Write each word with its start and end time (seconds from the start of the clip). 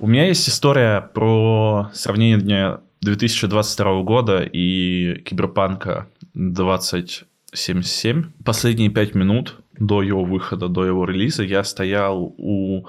У 0.00 0.06
меня 0.06 0.28
есть 0.28 0.48
история 0.48 1.02
про 1.02 1.90
сравнение 1.92 2.80
2022 3.02 4.02
года 4.02 4.40
и 4.40 5.20
киберпанка 5.26 6.08
2077. 6.32 8.32
Последние 8.42 8.88
пять 8.88 9.14
минут 9.14 9.60
до 9.78 10.00
его 10.00 10.24
выхода, 10.24 10.68
до 10.68 10.86
его 10.86 11.04
релиза 11.04 11.42
я 11.42 11.62
стоял 11.64 12.34
у 12.38 12.86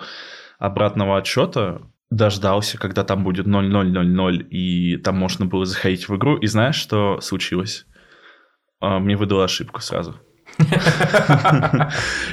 обратного 0.58 1.18
отчета, 1.18 1.82
дождался, 2.10 2.78
когда 2.78 3.04
там 3.04 3.26
будет 3.26 3.46
0000, 3.46 4.48
и 4.50 4.96
там 4.96 5.18
можно 5.18 5.46
было 5.46 5.66
заходить 5.66 6.08
в 6.08 6.16
игру. 6.16 6.38
И 6.38 6.48
знаешь, 6.48 6.76
что 6.76 7.20
случилось? 7.20 7.86
А, 8.80 9.00
мне 9.00 9.18
выдала 9.18 9.44
ошибку 9.44 9.82
сразу. 9.82 10.16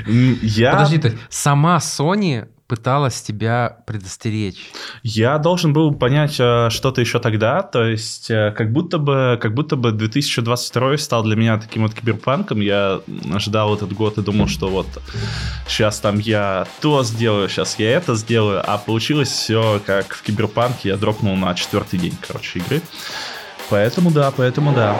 Я... 0.06 0.72
Подожди, 0.72 1.00
есть 1.02 1.16
сама 1.30 1.78
Sony 1.78 2.46
пыталась 2.68 3.22
тебя 3.22 3.78
предостеречь. 3.86 4.70
Я 5.02 5.38
должен 5.38 5.72
был 5.72 5.94
понять 5.94 6.36
э, 6.38 6.68
что-то 6.70 7.00
еще 7.00 7.18
тогда, 7.18 7.62
то 7.62 7.84
есть 7.84 8.30
э, 8.30 8.52
как 8.56 8.72
будто 8.72 8.98
бы, 8.98 9.38
как 9.40 9.54
будто 9.54 9.76
бы 9.76 9.90
2022 9.90 10.98
стал 10.98 11.24
для 11.24 11.34
меня 11.34 11.58
таким 11.58 11.82
вот 11.82 11.94
киберпанком. 11.94 12.60
Я 12.60 13.00
ждал 13.38 13.74
этот 13.74 13.92
год 13.94 14.18
и 14.18 14.22
думал, 14.22 14.48
что 14.48 14.68
вот 14.68 14.86
сейчас 15.66 15.98
там 15.98 16.18
я 16.18 16.66
то 16.80 17.02
сделаю, 17.02 17.48
сейчас 17.48 17.78
я 17.78 17.90
это 17.92 18.14
сделаю, 18.14 18.62
а 18.64 18.76
получилось 18.76 19.30
все 19.30 19.80
как 19.84 20.14
в 20.14 20.22
киберпанке. 20.22 20.90
Я 20.90 20.96
дропнул 20.98 21.36
на 21.36 21.54
четвертый 21.54 21.98
день, 21.98 22.16
короче, 22.26 22.58
игры. 22.58 22.82
Поэтому 23.70 24.10
да, 24.10 24.30
поэтому 24.30 24.74
да. 24.74 24.98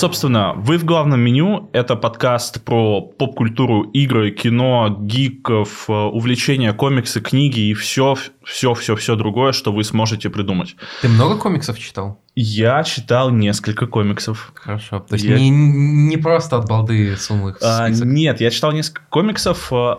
Собственно, 0.00 0.54
вы 0.56 0.78
в 0.78 0.86
главном 0.86 1.20
меню. 1.20 1.68
Это 1.74 1.94
подкаст 1.94 2.64
про 2.64 3.02
поп-культуру, 3.02 3.82
игры, 3.82 4.30
кино, 4.30 4.96
гиков, 4.98 5.90
э, 5.90 5.92
увлечения, 5.92 6.72
комиксы, 6.72 7.20
книги 7.20 7.60
и 7.68 7.74
все, 7.74 8.16
все, 8.42 8.72
все, 8.72 8.96
все 8.96 9.14
другое, 9.14 9.52
что 9.52 9.74
вы 9.74 9.84
сможете 9.84 10.30
придумать. 10.30 10.74
Ты 11.02 11.10
много 11.10 11.36
комиксов 11.36 11.78
читал? 11.78 12.18
Я 12.34 12.82
читал 12.82 13.28
несколько 13.28 13.86
комиксов. 13.86 14.52
Хорошо. 14.54 15.00
То 15.00 15.16
есть 15.16 15.26
я... 15.26 15.38
не, 15.38 15.50
не 15.50 16.16
просто 16.16 16.56
от 16.56 16.66
балды 16.66 17.14
сунул 17.18 17.50
их 17.50 17.58
в 17.58 17.62
а, 17.62 17.90
Нет, 17.90 18.40
я 18.40 18.50
читал 18.50 18.72
несколько 18.72 19.02
комиксов 19.10 19.70
э, 19.70 19.96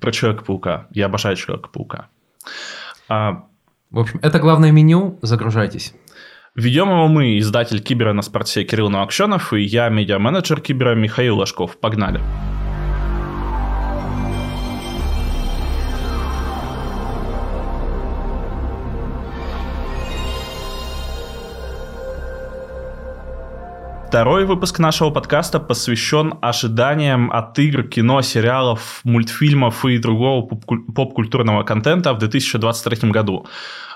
про 0.00 0.12
Человека-паука. 0.12 0.86
Я 0.92 1.04
обожаю 1.06 1.36
Человека-паука. 1.36 2.08
А... 3.10 3.44
В 3.90 3.98
общем, 3.98 4.18
это 4.22 4.38
главное 4.38 4.70
меню. 4.70 5.18
Загружайтесь. 5.20 5.92
Ведем 6.54 6.90
его 6.90 7.08
мы, 7.08 7.38
издатель 7.38 7.80
Кибера 7.80 8.12
на 8.12 8.20
спорте 8.20 8.64
Кирилл 8.64 8.90
Новокшенов 8.90 9.54
и 9.54 9.62
я, 9.62 9.88
медиа-менеджер 9.88 10.60
Кибера 10.60 10.94
Михаил 10.94 11.38
Ложков. 11.38 11.78
Погнали! 11.78 12.20
Второй 24.12 24.44
выпуск 24.44 24.78
нашего 24.78 25.08
подкаста 25.08 25.58
посвящен 25.58 26.34
ожиданиям 26.42 27.32
от 27.32 27.58
игр, 27.58 27.82
кино, 27.84 28.20
сериалов, 28.20 29.00
мультфильмов 29.04 29.86
и 29.86 29.96
другого 29.96 30.46
поп-культурного 30.46 31.62
контента 31.62 32.12
в 32.12 32.18
2023 32.18 33.10
году. 33.10 33.46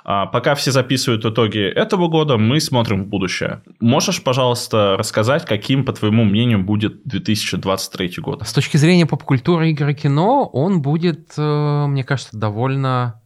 А 0.05 0.25
пока 0.25 0.55
все 0.55 0.73
записывают 0.73 1.27
итоги 1.27 1.59
этого 1.59 2.09
года, 2.09 2.39
мы 2.39 2.61
смотрим 2.61 3.05
в 3.05 3.09
будущее. 3.09 3.61
Можешь, 3.79 4.23
пожалуйста, 4.23 4.97
рассказать, 4.99 5.45
каким, 5.45 5.85
по 5.85 5.93
твоему 5.93 6.25
мнению, 6.25 6.65
будет 6.65 7.07
2023 7.07 8.15
год? 8.17 8.43
С 8.43 8.55
точки 8.55 8.79
зрения 8.79 9.05
поп-культуры, 9.05 9.69
игры, 9.69 9.93
кино, 9.93 10.49
он 10.51 10.81
будет, 10.81 11.35
э, 11.37 11.87
мне 11.89 12.05
кажется, 12.05 12.39
довольно 12.39 13.21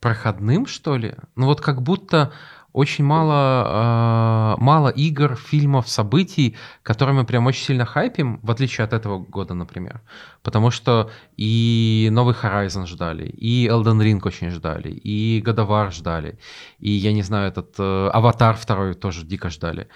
проходным, 0.00 0.66
что 0.66 0.96
ли. 0.96 1.14
Ну 1.36 1.46
вот 1.46 1.60
как 1.60 1.82
будто 1.82 2.32
очень 2.74 3.04
мало, 3.04 4.56
э, 4.58 4.60
мало 4.60 4.88
игр, 4.88 5.36
фильмов, 5.36 5.88
событий, 5.88 6.56
которые 6.82 7.14
мы 7.14 7.24
прям 7.24 7.46
очень 7.46 7.64
сильно 7.64 7.86
хайпим, 7.86 8.40
в 8.42 8.50
отличие 8.50 8.84
от 8.84 8.92
этого 8.92 9.18
года, 9.18 9.54
например. 9.54 10.00
Потому 10.42 10.72
что 10.72 11.08
и 11.36 12.08
новый 12.10 12.34
Horizon 12.34 12.86
ждали, 12.86 13.26
и 13.26 13.68
Elden 13.68 14.02
Ring 14.02 14.20
очень 14.24 14.50
ждали, 14.50 14.90
и 14.90 15.40
War 15.46 15.92
ждали, 15.92 16.40
и, 16.80 16.90
я 16.90 17.12
не 17.12 17.22
знаю, 17.22 17.48
этот 17.48 17.76
э, 17.78 18.10
Аватар 18.12 18.56
второй 18.56 18.94
тоже 18.94 19.24
дико 19.24 19.50
ждали. 19.50 19.86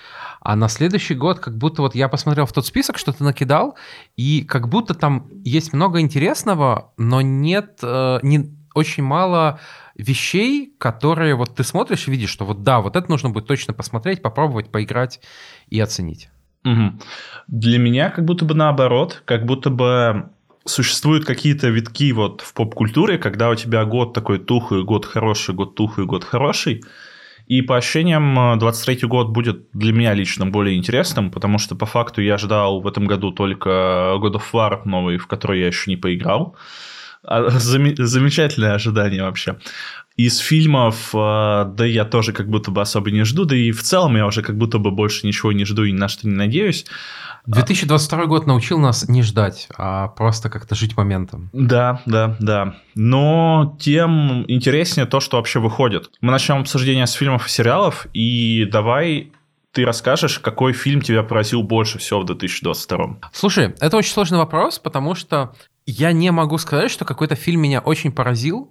А 0.40 0.54
на 0.54 0.68
следующий 0.68 1.14
год 1.14 1.40
как 1.40 1.58
будто 1.58 1.82
вот 1.82 1.96
я 1.96 2.08
посмотрел 2.08 2.46
в 2.46 2.52
тот 2.52 2.64
список, 2.64 2.96
что 2.96 3.12
ты 3.12 3.24
накидал, 3.24 3.76
и 4.16 4.44
как 4.44 4.68
будто 4.68 4.94
там 4.94 5.28
есть 5.44 5.72
много 5.72 6.00
интересного, 6.00 6.92
но 6.96 7.22
нет, 7.22 7.80
э, 7.82 8.20
не, 8.22 8.56
очень 8.78 9.02
мало 9.02 9.58
вещей, 9.98 10.72
которые 10.78 11.34
вот 11.34 11.56
ты 11.56 11.64
смотришь 11.64 12.08
и 12.08 12.10
видишь, 12.10 12.30
что 12.30 12.46
вот 12.46 12.62
да, 12.62 12.80
вот 12.80 12.96
это 12.96 13.10
нужно 13.10 13.30
будет 13.30 13.46
точно 13.46 13.74
посмотреть, 13.74 14.22
попробовать, 14.22 14.70
поиграть 14.70 15.20
и 15.68 15.80
оценить. 15.80 16.30
Угу. 16.64 17.00
Для 17.48 17.78
меня 17.78 18.10
как 18.10 18.24
будто 18.24 18.44
бы 18.44 18.54
наоборот, 18.54 19.22
как 19.24 19.44
будто 19.44 19.70
бы 19.70 20.30
существуют 20.64 21.24
какие-то 21.24 21.68
витки 21.68 22.12
вот 22.12 22.42
в 22.42 22.54
поп-культуре, 22.54 23.18
когда 23.18 23.50
у 23.50 23.54
тебя 23.54 23.84
год 23.84 24.12
такой 24.12 24.38
тухлый, 24.38 24.84
год 24.84 25.04
хороший, 25.04 25.54
год 25.54 25.74
тухлый, 25.74 26.06
год 26.06 26.24
хороший. 26.24 26.84
И 27.46 27.62
по 27.62 27.78
ощущениям 27.78 28.58
23 28.58 29.08
год 29.08 29.30
будет 29.30 29.68
для 29.72 29.94
меня 29.94 30.12
лично 30.12 30.44
более 30.44 30.76
интересным, 30.76 31.30
потому 31.30 31.58
что 31.58 31.74
по 31.74 31.86
факту 31.86 32.20
я 32.20 32.36
ждал 32.36 32.82
в 32.82 32.86
этом 32.86 33.06
году 33.06 33.32
только 33.32 33.70
God 34.20 34.34
of 34.34 34.42
War 34.52 34.82
новый, 34.84 35.16
в 35.16 35.26
который 35.26 35.60
я 35.60 35.68
еще 35.68 35.90
не 35.90 35.96
поиграл. 35.96 36.56
А, 37.24 37.50
замечательное 37.50 38.74
ожидание 38.74 39.22
вообще. 39.22 39.58
Из 40.16 40.38
фильмов, 40.38 41.10
а, 41.14 41.64
да 41.64 41.84
я 41.84 42.04
тоже 42.04 42.32
как 42.32 42.48
будто 42.48 42.70
бы 42.70 42.80
особо 42.80 43.10
не 43.10 43.24
жду, 43.24 43.44
да 43.44 43.54
и 43.54 43.70
в 43.70 43.82
целом 43.82 44.16
я 44.16 44.26
уже 44.26 44.42
как 44.42 44.56
будто 44.56 44.78
бы 44.78 44.90
больше 44.90 45.26
ничего 45.26 45.52
не 45.52 45.64
жду 45.64 45.84
и 45.84 45.92
ни 45.92 45.96
на 45.96 46.08
что 46.08 46.28
не 46.28 46.34
надеюсь. 46.34 46.86
2022 47.46 48.26
год 48.26 48.46
научил 48.46 48.78
нас 48.78 49.08
не 49.08 49.22
ждать, 49.22 49.68
а 49.76 50.08
просто 50.08 50.50
как-то 50.50 50.74
жить 50.74 50.96
моментом. 50.96 51.48
Да, 51.54 52.02
да, 52.04 52.36
да. 52.40 52.76
Но 52.94 53.76
тем 53.80 54.44
интереснее 54.48 55.06
то, 55.06 55.20
что 55.20 55.38
вообще 55.38 55.58
выходит. 55.58 56.10
Мы 56.20 56.30
начнем 56.30 56.58
обсуждение 56.58 57.06
с 57.06 57.12
фильмов 57.12 57.46
и 57.46 57.50
сериалов, 57.50 58.06
и 58.12 58.68
давай 58.70 59.32
ты 59.72 59.84
расскажешь, 59.84 60.38
какой 60.40 60.72
фильм 60.72 61.00
тебя 61.00 61.22
поразил 61.22 61.62
больше 61.62 61.98
всего 61.98 62.20
в 62.20 62.26
2022? 62.26 63.18
Слушай, 63.32 63.74
это 63.80 63.96
очень 63.96 64.12
сложный 64.12 64.38
вопрос, 64.38 64.78
потому 64.78 65.14
что 65.14 65.54
я 65.90 66.12
не 66.12 66.30
могу 66.30 66.58
сказать, 66.58 66.90
что 66.90 67.06
какой-то 67.06 67.34
фильм 67.34 67.62
меня 67.62 67.80
очень 67.80 68.12
поразил. 68.12 68.70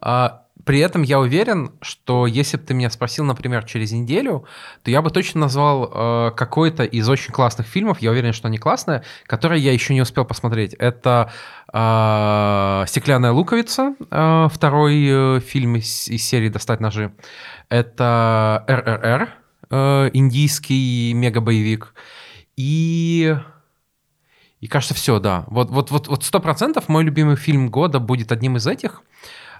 А, 0.00 0.44
при 0.64 0.78
этом 0.78 1.02
я 1.02 1.20
уверен, 1.20 1.72
что 1.82 2.26
если 2.26 2.56
бы 2.56 2.62
ты 2.62 2.72
меня 2.72 2.88
спросил, 2.88 3.26
например, 3.26 3.64
через 3.64 3.92
неделю, 3.92 4.46
то 4.82 4.90
я 4.90 5.02
бы 5.02 5.10
точно 5.10 5.40
назвал 5.40 5.92
э, 5.92 6.30
какой-то 6.34 6.84
из 6.84 7.06
очень 7.06 7.34
классных 7.34 7.66
фильмов, 7.66 8.00
я 8.00 8.12
уверен, 8.12 8.32
что 8.32 8.48
они 8.48 8.56
классные, 8.56 9.02
которые 9.26 9.62
я 9.62 9.74
еще 9.74 9.92
не 9.92 10.00
успел 10.00 10.24
посмотреть. 10.24 10.72
Это 10.78 11.30
э, 11.70 12.84
«Стеклянная 12.88 13.32
луковица», 13.32 13.94
э, 14.10 14.48
второй 14.50 15.06
э, 15.06 15.40
фильм 15.40 15.76
из, 15.76 16.08
из 16.08 16.24
серии 16.24 16.48
«Достать 16.48 16.80
ножи». 16.80 17.12
Это 17.68 18.64
«РРР», 18.66 19.28
э, 19.68 20.10
индийский 20.14 21.12
мега-боевик. 21.12 21.92
И 22.56 23.36
и 24.64 24.66
кажется, 24.66 24.94
все, 24.94 25.18
да. 25.20 25.44
Вот, 25.48 25.68
вот, 25.68 25.90
вот, 25.90 26.08
вот 26.08 26.24
сто 26.24 26.40
процентов 26.40 26.88
мой 26.88 27.04
любимый 27.04 27.36
фильм 27.36 27.68
года 27.68 27.98
будет 27.98 28.32
одним 28.32 28.56
из 28.56 28.66
этих, 28.66 29.02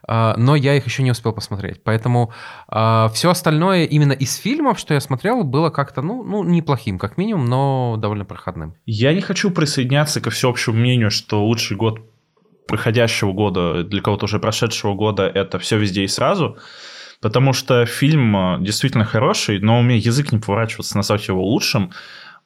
а, 0.09 0.35
но 0.39 0.57
я 0.57 0.77
их 0.77 0.87
еще 0.87 1.03
не 1.03 1.11
успел 1.11 1.35
посмотреть. 1.35 1.83
Поэтому 1.85 2.33
а, 2.69 3.11
все 3.13 3.29
остальное 3.29 3.85
именно 3.85 4.13
из 4.13 4.35
фильмов, 4.37 4.79
что 4.79 4.95
я 4.95 5.01
смотрел, 5.01 5.45
было 5.45 5.69
как-то, 5.69 6.01
ну, 6.01 6.25
ну, 6.25 6.43
неплохим, 6.43 6.99
как 6.99 7.19
минимум, 7.19 7.45
но 7.45 7.99
довольно 7.99 8.25
проходным. 8.25 8.77
Я 8.87 9.13
не 9.13 9.21
хочу 9.21 9.51
присоединяться 9.51 10.23
ко 10.23 10.31
всеобщему 10.31 10.77
мнению, 10.77 11.11
что 11.11 11.45
лучший 11.45 11.77
год 11.77 12.01
проходящего 12.67 13.35
года, 13.35 13.85
для 13.85 14.01
кого-то 14.01 14.25
уже 14.25 14.39
прошедшего 14.39 14.95
года, 14.95 15.27
это 15.27 15.59
все 15.59 15.77
везде 15.77 16.05
и 16.05 16.09
сразу. 16.09 16.57
Потому 17.21 17.53
что 17.53 17.85
фильм 17.85 18.35
а, 18.35 18.59
действительно 18.59 19.05
хороший, 19.05 19.59
но 19.59 19.81
у 19.81 19.83
меня 19.83 19.99
язык 19.99 20.33
не 20.33 20.39
поворачивается 20.39 20.97
назвать 20.97 21.29
его 21.29 21.45
лучшим 21.45 21.93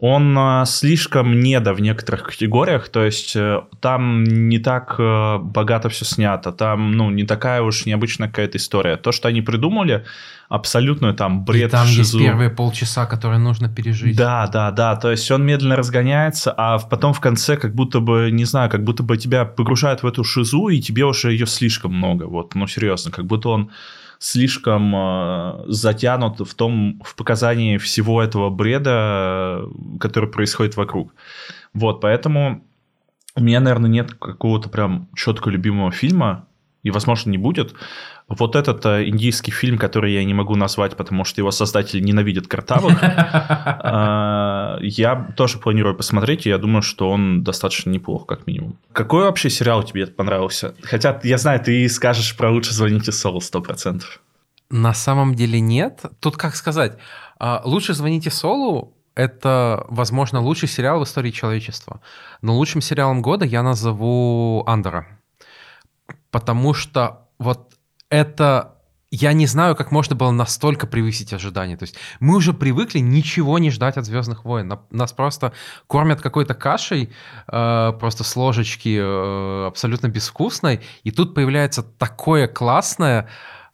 он 0.00 0.38
а, 0.38 0.64
слишком 0.64 1.40
недо 1.40 1.74
в 1.74 1.80
некоторых 1.80 2.22
категориях, 2.22 2.88
то 2.88 3.04
есть 3.04 3.34
э, 3.34 3.62
там 3.80 4.22
не 4.22 4.60
так 4.60 4.94
э, 4.96 5.38
богато 5.38 5.88
все 5.88 6.04
снято, 6.04 6.52
там, 6.52 6.92
ну, 6.92 7.10
не 7.10 7.24
такая 7.24 7.62
уж 7.62 7.84
необычная 7.84 8.28
какая-то 8.28 8.58
история. 8.58 8.96
То, 8.96 9.10
что 9.10 9.26
они 9.26 9.42
придумали, 9.42 10.04
абсолютно 10.48 11.14
там 11.14 11.44
бред. 11.44 11.68
И 11.68 11.72
там 11.72 11.88
есть 11.88 12.16
первые 12.16 12.48
полчаса, 12.48 13.06
которые 13.06 13.40
нужно 13.40 13.68
пережить. 13.68 14.16
Да, 14.16 14.46
да, 14.46 14.70
да, 14.70 14.94
то 14.94 15.10
есть 15.10 15.28
он 15.32 15.44
медленно 15.44 15.74
разгоняется, 15.74 16.54
а 16.56 16.78
потом 16.78 17.12
в 17.12 17.18
конце 17.18 17.56
как 17.56 17.74
будто 17.74 17.98
бы, 17.98 18.30
не 18.30 18.44
знаю, 18.44 18.70
как 18.70 18.84
будто 18.84 19.02
бы 19.02 19.16
тебя 19.16 19.44
погружают 19.44 20.04
в 20.04 20.06
эту 20.06 20.22
шизу, 20.22 20.68
и 20.68 20.80
тебе 20.80 21.06
уже 21.06 21.32
ее 21.32 21.46
слишком 21.46 21.92
много, 21.92 22.24
вот, 22.24 22.54
ну, 22.54 22.68
серьезно, 22.68 23.10
как 23.10 23.26
будто 23.26 23.48
он 23.48 23.70
слишком 24.18 24.94
э, 24.94 25.64
затянут 25.66 26.40
в 26.40 26.54
том, 26.54 27.00
в 27.04 27.14
показании 27.14 27.78
всего 27.78 28.22
этого 28.22 28.50
бреда, 28.50 29.62
который 30.00 30.28
происходит 30.28 30.76
вокруг. 30.76 31.14
Вот, 31.74 32.00
поэтому 32.00 32.64
у 33.34 33.40
меня, 33.40 33.60
наверное, 33.60 33.90
нет 33.90 34.14
какого-то 34.14 34.68
прям 34.68 35.08
четко 35.14 35.50
любимого 35.50 35.92
фильма, 35.92 36.46
и, 36.82 36.90
возможно, 36.90 37.30
не 37.30 37.38
будет. 37.38 37.74
Вот 38.28 38.56
этот 38.56 38.84
э, 38.84 39.08
индийский 39.08 39.50
фильм, 39.50 39.78
который 39.78 40.12
я 40.12 40.22
не 40.22 40.34
могу 40.34 40.54
назвать, 40.54 40.96
потому 40.96 41.25
что 41.25 41.40
его 41.40 41.50
создатель 41.50 42.04
ненавидит 42.04 42.46
картавых, 42.46 43.02
э, 43.02 44.78
я 44.82 45.32
тоже 45.34 45.58
планирую 45.58 45.96
посмотреть, 45.96 46.46
и 46.46 46.50
я 46.50 46.58
думаю, 46.58 46.82
что 46.82 47.08
он 47.10 47.42
достаточно 47.42 47.90
неплох, 47.90 48.26
как 48.26 48.46
минимум. 48.46 48.78
Какой 48.92 49.25
вообще 49.25 49.48
сериал 49.48 49.82
тебе 49.82 50.06
понравился? 50.06 50.75
Хотя, 50.82 51.19
я 51.25 51.38
знаю, 51.38 51.60
ты 51.60 51.88
скажешь 51.88 52.36
про 52.36 52.50
«Лучше 52.50 52.75
звоните 52.75 53.12
Солу» 53.12 53.40
100%. 53.40 54.02
На 54.70 54.92
самом 54.92 55.34
деле 55.34 55.60
нет. 55.60 56.02
Тут 56.20 56.36
как 56.36 56.54
сказать, 56.54 56.98
а, 57.38 57.62
«Лучше 57.64 57.94
звоните 57.94 58.30
Солу» 58.30 58.94
это, 59.14 59.84
возможно, 59.88 60.40
лучший 60.40 60.69
сериал 60.69 61.00
в 61.00 61.04
истории 61.04 61.30
человечества. 61.30 62.00
Но 62.42 62.54
лучшим 62.54 62.80
сериалом 62.80 63.22
года 63.22 63.44
я 63.46 63.62
назову 63.62 64.62
«Андера». 64.66 65.08
Потому 66.30 66.75
что 66.75 67.26
вот 67.38 67.77
это 68.10 68.75
я 69.10 69.32
не 69.32 69.46
знаю, 69.46 69.75
как 69.75 69.90
можно 69.90 70.14
было 70.14 70.31
настолько 70.31 70.87
превысить 70.87 71.32
ожидания. 71.32 71.76
То 71.76 71.84
есть 71.84 71.96
мы 72.20 72.37
уже 72.37 72.52
привыкли 72.52 72.99
ничего 72.99 73.58
не 73.58 73.70
ждать 73.70 73.96
от 73.96 74.05
Звездных 74.05 74.44
войн. 74.44 74.78
Нас 74.90 75.12
просто 75.12 75.55
кормят 75.87 76.20
какой-то 76.20 76.55
кашей, 76.55 77.10
э, 77.50 77.93
просто 77.99 78.25
с 78.25 78.37
ложечки, 78.37 78.99
э, 79.00 79.66
абсолютно 79.66 80.08
безвкусной. 80.08 80.82
И 81.05 81.10
тут 81.10 81.34
появляется 81.34 81.82
такое 81.82 82.49
классное, 82.49 83.28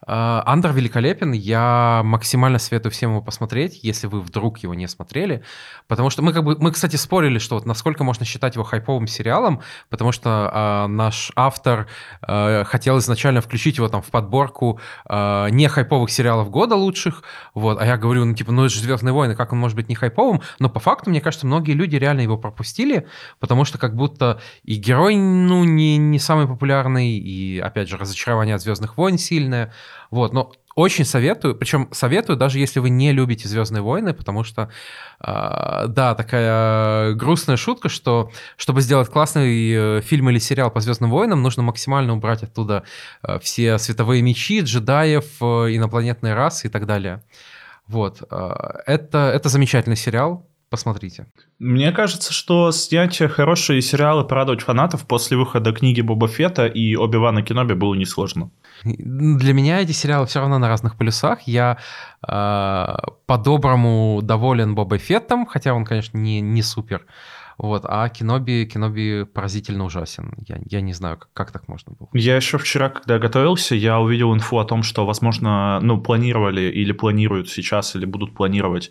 Андер 0.07 0.73
великолепен, 0.73 1.33
я 1.33 2.03
максимально 2.05 2.59
советую 2.59 2.93
всем 2.93 3.11
его 3.11 3.23
посмотреть, 3.23 3.81
если 3.83 4.07
вы 4.07 4.21
вдруг 4.21 4.59
его 4.59 4.75
не 4.75 4.87
смотрели, 4.87 5.43
потому 5.89 6.11
что 6.11 6.23
мы 6.23 6.33
как 6.33 6.45
бы, 6.45 6.57
мы, 6.59 6.73
кстати, 6.73 6.97
спорили, 6.97 7.39
что 7.39 7.55
вот 7.55 7.67
насколько 7.67 8.05
можно 8.05 8.25
считать 8.25 8.55
его 8.55 8.65
хайповым 8.65 9.07
сериалом, 9.07 9.63
потому 9.89 10.13
что 10.13 10.51
э, 10.53 10.87
наш 10.89 11.33
автор 11.37 11.87
э, 12.27 12.65
хотел 12.65 12.99
изначально 12.99 13.41
включить 13.41 13.79
его 13.79 13.89
там 13.89 14.03
в 14.03 14.11
подборку 14.11 14.81
э, 15.09 15.49
не 15.51 15.69
хайповых 15.69 16.11
сериалов 16.11 16.51
года 16.51 16.77
лучших, 16.77 17.23
вот, 17.55 17.81
а 17.81 17.87
я 17.87 17.97
говорю, 17.97 18.25
ну 18.25 18.35
типа, 18.35 18.53
ну 18.53 18.65
это 18.65 18.75
же 18.75 18.81
«Звездные 18.81 19.13
войны», 19.13 19.35
как 19.35 19.53
он 19.53 19.59
может 19.59 19.77
быть 19.77 19.89
не 19.89 19.95
хайповым, 19.95 20.43
но 20.59 20.69
по 20.69 20.81
факту, 20.81 21.11
мне 21.11 21.21
кажется, 21.21 21.47
многие 21.47 21.73
люди 21.73 21.97
реально 21.97 22.21
его 22.21 22.37
пропустили, 22.37 23.07
потому 23.41 23.65
что 23.65 23.79
как 23.79 23.97
будто 23.97 24.41
и 24.63 24.77
герой, 24.77 25.17
ну, 25.17 25.65
не, 25.65 25.97
не 25.97 26.19
самый 26.19 26.47
популярный, 26.47 27.19
и, 27.19 27.59
опять 27.59 27.89
же, 27.89 27.97
разочарование 27.97 28.55
от 28.55 28.63
«Звездных 28.63 28.97
войн» 28.97 29.19
сильное, 29.19 29.73
вот, 30.15 30.33
но 30.33 30.53
очень 30.77 31.05
советую, 31.05 31.57
причем 31.57 31.89
советую, 31.91 32.37
даже 32.37 32.61
если 32.61 32.79
вы 32.79 32.89
не 32.89 33.13
любите 33.13 33.49
Звездные 33.49 33.83
войны, 33.83 34.15
потому 34.15 34.45
что, 34.45 34.71
э, 35.21 35.87
да, 35.89 36.15
такая 36.15 37.15
грустная 37.15 37.57
шутка, 37.57 37.89
что 37.89 38.31
чтобы 38.57 38.81
сделать 38.81 39.09
классный 39.09 39.73
э, 39.73 40.01
фильм 40.03 40.31
или 40.31 40.39
сериал 40.39 40.71
по 40.71 40.81
Звездным 40.81 41.11
войнам, 41.11 41.43
нужно 41.43 41.65
максимально 41.65 42.13
убрать 42.13 42.45
оттуда 42.45 42.85
э, 43.23 43.41
все 43.41 43.79
световые 43.79 44.23
мечи, 44.23 44.61
джедаев, 44.61 45.25
э, 45.41 45.45
инопланетные 45.75 46.35
расы 46.35 46.69
и 46.69 46.71
так 46.71 46.87
далее. 46.87 47.25
Вот, 47.87 48.23
это, 48.23 49.31
это 49.35 49.49
замечательный 49.51 49.97
сериал, 49.97 50.49
посмотрите. 50.75 51.27
Мне 51.59 51.93
кажется, 51.93 52.33
что 52.33 52.73
снять 52.73 53.17
хорошие 53.19 53.81
сериалы, 53.81 54.25
порадовать 54.25 54.63
фанатов 54.63 55.07
после 55.07 55.37
выхода 55.37 55.73
книги 55.73 56.01
Боба 56.01 56.27
Фетта 56.27 56.67
и 56.67 56.97
Оби-Вана 56.97 57.43
Кеноби 57.43 57.75
было 57.75 57.95
несложно. 57.95 58.51
Для 58.83 59.53
меня 59.53 59.81
эти 59.81 59.93
сериалы 59.93 60.27
все 60.27 60.41
равно 60.41 60.59
на 60.59 60.69
разных 60.69 60.97
полюсах. 60.97 61.43
Я 61.43 61.79
э, 62.27 62.95
по-доброму 63.27 64.21
доволен 64.23 64.75
Боба 64.75 64.99
Феттом, 64.99 65.47
хотя 65.47 65.75
он, 65.75 65.85
конечно, 65.85 66.19
не, 66.19 66.41
не 66.41 66.63
супер. 66.63 67.07
Вот, 67.57 67.85
а 67.85 68.09
Киноби, 68.09 68.67
Киноби 68.67 69.25
поразительно 69.25 69.85
ужасен. 69.85 70.35
Я, 70.49 70.59
я 70.65 70.81
не 70.81 70.93
знаю, 70.93 71.19
как, 71.19 71.29
как 71.33 71.53
так 71.53 71.69
можно 71.69 71.93
было. 71.93 72.09
Я 72.13 72.37
еще 72.37 72.59
вчера, 72.59 72.89
когда 72.89 73.19
готовился, 73.19 73.75
я 73.75 74.01
увидел 74.01 74.35
инфу 74.35 74.59
о 74.59 74.65
том, 74.65 74.83
что, 74.83 75.07
возможно, 75.07 75.79
ну, 75.81 76.01
планировали 76.01 76.63
или 76.63 76.93
планируют 76.93 77.49
сейчас, 77.49 77.95
или 77.95 78.07
будут 78.07 78.35
планировать 78.35 78.91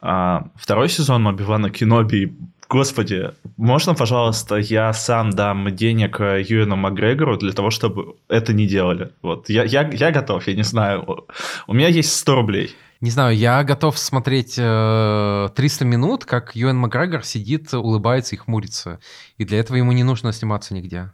а, 0.00 0.48
второй 0.56 0.88
сезон 0.88 1.26
Оби-Вана 1.26 1.70
Киноби 1.70 2.32
Господи, 2.68 3.30
можно, 3.56 3.94
пожалуйста, 3.94 4.56
я 4.56 4.92
сам 4.92 5.30
дам 5.30 5.74
денег 5.74 6.20
э, 6.20 6.44
Юэну 6.46 6.76
Макгрегору 6.76 7.38
для 7.38 7.52
того, 7.52 7.70
чтобы 7.70 8.16
это 8.28 8.52
не 8.52 8.66
делали? 8.66 9.10
Вот, 9.22 9.48
я, 9.48 9.64
я, 9.64 9.88
я 9.88 10.10
готов, 10.10 10.46
я 10.46 10.54
не 10.54 10.64
знаю. 10.64 11.24
У 11.66 11.72
меня 11.72 11.88
есть 11.88 12.14
100 12.14 12.34
рублей. 12.34 12.76
Не 13.00 13.10
знаю, 13.10 13.34
я 13.34 13.64
готов 13.64 13.98
смотреть 13.98 14.56
э, 14.58 15.48
300 15.54 15.84
минут, 15.86 16.26
как 16.26 16.54
Юэн 16.54 16.76
Макгрегор 16.76 17.24
сидит, 17.24 17.72
улыбается 17.72 18.34
и 18.34 18.38
хмурится. 18.38 19.00
И 19.38 19.46
для 19.46 19.60
этого 19.60 19.78
ему 19.78 19.92
не 19.92 20.04
нужно 20.04 20.32
сниматься 20.32 20.74
нигде. 20.74 21.10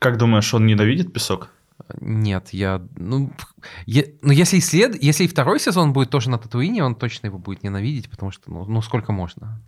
Как 0.00 0.18
думаешь, 0.18 0.52
он 0.54 0.66
ненавидит 0.66 1.12
песок? 1.12 1.50
Нет, 2.00 2.48
я... 2.52 2.82
Ну, 2.96 3.32
я, 3.86 4.04
ну 4.22 4.32
если, 4.32 4.58
след, 4.60 5.02
если 5.02 5.24
и 5.24 5.28
второй 5.28 5.60
сезон 5.60 5.92
будет 5.92 6.10
тоже 6.10 6.30
на 6.30 6.38
Татуине, 6.38 6.84
он 6.84 6.94
точно 6.94 7.26
его 7.26 7.38
будет 7.38 7.62
ненавидеть, 7.62 8.10
потому 8.10 8.30
что, 8.30 8.50
ну, 8.50 8.64
ну 8.64 8.82
сколько 8.82 9.12
можно? 9.12 9.60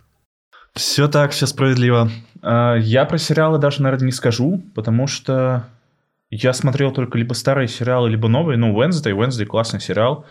Все 0.73 1.07
так, 1.07 1.31
все 1.31 1.47
справедливо. 1.47 2.09
А, 2.41 2.75
я 2.75 3.05
про 3.05 3.17
сериалы 3.17 3.57
даже, 3.57 3.81
наверное, 3.81 4.07
не 4.07 4.11
скажу, 4.11 4.63
потому 4.75 5.07
что 5.07 5.67
я 6.29 6.53
смотрел 6.53 6.91
только 6.91 7.17
либо 7.17 7.33
старые 7.33 7.67
сериалы, 7.67 8.09
либо 8.09 8.27
новые. 8.27 8.57
Ну, 8.57 8.77
Wednesday, 8.77 9.13
Wednesday 9.13 9.45
классный 9.45 9.79
сериал. 9.79 10.25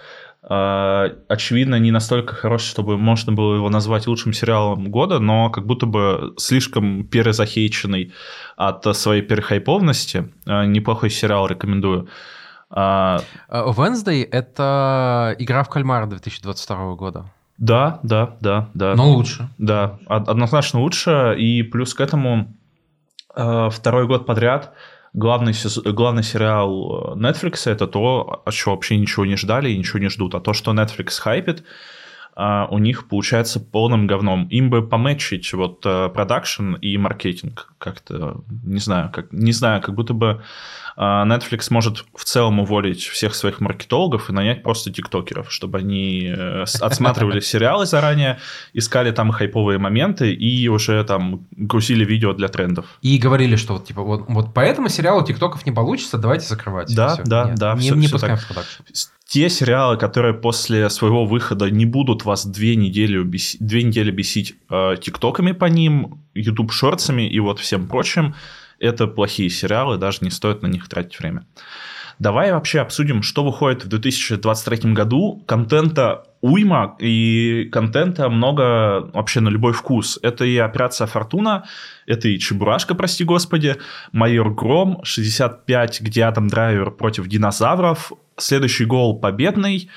А, 0.48 1.10
очевидно, 1.28 1.76
не 1.81 1.90
настолько 1.90 2.34
хороший, 2.34 2.66
чтобы 2.69 2.96
можно 2.96 3.32
было 3.32 3.56
его 3.56 3.69
назвать 3.69 4.06
лучшим 4.06 4.32
сериалом 4.32 4.90
года, 4.90 5.19
но 5.19 5.50
как 5.50 5.66
будто 5.66 5.87
бы 5.87 6.34
слишком 6.37 7.04
перезахейченный 7.04 8.12
от 8.56 8.96
своей 8.96 9.22
перехайповности. 9.22 10.32
А, 10.46 10.64
неплохой 10.64 11.10
сериал, 11.10 11.48
рекомендую. 11.48 12.08
Wednesday— 12.70 14.25
это 14.31 15.34
игра 15.38 15.62
в 15.64 15.69
кальмара 15.69 16.06
2022 16.06 16.94
года. 16.94 17.25
Да, 17.58 18.00
да, 18.02 18.37
да, 18.40 18.69
да. 18.75 18.94
Но 18.94 19.10
лучше. 19.12 19.48
Да, 19.58 19.98
однозначно 20.06 20.81
лучше. 20.81 21.34
И 21.38 21.62
плюс 21.62 21.94
к 21.94 22.00
этому 22.00 22.54
второй 23.34 24.06
год 24.06 24.26
подряд 24.26 24.75
главный, 25.17 25.55
главный 25.93 26.23
сериал 26.23 27.15
э, 27.15 27.19
Netflix 27.19 27.69
это 27.69 27.89
то, 27.89 28.43
о 28.45 28.53
чем 28.53 28.75
вообще 28.75 28.97
ничего 28.97 29.27
не 29.27 29.37
ждали 29.37 29.71
и 29.71 29.79
ничего 29.79 29.99
не 29.99 30.09
ждут. 30.09 30.35
А 30.35 30.41
то, 30.41 30.53
что 30.53 30.73
Netflix 30.73 31.19
хайпит, 31.19 31.65
а 32.37 32.69
у 32.71 32.79
них 32.79 33.09
получается 33.09 33.59
полным 33.59 34.06
говном. 34.06 34.47
Им 34.49 34.71
бы 34.71 34.87
пометчить 34.87 35.53
вот 35.55 35.81
продакшн 35.81 36.75
и 36.75 36.97
маркетинг 36.99 37.73
как-то, 37.79 38.44
не 38.65 38.79
знаю, 38.79 39.10
как, 39.13 39.32
не 39.32 39.53
знаю, 39.53 39.81
как 39.81 39.94
будто 39.94 40.13
бы 40.13 40.43
а, 40.96 41.27
Netflix 41.27 41.67
может 41.70 42.06
в 42.15 42.25
целом 42.25 42.58
уволить 42.58 43.05
всех 43.05 43.34
своих 43.34 43.60
маркетологов 43.60 44.31
и 44.31 44.32
нанять 44.32 44.63
просто 44.63 44.91
тиктокеров, 44.91 45.53
чтобы 45.53 45.79
они 45.79 46.32
э, 46.34 46.65
отсматривали 46.81 47.41
сериалы 47.41 47.84
заранее, 47.84 48.39
искали 48.72 49.10
там 49.10 49.31
хайповые 49.31 49.79
моменты 49.79 50.32
и 50.32 50.69
уже 50.69 51.05
там 51.05 51.46
грузили 51.51 52.05
видео 52.05 52.32
для 52.32 52.49
трендов. 52.49 52.87
И 53.03 53.19
говорили, 53.19 53.56
что 53.56 53.75
вот 53.75 53.87
типа 53.87 54.03
вот, 54.03 54.25
вот 54.29 54.55
по 54.55 54.60
этому 54.60 54.89
сериалу 54.89 55.22
тиктоков 55.22 55.67
не 55.67 55.72
получится, 55.72 56.17
давайте 56.17 56.46
закрывать. 56.46 56.94
Да, 56.94 57.17
да, 57.25 57.53
да. 57.55 57.75
Не, 57.75 57.81
все, 57.81 57.94
не 57.94 58.08
пускаем 58.08 58.39
в 58.39 58.46
продакшн 58.46 58.82
те 59.29 59.49
сериалы, 59.49 59.97
которые 59.97 60.35
после 60.35 60.89
своего 60.89 61.25
выхода 61.25 61.69
не 61.69 61.85
будут 61.85 62.25
вас 62.25 62.47
две 62.47 62.77
недели, 62.77 63.23
бесить, 63.23 63.61
две 63.61 63.83
недели 63.83 64.13
бесить 64.13 64.55
э, 64.71 64.97
тиктоками 65.01 65.53
по 65.53 65.65
ним, 65.65 66.25
YouTube 66.35 66.71
шорцами 66.71 67.29
и 67.29 67.41
вот 67.41 67.59
всем 67.59 67.89
прочим, 67.89 68.35
это 68.79 69.09
плохие 69.09 69.51
сериалы, 69.51 69.99
даже 69.99 70.19
не 70.21 70.31
стоит 70.31 70.63
на 70.63 70.69
них 70.69 70.89
тратить 70.89 71.19
время. 71.19 71.45
Давай 72.19 72.53
вообще 72.53 72.81
обсудим, 72.81 73.23
что 73.23 73.45
выходит 73.45 73.85
в 73.85 73.89
2023 73.89 74.93
году. 74.93 75.45
Контента 75.47 76.25
уйма, 76.41 76.97
и 76.99 77.69
контента 77.71 78.31
много 78.31 79.11
вообще 79.13 79.41
на 79.41 79.49
любой 79.49 79.73
вкус. 79.73 80.19
Это 80.23 80.45
и 80.45 80.56
«Операция 80.56 81.06
Фортуна», 81.06 81.65
это 82.06 82.29
и 82.29 82.39
«Чебурашка», 82.39 82.95
прости 82.95 83.25
господи, 83.25 83.77
«Майор 84.13 84.55
Гром», 84.55 85.03
«65», 85.05 85.99
где 86.01 86.25
Адам 86.25 86.49
Драйвер 86.49 86.91
против 86.91 87.27
динозавров, 87.27 88.13
следующий 88.36 88.84
гол 88.84 89.20
победный, 89.20 89.90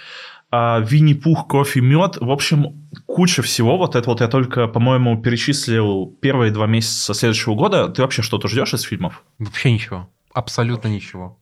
а, 0.52 0.80
Винни-Пух, 0.80 1.48
кофе, 1.48 1.82
мед. 1.82 2.18
В 2.18 2.32
общем, 2.32 2.90
куча 3.06 3.42
всего. 3.42 3.78
Вот 3.78 3.96
это 3.96 4.10
вот 4.10 4.22
я 4.22 4.28
только, 4.28 4.68
по-моему, 4.68 5.22
перечислил 5.22 6.08
первые 6.22 6.52
два 6.52 6.66
месяца 6.66 7.14
следующего 7.14 7.56
года. 7.56 7.88
Ты 7.90 8.02
вообще 8.02 8.22
что-то 8.22 8.48
ждешь 8.48 8.74
из 8.74 8.82
фильмов? 8.82 9.24
Вообще 9.38 9.72
ничего. 9.72 10.10
Абсолютно 10.34 10.88
ничего. 10.88 11.38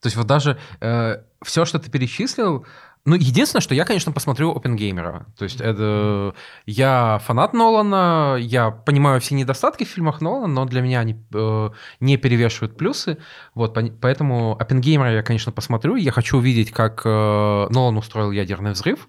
То 0.00 0.08
есть 0.08 0.16
вот 0.16 0.26
даже 0.26 0.58
э, 0.80 1.22
все, 1.42 1.64
что 1.64 1.78
ты 1.78 1.90
перечислил, 1.90 2.66
Ну, 3.06 3.14
единственное, 3.14 3.62
что 3.62 3.74
я, 3.74 3.84
конечно, 3.84 4.10
посмотрю 4.10 4.50
Опенгеймера. 4.50 5.26
То 5.38 5.44
есть 5.44 5.60
это... 5.60 6.34
Я 6.66 7.20
фанат 7.24 7.52
Нолана, 7.54 8.36
я 8.36 8.72
понимаю 8.72 9.20
все 9.20 9.36
недостатки 9.36 9.84
в 9.84 9.88
фильмах 9.88 10.20
Нолана, 10.20 10.48
но 10.48 10.64
для 10.64 10.80
меня 10.82 11.00
они 11.00 11.16
э, 11.32 11.70
не 12.00 12.16
перевешивают 12.16 12.76
плюсы. 12.76 13.18
Вот, 13.54 13.78
поэтому 14.00 14.56
Опенгеймера 14.58 15.12
я, 15.12 15.22
конечно, 15.22 15.52
посмотрю. 15.52 15.94
Я 15.94 16.10
хочу 16.10 16.38
увидеть, 16.38 16.72
как 16.72 17.02
э, 17.04 17.66
Нолан 17.70 17.96
устроил 17.96 18.32
ядерный 18.32 18.72
взрыв. 18.72 19.08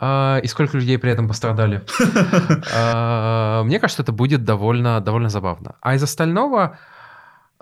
Uh, 0.00 0.40
и 0.40 0.46
сколько 0.46 0.78
людей 0.78 0.98
при 0.98 1.10
этом 1.10 1.26
пострадали. 1.28 1.82
Uh, 2.72 3.62
мне 3.64 3.80
кажется, 3.80 4.02
это 4.02 4.12
будет 4.12 4.44
довольно, 4.44 5.00
довольно 5.00 5.28
забавно. 5.28 5.74
А 5.80 5.94
из 5.94 6.02
остального, 6.02 6.78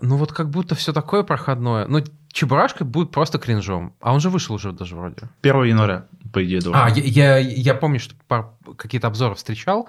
ну 0.01 0.17
вот 0.17 0.33
как 0.33 0.51
будто 0.51 0.75
все 0.75 0.93
такое 0.93 1.23
проходное. 1.23 1.87
Ну, 1.87 2.03
Чебурашка 2.33 2.85
будет 2.85 3.11
просто 3.11 3.39
кринжом. 3.39 3.95
А 4.01 4.13
он 4.13 4.21
же 4.21 4.31
вышел 4.31 4.55
уже 4.55 4.73
даже 4.73 4.97
вроде. 4.97 5.29
1 5.43 5.65
января, 5.65 6.07
по 6.33 6.45
идее, 6.45 6.61
думаю. 6.61 6.85
А, 6.85 6.91
я, 6.91 7.39
я, 7.39 7.39
я 7.39 7.75
помню, 7.75 8.01
что 8.01 8.15
какие-то 8.77 9.09
обзоры 9.09 9.35
встречал. 9.35 9.89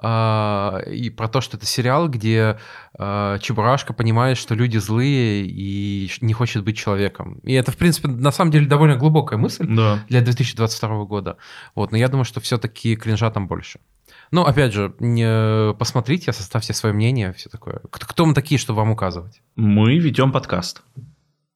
Uh, 0.00 0.88
и 0.94 1.10
про 1.10 1.26
то, 1.26 1.40
что 1.40 1.56
это 1.56 1.66
сериал, 1.66 2.08
где 2.08 2.56
uh, 2.96 3.36
Чебурашка 3.40 3.92
понимает, 3.92 4.38
что 4.38 4.54
люди 4.54 4.78
злые 4.78 5.44
и 5.44 6.08
не 6.20 6.32
хочет 6.34 6.62
быть 6.62 6.78
человеком. 6.78 7.40
И 7.42 7.52
это, 7.54 7.72
в 7.72 7.76
принципе, 7.76 8.06
на 8.06 8.30
самом 8.30 8.52
деле 8.52 8.66
довольно 8.66 8.94
глубокая 8.94 9.40
мысль 9.40 9.66
да. 9.68 9.98
для 10.08 10.20
2022 10.20 11.04
года. 11.04 11.36
Вот, 11.74 11.90
но 11.90 11.98
я 11.98 12.06
думаю, 12.06 12.24
что 12.24 12.40
все-таки 12.40 12.94
кринжа 12.94 13.28
там 13.32 13.48
больше. 13.48 13.80
Ну, 14.30 14.42
опять 14.42 14.72
же, 14.72 14.94
не 14.98 15.74
посмотрите, 15.74 16.32
составьте 16.32 16.72
свое 16.74 16.94
мнение, 16.94 17.32
все 17.32 17.48
такое. 17.48 17.80
Кто, 17.90 18.26
мы 18.26 18.34
такие, 18.34 18.58
чтобы 18.58 18.78
вам 18.78 18.90
указывать? 18.90 19.40
Мы 19.56 19.98
ведем 19.98 20.32
подкаст. 20.32 20.82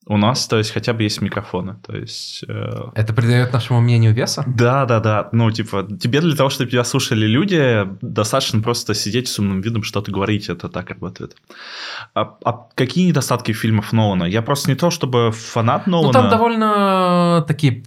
У 0.06 0.16
нас, 0.16 0.48
то 0.48 0.58
есть, 0.58 0.72
хотя 0.72 0.94
бы 0.94 1.04
есть 1.04 1.20
микрофоны. 1.22 1.76
То 1.86 1.96
есть, 1.96 2.42
э... 2.48 2.90
Это 2.96 3.14
придает 3.14 3.52
нашему 3.52 3.80
мнению 3.80 4.12
веса? 4.12 4.42
Да, 4.48 4.84
да, 4.84 4.98
да. 4.98 5.28
Ну, 5.30 5.48
типа, 5.52 5.86
тебе 6.00 6.20
для 6.20 6.34
того, 6.34 6.50
чтобы 6.50 6.70
тебя 6.70 6.82
слушали 6.82 7.24
люди, 7.24 7.86
достаточно 8.00 8.60
просто 8.60 8.94
сидеть 8.94 9.28
с 9.28 9.38
умным 9.38 9.60
видом, 9.60 9.84
что-то 9.84 10.10
говорить, 10.10 10.48
это 10.48 10.68
так 10.68 10.90
работает. 10.90 11.36
А, 12.14 12.36
а 12.42 12.66
какие 12.74 13.06
недостатки 13.08 13.52
фильмов 13.52 13.92
Нолана? 13.92 14.24
Я 14.24 14.42
просто 14.42 14.70
не 14.70 14.76
то, 14.76 14.90
чтобы 14.90 15.30
фанат 15.30 15.86
Нолана... 15.86 16.08
Ну, 16.08 16.12
там 16.12 16.30
довольно 16.30 17.44
такие 17.46 17.84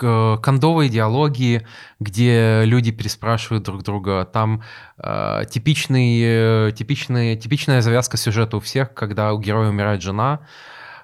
кондовые 0.00 0.88
диалоги, 0.88 1.66
где 2.00 2.62
люди 2.64 2.90
переспрашивают 2.90 3.64
друг 3.64 3.82
друга. 3.82 4.24
Там 4.24 4.62
э, 4.98 5.44
типичный, 5.50 6.20
э, 6.22 6.72
типичный, 6.72 7.36
типичная 7.36 7.80
завязка 7.80 8.16
сюжета 8.16 8.56
у 8.56 8.60
всех, 8.60 8.94
когда 8.94 9.32
у 9.32 9.40
героя 9.40 9.68
умирает 9.68 10.02
жена. 10.02 10.40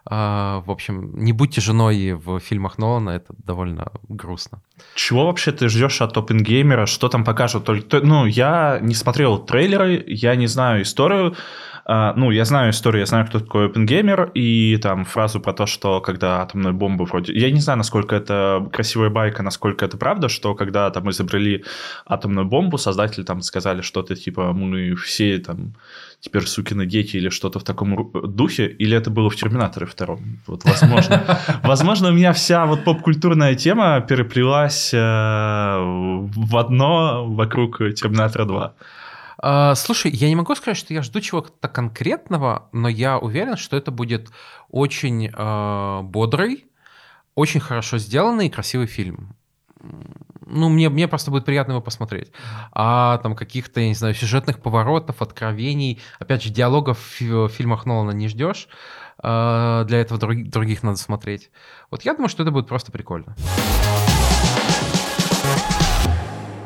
Э, 0.08 0.62
в 0.64 0.70
общем, 0.70 1.12
не 1.16 1.32
будьте 1.32 1.60
женой 1.60 2.12
в 2.12 2.38
фильмах 2.40 2.78
Нолана, 2.78 3.10
это 3.10 3.34
довольно 3.44 3.92
грустно. 4.08 4.60
Чего 4.94 5.26
вообще 5.26 5.52
ты 5.52 5.68
ждешь 5.68 6.00
от 6.00 6.16
Опенгеймера? 6.16 6.86
Что 6.86 7.08
там 7.08 7.24
покажут? 7.24 7.68
Ну, 7.92 8.26
я 8.26 8.78
не 8.80 8.94
смотрел 8.94 9.38
трейлеры, 9.38 10.04
я 10.06 10.36
не 10.36 10.46
знаю 10.46 10.82
историю. 10.82 11.36
А, 11.88 12.14
ну, 12.16 12.32
я 12.32 12.44
знаю 12.44 12.70
историю, 12.70 13.00
я 13.00 13.06
знаю, 13.06 13.26
кто 13.26 13.38
такой 13.38 13.68
OpenGamer, 13.68 14.32
и 14.34 14.76
там 14.78 15.04
фразу 15.04 15.40
про 15.40 15.52
то, 15.52 15.66
что 15.66 16.00
когда 16.00 16.42
атомная 16.42 16.72
бомба 16.72 17.04
вроде... 17.04 17.32
Я 17.32 17.52
не 17.52 17.60
знаю, 17.60 17.78
насколько 17.78 18.16
это 18.16 18.68
красивая 18.72 19.08
байка, 19.08 19.44
насколько 19.44 19.84
это 19.84 19.96
правда, 19.96 20.28
что 20.28 20.56
когда 20.56 20.90
там 20.90 21.08
изобрели 21.10 21.64
атомную 22.04 22.44
бомбу, 22.44 22.76
создатели 22.76 23.22
там 23.22 23.40
сказали 23.40 23.82
что-то 23.82 24.16
типа 24.16 24.52
мы 24.52 24.96
все 24.96 25.38
там 25.38 25.74
теперь 26.18 26.46
сукины 26.46 26.86
дети 26.86 27.18
или 27.18 27.28
что-то 27.28 27.60
в 27.60 27.62
таком 27.62 28.10
духе, 28.34 28.66
или 28.66 28.96
это 28.96 29.10
было 29.10 29.30
в 29.30 29.36
Терминаторе 29.36 29.86
втором. 29.86 30.40
Вот, 30.48 30.64
возможно. 30.64 31.38
Возможно, 31.62 32.08
у 32.08 32.12
меня 32.12 32.32
вся 32.32 32.66
вот 32.66 32.82
поп-культурная 32.82 33.54
тема 33.54 34.00
переплелась 34.00 34.92
э, 34.92 34.98
в 34.98 36.56
одно 36.56 37.26
вокруг 37.28 37.78
Терминатора 37.94 38.44
2. 38.44 38.74
А, 39.38 39.74
слушай, 39.74 40.10
я 40.10 40.28
не 40.28 40.36
могу 40.36 40.54
сказать, 40.54 40.76
что 40.76 40.94
я 40.94 41.02
жду 41.02 41.20
чего-то 41.20 41.68
конкретного, 41.68 42.68
но 42.72 42.88
я 42.88 43.18
уверен, 43.18 43.56
что 43.56 43.76
это 43.76 43.90
будет 43.90 44.30
очень 44.70 45.30
э, 45.32 46.00
бодрый, 46.02 46.66
очень 47.34 47.60
хорошо 47.60 47.98
сделанный 47.98 48.46
и 48.46 48.50
красивый 48.50 48.86
фильм. 48.86 49.36
Ну, 50.48 50.68
мне, 50.68 50.88
мне 50.88 51.08
просто 51.08 51.30
будет 51.30 51.44
приятно 51.44 51.72
его 51.72 51.80
посмотреть. 51.80 52.30
А 52.72 53.18
там 53.18 53.34
каких-то, 53.34 53.80
я 53.80 53.88
не 53.88 53.94
знаю, 53.94 54.14
сюжетных 54.14 54.60
поворотов, 54.60 55.20
откровений, 55.20 56.00
опять 56.18 56.42
же, 56.42 56.50
диалогов 56.50 57.20
в 57.20 57.48
фильмах 57.48 57.84
Нолана 57.84 58.12
не 58.12 58.28
ждешь. 58.28 58.68
Э, 59.22 59.84
для 59.86 60.00
этого 60.00 60.18
друг, 60.20 60.48
других 60.48 60.82
надо 60.82 60.98
смотреть. 60.98 61.50
Вот 61.90 62.02
я 62.02 62.14
думаю, 62.14 62.28
что 62.28 62.42
это 62.42 62.52
будет 62.52 62.68
просто 62.68 62.92
прикольно. 62.92 63.34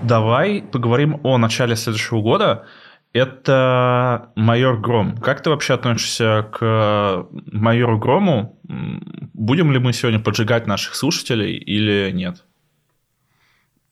Давай 0.03 0.63
поговорим 0.63 1.21
о 1.23 1.39
начале 1.39 1.77
следующего 1.77 2.21
года. 2.21 2.67
Это 3.13 4.31
майор 4.37 4.81
Гром. 4.81 5.17
Как 5.17 5.43
ты 5.43 5.51
вообще 5.51 5.75
относишься 5.75 6.49
к 6.53 7.27
майору 7.31 7.99
Грому? 7.99 8.59
Будем 8.63 9.73
ли 9.73 9.79
мы 9.79 9.93
сегодня 9.93 10.21
поджигать 10.21 10.67
наших 10.67 10.95
слушателей 10.95 11.57
или 11.57 12.11
нет? 12.13 12.45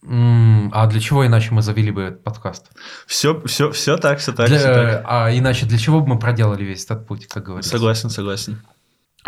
А 0.04 0.86
для 0.86 1.00
чего 1.00 1.26
иначе 1.26 1.50
мы 1.50 1.62
завели 1.62 1.90
бы 1.90 2.02
этот 2.02 2.22
подкаст? 2.22 2.70
Все, 3.06 3.42
все, 3.46 3.72
все 3.72 3.96
так, 3.96 4.20
все 4.20 4.32
так, 4.32 4.48
для, 4.48 4.58
все 4.58 4.72
так. 4.72 5.04
А 5.06 5.30
иначе 5.36 5.66
для 5.66 5.76
чего 5.76 6.00
бы 6.00 6.06
мы 6.14 6.18
проделали 6.18 6.62
весь 6.62 6.84
этот 6.84 7.06
путь, 7.06 7.26
как 7.26 7.44
говорится? 7.44 7.72
Согласен, 7.72 8.08
согласен. 8.08 8.62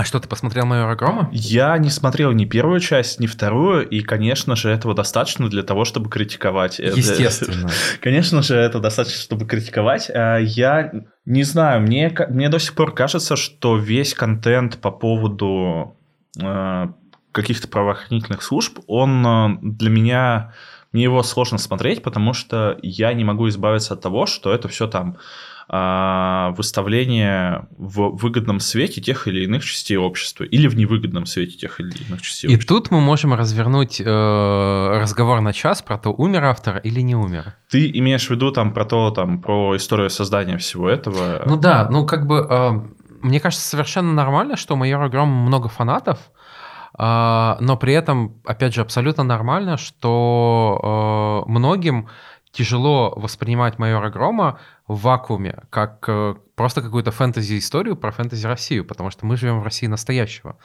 А 0.00 0.04
что, 0.04 0.18
ты 0.18 0.28
посмотрел 0.28 0.64
«Майора 0.64 0.96
Грома»? 0.96 1.28
Я 1.30 1.76
не 1.76 1.90
смотрел 1.90 2.32
ни 2.32 2.46
первую 2.46 2.80
часть, 2.80 3.20
ни 3.20 3.26
вторую, 3.26 3.86
и, 3.86 4.00
конечно 4.00 4.56
же, 4.56 4.70
этого 4.70 4.94
достаточно 4.94 5.50
для 5.50 5.62
того, 5.62 5.84
чтобы 5.84 6.08
критиковать. 6.08 6.78
Естественно. 6.78 7.68
Конечно 8.00 8.40
же, 8.40 8.56
это 8.56 8.80
достаточно, 8.80 9.20
чтобы 9.20 9.44
критиковать. 9.44 10.08
А, 10.08 10.38
я 10.38 10.90
не 11.26 11.42
знаю, 11.42 11.82
мне, 11.82 12.16
мне 12.30 12.48
до 12.48 12.58
сих 12.58 12.74
пор 12.74 12.94
кажется, 12.94 13.36
что 13.36 13.76
весь 13.76 14.14
контент 14.14 14.78
по 14.78 14.90
поводу 14.90 15.98
а, 16.42 16.94
каких-то 17.32 17.68
правоохранительных 17.68 18.42
служб, 18.42 18.78
он 18.86 19.26
а, 19.26 19.58
для 19.60 19.90
меня... 19.90 20.54
Мне 20.92 21.04
его 21.04 21.22
сложно 21.22 21.58
смотреть, 21.58 22.02
потому 22.02 22.32
что 22.32 22.78
я 22.80 23.12
не 23.12 23.22
могу 23.22 23.50
избавиться 23.50 23.92
от 23.92 24.00
того, 24.00 24.24
что 24.24 24.52
это 24.54 24.66
все 24.66 24.88
там 24.88 25.18
выставление 26.56 27.66
в 27.78 28.16
выгодном 28.16 28.58
свете 28.60 29.00
тех 29.00 29.28
или 29.28 29.44
иных 29.44 29.64
частей 29.64 29.96
общества 29.96 30.44
или 30.44 30.66
в 30.66 30.76
невыгодном 30.76 31.26
свете 31.26 31.56
тех 31.56 31.78
или 31.80 31.92
иных 32.08 32.22
частей 32.22 32.50
И 32.50 32.54
общества. 32.54 32.76
тут 32.76 32.90
мы 32.90 33.00
можем 33.00 33.34
развернуть 33.34 34.00
э, 34.00 34.04
разговор 34.04 35.40
на 35.40 35.52
час 35.52 35.82
про 35.82 35.96
то, 35.96 36.10
умер 36.10 36.44
автор 36.44 36.78
или 36.78 37.00
не 37.00 37.14
умер. 37.14 37.54
Ты 37.70 37.88
имеешь 37.94 38.26
в 38.26 38.30
виду 38.30 38.50
там 38.50 38.72
про 38.74 38.84
то, 38.84 39.10
там 39.10 39.40
про 39.40 39.76
историю 39.76 40.10
создания 40.10 40.58
всего 40.58 40.88
этого? 40.88 41.42
Ну 41.46 41.56
да, 41.56 41.88
ну 41.90 42.04
как 42.06 42.26
бы 42.26 42.46
э, 42.50 42.70
мне 43.22 43.38
кажется 43.40 43.66
совершенно 43.66 44.12
нормально, 44.12 44.56
что 44.56 44.74
у 44.74 44.76
майора 44.76 45.08
Гром 45.08 45.28
много 45.28 45.68
фанатов, 45.68 46.18
э, 46.98 47.56
но 47.60 47.76
при 47.80 47.94
этом, 47.94 48.40
опять 48.44 48.74
же, 48.74 48.80
абсолютно 48.80 49.22
нормально, 49.24 49.76
что 49.76 51.44
э, 51.46 51.50
многим 51.50 52.08
тяжело 52.52 53.12
воспринимать 53.16 53.78
майора 53.78 54.10
Грома 54.10 54.58
в 54.88 55.00
вакууме, 55.02 55.62
как 55.70 56.04
э, 56.08 56.34
просто 56.54 56.82
какую-то 56.82 57.10
фэнтези-историю 57.10 57.96
про 57.96 58.10
фэнтези-Россию, 58.10 58.84
потому 58.84 59.10
что 59.10 59.26
мы 59.26 59.36
живем 59.36 59.60
в 59.60 59.64
России 59.64 59.86
настоящего. 59.86 60.56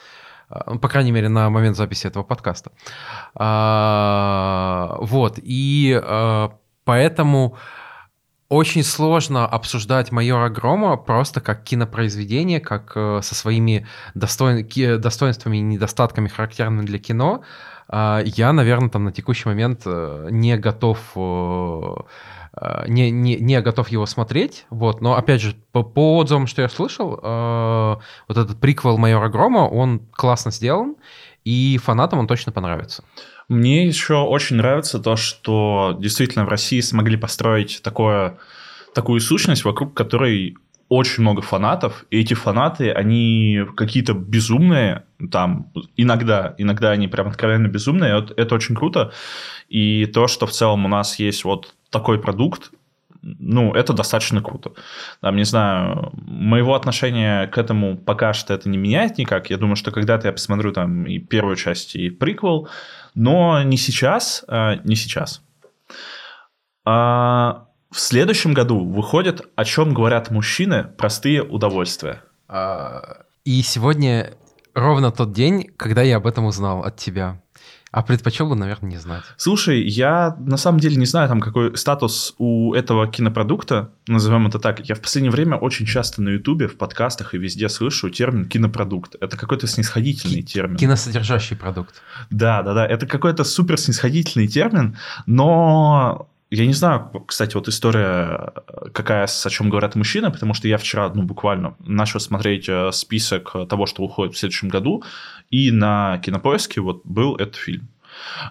Ну, 0.67 0.79
по 0.79 0.89
крайней 0.89 1.11
мере, 1.11 1.29
на 1.29 1.49
момент 1.49 1.75
записи 1.75 2.07
этого 2.07 2.23
подкаста. 2.23 2.71
А, 3.33 4.97
вот, 4.99 5.39
и 5.41 5.99
а, 6.03 6.57
поэтому 6.83 7.57
очень 8.47 8.83
сложно 8.83 9.47
обсуждать 9.47 10.11
«Майора 10.11 10.49
Грома» 10.49 10.97
просто 10.97 11.41
как 11.41 11.63
кинопроизведение, 11.63 12.59
как 12.59 12.91
э, 12.95 13.21
со 13.23 13.33
своими 13.33 13.87
достоин... 14.13 14.67
достоинствами 15.01 15.57
и 15.57 15.61
недостатками, 15.61 16.27
характерными 16.27 16.85
для 16.85 16.99
кино. 16.99 17.41
Я, 17.91 18.51
наверное, 18.51 18.89
там 18.89 19.03
на 19.03 19.11
текущий 19.11 19.47
момент 19.47 19.83
э, 19.85 20.29
не 20.31 20.57
готов 20.57 21.15
Э, 22.57 22.85
не, 22.87 23.11
не, 23.11 23.35
не 23.35 23.61
готов 23.61 23.89
его 23.89 24.05
смотреть, 24.05 24.65
вот, 24.69 25.01
но, 25.01 25.15
опять 25.15 25.41
же, 25.41 25.55
по, 25.71 25.83
по 25.83 26.17
отзывам, 26.17 26.47
что 26.47 26.61
я 26.61 26.69
слышал, 26.69 27.19
э, 27.21 27.95
вот 28.27 28.37
этот 28.37 28.59
приквел 28.59 28.97
«Майора 28.97 29.29
Грома», 29.29 29.67
он 29.67 29.99
классно 30.11 30.51
сделан, 30.51 30.95
и 31.43 31.77
фанатам 31.83 32.19
он 32.19 32.27
точно 32.27 32.51
понравится. 32.51 33.03
Мне 33.49 33.85
еще 33.85 34.15
очень 34.15 34.55
нравится 34.55 34.99
то, 34.99 35.17
что 35.17 35.97
действительно 35.99 36.45
в 36.45 36.49
России 36.49 36.79
смогли 36.79 37.17
построить 37.17 37.81
такое, 37.83 38.37
такую 38.93 39.19
сущность, 39.19 39.65
вокруг 39.65 39.93
которой 39.93 40.55
очень 40.87 41.23
много 41.23 41.41
фанатов, 41.41 42.05
и 42.11 42.19
эти 42.19 42.33
фанаты, 42.33 42.91
они 42.91 43.61
какие-то 43.75 44.13
безумные, 44.13 45.05
там, 45.31 45.71
иногда, 45.97 46.53
иногда 46.57 46.91
они 46.91 47.07
прям 47.07 47.27
откровенно 47.27 47.67
безумные, 47.67 48.19
это, 48.19 48.33
это 48.37 48.55
очень 48.55 48.75
круто, 48.75 49.11
и 49.67 50.05
то, 50.05 50.27
что 50.27 50.45
в 50.45 50.51
целом 50.51 50.85
у 50.85 50.87
нас 50.87 51.17
есть 51.17 51.43
вот 51.43 51.73
такой 51.89 52.21
продукт, 52.21 52.71
ну, 53.25 53.73
это 53.73 53.93
достаточно 53.93 54.39
круто. 54.41 54.73
Там, 55.19 55.35
не 55.35 55.45
знаю, 55.45 56.11
моего 56.13 56.75
отношения 56.75 57.47
к 57.47 57.57
этому 57.57 57.97
пока 57.97 58.33
что 58.33 58.53
это 58.53 58.69
не 58.69 58.77
меняет 58.77 59.17
никак. 59.17 59.49
Я 59.49 59.57
думаю, 59.57 59.75
что 59.75 59.91
когда-то 59.91 60.27
я 60.27 60.31
посмотрю 60.31 60.71
там 60.71 61.05
и 61.07 61.17
первую 61.17 61.55
часть, 61.55 61.95
и 61.95 62.11
приквел, 62.11 62.69
но 63.15 63.63
не 63.63 63.77
сейчас, 63.77 64.45
а, 64.47 64.75
не 64.83 64.95
сейчас. 64.95 65.41
А 66.85 67.64
в 67.95 67.99
следующем 68.01 68.53
году 68.53 68.83
выходит 68.83 69.41
«О 69.55 69.63
чем 69.63 69.93
говорят 69.93 70.29
мужчины. 70.29 70.83
Простые 70.83 71.41
удовольствия». 71.41 72.21
А, 72.49 73.21
и 73.45 73.61
сегодня 73.61 74.33
ровно 74.73 75.11
тот 75.11 75.31
день, 75.31 75.69
когда 75.77 76.01
я 76.01 76.17
об 76.17 76.27
этом 76.27 76.43
узнал 76.43 76.83
от 76.83 76.97
тебя. 76.97 77.41
А 77.91 78.03
предпочел 78.03 78.49
бы, 78.49 78.55
наверное, 78.57 78.91
не 78.91 78.97
знать. 78.97 79.23
Слушай, 79.37 79.81
я 79.87 80.35
на 80.39 80.57
самом 80.57 80.81
деле 80.81 80.97
не 80.97 81.05
знаю, 81.05 81.29
там 81.29 81.39
какой 81.39 81.77
статус 81.77 82.35
у 82.37 82.73
этого 82.73 83.07
кинопродукта, 83.07 83.91
назовем 84.07 84.45
это 84.47 84.59
так. 84.59 84.81
Я 84.81 84.95
в 84.95 84.99
последнее 84.99 85.31
время 85.31 85.55
очень 85.55 85.85
часто 85.85 86.21
на 86.21 86.31
Ютубе, 86.31 86.67
в 86.67 86.77
подкастах 86.77 87.33
и 87.33 87.37
везде 87.37 87.69
слышу 87.69 88.09
термин 88.09 88.49
кинопродукт. 88.49 89.15
Это 89.21 89.37
какой-то 89.37 89.67
снисходительный 89.67 90.41
Ки- 90.41 90.53
термин. 90.53 90.75
Киносодержащий 90.75 91.55
продукт. 91.55 92.01
Да, 92.29 92.61
да, 92.61 92.73
да. 92.73 92.85
Это 92.85 93.07
какой-то 93.07 93.45
супер 93.45 93.77
снисходительный 93.77 94.49
термин, 94.49 94.97
но 95.25 96.27
я 96.51 96.65
не 96.65 96.73
знаю, 96.73 97.09
кстати, 97.27 97.55
вот 97.55 97.67
история, 97.67 98.53
какая, 98.93 99.25
о 99.25 99.49
чем 99.49 99.69
говорят 99.69 99.95
мужчины, 99.95 100.31
потому 100.31 100.53
что 100.53 100.67
я 100.67 100.77
вчера, 100.77 101.09
ну, 101.09 101.23
буквально 101.23 101.75
начал 101.79 102.19
смотреть 102.19 102.69
э, 102.69 102.91
список 102.91 103.55
того, 103.67 103.85
что 103.85 104.03
выходит 104.03 104.35
в 104.35 104.37
следующем 104.37 104.69
году, 104.69 105.03
и 105.49 105.71
на 105.71 106.19
кинопоиске 106.19 106.81
вот 106.81 107.01
был 107.03 107.35
этот 107.35 107.55
фильм. 107.55 107.89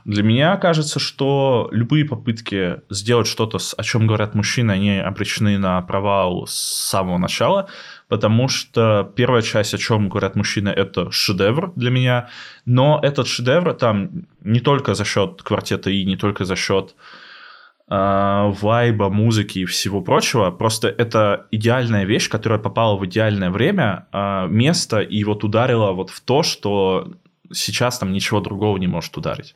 Для 0.04 0.22
меня 0.22 0.56
кажется, 0.56 0.98
что 0.98 1.68
любые 1.72 2.04
попытки 2.04 2.80
сделать 2.90 3.26
что-то, 3.26 3.58
о 3.76 3.82
чем 3.82 4.06
говорят 4.06 4.34
мужчины, 4.34 4.72
они 4.72 4.98
обречены 4.98 5.58
на 5.58 5.80
провал 5.82 6.46
с 6.46 6.54
самого 6.54 7.18
начала, 7.18 7.68
потому 8.08 8.48
что 8.48 9.10
первая 9.16 9.42
часть, 9.42 9.74
о 9.74 9.78
чем 9.78 10.08
говорят 10.08 10.36
мужчины, 10.36 10.68
это 10.68 11.10
шедевр 11.10 11.72
для 11.76 11.90
меня, 11.90 12.28
но 12.66 13.00
этот 13.02 13.26
шедевр 13.26 13.74
там 13.74 14.26
не 14.42 14.60
только 14.60 14.94
за 14.94 15.04
счет 15.04 15.42
квартета 15.42 15.90
И, 15.90 16.04
не 16.04 16.16
только 16.16 16.44
за 16.44 16.56
счет 16.56 16.94
вайба, 17.86 19.10
музыки 19.10 19.60
и 19.60 19.64
всего 19.66 20.00
прочего. 20.00 20.50
Просто 20.50 20.88
это 20.88 21.46
идеальная 21.50 22.04
вещь, 22.04 22.30
которая 22.30 22.58
попала 22.58 22.96
в 22.96 23.04
идеальное 23.04 23.50
время, 23.50 24.06
а, 24.10 24.46
место, 24.46 25.00
и 25.00 25.22
вот 25.24 25.44
ударила 25.44 25.92
вот 25.92 26.10
в 26.10 26.20
то, 26.20 26.42
что 26.42 27.12
сейчас 27.52 27.98
там 27.98 28.12
ничего 28.12 28.40
другого 28.40 28.78
не 28.78 28.86
может 28.86 29.16
ударить. 29.18 29.54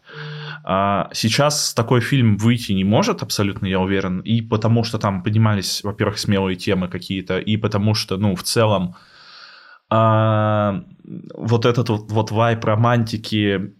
А, 0.63 1.09
сейчас 1.15 1.73
такой 1.73 2.01
фильм 2.01 2.37
выйти 2.37 2.73
не 2.73 2.85
может, 2.85 3.23
абсолютно, 3.23 3.67
я 3.67 3.81
уверен, 3.81 4.21
и 4.21 4.43
потому 4.43 4.85
что 4.85 4.99
там 4.99 5.23
поднимались, 5.23 5.83
во-первых, 5.83 6.19
смелые 6.19 6.57
темы 6.57 6.89
какие-то, 6.89 7.39
и 7.39 7.57
потому 7.57 7.95
что, 7.95 8.19
ну, 8.19 8.35
в 8.35 8.43
целом, 8.43 8.95
вот 9.91 11.65
этот 11.65 11.89
вот, 11.89 12.13
вот 12.13 12.31
вайп 12.31 12.63
романтики, 12.63 13.73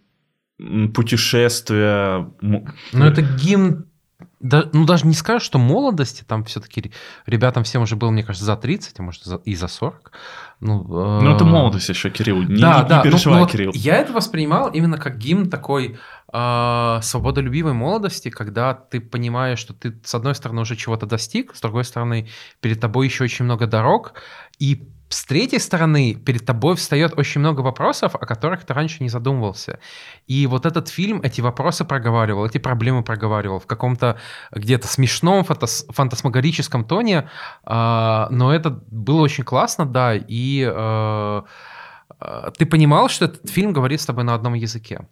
путешествия... 0.57 2.27
Ну, 2.41 2.65
это 2.93 3.21
гимн 3.21 3.88
да, 4.39 4.69
ну, 4.71 4.85
даже 4.85 5.05
не 5.05 5.13
скажешь, 5.13 5.45
что 5.45 5.59
молодости, 5.59 6.23
там 6.25 6.45
все-таки 6.45 6.91
ребятам 7.25 7.63
всем 7.63 7.81
уже 7.81 7.95
было, 7.95 8.09
мне 8.09 8.23
кажется, 8.23 8.45
за 8.45 8.55
30, 8.55 8.99
а 8.99 9.03
может, 9.03 9.23
и 9.45 9.55
за 9.55 9.67
40. 9.67 10.11
Ну, 10.61 10.81
э... 10.83 11.21
ну 11.23 11.35
это 11.35 11.43
молодость 11.43 11.89
еще, 11.89 12.09
Кирилл, 12.09 12.43
не, 12.43 12.57
да, 12.57 12.81
не, 12.81 12.89
да, 12.89 12.97
не 12.97 13.03
переживай, 13.03 13.39
ну, 13.39 13.45
ну, 13.45 13.51
Кирилл. 13.51 13.71
Я 13.73 13.97
это 13.97 14.13
воспринимал 14.13 14.69
именно 14.69 14.97
как 14.97 15.17
гимн 15.17 15.49
такой 15.49 15.97
э, 16.31 16.99
свободолюбивой 17.01 17.73
молодости, 17.73 18.29
когда 18.29 18.73
ты 18.73 18.99
понимаешь, 19.01 19.59
что 19.59 19.73
ты, 19.73 19.99
с 20.03 20.15
одной 20.15 20.35
стороны, 20.35 20.61
уже 20.61 20.75
чего-то 20.75 21.05
достиг, 21.05 21.55
с 21.55 21.61
другой 21.61 21.83
стороны, 21.83 22.27
перед 22.61 22.79
тобой 22.79 23.07
еще 23.07 23.23
очень 23.23 23.45
много 23.45 23.67
дорог, 23.67 24.13
и 24.59 24.87
с 25.09 25.25
третьей 25.25 25.59
стороны, 25.59 26.13
перед 26.13 26.45
тобой 26.45 26.75
встает 26.75 27.17
очень 27.17 27.41
много 27.41 27.61
вопросов, 27.61 28.13
о 28.13 28.25
которых 28.25 28.63
ты 28.63 28.73
раньше 28.75 29.01
не 29.01 29.09
задумывался. 29.09 29.79
И 30.27 30.45
вот 30.45 30.67
этот 30.67 30.87
фильм 30.87 31.21
эти 31.23 31.41
вопросы 31.41 31.83
проговаривал, 31.83 32.45
эти 32.45 32.59
проблемы 32.59 33.03
проговаривал 33.03 33.59
в 33.59 33.65
каком-то 33.65 34.17
где-то 34.51 34.87
смешном, 34.87 35.43
фантас 35.43 35.85
фантасмагорическом 35.89 36.85
тоне, 36.85 37.27
э, 37.65 38.27
но 38.29 38.53
это 38.53 38.69
было 38.91 39.21
очень 39.21 39.43
классно, 39.43 39.87
да, 39.87 40.13
и 40.15 40.63
э, 40.71 41.41
э, 42.21 42.51
ты 42.55 42.65
понимал, 42.67 43.09
что 43.09 43.25
этот 43.25 43.49
фильм 43.49 43.73
говорит 43.73 44.01
с 44.01 44.05
тобой 44.05 44.23
на 44.23 44.35
одном 44.35 44.53
языке. 44.53 45.07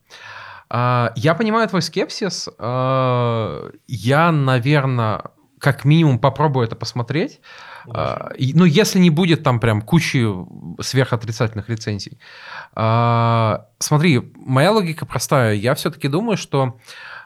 Я 0.70 1.36
понимаю 1.36 1.68
твой 1.70 1.82
скепсис. 1.82 2.50
Э, 2.60 3.72
я, 3.88 4.32
наверное, 4.32 5.24
как 5.60 5.86
минимум 5.86 6.20
попробую 6.20 6.66
это 6.66 6.76
посмотреть. 6.76 7.40
А, 7.90 8.32
ну, 8.38 8.66
если 8.66 9.00
не 9.00 9.10
будет 9.10 9.44
там 9.44 9.60
прям 9.60 9.82
кучи 9.82 10.28
сверхотрицательных 10.82 11.70
рецензий. 11.70 12.20
А, 12.76 13.68
смотри, 13.80 14.32
моя 14.36 14.72
логика 14.72 15.06
простая. 15.06 15.54
Я 15.56 15.74
все-таки 15.76 16.08
думаю, 16.08 16.38
что 16.38 16.80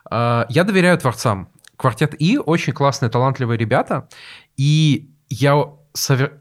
а, 0.09 0.45
я 0.49 0.63
доверяю 0.63 0.97
творцам. 0.97 1.49
Квартет 1.75 2.15
И 2.19 2.37
очень 2.37 2.73
классные, 2.73 3.09
талантливые 3.09 3.57
ребята. 3.57 4.07
И 4.55 5.09
я, 5.29 5.65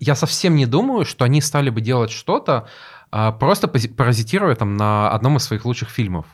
я 0.01 0.15
совсем 0.15 0.55
не 0.55 0.67
думаю, 0.67 1.05
что 1.07 1.25
они 1.25 1.41
стали 1.41 1.71
бы 1.71 1.81
делать 1.81 2.11
что-то, 2.11 2.69
просто 3.11 3.67
паразитируя 3.67 4.55
там 4.55 4.77
на 4.77 5.11
одном 5.11 5.39
из 5.39 5.45
своих 5.45 5.65
лучших 5.65 5.89
фильмов. 5.89 6.27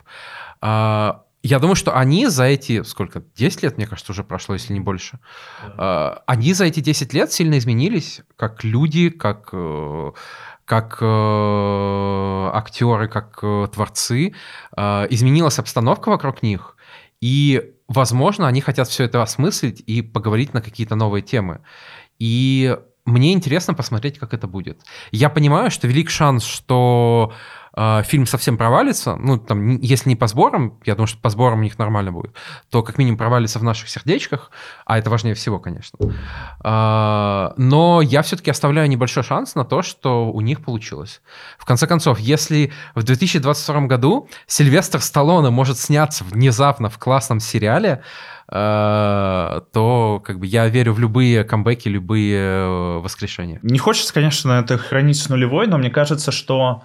Я 0.61 1.59
думаю, 1.59 1.75
что 1.75 1.95
они 1.95 2.27
за 2.27 2.45
эти, 2.45 2.81
сколько, 2.83 3.23
10 3.35 3.63
лет, 3.63 3.77
мне 3.77 3.87
кажется, 3.87 4.11
уже 4.11 4.23
прошло, 4.23 4.55
если 4.55 4.73
не 4.73 4.79
больше, 4.79 5.19
да. 5.77 6.23
они 6.25 6.53
за 6.53 6.65
эти 6.65 6.81
10 6.81 7.13
лет 7.13 7.31
сильно 7.31 7.57
изменились, 7.57 8.21
как 8.35 8.63
люди, 8.63 9.09
как, 9.09 9.49
э, 9.53 10.11
как 10.65 10.97
э, 10.99 12.49
актеры, 12.53 13.07
как 13.07 13.39
э, 13.43 13.67
творцы. 13.73 14.33
Изменилась 14.75 15.59
обстановка 15.59 16.09
вокруг 16.09 16.43
них, 16.43 16.75
и, 17.21 17.73
возможно, 17.87 18.47
они 18.47 18.61
хотят 18.61 18.87
все 18.87 19.05
это 19.05 19.21
осмыслить 19.21 19.81
и 19.85 20.01
поговорить 20.01 20.53
на 20.53 20.61
какие-то 20.61 20.95
новые 20.95 21.21
темы. 21.21 21.61
И 22.19 22.77
мне 23.05 23.31
интересно 23.33 23.73
посмотреть, 23.73 24.19
как 24.19 24.33
это 24.33 24.47
будет. 24.47 24.81
Я 25.11 25.29
понимаю, 25.29 25.71
что 25.71 25.87
велик 25.87 26.09
шанс, 26.09 26.43
что 26.43 27.31
э, 27.31 27.56
фильм 28.05 28.25
совсем 28.25 28.57
провалится, 28.57 29.15
ну, 29.15 29.37
там, 29.37 29.77
если 29.77 30.09
не 30.09 30.15
по 30.15 30.27
сборам, 30.27 30.79
я 30.85 30.95
думаю, 30.95 31.07
что 31.07 31.19
по 31.21 31.29
сборам 31.29 31.59
у 31.59 31.63
них 31.63 31.77
нормально 31.77 32.11
будет, 32.11 32.33
то 32.69 32.81
как 32.81 32.97
минимум 32.97 33.17
провалится 33.17 33.59
в 33.59 33.63
наших 33.63 33.89
сердечках, 33.89 34.51
а 34.85 34.97
это 34.97 35.09
важнее 35.09 35.35
всего, 35.35 35.59
конечно. 35.59 35.97
Э, 36.63 37.53
но 37.57 38.01
я 38.01 38.21
все-таки 38.21 38.49
оставляю 38.49 38.89
небольшой 38.89 39.23
шанс 39.23 39.55
на 39.55 39.63
то, 39.63 39.81
что 39.81 40.31
у 40.31 40.41
них 40.41 40.63
получилось. 40.63 41.21
В 41.57 41.65
конце 41.65 41.87
концов, 41.87 42.19
если 42.19 42.71
в 42.95 43.03
2022 43.03 43.81
году 43.81 44.29
Сильвестр 44.47 44.99
Сталлоне 44.99 45.49
может 45.49 45.77
сняться 45.77 46.23
внезапно 46.23 46.89
в 46.89 46.97
классном 46.97 47.39
сериале, 47.39 48.01
э, 48.49 49.61
то 49.71 50.23
как 50.25 50.39
бы 50.39 50.45
я 50.45 50.67
верю 50.67 50.93
в 50.93 50.99
любые 50.99 51.43
камбэки, 51.43 51.89
любые 51.89 52.39
э, 52.39 52.99
воскрешения. 52.99 53.59
Не 53.61 53.77
хочется, 53.77 54.13
конечно, 54.13 54.53
это 54.53 54.77
хранить 54.77 55.19
с 55.19 55.29
нулевой, 55.29 55.67
но 55.67 55.77
мне 55.77 55.89
кажется, 55.89 56.31
что 56.31 56.83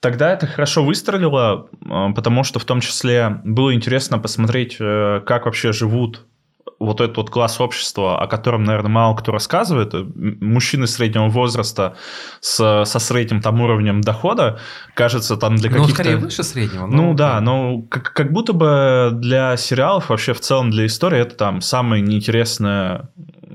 Тогда 0.00 0.32
это 0.32 0.46
хорошо 0.46 0.84
выстрелило, 0.84 1.70
а, 1.88 2.12
потому 2.12 2.44
что 2.44 2.58
в 2.58 2.64
том 2.66 2.80
числе 2.80 3.40
было 3.42 3.72
интересно 3.74 4.18
посмотреть, 4.18 4.76
э, 4.78 5.22
как 5.24 5.46
вообще 5.46 5.72
живут 5.72 6.26
вот 6.78 7.00
этот 7.00 7.16
вот 7.16 7.30
класс 7.30 7.60
общества, 7.60 8.20
о 8.20 8.26
котором, 8.26 8.64
наверное, 8.64 8.90
мало 8.90 9.16
кто 9.16 9.32
рассказывает, 9.32 9.94
мужчины 9.94 10.86
среднего 10.86 11.28
возраста 11.28 11.96
с, 12.40 12.84
со 12.84 12.98
средним 12.98 13.40
там 13.40 13.60
уровнем 13.60 14.00
дохода, 14.00 14.58
кажется, 14.94 15.36
там 15.36 15.56
для 15.56 15.70
каких-то... 15.70 15.88
Ну, 15.88 15.94
скорее 15.94 16.16
выше 16.16 16.42
среднего. 16.42 16.86
Но... 16.86 16.96
Ну, 16.96 17.14
да, 17.14 17.40
но 17.40 17.82
как, 17.82 18.12
как 18.12 18.32
будто 18.32 18.52
бы 18.52 19.10
для 19.14 19.56
сериалов, 19.56 20.10
вообще 20.10 20.34
в 20.34 20.40
целом 20.40 20.70
для 20.70 20.86
истории, 20.86 21.20
это 21.20 21.34
там 21.36 21.60
самое 21.60 22.02
неинтересное 22.02 23.08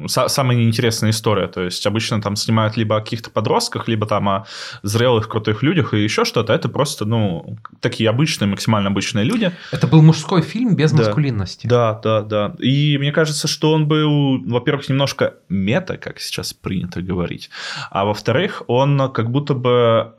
самая 0.07 0.57
неинтересная 0.57 1.11
история. 1.11 1.47
То 1.47 1.63
есть 1.63 1.85
обычно 1.85 2.21
там 2.21 2.35
снимают 2.35 2.77
либо 2.77 2.97
о 2.97 3.01
каких-то 3.01 3.29
подростках, 3.29 3.87
либо 3.87 4.05
там 4.05 4.29
о 4.29 4.45
зрелых 4.83 5.27
крутых 5.27 5.63
людях 5.63 5.93
и 5.93 6.03
еще 6.03 6.25
что-то. 6.25 6.53
Это 6.53 6.69
просто, 6.69 7.05
ну, 7.05 7.57
такие 7.79 8.09
обычные, 8.09 8.47
максимально 8.47 8.89
обычные 8.89 9.25
люди. 9.25 9.51
Это 9.71 9.87
был 9.87 10.01
мужской 10.01 10.41
фильм 10.41 10.75
без 10.75 10.91
да. 10.91 11.03
маскулинности. 11.03 11.67
Да, 11.67 11.99
да, 12.03 12.21
да. 12.21 12.55
И 12.59 12.97
мне 12.97 13.11
кажется, 13.11 13.47
что 13.47 13.71
он 13.71 13.87
был, 13.87 14.39
во-первых, 14.45 14.89
немножко 14.89 15.35
мета, 15.49 15.97
как 15.97 16.19
сейчас 16.19 16.53
принято 16.53 17.01
говорить, 17.01 17.49
а 17.91 18.05
во-вторых, 18.05 18.63
он 18.67 19.11
как 19.11 19.31
будто 19.31 19.53
бы 19.53 20.13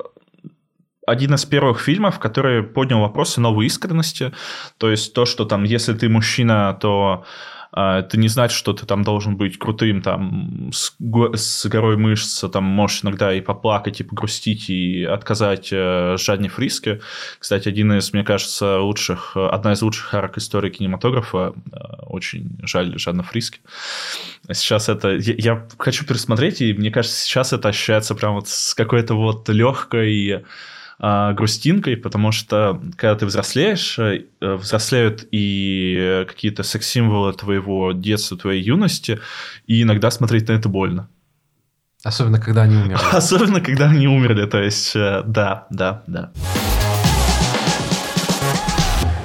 один 1.06 1.34
из 1.34 1.44
первых 1.44 1.80
фильмов, 1.80 2.18
который 2.18 2.62
поднял 2.62 3.00
вопросы 3.00 3.40
новой 3.40 3.66
искренности. 3.66 4.32
То 4.78 4.90
есть 4.90 5.12
то, 5.12 5.26
что 5.26 5.44
там, 5.44 5.64
если 5.64 5.92
ты 5.92 6.08
мужчина, 6.08 6.76
то 6.80 7.24
это 7.72 8.18
не 8.18 8.28
значит, 8.28 8.56
что 8.56 8.72
ты 8.72 8.86
там 8.86 9.02
должен 9.02 9.36
быть 9.36 9.58
крутым, 9.58 10.02
там, 10.02 10.70
с, 10.72 10.96
с 11.34 11.66
горой 11.66 11.96
мышц, 11.96 12.44
там, 12.50 12.64
можешь 12.64 13.04
иногда 13.04 13.32
и 13.32 13.40
поплакать, 13.40 14.00
и 14.00 14.04
погрустить, 14.04 14.70
и 14.70 15.04
отказать 15.04 15.68
э, 15.72 16.16
Жанне 16.18 16.48
Фриске. 16.48 17.00
Кстати, 17.38 17.68
один 17.68 17.92
из, 17.92 18.12
мне 18.12 18.24
кажется, 18.24 18.80
лучших, 18.80 19.36
одна 19.36 19.72
из 19.72 19.82
лучших 19.82 20.12
арок 20.14 20.38
истории 20.38 20.70
кинематографа. 20.70 21.54
Э, 21.72 22.02
очень 22.06 22.58
жаль 22.62 22.98
Жанна 22.98 23.22
Фриске. 23.22 23.60
Сейчас 24.50 24.88
это... 24.88 25.10
Я, 25.10 25.34
я 25.36 25.68
хочу 25.78 26.04
пересмотреть, 26.04 26.60
и 26.60 26.72
мне 26.72 26.90
кажется, 26.90 27.20
сейчас 27.20 27.52
это 27.52 27.68
ощущается 27.68 28.14
прям 28.14 28.34
вот 28.34 28.48
с 28.48 28.74
какой-то 28.74 29.14
вот 29.14 29.48
легкой 29.48 30.44
а, 31.02 31.32
грустинкой, 31.32 31.96
потому 31.96 32.30
что 32.30 32.78
когда 32.96 33.14
ты 33.14 33.24
взрослеешь, 33.24 33.98
э, 33.98 34.26
взрослеют 34.40 35.26
и 35.30 36.26
какие-то 36.28 36.62
секс-символы 36.62 37.32
твоего 37.32 37.92
детства, 37.92 38.36
твоей 38.36 38.62
юности, 38.62 39.18
и 39.66 39.80
иногда 39.82 40.10
смотреть 40.10 40.48
на 40.48 40.52
это 40.52 40.68
больно. 40.68 41.08
Особенно, 42.04 42.38
когда 42.38 42.62
они 42.62 42.76
умерли. 42.76 42.98
Особенно, 43.12 43.60
когда 43.62 43.86
они 43.86 44.08
умерли, 44.08 44.44
то 44.46 44.62
есть, 44.62 44.94
э, 44.94 45.22
да, 45.26 45.66
да, 45.70 46.02
да. 46.06 46.32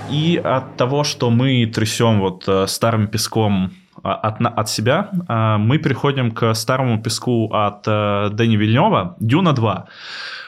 И 0.09 0.41
от 0.41 0.77
того, 0.77 1.03
что 1.03 1.29
мы 1.29 1.65
трясем 1.65 2.21
вот 2.21 2.45
э, 2.47 2.67
старым 2.67 3.07
песком 3.07 3.73
а, 4.01 4.13
от, 4.13 4.39
от 4.39 4.69
себя, 4.69 5.09
а, 5.27 5.57
мы 5.57 5.77
переходим 5.77 6.31
к 6.31 6.53
старому 6.53 7.01
песку 7.01 7.53
от 7.53 7.83
Дэни 7.83 8.55
Вильнева, 8.55 9.17
Дюна 9.19 9.51
2. 9.51 9.87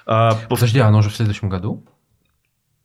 А, 0.07 0.39
Подожди, 0.49 0.79
оно 0.79 0.99
уже 0.99 1.09
в 1.09 1.15
следующем 1.15 1.49
году? 1.49 1.85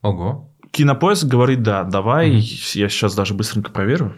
Ого. 0.02 0.50
Кинопоиск 0.72 1.24
говорит, 1.24 1.62
да, 1.62 1.84
давай, 1.84 2.30
mm-hmm. 2.30 2.78
я 2.78 2.88
сейчас 2.88 3.14
даже 3.14 3.34
быстренько 3.34 3.70
проверю. 3.70 4.14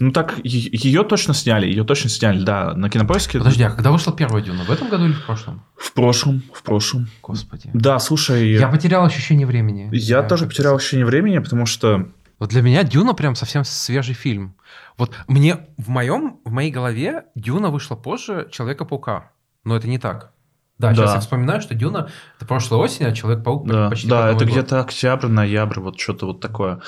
Ну 0.00 0.10
так, 0.10 0.40
ее 0.42 1.04
точно 1.04 1.34
сняли, 1.34 1.66
ее 1.66 1.84
точно 1.84 2.10
сняли, 2.10 2.42
да, 2.42 2.74
на 2.74 2.90
кинопоиске. 2.90 3.38
Подожди, 3.38 3.62
а 3.62 3.70
когда 3.70 3.92
вышла 3.92 4.12
первая 4.12 4.42
Дюна? 4.42 4.64
В 4.64 4.70
этом 4.70 4.88
году 4.88 5.04
или 5.04 5.12
в 5.12 5.24
прошлом? 5.24 5.64
В 5.76 5.92
прошлом, 5.92 6.42
в 6.52 6.62
прошлом. 6.62 7.08
Господи. 7.22 7.70
Да, 7.74 7.98
слушай. 8.00 8.54
Я 8.54 8.68
потерял 8.68 9.04
ощущение 9.04 9.46
времени. 9.46 9.90
Я, 9.92 10.18
я 10.18 10.22
тоже 10.22 10.46
потерял 10.46 10.74
ощущение 10.74 11.06
времени, 11.06 11.38
потому 11.38 11.66
что. 11.66 12.08
Вот 12.40 12.50
для 12.50 12.62
меня 12.62 12.82
Дюна 12.82 13.14
прям 13.14 13.36
совсем 13.36 13.64
свежий 13.64 14.14
фильм. 14.14 14.56
Вот 14.98 15.14
мне 15.28 15.66
в 15.76 15.88
моем, 15.90 16.40
в 16.44 16.50
моей 16.50 16.72
голове 16.72 17.26
Дюна 17.36 17.70
вышла 17.70 17.94
позже 17.94 18.48
Человека-паука. 18.50 19.30
Но 19.62 19.76
это 19.76 19.86
не 19.86 19.98
так. 19.98 20.33
Да, 20.78 20.88
да, 20.88 20.94
сейчас 20.94 21.14
я 21.14 21.20
вспоминаю, 21.20 21.60
что 21.60 21.74
Дюна 21.74 22.08
это 22.36 22.46
прошлой 22.46 22.78
осень, 22.78 23.06
а 23.06 23.12
Человек-паук 23.12 23.66
да, 23.66 23.90
почти 23.90 24.08
Да, 24.08 24.30
это 24.30 24.44
где-то 24.44 24.80
октябрь, 24.80 25.28
ноябрь, 25.28 25.78
вот 25.78 26.00
что-то 26.00 26.26
вот 26.26 26.40
такое. 26.40 26.80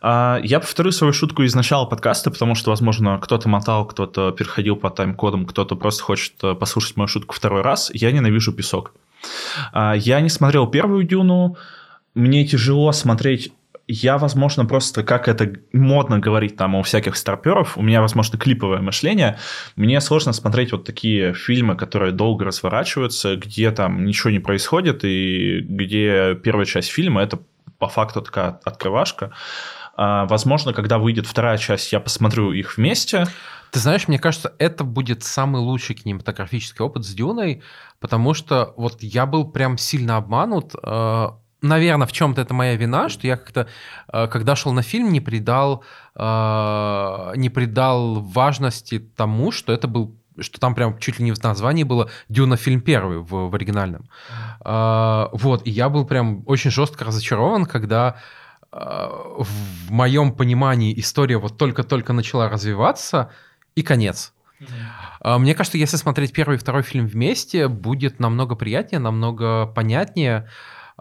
А, 0.00 0.40
я 0.42 0.60
повторю 0.60 0.92
свою 0.92 1.12
шутку 1.12 1.42
из 1.42 1.54
начала 1.54 1.84
подкаста, 1.84 2.30
потому 2.30 2.54
что, 2.54 2.70
возможно, 2.70 3.18
кто-то 3.18 3.48
мотал, 3.50 3.86
кто-то 3.86 4.32
переходил 4.32 4.76
по 4.76 4.88
тайм-кодам, 4.88 5.44
кто-то 5.44 5.76
просто 5.76 6.02
хочет 6.02 6.32
э, 6.42 6.54
послушать 6.54 6.96
мою 6.96 7.08
шутку 7.08 7.34
второй 7.34 7.60
раз. 7.60 7.90
Я 7.92 8.12
ненавижу 8.12 8.50
песок. 8.52 8.94
А, 9.72 9.94
я 9.94 10.22
не 10.22 10.30
смотрел 10.30 10.66
первую 10.66 11.04
Дюну, 11.04 11.58
мне 12.14 12.46
тяжело 12.46 12.92
смотреть 12.92 13.52
я, 13.86 14.18
возможно, 14.18 14.64
просто, 14.64 15.02
как 15.02 15.28
это 15.28 15.52
модно 15.72 16.18
говорить 16.18 16.56
там 16.56 16.74
у 16.74 16.82
всяких 16.82 17.16
старперов, 17.16 17.76
у 17.76 17.82
меня, 17.82 18.00
возможно, 18.00 18.38
клиповое 18.38 18.80
мышление, 18.80 19.38
мне 19.76 20.00
сложно 20.00 20.32
смотреть 20.32 20.72
вот 20.72 20.84
такие 20.84 21.34
фильмы, 21.34 21.76
которые 21.76 22.12
долго 22.12 22.44
разворачиваются, 22.44 23.36
где 23.36 23.70
там 23.70 24.04
ничего 24.04 24.30
не 24.30 24.38
происходит, 24.38 25.04
и 25.04 25.60
где 25.60 26.34
первая 26.34 26.66
часть 26.66 26.90
фильма 26.90 27.22
это 27.22 27.40
по 27.78 27.88
факту 27.88 28.22
такая 28.22 28.58
открывашка. 28.64 29.32
А, 29.96 30.24
возможно, 30.26 30.72
когда 30.72 30.98
выйдет 30.98 31.26
вторая 31.26 31.58
часть, 31.58 31.92
я 31.92 32.00
посмотрю 32.00 32.52
их 32.52 32.76
вместе. 32.76 33.26
Ты 33.70 33.80
знаешь, 33.80 34.08
мне 34.08 34.18
кажется, 34.18 34.54
это 34.58 34.84
будет 34.84 35.24
самый 35.24 35.60
лучший 35.60 35.96
кинематографический 35.96 36.84
опыт 36.84 37.04
с 37.04 37.12
Дюной, 37.12 37.62
потому 38.00 38.32
что 38.32 38.72
вот 38.76 39.02
я 39.02 39.26
был 39.26 39.50
прям 39.50 39.78
сильно 39.78 40.16
обманут 40.16 40.72
а, 40.82 41.38
наверное, 41.64 42.06
в 42.06 42.12
чем-то 42.12 42.40
это 42.40 42.54
моя 42.54 42.76
вина, 42.76 43.08
что 43.08 43.26
я 43.26 43.36
как-то, 43.36 43.66
э, 44.12 44.26
когда 44.28 44.56
шел 44.56 44.72
на 44.72 44.82
фильм, 44.82 45.12
не 45.12 45.20
придал, 45.20 45.82
э, 46.14 47.32
не 47.36 47.50
придал 47.50 48.20
важности 48.20 48.98
тому, 48.98 49.50
что 49.52 49.72
это 49.72 49.88
был 49.88 50.16
что 50.40 50.58
там 50.58 50.74
прям 50.74 50.98
чуть 50.98 51.20
ли 51.20 51.24
не 51.24 51.30
в 51.30 51.40
названии 51.44 51.84
было 51.84 52.10
«Дюна 52.28 52.56
фильм 52.56 52.80
первый» 52.80 53.18
в, 53.18 53.50
в 53.50 53.54
оригинальном. 53.54 54.10
Mm. 54.64 55.28
Вот, 55.32 55.64
и 55.64 55.70
я 55.70 55.88
был 55.88 56.04
прям 56.04 56.42
очень 56.46 56.72
жестко 56.72 57.04
разочарован, 57.04 57.66
когда 57.66 58.16
в 58.72 59.46
моем 59.90 60.32
понимании 60.32 60.98
история 60.98 61.38
вот 61.38 61.56
только-только 61.56 62.12
начала 62.12 62.48
развиваться, 62.48 63.30
и 63.76 63.82
конец. 63.84 64.32
Mm-hmm. 64.58 65.38
Мне 65.38 65.54
кажется, 65.54 65.78
если 65.78 65.96
смотреть 65.96 66.32
первый 66.32 66.56
и 66.56 66.58
второй 66.58 66.82
фильм 66.82 67.06
вместе, 67.06 67.68
будет 67.68 68.18
намного 68.18 68.56
приятнее, 68.56 68.98
намного 68.98 69.66
понятнее. 69.66 70.48
А, 70.48 70.50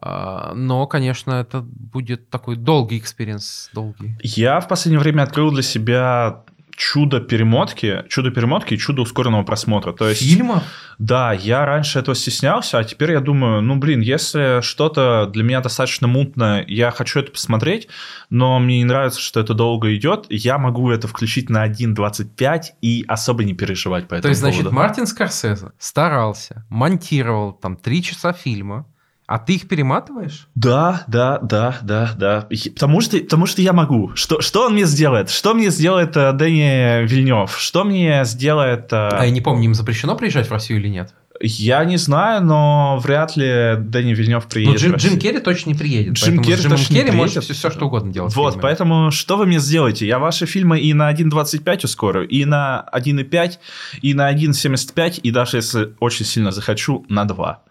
но, 0.04 0.88
конечно, 0.88 1.32
это 1.34 1.62
будет 1.62 2.30
такой 2.30 2.56
долгий 2.56 2.98
experience, 2.98 3.70
долгий. 3.74 4.18
Я 4.22 4.60
в 4.60 4.68
последнее 4.68 5.00
время 5.00 5.24
открыл 5.24 5.52
для 5.52 5.63
себя 5.63 6.44
чудо 6.76 7.20
перемотки, 7.20 8.04
чудо 8.10 8.32
перемотки 8.32 8.74
и 8.74 8.78
чудо 8.78 9.02
ускоренного 9.02 9.44
просмотра. 9.44 9.94
То 9.94 10.10
есть, 10.10 10.22
Фильма? 10.22 10.63
Да, 10.98 11.34
я 11.34 11.66
раньше 11.66 12.00
этого 12.00 12.16
стеснялся, 12.16 12.80
а 12.80 12.84
теперь 12.84 13.12
я 13.12 13.20
думаю, 13.20 13.62
ну 13.62 13.76
блин, 13.76 14.02
если 14.02 14.62
что-то 14.62 15.28
для 15.28 15.44
меня 15.44 15.62
достаточно 15.62 16.08
мутно, 16.08 16.63
я 16.68 16.92
хочу 16.92 17.20
это 17.20 17.32
посмотреть, 17.32 17.88
но 18.30 18.60
мне 18.60 18.80
не 18.80 18.86
нравится, 18.86 19.20
что 19.20 19.39
это 19.39 19.54
долго 19.54 19.96
идет, 19.96 20.26
я 20.30 20.58
могу 20.58 20.89
это 20.92 21.08
включить 21.08 21.50
на 21.50 21.68
1.25 21.68 22.62
и 22.82 23.06
особо 23.08 23.44
не 23.44 23.54
переживать 23.54 24.08
по 24.08 24.16
этому 24.16 24.24
То 24.24 24.30
есть, 24.30 24.42
поводу. 24.42 24.62
значит, 24.62 24.72
Мартин 24.74 25.08
Скорсезе 25.08 25.72
старался, 25.78 26.66
монтировал 26.70 27.54
там 27.54 27.76
три 27.76 28.02
часа 28.02 28.34
фильма, 28.34 28.88
а 29.26 29.40
ты 29.40 29.56
их 29.56 29.68
перематываешь? 29.68 30.48
Да, 30.54 31.04
да, 31.08 31.40
да, 31.42 31.78
да, 31.82 32.12
да. 32.18 32.48
Потому 32.74 33.00
что, 33.02 33.18
потому 33.18 33.46
что 33.46 33.62
я 33.62 33.72
могу. 33.72 34.12
Что, 34.16 34.42
что 34.42 34.66
он 34.66 34.74
мне 34.74 34.86
сделает? 34.86 35.30
Что 35.30 35.54
мне 35.54 35.70
сделает 35.70 36.18
э, 36.18 36.34
Дэнни 36.34 37.06
Вильнев? 37.06 37.58
Что 37.58 37.86
мне 37.86 38.26
сделает... 38.26 38.92
Э... 38.92 39.10
А 39.12 39.26
я 39.26 39.32
не 39.32 39.42
помню, 39.42 39.66
им 39.66 39.74
запрещено 39.76 40.16
приезжать 40.16 40.48
в 40.48 40.52
Россию 40.52 40.80
или 40.80 40.90
нет? 40.90 41.14
Я 41.40 41.84
не 41.84 41.98
знаю, 41.98 42.44
но 42.44 43.00
вряд 43.04 43.36
ли 43.36 43.76
Дэнни 43.78 44.14
Вильнев 44.14 44.46
приедет. 44.46 44.74
Ну, 44.74 44.80
Джим, 44.80 44.96
Джим 44.96 45.20
Керри 45.20 45.40
точно 45.40 45.70
не 45.70 45.76
приедет. 45.76 46.14
Джим 46.14 46.42
Керри, 46.42 46.58
с 46.58 46.62
Джимом 46.62 46.78
Керри 46.78 47.12
может 47.12 47.44
все, 47.44 47.54
все 47.54 47.72
что 47.72 47.86
угодно 47.86 48.14
делать. 48.14 48.36
Вот, 48.36 48.62
поэтому 48.62 49.10
что 49.12 49.38
вы 49.38 49.46
мне 49.46 49.60
сделаете? 49.60 50.06
Я 50.06 50.20
ваши 50.20 50.46
фильмы 50.46 50.80
и 50.80 50.94
на 50.94 51.12
1.25 51.12 51.86
ускорю, 51.86 52.28
и 52.28 52.46
на 52.46 52.86
1.5, 52.94 53.58
и 54.02 54.14
на 54.14 54.34
1.75, 54.34 55.22
и 55.22 55.32
даже 55.32 55.58
если 55.58 55.94
очень 56.00 56.26
сильно 56.26 56.52
захочу, 56.52 57.06
на 57.10 57.26
2. 57.26 57.64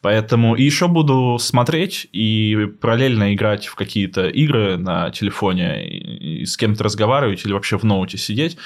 Поэтому 0.00 0.54
и 0.54 0.62
еще 0.62 0.88
буду 0.88 1.38
смотреть 1.38 2.08
и 2.12 2.68
параллельно 2.80 3.34
играть 3.34 3.66
в 3.66 3.74
какие-то 3.74 4.28
игры 4.28 4.76
на 4.76 5.10
телефоне, 5.10 5.86
и 5.86 6.44
с 6.44 6.56
кем-то 6.56 6.84
разговаривать 6.84 7.44
или 7.44 7.52
вообще 7.52 7.78
в 7.78 7.84
ноуте 7.84 8.18
сидеть. 8.18 8.56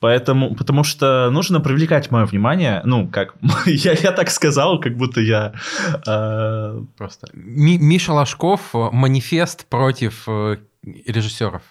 Поэтому, 0.00 0.54
потому 0.54 0.84
что 0.84 1.30
нужно 1.30 1.60
привлекать 1.60 2.10
мое 2.10 2.26
внимание. 2.26 2.82
Ну, 2.84 3.08
как 3.08 3.34
я, 3.66 3.92
я 3.92 4.12
так 4.12 4.30
сказал, 4.30 4.80
как 4.80 4.96
будто 4.96 5.20
я 5.20 5.54
э... 6.06 6.80
просто. 6.96 7.28
Ми 7.32 7.78
Миша 7.78 8.12
Ложков 8.12 8.74
манифест 8.74 9.66
против 9.66 10.24
э, 10.28 10.58
режиссеров. 11.06 11.62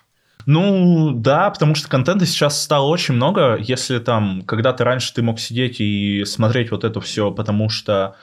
Ну, 0.46 1.12
да, 1.12 1.50
потому 1.50 1.74
что 1.76 1.90
контента 1.90 2.26
сейчас 2.26 2.62
стало 2.62 2.88
очень 2.88 3.16
много. 3.16 3.58
Если 3.60 4.00
там 4.00 4.44
когда-то 4.44 4.84
раньше 4.84 5.14
ты 5.14 5.22
мог 5.24 5.40
сидеть 5.40 5.82
и 5.82 6.24
смотреть 6.26 6.72
вот 6.72 6.84
это 6.84 7.02
все, 7.02 7.32
потому 7.32 7.70
что 7.70 8.16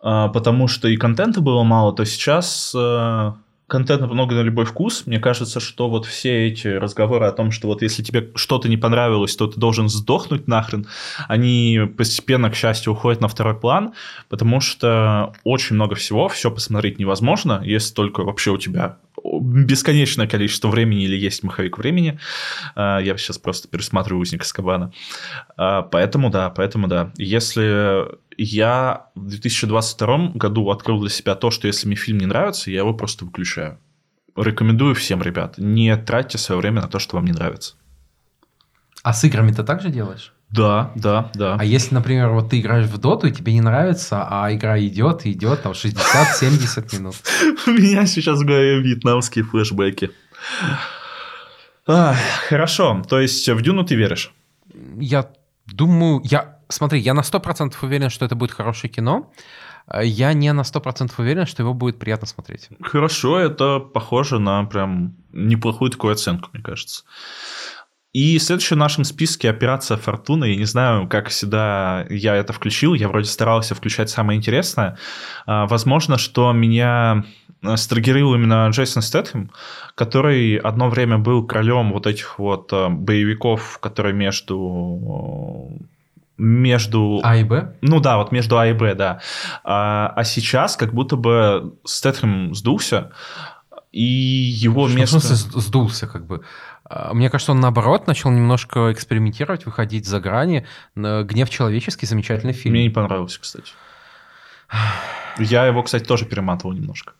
потому 0.00 0.68
что 0.68 0.88
и 0.88 0.96
контента 0.96 1.40
было 1.40 1.62
мало, 1.62 1.94
то 1.94 2.04
сейчас 2.04 2.72
э, 2.76 3.32
контента 3.70 4.06
много 4.06 4.34
на 4.34 4.40
любой 4.40 4.66
вкус. 4.66 5.06
Мне 5.06 5.18
кажется, 5.18 5.60
что 5.60 5.88
вот 5.88 6.04
все 6.04 6.48
эти 6.48 6.68
разговоры 6.68 7.26
о 7.26 7.32
том, 7.32 7.50
что 7.50 7.68
вот 7.68 7.80
если 7.80 8.02
тебе 8.02 8.30
что-то 8.34 8.68
не 8.68 8.76
понравилось, 8.76 9.36
то 9.36 9.46
ты 9.46 9.58
должен 9.58 9.88
сдохнуть 9.88 10.48
нахрен, 10.48 10.86
они 11.28 11.80
постепенно, 11.96 12.50
к 12.50 12.56
счастью, 12.56 12.92
уходят 12.92 13.22
на 13.22 13.28
второй 13.28 13.58
план, 13.58 13.94
потому 14.28 14.60
что 14.60 15.32
очень 15.44 15.76
много 15.76 15.94
всего, 15.94 16.28
все 16.28 16.50
посмотреть 16.50 16.98
невозможно, 16.98 17.62
если 17.64 17.94
только 17.94 18.24
вообще 18.24 18.50
у 18.50 18.58
тебя 18.58 18.98
бесконечное 19.24 20.26
количество 20.26 20.68
времени 20.68 21.04
или 21.04 21.16
есть 21.16 21.42
маховик 21.42 21.78
времени. 21.78 22.18
А, 22.74 22.98
я 22.98 23.16
сейчас 23.16 23.38
просто 23.38 23.68
пересматриваю 23.68 24.20
«Узник 24.20 24.44
Скабана». 24.44 24.92
Поэтому 25.56 26.30
да, 26.30 26.50
поэтому 26.50 26.88
да. 26.88 27.12
Если 27.16 28.06
я 28.36 29.06
в 29.14 29.28
2022 29.28 30.32
году 30.34 30.70
открыл 30.70 31.00
для 31.00 31.10
себя 31.10 31.34
то, 31.34 31.50
что 31.50 31.66
если 31.66 31.86
мне 31.86 31.96
фильм 31.96 32.18
не 32.18 32.26
нравится, 32.26 32.70
я 32.70 32.78
его 32.78 32.94
просто 32.94 33.24
выключаю. 33.24 33.78
Рекомендую 34.36 34.94
всем, 34.94 35.22
ребят, 35.22 35.58
не 35.58 35.94
тратьте 35.96 36.38
свое 36.38 36.60
время 36.60 36.80
на 36.82 36.88
то, 36.88 36.98
что 36.98 37.16
вам 37.16 37.26
не 37.26 37.32
нравится. 37.32 37.74
А 39.02 39.12
с 39.12 39.24
играми 39.24 39.52
ты 39.52 39.62
так 39.62 39.82
же 39.82 39.90
делаешь? 39.90 40.32
Да, 40.52 40.90
да, 40.96 41.30
да. 41.34 41.56
А 41.58 41.64
если, 41.64 41.94
например, 41.94 42.30
вот 42.30 42.50
ты 42.50 42.60
играешь 42.60 42.86
в 42.86 42.98
доту, 42.98 43.28
и 43.28 43.32
тебе 43.32 43.52
не 43.52 43.60
нравится, 43.60 44.26
а 44.28 44.52
игра 44.52 44.80
идет, 44.80 45.24
идет 45.24 45.62
там 45.62 45.72
60-70 45.72 46.96
минут? 46.98 47.16
У 47.66 47.70
меня 47.70 48.06
сейчас 48.06 48.40
в 48.40 48.44
голове 48.44 48.80
вьетнамские 48.80 49.44
флешбеки. 49.44 50.10
А, 51.86 52.14
хорошо, 52.48 53.02
то 53.08 53.20
есть 53.20 53.48
в 53.48 53.62
Дюну 53.62 53.84
ты 53.84 53.94
веришь? 53.94 54.32
Я 54.98 55.30
думаю, 55.66 56.20
я, 56.24 56.58
смотри, 56.68 57.00
я 57.00 57.14
на 57.14 57.20
100% 57.20 57.74
уверен, 57.82 58.10
что 58.10 58.24
это 58.24 58.34
будет 58.34 58.52
хорошее 58.52 58.92
кино. 58.92 59.30
Я 60.02 60.32
не 60.34 60.52
на 60.52 60.60
100% 60.60 61.12
уверен, 61.18 61.46
что 61.46 61.62
его 61.62 61.74
будет 61.74 61.98
приятно 61.98 62.26
смотреть. 62.26 62.68
Хорошо, 62.80 63.38
это 63.38 63.80
похоже 63.80 64.38
на 64.38 64.64
прям 64.64 65.16
неплохую 65.32 65.90
такую 65.90 66.12
оценку, 66.12 66.50
мне 66.52 66.62
кажется. 66.62 67.04
И 68.12 68.40
следующее 68.40 68.76
в 68.76 68.80
нашем 68.80 69.04
списке 69.04 69.48
операция 69.48 69.96
Фортуна. 69.96 70.44
Я 70.44 70.56
не 70.56 70.64
знаю, 70.64 71.06
как 71.08 71.28
всегда 71.28 72.06
я 72.10 72.34
это 72.34 72.52
включил. 72.52 72.94
Я 72.94 73.08
вроде 73.08 73.28
старался 73.28 73.76
включать 73.76 74.10
самое 74.10 74.36
интересное. 74.36 74.98
А, 75.46 75.66
возможно, 75.66 76.18
что 76.18 76.52
меня 76.52 77.24
э, 77.62 77.76
стригерил 77.76 78.34
именно 78.34 78.68
Джейсон 78.70 79.02
Стэтхэм, 79.02 79.52
который 79.94 80.56
одно 80.56 80.88
время 80.90 81.18
был 81.18 81.46
королем 81.46 81.92
вот 81.92 82.08
этих 82.08 82.40
вот 82.40 82.72
э, 82.72 82.88
боевиков, 82.88 83.78
которые 83.78 84.12
между 84.12 85.70
между... 86.36 87.20
А 87.22 87.36
и 87.36 87.44
Б? 87.44 87.74
Ну 87.82 88.00
да, 88.00 88.16
вот 88.16 88.32
между 88.32 88.58
А 88.58 88.66
и 88.66 88.72
Б, 88.72 88.94
да. 88.94 89.20
А, 89.62 90.12
а 90.16 90.24
сейчас 90.24 90.76
как 90.76 90.94
будто 90.94 91.16
бы 91.16 91.74
Стэтхэм 91.84 92.54
сдулся, 92.54 93.12
и 93.92 94.02
его 94.02 94.88
Что 94.88 94.96
место... 94.96 95.18
в 95.18 95.22
смысле 95.22 95.60
сдулся 95.60 96.06
как 96.06 96.26
бы? 96.26 96.42
А, 96.90 97.14
Мне 97.14 97.30
кажется, 97.30 97.52
он 97.52 97.60
наоборот 97.60 98.06
начал 98.08 98.30
немножко 98.30 98.92
экспериментировать, 98.92 99.64
выходить 99.64 100.06
за 100.06 100.20
грани. 100.20 100.66
«Гнев 100.96 101.48
человеческий» 101.48 102.06
замечательный 102.06 102.52
фильм. 102.52 102.74
Мне 102.74 102.84
не 102.84 102.90
понравился, 102.90 103.40
кстати. 103.40 103.72
Я 105.38 105.66
его, 105.66 105.82
кстати, 105.82 106.04
тоже 106.04 106.26
перематывал 106.26 106.72
немножко. 106.74 107.14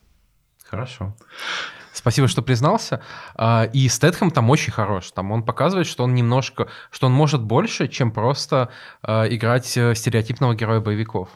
Хорошо. 0.65 1.17
Спасибо, 1.93 2.29
что 2.29 2.43
признался. 2.43 3.01
А, 3.35 3.65
И 3.73 3.89
Стэтхэм 3.89 4.31
там 4.31 4.51
очень 4.51 4.73
хорош. 4.73 5.11
Там 5.13 5.33
он 5.33 5.43
показывает, 5.43 5.87
что 5.87 6.05
он 6.05 6.15
немножко, 6.15 6.69
что 6.91 7.07
он 7.07 7.13
может 7.13 7.43
больше, 7.43 7.89
чем 7.89 8.11
просто 8.11 8.71
а, 9.03 9.27
играть 9.29 9.77
э, 9.77 9.95
стереотипного 9.95 10.55
героя 10.55 10.81
боевиков. 10.81 11.29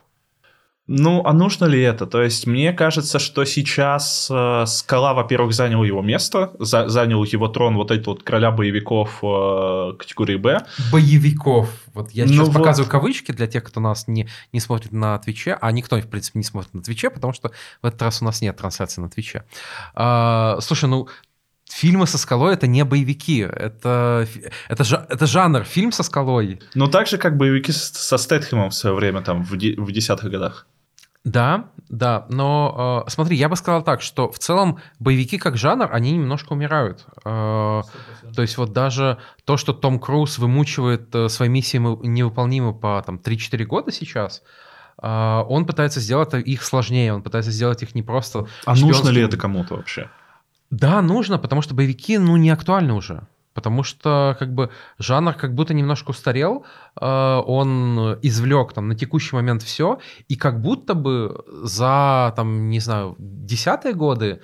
Ну, 0.87 1.23
а 1.25 1.33
нужно 1.33 1.65
ли 1.65 1.81
это? 1.81 2.07
То 2.07 2.23
есть, 2.23 2.47
мне 2.47 2.73
кажется, 2.75 3.19
что 3.19 3.47
сейчас 3.47 4.29
э, 4.31 4.65
Скала, 4.67 5.15
во-первых, 5.15 5.55
занял 5.55 5.83
его 5.83 6.03
место, 6.03 6.53
за- 6.59 6.89
занял 6.89 7.25
его 7.25 7.49
трон 7.49 7.77
вот 7.77 7.91
этот 7.91 8.07
вот 8.07 8.23
короля 8.23 8.51
боевиков 8.51 9.19
э, 9.23 9.93
категории 9.99 10.37
Б. 10.37 10.67
Боевиков. 10.93 11.71
Вот 11.95 12.11
я 12.11 12.25
Ну 12.27 12.33
сейчас 12.33 12.49
вот. 12.49 12.57
показываю 12.59 12.91
кавычки 12.91 13.33
для 13.33 13.47
тех, 13.47 13.65
кто 13.65 13.81
нас 13.81 14.09
не, 14.09 14.29
не 14.53 14.61
смотрит 14.61 14.93
на 14.93 15.19
Твиче, 15.19 15.57
а 15.59 15.73
никто, 15.73 15.97
в 15.97 16.07
принципе, 16.07 16.39
не 16.39 16.45
смотрит 16.45 16.75
на 16.75 16.83
Твиче, 16.83 17.09
потому 17.09 17.33
что 17.33 17.51
в 17.81 17.87
этот 17.87 18.03
раз 18.03 18.21
у 18.21 18.27
нас 18.27 18.43
нет 18.43 18.55
трансляции 18.57 19.01
на 19.01 19.09
Твиче. 19.09 19.45
А, 19.95 20.59
слушай, 20.61 20.87
ну, 20.89 21.09
фильмы 21.71 22.07
со 22.07 22.19
скалой 22.19 22.53
это 22.53 22.67
не 22.67 22.85
боевики, 22.85 23.39
это, 23.39 24.29
это, 24.69 25.07
это 25.09 25.27
жанр, 25.27 25.65
фильм 25.65 25.93
со 25.93 26.03
скалой. 26.03 26.61
Ну, 26.75 26.89
так 26.89 27.07
же, 27.07 27.17
как 27.17 27.39
боевики 27.39 27.73
со 27.73 28.19
Стэтхэмом 28.19 28.69
в 28.69 28.75
свое 28.75 28.95
время, 28.95 29.23
там, 29.23 29.43
в, 29.43 29.53
в 29.53 29.93
десятых 29.93 30.31
годах. 30.31 30.67
Да, 31.25 31.71
да, 31.89 32.27
но 32.29 33.05
э, 33.07 33.11
смотри, 33.11 33.37
я 33.37 33.49
бы 33.49 33.57
сказал 33.57 33.83
так, 33.83 34.03
что 34.03 34.31
в 34.31 34.39
целом 34.39 34.79
боевики 34.99 35.39
как 35.39 35.57
жанр, 35.57 35.89
они 35.91 36.13
немножко 36.13 36.53
умирают. 36.53 37.07
Э, 37.25 37.83
то 38.35 38.43
есть 38.43 38.59
вот 38.59 38.73
даже 38.73 39.19
то, 39.45 39.57
что 39.57 39.73
Том 39.73 39.99
Круз 39.99 40.39
вымучивает 40.39 41.15
э, 41.15 41.29
свои 41.31 41.49
миссии 41.49 41.79
мы- 41.79 41.99
невыполнимы 42.07 42.75
по 42.75 43.03
там 43.07 43.17
3-4 43.17 43.65
года 43.65 43.91
сейчас, 43.91 44.43
э, 45.03 45.07
он 45.49 45.65
пытается 45.67 46.01
сделать 46.01 46.35
их 46.35 46.63
сложнее, 46.63 47.15
он 47.15 47.23
пытается 47.23 47.51
сделать 47.51 47.83
их 47.83 47.95
не 47.95 48.03
просто... 48.03 48.47
А 48.67 48.77
нужно 48.77 49.09
ли 49.09 49.23
это 49.23 49.39
кому-то 49.39 49.77
вообще? 49.77 50.11
Да, 50.71 51.01
нужно, 51.01 51.39
потому 51.39 51.63
что 51.63 51.75
боевики, 51.75 52.19
ну, 52.19 52.37
не 52.37 52.51
актуальны 52.51 52.93
уже. 52.93 53.27
Потому 53.55 53.85
что, 53.85 54.37
как 54.39 54.53
бы, 54.53 54.71
жанр 54.99 55.35
как 55.35 55.55
будто 55.55 55.75
немножко 55.75 56.11
устарел, 56.11 56.67
э, 57.01 57.43
он 57.47 58.19
извлек 58.21 58.73
там 58.73 58.89
на 58.89 58.97
текущий 58.97 59.37
момент 59.37 59.63
все, 59.63 59.99
и 60.29 60.35
как 60.37 60.61
будто 60.61 60.95
бы 60.95 61.45
за, 61.63 62.33
там, 62.37 62.69
не 62.69 62.81
знаю, 62.81 63.15
десятые 63.19 63.95
годы 63.95 64.41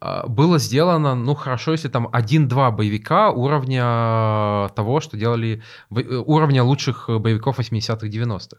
э, 0.00 0.26
было 0.26 0.58
сделано, 0.58 1.14
ну, 1.14 1.34
хорошо, 1.34 1.72
если 1.72 1.88
там 1.88 2.08
один-два 2.12 2.70
боевика 2.70 3.30
уровня 3.30 4.68
того, 4.74 5.00
что 5.00 5.18
делали, 5.18 5.62
э, 5.90 6.22
уровня 6.26 6.62
лучших 6.62 7.08
боевиков 7.08 7.58
80-х, 7.58 8.06
90-х. 8.06 8.56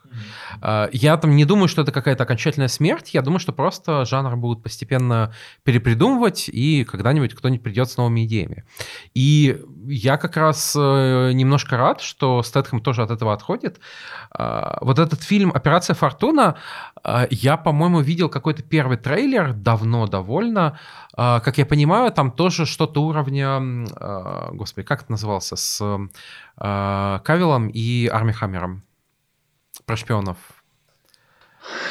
А, 0.61 0.89
Я 0.93 1.17
там 1.17 1.35
не 1.35 1.45
думаю, 1.45 1.67
что 1.67 1.81
это 1.81 1.91
какая-то 1.91 2.23
окончательная 2.23 2.67
смерть. 2.67 3.13
Я 3.13 3.21
думаю, 3.21 3.39
что 3.39 3.51
просто 3.51 4.05
жанр 4.05 4.35
будут 4.35 4.61
постепенно 4.63 5.33
перепридумывать, 5.63 6.49
и 6.49 6.83
когда-нибудь 6.83 7.33
кто-нибудь 7.33 7.63
придет 7.63 7.89
с 7.89 7.97
новыми 7.97 8.25
идеями. 8.25 8.63
И 9.15 9.59
я 9.87 10.17
как 10.17 10.37
раз 10.37 10.75
э, 10.75 11.31
немножко 11.33 11.77
рад, 11.77 12.01
что 12.01 12.43
Стэтхэм 12.43 12.81
тоже 12.81 13.03
от 13.03 13.11
этого 13.11 13.33
отходит. 13.33 13.79
А, 14.31 14.77
Вот 14.81 14.99
этот 14.99 15.23
фильм 15.23 15.51
«Операция 15.53 15.93
Фортуна», 15.93 16.55
а, 17.03 17.27
я, 17.29 17.57
по-моему, 17.57 18.01
видел 18.01 18.29
какой-то 18.29 18.63
первый 18.63 18.97
трейлер 18.97 19.53
давно 19.53 20.07
довольно. 20.07 20.79
А, 21.15 21.39
Как 21.39 21.57
я 21.57 21.65
понимаю, 21.65 22.11
там 22.11 22.31
тоже 22.31 22.65
что-то 22.65 23.03
уровня... 23.03 23.59
Господи, 24.51 24.85
как 24.85 25.03
это 25.03 25.11
назывался? 25.11 25.55
С 25.55 25.81
Кавиллом 26.57 27.67
и 27.69 28.07
Арми 28.07 28.31
Хаммером. 28.31 28.83
Про 29.85 29.95
шпионов. 29.95 30.37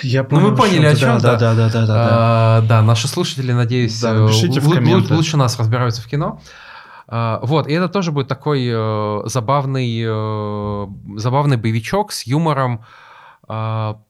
Я 0.03 0.27
Ну, 0.31 0.41
вы 0.41 0.57
поняли, 0.57 0.87
о 0.87 0.93
да, 0.93 0.97
чем, 0.97 1.19
да, 1.19 1.37
да. 1.37 1.55
да, 1.55 1.55
да, 1.55 1.69
да, 1.69 1.87
да. 1.87 2.09
А, 2.11 2.61
Да, 2.63 2.83
наши 2.83 3.09
слушатели, 3.09 3.53
надеюсь, 3.53 4.01
Да, 4.01 4.15
э, 4.15 4.29
лучше 5.11 5.37
нас 5.37 5.59
разбираются 5.59 6.03
в 6.03 6.07
кино. 6.07 6.41
А, 6.41 6.66
Вот, 7.09 7.69
и 7.69 7.73
это 7.73 7.89
тоже 7.89 8.11
будет 8.11 8.27
такой 8.27 8.67
э, 8.69 9.21
забавный, 9.27 10.03
э, 10.05 10.87
забавный 11.17 11.57
боевичок 11.57 12.11
с 12.11 12.27
юмором. 12.27 12.85
А, 13.47 14.01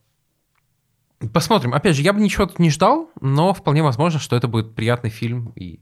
Посмотрим. 1.33 1.73
Опять 1.73 1.95
же, 1.95 2.03
я 2.03 2.13
бы 2.13 2.19
ничего 2.19 2.45
тут 2.45 2.59
не 2.59 2.69
ждал, 2.69 3.09
но 3.21 3.53
вполне 3.53 3.81
возможно, 3.81 4.19
что 4.19 4.35
это 4.35 4.47
будет 4.47 4.75
приятный 4.75 5.09
фильм, 5.09 5.51
и 5.55 5.79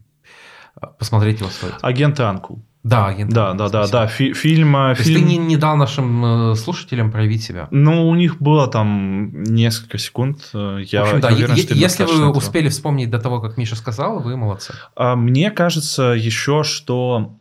э, 0.81 0.87
посмотреть 0.97 1.41
его 1.41 1.49
стоит. 1.49 1.75
Агент 1.81 2.19
Анкул. 2.21 2.63
Да, 2.85 3.07
агент. 3.07 3.33
Да, 3.33 3.53
да, 3.53 3.67
да, 3.69 3.87
да. 3.87 4.05
Фи- 4.05 4.33
фильм... 4.33 4.77
э, 4.77 4.93
То 4.93 4.99
есть 5.01 5.09
фильм... 5.11 5.21
ты 5.21 5.25
не, 5.27 5.37
не 5.37 5.57
дал 5.57 5.75
нашим 5.75 6.51
э, 6.51 6.55
слушателям 6.55 7.11
проявить 7.11 7.43
себя. 7.43 7.67
Ну, 7.71 8.07
у 8.07 8.13
них 8.15 8.39
было 8.39 8.67
там 8.67 9.43
несколько 9.43 9.97
секунд. 9.97 10.51
э, 10.53 10.81
Я 10.91 11.01
в 11.01 11.07
общем, 11.07 11.19
да, 11.19 11.29
уверен, 11.29 11.55
е- 11.55 11.63
что 11.63 11.73
если 11.73 12.03
вы 12.03 12.13
этого. 12.13 12.31
успели 12.31 12.69
вспомнить 12.69 13.09
до 13.09 13.17
того, 13.17 13.41
как 13.41 13.57
Миша 13.57 13.75
сказал, 13.75 14.19
вы 14.21 14.37
молодцы. 14.37 14.75
А 14.95 15.15
Мне 15.15 15.49
кажется 15.49 16.13
еще, 16.15 16.61
что 16.63 17.33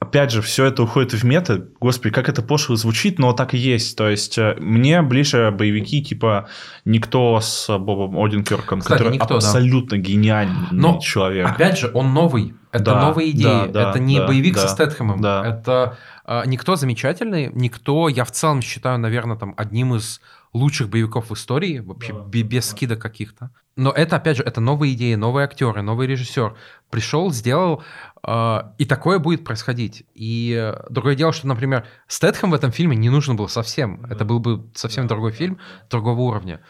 опять 0.00 0.30
же, 0.32 0.40
все 0.40 0.64
это 0.64 0.82
уходит 0.82 1.12
в 1.12 1.24
мета. 1.24 1.62
Господи, 1.78 2.14
как 2.14 2.30
это 2.30 2.40
пошло 2.40 2.74
звучит, 2.76 3.18
но 3.18 3.34
так 3.34 3.52
и 3.52 3.58
есть. 3.58 3.98
То 3.98 4.08
есть 4.08 4.38
э, 4.38 4.56
мне 4.58 5.02
ближе 5.02 5.50
боевики 5.50 6.02
типа 6.02 6.48
«Никто» 6.86 7.38
с 7.40 7.68
Бобом 7.78 8.16
Одинкерком, 8.22 8.80
Кстати, 8.80 8.98
который 8.98 9.12
«Никто», 9.12 9.28
да. 9.28 9.34
абсолютно 9.36 9.98
гениальный 9.98 10.68
Но 10.70 10.98
человек. 11.00 11.50
Опять 11.50 11.78
же, 11.78 11.90
он 11.92 12.14
новый. 12.14 12.54
Это 12.74 12.84
Да, 12.84 13.00
новые 13.00 13.30
идеи. 13.30 13.66
да, 13.66 13.84
да, 13.84 13.90
это 13.90 13.98
не 14.00 14.18
да, 14.18 14.26
боевик 14.26 14.54
да, 14.54 14.62
со 14.62 14.68
Стэтхэмом. 14.68 15.20
да. 15.20 15.46
Это 15.46 15.96
а, 16.24 16.44
никто 16.44 16.74
замечательный. 16.76 17.50
Никто, 17.54 18.08
я 18.08 18.24
в 18.24 18.32
целом 18.32 18.60
считаю, 18.62 18.98
наверное, 18.98 19.36
там 19.36 19.54
одним 19.56 19.94
из 19.94 20.20
лучших 20.52 20.88
боевиков 20.88 21.30
в 21.30 21.34
истории, 21.34 21.78
вообще 21.78 22.12
Да, 22.12 22.20
бе- 22.24 22.42
без 22.42 22.68
скидок 22.68 23.00
каких-то. 23.00 23.50
Но 23.76 23.90
это, 23.90 24.16
опять 24.16 24.36
же, 24.36 24.42
это 24.42 24.60
новые 24.60 24.94
идеи, 24.94 25.14
новые 25.14 25.44
актеры, 25.44 25.82
новый 25.82 26.06
режиссер. 26.06 26.54
Пришел, 26.90 27.30
сделал, 27.32 27.82
а, 28.22 28.74
и 28.78 28.84
такое 28.84 29.18
будет 29.18 29.44
происходить. 29.44 30.04
И 30.14 30.52
э, 30.56 30.84
другое 30.90 31.14
дело, 31.16 31.32
что, 31.32 31.46
например, 31.48 31.84
Стэтхэм 32.08 32.50
в 32.50 32.54
этом 32.54 32.70
фильме 32.72 32.96
не 32.96 33.10
нужен 33.10 33.36
был 33.36 33.48
совсем. 33.48 34.04
Это 34.06 34.24
был 34.24 34.38
бы 34.40 34.70
совсем 34.74 35.06
другой 35.06 35.32
фильм, 35.32 35.58
другого 35.90 36.20
уровня. 36.20 36.60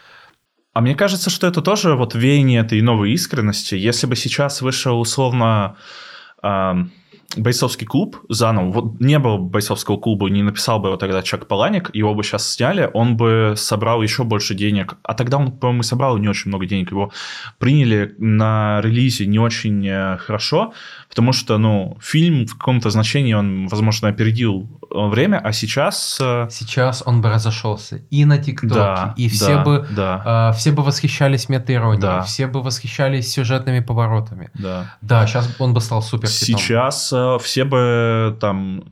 А 0.75 0.81
мне 0.81 0.93
кажется, 0.93 1.29
что 1.29 1.47
это 1.47 1.61
тоже 1.61 1.95
вот 1.95 2.15
веяние 2.15 2.59
этой 2.59 2.81
новой 2.81 3.13
искренности. 3.13 3.75
Если 3.75 4.07
бы 4.07 4.17
сейчас 4.17 4.61
вышел 4.61 4.99
условно 4.99 5.77
ам, 6.41 6.91
бойцовский 7.37 7.85
клуб 7.85 8.17
заново, 8.29 8.71
вот 8.71 8.99
не 9.01 9.19
было 9.19 9.37
бы 9.37 9.49
бойцовского 9.49 9.97
клуба, 9.97 10.29
не 10.29 10.43
написал 10.43 10.79
бы 10.79 10.89
его 10.89 10.97
тогда 10.97 11.21
Чак 11.21 11.47
Паланик, 11.47 11.89
его 11.93 12.13
бы 12.13 12.23
сейчас 12.23 12.49
сняли, 12.51 12.89
он 12.93 13.17
бы 13.17 13.53
собрал 13.57 14.01
еще 14.01 14.23
больше 14.23 14.55
денег. 14.55 14.95
А 15.03 15.13
тогда 15.13 15.37
он, 15.37 15.51
по-моему, 15.51 15.83
собрал 15.83 16.17
не 16.17 16.27
очень 16.29 16.49
много 16.49 16.65
денег. 16.65 16.91
Его 16.91 17.11
приняли 17.57 18.15
на 18.17 18.79
релизе 18.81 19.25
не 19.25 19.39
очень 19.39 19.85
э, 19.87 20.17
хорошо, 20.17 20.73
потому 21.09 21.33
что, 21.33 21.57
ну, 21.57 21.97
фильм 22.01 22.45
в 22.45 22.57
каком-то 22.57 22.89
значении, 22.89 23.33
он, 23.33 23.67
возможно, 23.67 24.07
опередил 24.09 24.67
э, 24.89 25.07
время, 25.07 25.37
а 25.43 25.51
сейчас... 25.51 26.17
э, 26.21 26.47
Сейчас 26.49 27.03
он 27.05 27.21
бы 27.21 27.29
разошелся 27.29 27.97
и 28.09 28.23
на 28.25 28.37
ТикТоке, 28.37 28.73
Да, 28.75 29.13
и 29.17 29.27
все 29.27 29.55
да, 29.55 29.63
бы 29.63 29.87
да, 29.91 30.21
А, 30.25 30.51
все 30.53 30.71
бы 30.71 30.83
восхищались 30.83 31.49
мета-иронией, 31.49 32.01
Да. 32.01 32.21
все 32.21 32.47
бы 32.47 32.61
восхищались 32.61 33.31
сюжетными 33.31 33.79
поворотами. 33.81 34.51
да. 34.53 34.95
Да, 35.01 35.27
сейчас 35.27 35.49
он 35.59 35.73
бы 35.73 35.81
стал 35.81 36.01
супер 36.01 36.27
Сейчас 36.29 37.11
э, 37.15 37.37
все 37.43 37.63
бы 37.63 38.37
там 38.39 38.83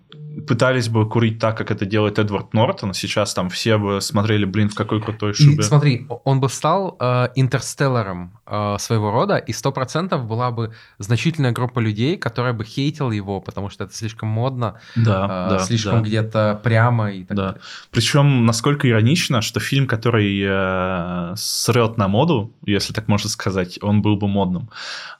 пытались 0.47 0.89
бы 0.89 1.07
курить 1.07 1.39
так, 1.39 1.57
как 1.57 1.71
это 1.71 1.86
делает 1.86 2.19
Эдвард 2.19 2.53
Нортон, 2.53 2.93
сейчас 2.93 3.33
там 3.33 3.49
все 3.49 3.77
бы 3.77 4.01
смотрели, 4.01 4.45
блин, 4.45 4.69
в 4.69 4.75
какой 4.75 5.01
крутой 5.01 5.33
шубе. 5.33 5.57
И 5.57 5.62
смотри, 5.62 6.07
он 6.23 6.39
бы 6.39 6.49
стал 6.49 6.97
э, 6.99 7.27
интерстелларом 7.36 8.31
э, 8.45 8.77
своего 8.79 9.12
рода, 9.12 9.38
и 9.38 9.53
сто 9.53 9.71
процентов 9.71 10.25
была 10.25 10.51
бы 10.51 10.73
значительная 10.99 11.51
группа 11.51 11.79
людей, 11.79 12.17
которая 12.17 12.53
бы 12.53 12.65
хейтила 12.65 13.12
его, 13.12 13.41
потому 13.41 13.69
что 13.69 13.83
это 13.83 13.93
слишком 13.93 14.29
модно, 14.29 14.79
да, 14.95 15.47
э, 15.47 15.49
да, 15.51 15.59
слишком 15.59 16.01
да. 16.03 16.07
где-то 16.07 16.59
прямо 16.63 17.12
и 17.12 17.23
так 17.23 17.38
Да. 17.38 17.43
далее. 17.43 17.62
Причем, 17.91 18.45
насколько 18.45 18.89
иронично, 18.89 19.41
что 19.41 19.59
фильм, 19.59 19.88
который 19.88 20.41
э, 20.43 21.33
срет 21.36 21.97
на 21.97 22.07
моду, 22.07 22.51
если 22.65 22.93
так 22.93 23.07
можно 23.07 23.29
сказать, 23.29 23.79
он 23.81 24.01
был 24.01 24.15
бы 24.17 24.27
модным. 24.27 24.69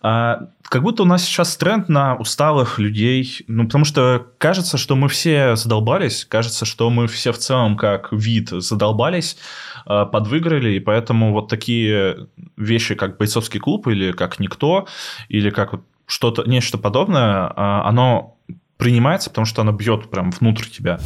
А, 0.02 0.48
как 0.64 0.82
будто 0.82 1.04
у 1.04 1.06
нас 1.06 1.24
сейчас 1.24 1.56
тренд 1.58 1.90
на 1.90 2.16
усталых 2.16 2.80
людей, 2.80 3.44
ну, 3.48 3.66
потому 3.66 3.86
что 3.86 4.28
кажется, 4.38 4.78
что 4.78 4.96
мы 4.96 5.08
все 5.08 5.56
задолбались, 5.56 6.26
кажется, 6.26 6.66
что 6.66 6.90
мы 6.90 7.08
все 7.08 7.32
в 7.32 7.38
целом 7.38 7.78
как 7.78 8.12
вид 8.12 8.50
задолбались, 8.50 9.38
э, 9.86 10.06
подвыиграли, 10.12 10.72
и 10.72 10.80
поэтому 10.80 11.32
вот 11.32 11.48
такие 11.48 12.28
вещи, 12.58 12.96
как 12.96 13.18
бойцовский 13.18 13.60
клуб 13.60 13.88
или 13.88 14.12
как 14.12 14.40
никто, 14.40 14.88
или 15.30 15.50
как 15.50 15.76
что-то, 16.06 16.44
нечто 16.44 16.78
подобное, 16.78 17.52
а, 17.56 17.88
оно 17.88 18.38
принимается, 18.78 19.30
потому 19.30 19.46
что 19.46 19.62
оно 19.62 19.72
бьет 19.72 20.10
прям 20.10 20.32
внутрь 20.32 20.66
тебя. 20.66 21.00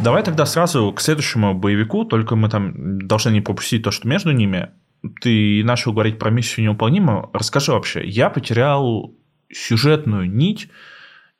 Давай 0.00 0.24
тогда 0.24 0.46
сразу 0.46 0.92
к 0.92 1.00
следующему 1.00 1.54
боевику, 1.54 2.04
только 2.04 2.34
мы 2.34 2.48
там 2.48 3.06
должны 3.06 3.30
не 3.30 3.40
пропустить 3.40 3.84
то, 3.84 3.92
что 3.92 4.08
между 4.08 4.32
ними. 4.32 4.70
Ты 5.20 5.62
начал 5.64 5.92
говорить 5.92 6.18
про 6.18 6.30
миссию 6.30 6.64
невыполнимую. 6.66 7.30
Расскажи 7.32 7.72
вообще, 7.72 8.06
я 8.06 8.30
потерял 8.30 9.14
сюжетную 9.50 10.30
нить, 10.30 10.68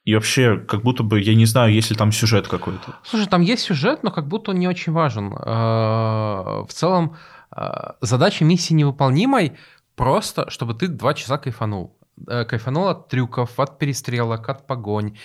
и 0.05 0.15
вообще, 0.15 0.57
как 0.57 0.83
будто 0.83 1.05
бы, 1.05 1.21
я 1.21 1.35
не 1.35 1.47
знаю, 1.47 1.73
есть 1.73 1.91
ли 1.91 1.97
там 1.97 2.11
сюжет 2.11 2.49
какой-то. 2.49 2.97
Слушай, 3.05 3.29
там 3.29 3.41
есть 3.41 3.63
сюжет, 3.63 4.03
но 4.03 4.11
как 4.11 4.27
будто 4.27 4.51
он 4.51 4.59
не 4.59 4.67
очень 4.67 4.93
важен. 4.93 5.33
Э, 5.33 6.65
В 6.65 6.71
целом, 6.71 7.17
э, 7.57 7.93
задача 8.01 8.45
миссии 8.45 8.75
невыполнимой 8.75 9.53
просто, 9.95 10.51
чтобы 10.51 10.75
ты 10.75 10.89
два 10.89 11.15
часа 11.15 11.39
кайфанул. 11.39 11.97
Э, 12.29 12.45
Кайфанул 12.45 12.89
от 12.89 13.09
трюков, 13.09 13.61
от 13.61 13.79
перестрелок, 13.79 14.49
от 14.49 14.67
погонь. 14.67 15.17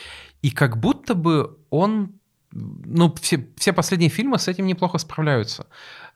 И 0.43 0.51
как 0.51 0.77
будто 0.77 1.15
бы 1.15 1.57
он... 1.71 2.11
Ну, 2.51 3.13
все, 3.19 3.47
все 3.57 3.73
последние 3.73 4.09
фильмы 4.09 4.37
с 4.37 4.47
этим 4.47 4.67
неплохо 4.67 4.99
справляются. 4.99 5.65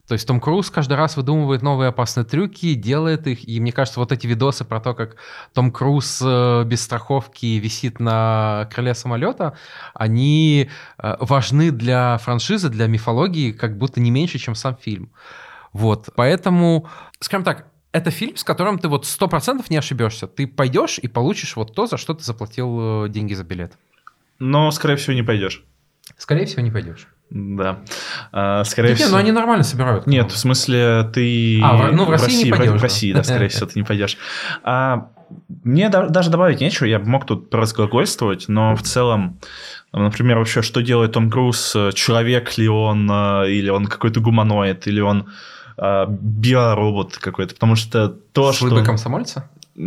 То 0.07 0.13
есть 0.13 0.27
Том 0.27 0.39
Круз 0.39 0.69
каждый 0.69 0.93
раз 0.93 1.15
выдумывает 1.15 1.61
новые 1.61 1.89
опасные 1.89 2.25
трюки, 2.25 2.73
делает 2.73 3.27
их, 3.27 3.47
и 3.47 3.59
мне 3.59 3.71
кажется, 3.71 3.99
вот 3.99 4.11
эти 4.11 4.27
видосы 4.27 4.65
про 4.65 4.79
то, 4.79 4.93
как 4.93 5.15
Том 5.53 5.71
Круз 5.71 6.21
э, 6.23 6.63
без 6.65 6.81
страховки 6.81 7.45
висит 7.45 7.99
на 7.99 8.67
крыле 8.73 8.93
самолета, 8.93 9.57
они 9.93 10.69
э, 10.97 11.15
важны 11.19 11.71
для 11.71 12.17
франшизы, 12.17 12.69
для 12.69 12.87
мифологии, 12.87 13.51
как 13.51 13.77
будто 13.77 13.99
не 13.99 14.11
меньше, 14.11 14.37
чем 14.37 14.55
сам 14.55 14.75
фильм. 14.75 15.11
Вот, 15.73 16.09
поэтому, 16.15 16.89
скажем 17.19 17.45
так, 17.45 17.67
это 17.91 18.09
фильм, 18.09 18.35
с 18.37 18.43
которым 18.43 18.79
ты 18.79 18.87
вот 18.87 19.05
сто 19.05 19.27
процентов 19.27 19.69
не 19.69 19.77
ошибешься. 19.77 20.27
Ты 20.27 20.47
пойдешь 20.47 20.97
и 20.97 21.07
получишь 21.07 21.55
вот 21.55 21.75
то, 21.75 21.87
за 21.87 21.97
что 21.97 22.13
ты 22.13 22.23
заплатил 22.23 23.05
э, 23.05 23.09
деньги 23.09 23.33
за 23.33 23.43
билет. 23.43 23.73
Но, 24.39 24.71
скорее 24.71 24.95
всего, 24.95 25.13
не 25.13 25.23
пойдешь. 25.23 25.63
Скорее 26.17 26.45
всего, 26.45 26.61
не 26.61 26.71
пойдешь. 26.71 27.07
Да. 27.33 27.79
А, 28.33 28.63
скорее 28.65 28.89
Нет, 28.89 28.97
всего... 28.99 29.11
ну 29.11 29.17
они 29.17 29.31
нормально 29.31 29.63
собирают. 29.63 30.05
Нет, 30.05 30.31
в 30.31 30.37
смысле, 30.37 31.09
ты... 31.13 31.61
А, 31.63 31.77
в- 31.77 31.93
ну, 31.93 32.03
в 32.03 32.09
России 32.09 32.43
не 32.43 32.51
в- 32.51 32.57
пойдешь, 32.57 32.73
В 32.73 32.75
да. 32.75 32.81
России, 32.81 33.13
да, 33.13 33.23
скорее 33.23 33.47
всего, 33.47 33.67
ты 33.67 33.79
не 33.79 33.83
пойдешь. 33.85 34.17
А, 34.63 35.07
мне 35.63 35.87
да- 35.87 36.07
даже 36.09 36.29
добавить 36.29 36.59
нечего, 36.59 36.87
я 36.87 36.99
мог 36.99 37.25
тут 37.25 37.53
разглагольствовать, 37.55 38.49
но 38.49 38.75
в 38.75 38.81
целом, 38.81 39.39
например, 39.93 40.39
вообще, 40.39 40.61
что 40.61 40.81
делает 40.81 41.13
Том 41.13 41.31
Круз? 41.31 41.71
Человек 41.93 42.57
ли 42.57 42.67
он, 42.67 43.09
э, 43.09 43.49
или 43.49 43.69
он 43.69 43.85
какой-то 43.85 44.19
гуманоид, 44.19 44.85
или 44.87 44.99
он 44.99 45.29
э, 45.77 46.05
биоробот 46.09 47.17
какой-то? 47.17 47.53
Потому 47.53 47.77
что 47.77 48.09
то, 48.09 48.51
что... 48.51 48.67
Слабый 48.67 48.83
комсомольца? 48.83 49.49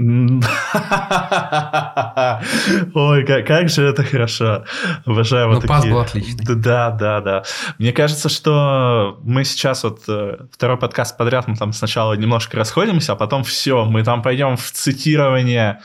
Ой, 2.94 3.25
как, 3.27 3.47
как 3.47 3.68
же 3.68 3.85
это 3.85 4.03
хорошо. 4.03 4.64
Обожаю 5.05 5.49
вот 5.49 5.62
Ну, 5.62 5.68
пас 5.68 5.81
такие. 5.81 5.92
был 5.94 6.01
отличный. 6.01 6.44
Да, 6.57 6.90
да, 6.90 7.20
да. 7.20 7.44
Мне 7.79 7.92
кажется, 7.92 8.31
что 8.31 9.18
мы 9.23 9.44
сейчас 9.44 9.85
вот 9.85 10.01
э, 10.09 10.47
второй 10.51 10.79
подкаст 10.79 11.18
подряд, 11.18 11.47
мы 11.49 11.57
там 11.57 11.75
сначала 11.75 12.14
немножко 12.14 12.57
расходимся, 12.57 13.12
а 13.12 13.16
потом 13.16 13.44
все, 13.44 13.85
мы 13.85 14.03
там 14.05 14.23
пойдем 14.23 14.57
в 14.57 14.70
цитирование 14.70 15.81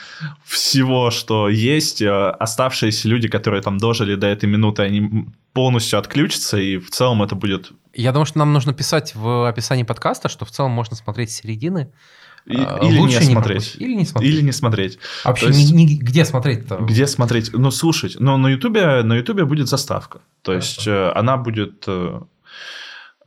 всего, 0.45 1.11
что 1.11 1.49
есть. 1.49 2.01
Э, 2.01 2.29
Оставшиеся 2.29 3.09
люди, 3.09 3.27
которые 3.27 3.61
там 3.61 3.77
дожили 3.79 4.15
до 4.15 4.27
этой 4.27 4.47
минуты, 4.47 4.83
они 4.83 5.27
полностью 5.51 5.99
отключатся, 5.99 6.57
и 6.57 6.77
в 6.77 6.89
целом 6.89 7.21
это 7.21 7.35
будет... 7.35 7.71
Я 7.93 8.13
думаю, 8.13 8.25
что 8.25 8.39
нам 8.39 8.53
нужно 8.53 8.73
писать 8.73 9.13
в 9.13 9.49
описании 9.49 9.83
подкаста, 9.83 10.29
что 10.29 10.45
в 10.45 10.51
целом 10.51 10.71
можно 10.71 10.95
смотреть 10.95 11.31
с 11.31 11.41
середины. 11.41 11.91
И- 12.49 12.57
а, 12.57 12.79
или 12.81 12.93
не 12.95 12.99
лучше 12.99 13.21
смотреть. 13.23 13.33
пропустить. 13.57 13.81
Или 13.81 13.93
не 13.95 14.05
смотреть. 14.05 14.33
Или 14.33 14.41
не 14.41 14.51
смотреть. 14.51 14.99
А 15.23 15.27
Вообще, 15.29 15.47
есть- 15.47 15.71
ни- 15.73 15.81
ни- 15.83 15.97
где 15.97 16.25
смотреть-то? 16.25 16.77
Где 16.77 17.07
смотреть? 17.07 17.51
Ну, 17.53 17.71
слушать. 17.71 18.17
Но 18.19 18.37
на 18.37 18.47
Ютубе, 18.49 19.03
на 19.03 19.13
Ютубе 19.15 19.45
будет 19.45 19.67
заставка. 19.69 20.19
То 20.41 20.53
есть 20.53 20.87
э, 20.87 21.11
она 21.15 21.37
будет 21.37 21.83
э, 21.87 22.21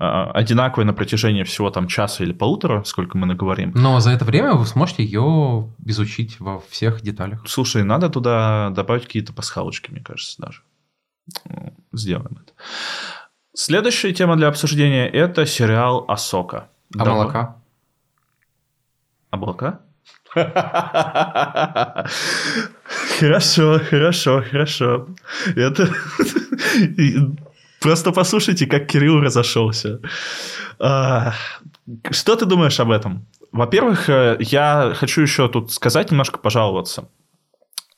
э, 0.00 0.04
одинаковой 0.34 0.84
на 0.84 0.92
протяжении 0.92 1.44
всего 1.44 1.70
там 1.70 1.86
часа 1.86 2.24
или 2.24 2.32
полутора, 2.32 2.82
сколько 2.84 3.16
мы 3.16 3.26
наговорим. 3.26 3.72
Но 3.74 4.00
за 4.00 4.10
это 4.10 4.24
время 4.24 4.54
вы 4.54 4.66
сможете 4.66 5.04
ее 5.04 5.72
изучить 5.86 6.40
во 6.40 6.60
всех 6.68 7.00
деталях. 7.02 7.42
Слушай, 7.46 7.84
надо 7.84 8.08
туда 8.10 8.70
добавить 8.70 9.04
какие-то 9.06 9.32
пасхалочки, 9.32 9.90
мне 9.90 10.00
кажется, 10.02 10.42
даже. 10.42 10.60
Ну, 11.48 11.72
Сделаем 11.92 12.38
это. 12.42 12.52
Следующая 13.54 14.12
тема 14.12 14.36
для 14.36 14.48
обсуждения– 14.48 15.06
это 15.12 15.44
сериал 15.46 16.04
«Асока». 16.08 16.68
А 16.94 16.98
Давай. 17.04 17.14
молока? 17.14 17.61
Облака? 19.32 19.80
Хорошо, 23.18 23.80
хорошо, 23.90 24.42
хорошо. 24.50 25.08
Это... 25.56 25.88
Просто 27.80 28.12
послушайте, 28.12 28.66
как 28.66 28.86
Кирилл 28.86 29.20
разошелся. 29.20 30.00
А, 30.78 31.32
Что 32.10 32.36
ты 32.36 32.46
думаешь 32.46 32.78
об 32.80 32.90
этом? 32.90 33.26
Во-первых, 33.50 34.08
э, 34.08 34.36
я 34.38 34.92
хочу 34.94 35.22
еще 35.22 35.48
тут 35.48 35.72
сказать, 35.72 36.10
немножко 36.10 36.38
пожаловаться. 36.38 37.08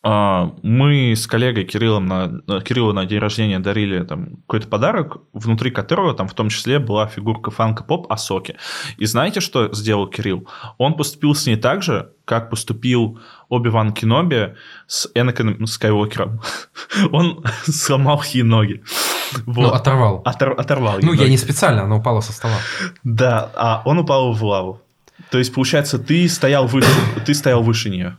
А, 0.06 0.52
Мы 0.62 1.14
с 1.16 1.26
коллегой 1.26 1.64
Кириллом 1.64 2.04
на, 2.06 2.30
э, 2.46 2.60
Кириллу 2.62 2.92
на 2.92 3.06
день 3.06 3.18
рождения 3.20 3.58
дарили 3.58 4.02
там 4.04 4.36
какой-то 4.46 4.68
подарок, 4.68 5.16
внутри 5.32 5.70
которого 5.70 6.12
там 6.12 6.28
в 6.28 6.34
том 6.34 6.50
числе 6.50 6.78
была 6.78 7.06
фигурка 7.06 7.50
фанка-поп 7.50 8.12
Асоки. 8.12 8.56
И 8.98 9.06
знаете, 9.06 9.40
что 9.40 9.72
сделал 9.72 10.06
Кирилл? 10.06 10.46
Он 10.76 10.94
поступил 10.94 11.34
с 11.34 11.46
ней 11.46 11.56
так 11.56 11.82
же, 11.82 12.10
как 12.26 12.50
поступил 12.50 13.18
Оби-Ван 13.48 13.94
Кеноби 13.94 14.54
с 14.86 15.10
Энакином 15.14 15.66
Скайуокером. 15.66 16.40
Он 17.12 17.42
сломал 17.64 18.22
ей 18.32 18.42
ноги. 18.42 18.82
Ну, 19.46 19.52
Вот. 19.54 19.74
оторвал. 19.74 20.22
Отор- 20.26 20.54
оторвал 20.54 20.98
Ну, 21.00 21.12
я 21.14 21.20
ноги. 21.22 21.30
не 21.30 21.38
специально, 21.38 21.82
она 21.84 21.96
упала 21.96 22.20
со 22.20 22.32
стола. 22.32 22.58
Да, 23.04 23.50
а 23.56 23.82
он 23.86 23.98
упал 23.98 24.32
в 24.34 24.44
лаву. 24.44 24.80
То 25.30 25.38
есть, 25.38 25.54
получается, 25.54 25.98
ты 25.98 26.28
стоял 26.28 26.66
выше, 26.66 26.88
ты 27.24 27.32
стоял 27.34 27.62
выше 27.62 27.88
нее. 27.88 28.18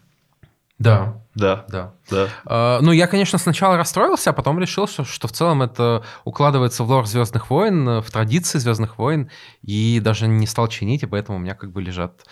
Да, 0.77 1.21
Да, 1.35 1.65
да. 1.69 1.93
да. 2.11 2.27
Э, 2.45 2.79
Ну, 2.81 2.91
я, 2.91 3.07
конечно, 3.07 3.37
сначала 3.39 3.77
расстроился, 3.77 4.29
а 4.31 4.33
потом 4.33 4.59
решил, 4.59 4.87
что, 4.87 5.03
что 5.05 5.27
в 5.27 5.31
целом 5.31 5.61
это 5.61 6.03
укладывается 6.25 6.83
в 6.83 6.89
лор 6.89 7.05
Звездных 7.05 7.49
войн, 7.49 8.01
в 8.01 8.11
традиции 8.11 8.59
Звездных 8.59 8.97
войн, 8.97 9.29
и 9.61 9.99
даже 10.01 10.27
не 10.27 10.47
стал 10.47 10.67
чинить, 10.67 11.03
и 11.03 11.07
поэтому 11.07 11.37
у 11.37 11.41
меня 11.41 11.55
как 11.55 11.71
бы 11.71 11.81
лежат 11.81 12.25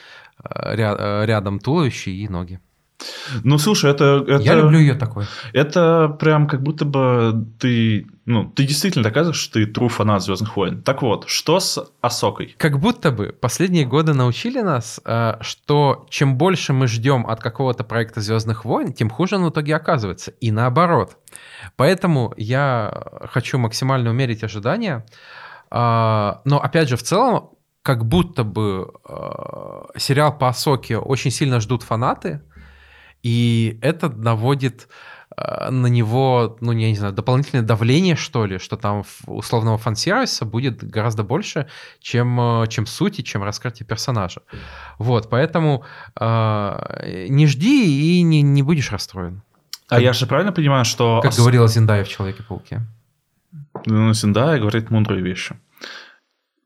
э, 0.43 0.75
ря- 0.75 0.95
э, 0.97 1.25
рядом 1.25 1.59
туловище 1.59 2.11
и 2.11 2.27
ноги. 2.27 2.59
Ну, 3.43 3.57
слушай, 3.57 3.91
это, 3.91 4.23
это, 4.27 4.41
Я 4.43 4.55
люблю 4.55 4.79
ее 4.79 4.93
такой. 4.93 5.25
это 5.51 6.07
прям 6.19 6.47
как 6.47 6.61
будто 6.61 6.85
бы 6.85 7.45
ты, 7.59 8.07
ну, 8.25 8.45
ты 8.49 8.65
действительно 8.65 9.03
доказываешь, 9.03 9.39
что 9.39 9.53
ты 9.53 9.65
true 9.65 9.89
фанат 9.89 10.23
Звездных 10.23 10.55
войн. 10.55 10.81
Так 10.81 11.01
вот, 11.01 11.25
что 11.27 11.59
с 11.59 11.83
Асокой? 12.01 12.55
Как 12.57 12.79
будто 12.79 13.11
бы 13.11 13.35
последние 13.39 13.85
годы 13.85 14.13
научили 14.13 14.61
нас, 14.61 15.01
э, 15.05 15.37
что 15.41 16.05
чем 16.09 16.37
больше 16.37 16.71
мы 16.73 16.87
ждем 16.87 17.25
от 17.27 17.41
какого-то 17.41 17.83
проекта 17.83 18.21
Звездных 18.21 18.63
войн, 18.65 18.93
тем 18.93 19.09
хуже 19.09 19.35
он 19.35 19.45
в 19.45 19.49
итоге 19.49 19.75
оказывается. 19.75 20.31
И 20.39 20.51
наоборот. 20.51 21.17
Поэтому 21.75 22.33
я 22.37 23.03
хочу 23.31 23.57
максимально 23.57 24.11
умерить 24.11 24.43
ожидания. 24.43 25.05
А, 25.69 26.41
Но 26.45 26.59
опять 26.61 26.87
же, 26.87 26.95
в 26.95 27.03
целом, 27.03 27.49
как 27.81 28.05
будто 28.05 28.43
бы 28.43 28.91
э, 29.07 29.97
сериал 29.97 30.37
по 30.37 30.47
Асоке 30.47 30.97
очень 30.97 31.31
сильно 31.31 31.59
ждут 31.59 31.83
фанаты, 31.83 32.41
и 33.23 33.79
это 33.81 34.09
наводит 34.09 34.87
э, 35.35 35.69
на 35.69 35.87
него, 35.87 36.57
ну, 36.61 36.71
я 36.73 36.89
не 36.89 36.95
знаю, 36.95 37.13
дополнительное 37.13 37.65
давление, 37.65 38.15
что 38.15 38.45
ли, 38.45 38.59
что 38.59 38.77
там 38.77 39.03
условного 39.25 39.77
фан-сервиса 39.77 40.45
будет 40.45 40.83
гораздо 40.83 41.23
больше, 41.23 41.67
чем, 41.99 42.39
э, 42.39 42.67
чем 42.67 42.85
сути, 42.85 43.21
чем 43.21 43.43
раскрытие 43.43 43.87
персонажа. 43.87 44.41
Вот, 44.99 45.29
поэтому 45.29 45.83
э, 46.19 47.27
не 47.29 47.47
жди 47.47 48.19
и 48.19 48.21
не, 48.21 48.41
не 48.41 48.61
будешь 48.61 48.91
расстроен. 48.91 49.41
А 49.89 49.99
я 49.99 50.13
же 50.13 50.27
правильно 50.27 50.51
понимаю, 50.51 50.85
что... 50.85 51.19
Как 51.21 51.31
ос- 51.31 51.37
говорила 51.37 51.67
Зиндая 51.67 52.03
в 52.03 52.09
Человеке-пауке. 52.09 52.81
Ну, 53.85 54.13
Зендая 54.13 54.59
говорит 54.59 54.89
мудрые 54.89 55.21
вещи. 55.21 55.55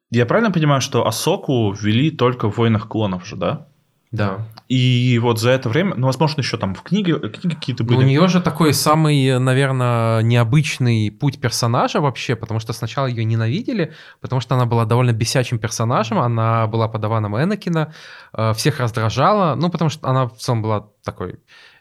Я 0.10 0.26
правильно 0.26 0.52
понимаю, 0.52 0.82
что 0.82 1.06
Асоку 1.06 1.74
ввели 1.74 2.12
только 2.12 2.50
в 2.50 2.58
«Войнах 2.58 2.88
клонов» 2.88 3.26
же, 3.26 3.36
да? 3.36 3.68
Да. 4.12 4.48
И 4.70 5.20
вот 5.22 5.40
за 5.40 5.52
это 5.52 5.68
время, 5.70 5.94
ну, 5.96 6.08
возможно, 6.08 6.42
еще 6.42 6.58
там 6.58 6.74
в 6.76 6.82
книге, 6.82 7.20
книги 7.20 7.56
какие-то 7.56 7.84
Ну, 7.84 7.90
были. 7.90 8.00
у 8.00 8.02
нее 8.08 8.28
же 8.28 8.42
такой 8.42 8.74
самый, 8.74 9.38
наверное, 9.40 10.22
необычный 10.22 11.12
путь 11.12 11.40
персонажа 11.42 12.00
вообще, 12.00 12.36
потому 12.36 12.60
что 12.60 12.74
сначала 12.74 13.08
ее 13.08 13.26
ненавидели, 13.26 13.94
потому 14.22 14.40
что 14.42 14.56
она 14.56 14.66
была 14.66 14.86
довольно 14.86 15.12
бесячим 15.12 15.60
персонажем, 15.60 16.20
она 16.20 16.68
была 16.68 16.88
подаваном 16.88 17.38
Энакина, 17.38 17.94
э, 18.34 18.54
всех 18.54 18.80
раздражала, 18.80 19.56
ну, 19.56 19.70
потому 19.70 19.90
что 19.90 20.08
она 20.08 20.28
в 20.28 20.38
целом 20.38 20.62
была 20.62 20.88
такой 21.04 21.40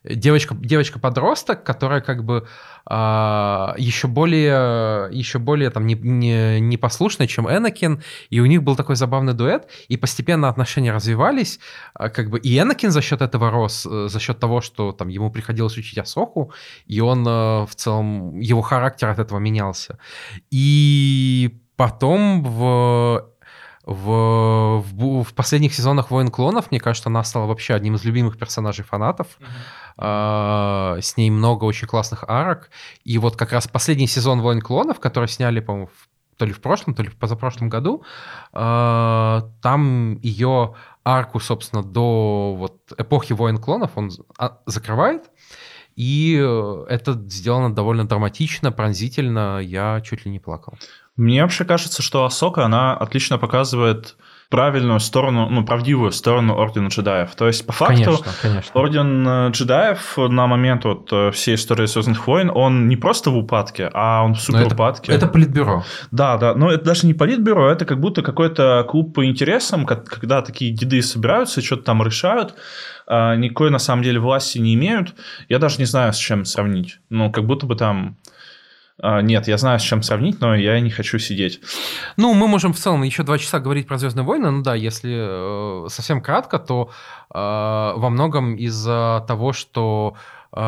девочка, 0.08 0.54
девочка-подросток, 0.54 1.64
которая 1.64 2.00
как 2.00 2.24
бы 2.24 2.46
а, 2.84 3.74
еще 3.78 4.08
более, 4.08 5.08
еще 5.12 5.38
более 5.38 5.70
там 5.70 5.86
не, 5.86 5.94
не, 5.94 6.60
непослушная, 6.60 7.26
чем 7.26 7.48
Энакин, 7.48 8.02
и 8.30 8.40
у 8.40 8.46
них 8.46 8.62
был 8.62 8.76
такой 8.76 8.96
забавный 8.96 9.34
дуэт, 9.34 9.68
и 9.88 9.96
постепенно 9.96 10.48
отношения 10.48 10.92
развивались, 10.92 11.58
а, 11.94 12.08
как 12.08 12.30
бы 12.30 12.38
и 12.38 12.58
Энакин 12.58 12.90
за 12.90 13.02
счет 13.02 13.22
этого 13.22 13.50
рос, 13.50 13.86
э, 13.90 14.08
за 14.08 14.20
счет 14.20 14.38
того, 14.38 14.60
что 14.60 14.92
там 14.92 15.08
ему 15.08 15.30
приходилось 15.30 15.76
учить 15.76 15.98
Асоху, 15.98 16.52
и 16.86 17.00
он 17.00 17.26
э, 17.26 17.66
в 17.66 17.74
целом, 17.74 18.38
его 18.38 18.62
характер 18.62 19.08
от 19.08 19.18
этого 19.18 19.38
менялся. 19.38 19.98
И 20.50 21.58
потом 21.76 22.42
в 22.44 23.30
в, 23.86 24.80
в, 24.80 25.22
в 25.22 25.34
последних 25.34 25.72
сезонах 25.72 26.10
«Войн 26.10 26.28
клонов», 26.28 26.70
мне 26.72 26.80
кажется, 26.80 27.08
она 27.08 27.22
стала 27.22 27.46
вообще 27.46 27.74
одним 27.74 27.94
из 27.94 28.04
любимых 28.04 28.36
персонажей 28.36 28.84
фанатов. 28.84 29.38
А, 29.96 30.98
с 31.00 31.16
ней 31.16 31.30
много 31.30 31.64
очень 31.64 31.86
классных 31.86 32.24
арок. 32.26 32.70
И 33.04 33.16
вот 33.18 33.36
как 33.36 33.52
раз 33.52 33.68
последний 33.68 34.08
сезон 34.08 34.40
«Войн 34.40 34.60
клонов», 34.60 34.98
который 34.98 35.28
сняли, 35.28 35.60
по-моему, 35.60 35.88
то 36.36 36.44
ли 36.44 36.52
в 36.52 36.60
прошлом, 36.60 36.94
то 36.94 37.02
ли 37.02 37.08
в 37.08 37.16
позапрошлом 37.16 37.68
году, 37.68 38.02
а, 38.52 39.48
там 39.62 40.18
ее 40.20 40.74
арку, 41.04 41.38
собственно, 41.38 41.84
до 41.84 42.56
вот 42.58 42.92
эпохи 42.98 43.34
«Войн 43.34 43.58
клонов» 43.58 43.92
он 43.94 44.10
а, 44.36 44.58
закрывает. 44.66 45.30
И 45.94 46.38
э, 46.38 46.86
это 46.90 47.14
сделано 47.14 47.74
довольно 47.74 48.06
драматично, 48.06 48.70
пронзительно. 48.70 49.60
Я 49.60 50.02
чуть 50.02 50.26
ли 50.26 50.30
не 50.30 50.38
плакал. 50.38 50.74
Мне 51.16 51.42
вообще 51.42 51.64
кажется, 51.64 52.02
что 52.02 52.24
Асока, 52.24 52.64
она 52.64 52.94
отлично 52.94 53.38
показывает 53.38 54.16
правильную 54.48 55.00
сторону, 55.00 55.48
ну, 55.48 55.64
правдивую 55.64 56.12
сторону 56.12 56.56
Ордена 56.58 56.88
джедаев. 56.88 57.34
То 57.34 57.46
есть, 57.46 57.66
по 57.66 57.72
факту, 57.72 58.04
Конечно, 58.04 58.32
конечно. 58.40 58.80
Орден 58.80 59.26
э, 59.26 59.50
джедаев 59.50 60.16
на 60.16 60.46
момент 60.46 60.84
вот 60.84 61.08
э, 61.12 61.30
всей 61.32 61.56
истории 61.56 61.86
Звездных 61.86 62.26
войн, 62.26 62.50
он 62.54 62.88
не 62.88 62.96
просто 62.96 63.30
в 63.30 63.36
упадке, 63.36 63.90
а 63.92 64.22
он 64.24 64.34
в 64.34 64.40
супер 64.40 64.66
это, 64.66 64.74
упадке. 64.74 65.12
это 65.12 65.26
политбюро. 65.26 65.84
Да, 66.10 66.36
да, 66.36 66.54
но 66.54 66.70
это 66.70 66.84
даже 66.84 67.06
не 67.06 67.14
политбюро, 67.14 67.70
это 67.70 67.84
как 67.84 67.98
будто 67.98 68.22
какой-то 68.22 68.84
клуб 68.88 69.14
по 69.14 69.26
интересам, 69.26 69.84
когда 69.84 70.42
такие 70.42 70.72
деды 70.72 71.02
собираются 71.02 71.60
что-то 71.60 71.82
там 71.82 72.02
решают, 72.02 72.54
а, 73.06 73.34
никакой 73.34 73.70
на 73.70 73.78
самом 73.78 74.02
деле 74.02 74.20
власти 74.20 74.58
не 74.58 74.74
имеют. 74.74 75.14
Я 75.48 75.58
даже 75.58 75.78
не 75.78 75.86
знаю, 75.86 76.12
с 76.12 76.16
чем 76.16 76.44
сравнить. 76.44 76.98
Ну, 77.10 77.32
как 77.32 77.44
будто 77.44 77.66
бы 77.66 77.74
там... 77.74 78.16
а, 79.02 79.20
Нет, 79.22 79.48
я 79.48 79.58
знаю, 79.58 79.78
с 79.78 79.82
чем 79.82 80.02
сравнить, 80.02 80.40
но 80.40 80.54
я 80.54 80.80
не 80.80 80.90
хочу 80.90 81.18
сидеть. 81.18 81.60
Ну, 82.16 82.34
мы 82.34 82.48
можем 82.48 82.72
в 82.72 82.78
целом 82.78 83.02
еще 83.02 83.22
два 83.22 83.38
часа 83.38 83.58
говорить 83.60 83.86
про 83.86 83.98
Звездные 83.98 84.24
войны. 84.24 84.50
Ну 84.50 84.62
да, 84.62 84.74
если 84.74 85.84
э, 85.84 85.88
совсем 85.88 86.20
кратко, 86.20 86.58
то 86.58 86.90
э, 87.34 87.38
во 87.38 88.08
многом 88.10 88.56
из-за 88.56 89.24
того, 89.28 89.52
что 89.52 90.14
э, 90.52 90.60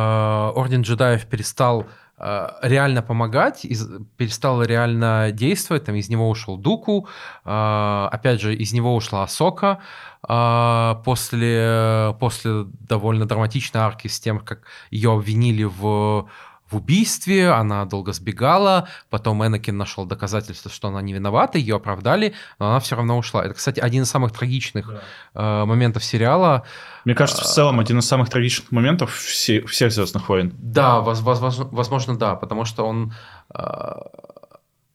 Орден 0.54 0.82
джедаев 0.82 1.24
перестал 1.26 1.86
э, 2.18 2.48
реально 2.62 3.02
помогать, 3.02 3.64
из- 3.64 3.88
перестал 4.16 4.62
реально 4.62 5.30
действовать, 5.32 5.84
там 5.84 5.94
из 5.94 6.08
него 6.10 6.28
ушел 6.28 6.56
Дуку, 6.58 7.08
э, 7.44 8.08
опять 8.12 8.40
же, 8.40 8.54
из 8.54 8.72
него 8.72 8.94
ушла 8.94 9.22
Асока, 9.22 9.78
э, 10.28 10.94
после, 11.04 12.14
после 12.20 12.64
довольно 12.88 13.24
драматичной 13.26 13.80
арки 13.80 14.08
с 14.08 14.20
тем, 14.20 14.40
как 14.40 14.60
ее 14.90 15.12
обвинили 15.12 15.64
в 15.64 16.28
в 16.70 16.76
убийстве, 16.76 17.50
она 17.50 17.84
долго 17.86 18.12
сбегала, 18.12 18.88
потом 19.10 19.44
Энакин 19.46 19.76
нашел 19.76 20.04
доказательства, 20.04 20.70
что 20.70 20.88
она 20.88 21.00
не 21.00 21.12
виновата, 21.14 21.58
ее 21.58 21.76
оправдали, 21.76 22.34
но 22.58 22.70
она 22.70 22.80
все 22.80 22.96
равно 22.96 23.16
ушла. 23.16 23.44
Это, 23.44 23.54
кстати, 23.54 23.80
один 23.80 24.02
из 24.02 24.10
самых 24.10 24.32
трагичных 24.32 24.90
э, 25.34 25.64
моментов 25.64 26.04
сериала. 26.04 26.64
Мне 27.04 27.14
кажется, 27.14 27.42
в 27.42 27.46
целом 27.46 27.80
один 27.80 27.98
из 27.98 28.06
самых 28.06 28.28
трагичных 28.28 28.70
моментов 28.70 29.14
все- 29.14 29.64
всех 29.66 29.92
Звездных 29.92 30.28
войн. 30.28 30.52
Да, 30.58 31.00
воз- 31.00 31.20
возможно, 31.20 31.68
возможно, 31.72 32.16
да, 32.18 32.34
потому 32.34 32.64
что 32.64 32.86
он, 32.86 33.14
э, 33.54 33.92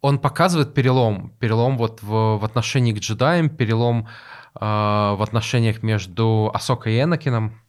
он 0.02 0.20
показывает 0.20 0.74
перелом, 0.74 1.34
перелом 1.40 1.78
вот 1.78 2.02
в, 2.04 2.38
в 2.38 2.46
отношении 2.46 2.94
к 2.94 3.00
джедаям, 3.00 3.50
перелом 3.50 4.08
э, 4.56 4.60
в 4.60 5.24
отношениях 5.24 5.82
между 5.82 6.52
Асокой 6.54 6.94
и 6.96 7.02
Энакином. 7.02 7.60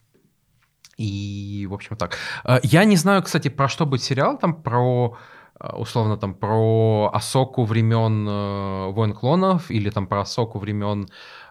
И, 0.96 1.66
в 1.70 1.74
общем, 1.74 1.96
так. 1.96 2.16
Э, 2.44 2.58
Я 2.62 2.84
не 2.84 2.96
знаю, 2.96 3.22
кстати, 3.22 3.48
про 3.48 3.68
что 3.68 3.86
будет 3.86 4.02
сериал, 4.02 4.38
там 4.38 4.54
про 4.62 5.16
э, 5.60 5.68
условно 5.76 6.16
там 6.16 6.34
про 6.34 7.10
Асоку 7.14 7.64
времен 7.64 8.28
э, 8.28 8.92
Войн 8.92 9.12
клонов 9.12 9.70
или 9.70 9.90
там 9.90 10.06
про 10.06 10.20
Асоку 10.20 10.58
времен 10.58 11.08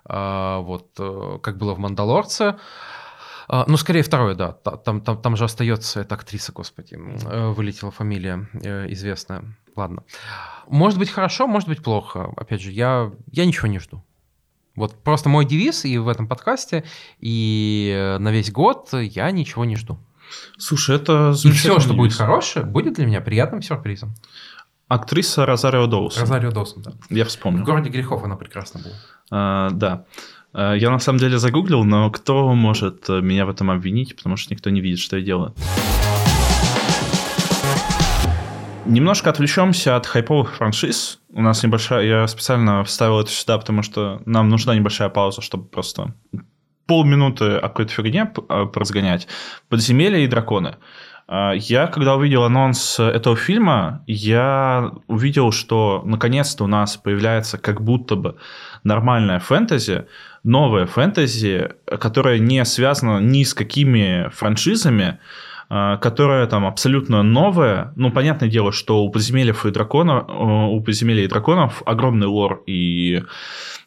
э, 0.10 0.58
вот 0.62 0.88
э, 1.00 1.40
как 1.42 1.58
было 1.58 1.74
в 1.74 1.80
Мандалорце. 1.80 2.56
А, 3.50 3.66
Ну, 3.68 3.78
скорее 3.78 4.04
второе, 4.04 4.36
да. 4.36 4.52
Та- 4.54 4.78
Там, 4.78 5.02
там, 5.02 5.18
там 5.22 5.36
же 5.36 5.44
остается 5.44 6.00
эта 6.02 6.16
актриса, 6.16 6.52
господи, 6.54 6.96
э, 6.96 7.50
вылетела 7.52 7.92
фамилия 7.92 8.48
э, 8.64 8.88
известная. 8.94 9.44
Ладно. 9.76 10.04
Может 10.68 11.00
быть 11.00 11.10
хорошо, 11.10 11.48
может 11.48 11.68
быть 11.70 11.84
плохо. 11.84 12.32
Опять 12.38 12.62
же, 12.62 12.72
я, 12.72 13.12
я 13.32 13.46
ничего 13.46 13.68
не 13.68 13.80
жду. 13.80 14.02
Вот 14.76 14.96
просто 15.04 15.30
мой 15.30 15.46
девиз 15.46 15.86
и 15.86 15.98
в 15.98 16.08
этом 16.08 16.28
подкасте, 16.28 16.84
и 17.20 17.94
э, 17.96 18.18
на 18.18 18.32
весь 18.32 18.52
год 18.52 18.90
я 18.94 19.30
ничего 19.32 19.66
не 19.66 19.76
жду. 19.76 20.00
Слушай, 20.58 20.96
это 20.96 21.34
И 21.44 21.52
все, 21.52 21.80
что 21.80 21.94
будет 21.94 22.14
хорошее, 22.14 22.66
будет 22.66 22.96
для 22.96 23.06
меня 23.06 23.22
приятным 23.22 23.62
сюрпризом. 23.62 24.16
Актриса 24.88 25.46
Розарио 25.46 25.86
Доусон. 25.88 26.22
Розарио 26.22 26.52
Доусон, 26.52 26.82
да. 26.84 26.92
Я 27.10 27.26
В 27.26 27.28
вспомнил. 27.28 27.64
«Городе 27.64 27.90
грехов» 27.90 28.24
она 28.24 28.36
прекрасно 28.36 28.82
была. 28.82 28.94
А, 29.32 29.70
да. 29.72 30.06
А, 30.54 30.74
Я 30.74 30.90
на 30.90 31.00
самом 31.00 31.20
деле 31.20 31.38
загуглил, 31.38 31.84
но 31.84 32.10
кто 32.10 32.54
может 32.54 33.10
э, 33.10 33.22
меня 33.22 33.46
в 33.46 33.50
этом 33.50 33.70
обвинить, 33.72 34.16
потому 34.16 34.38
что 34.38 34.54
никто 34.54 34.70
не 34.72 34.82
видит, 34.82 35.00
что 35.00 35.18
я 35.18 35.24
делаю. 35.24 35.54
Немножко 38.86 39.30
отвлечемся 39.30 39.96
от 39.96 40.06
хайповых 40.06 40.56
франшиз. 40.56 41.20
У 41.36 41.42
нас 41.42 41.64
небольшая... 41.64 42.06
Я 42.06 42.28
специально 42.28 42.84
вставил 42.84 43.20
это 43.20 43.32
сюда, 43.32 43.58
потому 43.58 43.82
что 43.82 44.22
нам 44.26 44.50
нужна 44.50 44.76
небольшая 44.76 45.10
пауза, 45.10 45.42
чтобы 45.42 45.66
просто 45.66 46.14
полминуты 46.86 47.56
о 47.56 47.70
какой-то 47.70 47.92
фигне 47.92 48.32
а, 48.50 48.66
поразгонять. 48.66 49.28
Подземелья 49.68 50.20
и 50.20 50.28
драконы. 50.28 50.76
А, 51.28 51.54
Я, 51.54 51.88
когда 51.88 52.16
увидел 52.16 52.44
анонс 52.44 53.00
этого 53.00 53.36
фильма, 53.36 54.04
я 54.06 54.92
увидел, 55.08 55.52
что 55.52 56.04
наконец-то 56.06 56.66
у 56.66 56.68
нас 56.68 56.98
появляется 56.98 57.58
как 57.58 57.82
будто 57.82 58.16
бы 58.16 58.36
нормальная 58.84 59.40
фэнтези, 59.40 60.06
новая 60.44 60.86
фэнтези, 60.86 61.72
которая 61.86 62.38
не 62.38 62.64
связана 62.66 63.20
ни 63.20 63.44
с 63.44 63.56
какими 63.56 64.30
франшизами, 64.30 65.20
которая 66.02 66.46
там 66.48 66.66
абсолютно 66.66 67.24
новая. 67.24 67.94
Ну, 67.96 68.12
понятное 68.12 68.50
дело, 68.50 68.72
что 68.72 69.04
у 69.04 69.10
подземельев 69.10 69.66
и 69.66 69.72
дракона, 69.72 70.24
у 70.24 70.80
подземелья 70.82 71.24
и 71.24 71.28
драконов 71.28 71.82
огромный 71.86 72.28
лор, 72.28 72.62
и 72.68 73.24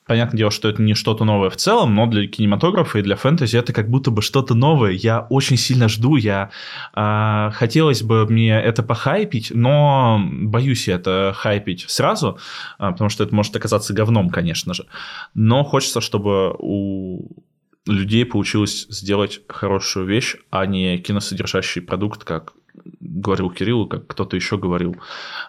понятное 0.07 0.39
дело, 0.39 0.51
что 0.51 0.69
это 0.69 0.81
не 0.83 0.95
что-то 0.95 1.25
новое 1.25 1.51
в 1.51 1.57
целом, 1.57 1.95
но 1.95 2.07
для 2.07 2.27
кинематографа 2.27 2.99
и 2.99 3.03
для 3.03 3.17
фэнтези 3.17 3.57
это 3.57 3.73
как 3.73 3.91
будто 3.91 4.11
бы 4.11 4.23
что-то 4.23 4.55
новое. 4.55 4.93
Я 4.93 5.27
очень 5.29 5.57
сильно 5.57 5.89
жду, 5.89 6.17
я 6.17 6.51
а, 6.95 7.51
хотелось 7.51 8.03
бы 8.03 8.27
мне 8.27 8.53
это 8.53 8.83
похайпить, 8.83 9.51
но 9.55 10.21
боюсь 10.25 10.89
я 10.89 10.95
это 10.95 11.33
хайпить 11.37 11.85
сразу, 11.89 12.39
а, 12.79 12.93
потому 12.93 13.11
что 13.11 13.25
это 13.25 13.35
может 13.35 13.55
оказаться 13.57 13.93
говном, 13.93 14.31
конечно 14.31 14.75
же. 14.75 14.87
Но 15.35 15.65
хочется, 15.65 16.01
чтобы 16.01 16.55
у 16.59 17.29
людей 17.87 18.25
получилось 18.25 18.87
сделать 18.89 19.41
хорошую 19.49 20.07
вещь, 20.07 20.37
а 20.51 20.67
не 20.67 20.99
киносодержащий 20.99 21.83
продукт, 21.83 22.25
как 22.25 22.53
говорил 23.01 23.51
Кирилл, 23.51 23.87
как 23.87 24.07
кто-то 24.07 24.37
еще 24.37 24.59
говорил. 24.59 24.97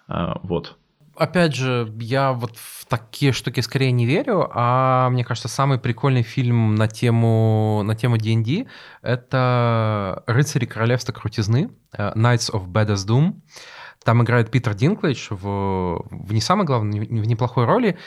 А, 0.07 0.39
Вот. 0.43 0.77
Опять 1.17 1.55
же, 1.55 1.91
я 1.99 2.31
вот 2.31 2.55
в 2.55 2.85
такие 2.85 3.31
штуки 3.31 3.61
скорее 3.61 3.91
не 3.91 4.05
верю, 4.05 4.51
а 4.53 5.09
мне 5.09 5.23
кажется, 5.23 5.47
самый 5.47 5.79
прикольный 5.79 6.21
фильм 6.21 6.75
на 6.75 6.87
тему, 6.87 7.81
на 7.83 7.95
тему 7.95 8.17
D&D— 8.17 8.67
это 9.01 10.23
«Рыцари 10.27 10.65
королевства 10.65 11.13
крутизны», 11.13 11.71
э, 11.91 12.13
Knights 12.13 12.51
of 12.53 12.67
Badass 12.67 13.07
Doom. 13.07 13.33
Там 14.03 14.21
играет 14.21 14.51
Питер 14.51 14.75
Динклейдж 14.75 15.29
в, 15.31 16.05
в 16.07 16.33
не 16.33 16.39
самой 16.39 16.67
главной, 16.67 16.99
в 16.99 17.27
неплохой 17.27 17.65
роли. 17.65 17.97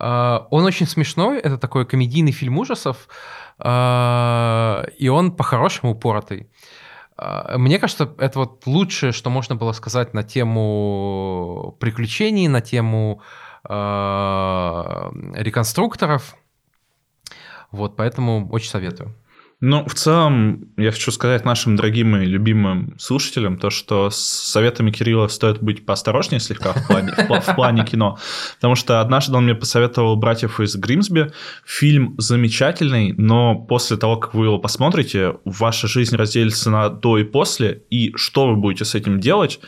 Э, 0.00 0.40
Он 0.50 0.64
очень 0.64 0.86
смешной, 0.86 1.38
это 1.38 1.58
такой 1.58 1.86
комедийный 1.86 2.32
фильм 2.32 2.58
ужасов, 2.58 3.08
и 3.58 5.08
он 5.08 5.32
по-хорошему 5.36 5.92
упоротый. 5.92 6.48
А, 7.16 7.56
мне 7.56 7.78
кажется, 7.78 8.14
это 8.18 8.38
вот 8.40 8.66
лучшее, 8.66 9.12
что 9.12 9.30
можно 9.30 9.56
было 9.56 9.72
сказать 9.72 10.14
на 10.14 10.22
тему 10.22 11.76
приключений, 11.80 12.48
на 12.48 12.60
тему 12.60 13.22
э, 13.68 13.72
реконструкторов. 15.34 16.36
Вот, 17.70 17.96
поэтому 17.96 18.48
очень 18.50 18.70
советую. 18.70 19.14
Ну, 19.60 19.86
в 19.86 19.94
целом, 19.94 20.68
я 20.76 20.90
хочу 20.90 21.10
сказать 21.10 21.46
нашим 21.46 21.76
дорогим 21.76 22.14
и 22.16 22.26
любимым 22.26 22.94
слушателям 22.98 23.56
то, 23.56 23.70
что 23.70 24.10
с 24.10 24.16
советами 24.16 24.90
Кирилла 24.90 25.28
стоит 25.28 25.62
быть 25.62 25.86
поосторожнее 25.86 26.40
слегка 26.40 26.74
в 26.74 26.86
плане, 26.86 27.12
в, 27.16 27.40
в 27.40 27.54
плане 27.54 27.82
кино, 27.84 28.18
потому 28.56 28.74
что 28.74 29.00
однажды 29.00 29.34
он 29.34 29.44
мне 29.44 29.54
посоветовал 29.54 30.16
«Братьев 30.16 30.60
из 30.60 30.76
Гримсби». 30.76 31.32
Фильм 31.64 32.16
замечательный, 32.18 33.14
но 33.16 33.54
после 33.54 33.96
того, 33.96 34.18
как 34.18 34.34
вы 34.34 34.44
его 34.44 34.58
посмотрите, 34.58 35.36
ваша 35.46 35.88
жизнь 35.88 36.16
разделится 36.16 36.70
на 36.70 36.90
до 36.90 37.16
и 37.16 37.24
после, 37.24 37.82
и 37.88 38.12
что 38.14 38.48
вы 38.48 38.56
будете 38.56 38.84
с 38.84 38.94
этим 38.94 39.20
делать, 39.20 39.60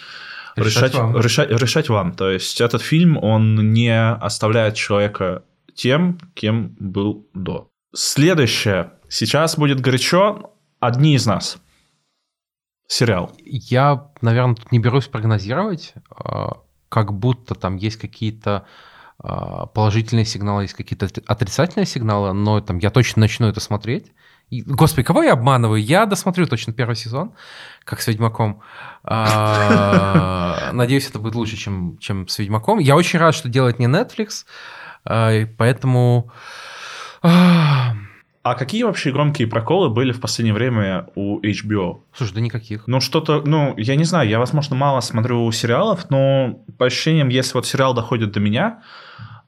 решать, 0.54 0.92
решать, 0.92 0.94
вам. 0.94 1.16
решать, 1.16 1.50
решать 1.50 1.88
вам. 1.88 2.12
То 2.12 2.30
есть 2.30 2.60
этот 2.60 2.82
фильм, 2.82 3.16
он 3.16 3.72
не 3.72 3.98
оставляет 3.98 4.74
человека 4.74 5.44
тем, 5.74 6.18
кем 6.34 6.76
был 6.78 7.26
до. 7.32 7.70
Следующее 7.94 8.92
Сейчас 9.08 9.56
будет 9.56 9.80
горячо. 9.80 10.52
Одни 10.80 11.14
из 11.14 11.26
нас. 11.26 11.58
Сериал. 12.86 13.32
Я, 13.44 14.10
наверное, 14.20 14.54
тут 14.54 14.70
не 14.70 14.78
берусь 14.78 15.08
прогнозировать. 15.08 15.94
А, 16.10 16.58
как 16.88 17.12
будто 17.12 17.54
там 17.54 17.76
есть 17.76 17.96
какие-то 17.96 18.66
а, 19.18 19.66
положительные 19.66 20.24
сигналы, 20.24 20.62
есть 20.62 20.74
какие-то 20.74 21.08
отрицательные 21.26 21.86
сигналы, 21.86 22.32
но 22.32 22.60
там 22.60 22.78
я 22.78 22.90
точно 22.90 23.20
начну 23.20 23.48
это 23.48 23.60
смотреть. 23.60 24.12
И, 24.50 24.62
господи, 24.62 25.02
кого 25.04 25.22
я 25.22 25.32
обманываю? 25.32 25.82
Я 25.82 26.06
досмотрю 26.06 26.46
точно 26.46 26.72
первый 26.72 26.96
сезон, 26.96 27.34
как 27.84 28.00
с 28.00 28.06
Ведьмаком. 28.06 28.62
А, 29.04 30.70
надеюсь, 30.72 31.08
это 31.08 31.18
будет 31.18 31.34
лучше, 31.34 31.56
чем, 31.56 31.98
чем 31.98 32.28
с 32.28 32.38
Ведьмаком. 32.38 32.78
Я 32.78 32.96
очень 32.96 33.18
рад, 33.18 33.34
что 33.34 33.48
делает 33.48 33.78
не 33.78 33.86
Netflix, 33.86 34.44
поэтому... 35.04 36.32
А 38.50 38.54
какие 38.54 38.82
вообще 38.82 39.12
громкие 39.12 39.46
проколы 39.46 39.90
были 39.90 40.10
в 40.10 40.22
последнее 40.22 40.54
время 40.54 41.08
у 41.14 41.38
HBO? 41.40 41.98
Слушай, 42.14 42.32
да 42.32 42.40
никаких. 42.40 42.86
Ну, 42.86 42.98
что-то, 42.98 43.42
ну, 43.44 43.74
я 43.76 43.94
не 43.94 44.04
знаю, 44.04 44.26
я, 44.26 44.38
возможно, 44.38 44.74
мало 44.74 45.00
смотрю 45.00 45.52
сериалов, 45.52 46.08
но 46.08 46.64
по 46.78 46.86
ощущениям, 46.86 47.28
если 47.28 47.52
вот 47.52 47.66
сериал 47.66 47.92
доходит 47.92 48.32
до 48.32 48.40
меня, 48.40 48.80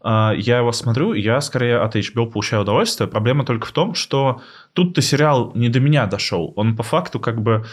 а, 0.02 0.34
я 0.36 0.58
его 0.58 0.72
смотрю, 0.72 1.14
я 1.14 1.40
скорее 1.40 1.78
от 1.78 1.96
HBO 1.96 2.30
получаю 2.30 2.62
удовольствие. 2.62 3.08
Проблема 3.08 3.46
только 3.46 3.66
в 3.66 3.72
том, 3.72 3.94
что 3.94 4.42
тут-то 4.74 5.00
сериал 5.00 5.52
не 5.54 5.70
до 5.70 5.80
меня 5.80 6.04
дошел. 6.04 6.52
Он 6.56 6.76
по 6.76 6.82
факту 6.82 7.20
как 7.20 7.40
бы 7.40 7.64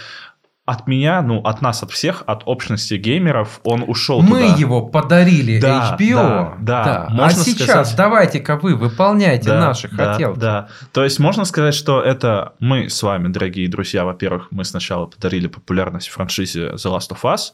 от 0.68 0.86
меня, 0.86 1.22
ну, 1.22 1.40
от 1.40 1.62
нас, 1.62 1.82
от 1.82 1.92
всех, 1.92 2.24
от 2.28 2.44
общности 2.46 2.96
геймеров, 2.96 3.62
он 3.64 3.86
ушел 3.88 4.22
Мы 4.22 4.42
туда. 4.42 4.56
его 4.58 4.82
подарили 4.86 5.62
да, 5.62 5.96
HBO. 5.98 6.16
Да, 6.16 6.56
да. 6.60 6.84
да. 6.84 7.06
А 7.08 7.10
можно 7.10 7.42
а 7.42 7.46
сейчас 7.46 7.70
сказать... 7.70 7.96
давайте-ка 7.96 8.58
вы 8.58 8.76
выполняйте 8.76 9.48
да, 9.48 9.62
наши 9.62 9.88
да, 9.88 10.12
хотелки. 10.12 10.40
Да, 10.40 10.68
то 10.92 11.06
есть 11.06 11.20
можно 11.20 11.46
сказать, 11.46 11.74
что 11.74 12.02
это 12.02 12.52
мы 12.60 12.90
с 12.90 13.02
вами, 13.02 13.30
дорогие 13.30 13.70
друзья, 13.70 14.04
во-первых, 14.04 14.50
мы 14.52 14.66
сначала 14.66 15.06
подарили 15.06 15.48
популярность 15.48 16.10
франшизе 16.10 16.72
The 16.72 16.94
Last 16.94 17.12
of 17.12 17.22
Us, 17.24 17.54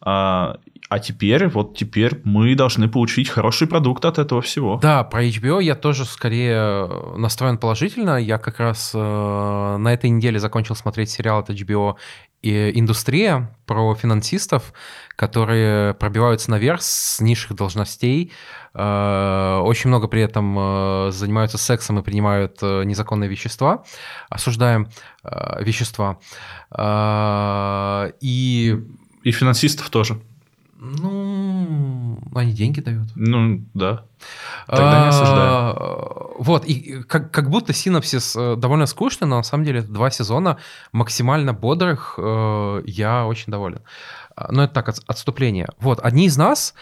а, 0.00 0.58
а 0.88 0.98
теперь, 1.00 1.48
вот 1.48 1.76
теперь 1.76 2.20
мы 2.22 2.54
должны 2.54 2.88
получить 2.88 3.28
хороший 3.28 3.66
продукт 3.66 4.04
от 4.04 4.18
этого 4.18 4.40
всего. 4.40 4.78
Да, 4.80 5.02
про 5.02 5.24
HBO 5.24 5.60
я 5.60 5.74
тоже 5.74 6.04
скорее 6.04 6.86
настроен 7.16 7.58
положительно. 7.58 8.18
Я 8.18 8.38
как 8.38 8.60
раз 8.60 8.92
э, 8.94 8.98
на 8.98 9.92
этой 9.92 10.10
неделе 10.10 10.38
закончил 10.38 10.76
смотреть 10.76 11.10
сериал 11.10 11.38
от 11.38 11.50
HBO 11.50 11.96
и 12.42 12.72
индустрия 12.78 13.56
про 13.66 13.94
финансистов, 13.94 14.72
которые 15.16 15.94
пробиваются 15.94 16.50
наверх 16.50 16.82
с 16.82 17.20
низших 17.20 17.54
должностей, 17.56 18.32
э, 18.74 19.60
очень 19.62 19.88
много 19.88 20.08
при 20.08 20.22
этом 20.22 20.56
э, 20.58 21.10
занимаются 21.12 21.56
сексом 21.56 22.00
и 22.00 22.02
принимают 22.02 22.58
э, 22.60 22.82
незаконные 22.84 23.30
вещества, 23.30 23.84
осуждаем 24.28 24.88
вещества. 25.60 26.18
И... 28.20 28.78
И 29.22 29.30
финансистов 29.30 29.88
тоже. 29.88 30.20
Ну, 30.84 32.18
они 32.34 32.52
деньги 32.52 32.80
дают. 32.80 33.06
Ну, 33.14 33.64
да. 33.72 34.04
Тогда 34.66 35.02
не 35.02 35.08
осуждаю. 35.10 35.76
А, 35.76 36.30
вот, 36.38 36.64
и 36.64 37.04
как, 37.04 37.30
как 37.30 37.50
будто 37.50 37.72
синапсис 37.72 38.34
э, 38.34 38.56
довольно 38.56 38.86
скучный, 38.86 39.28
но 39.28 39.36
на 39.36 39.42
самом 39.44 39.64
деле 39.64 39.78
это 39.78 39.92
два 39.92 40.10
сезона 40.10 40.58
максимально 40.90 41.52
бодрых. 41.52 42.18
Э, 42.18 42.82
я 42.84 43.26
очень 43.26 43.52
доволен. 43.52 43.82
А, 44.34 44.50
но 44.50 44.64
это 44.64 44.74
так, 44.74 44.88
отступление. 45.06 45.68
Вот, 45.78 46.00
одни 46.02 46.26
из 46.26 46.36
нас... 46.36 46.74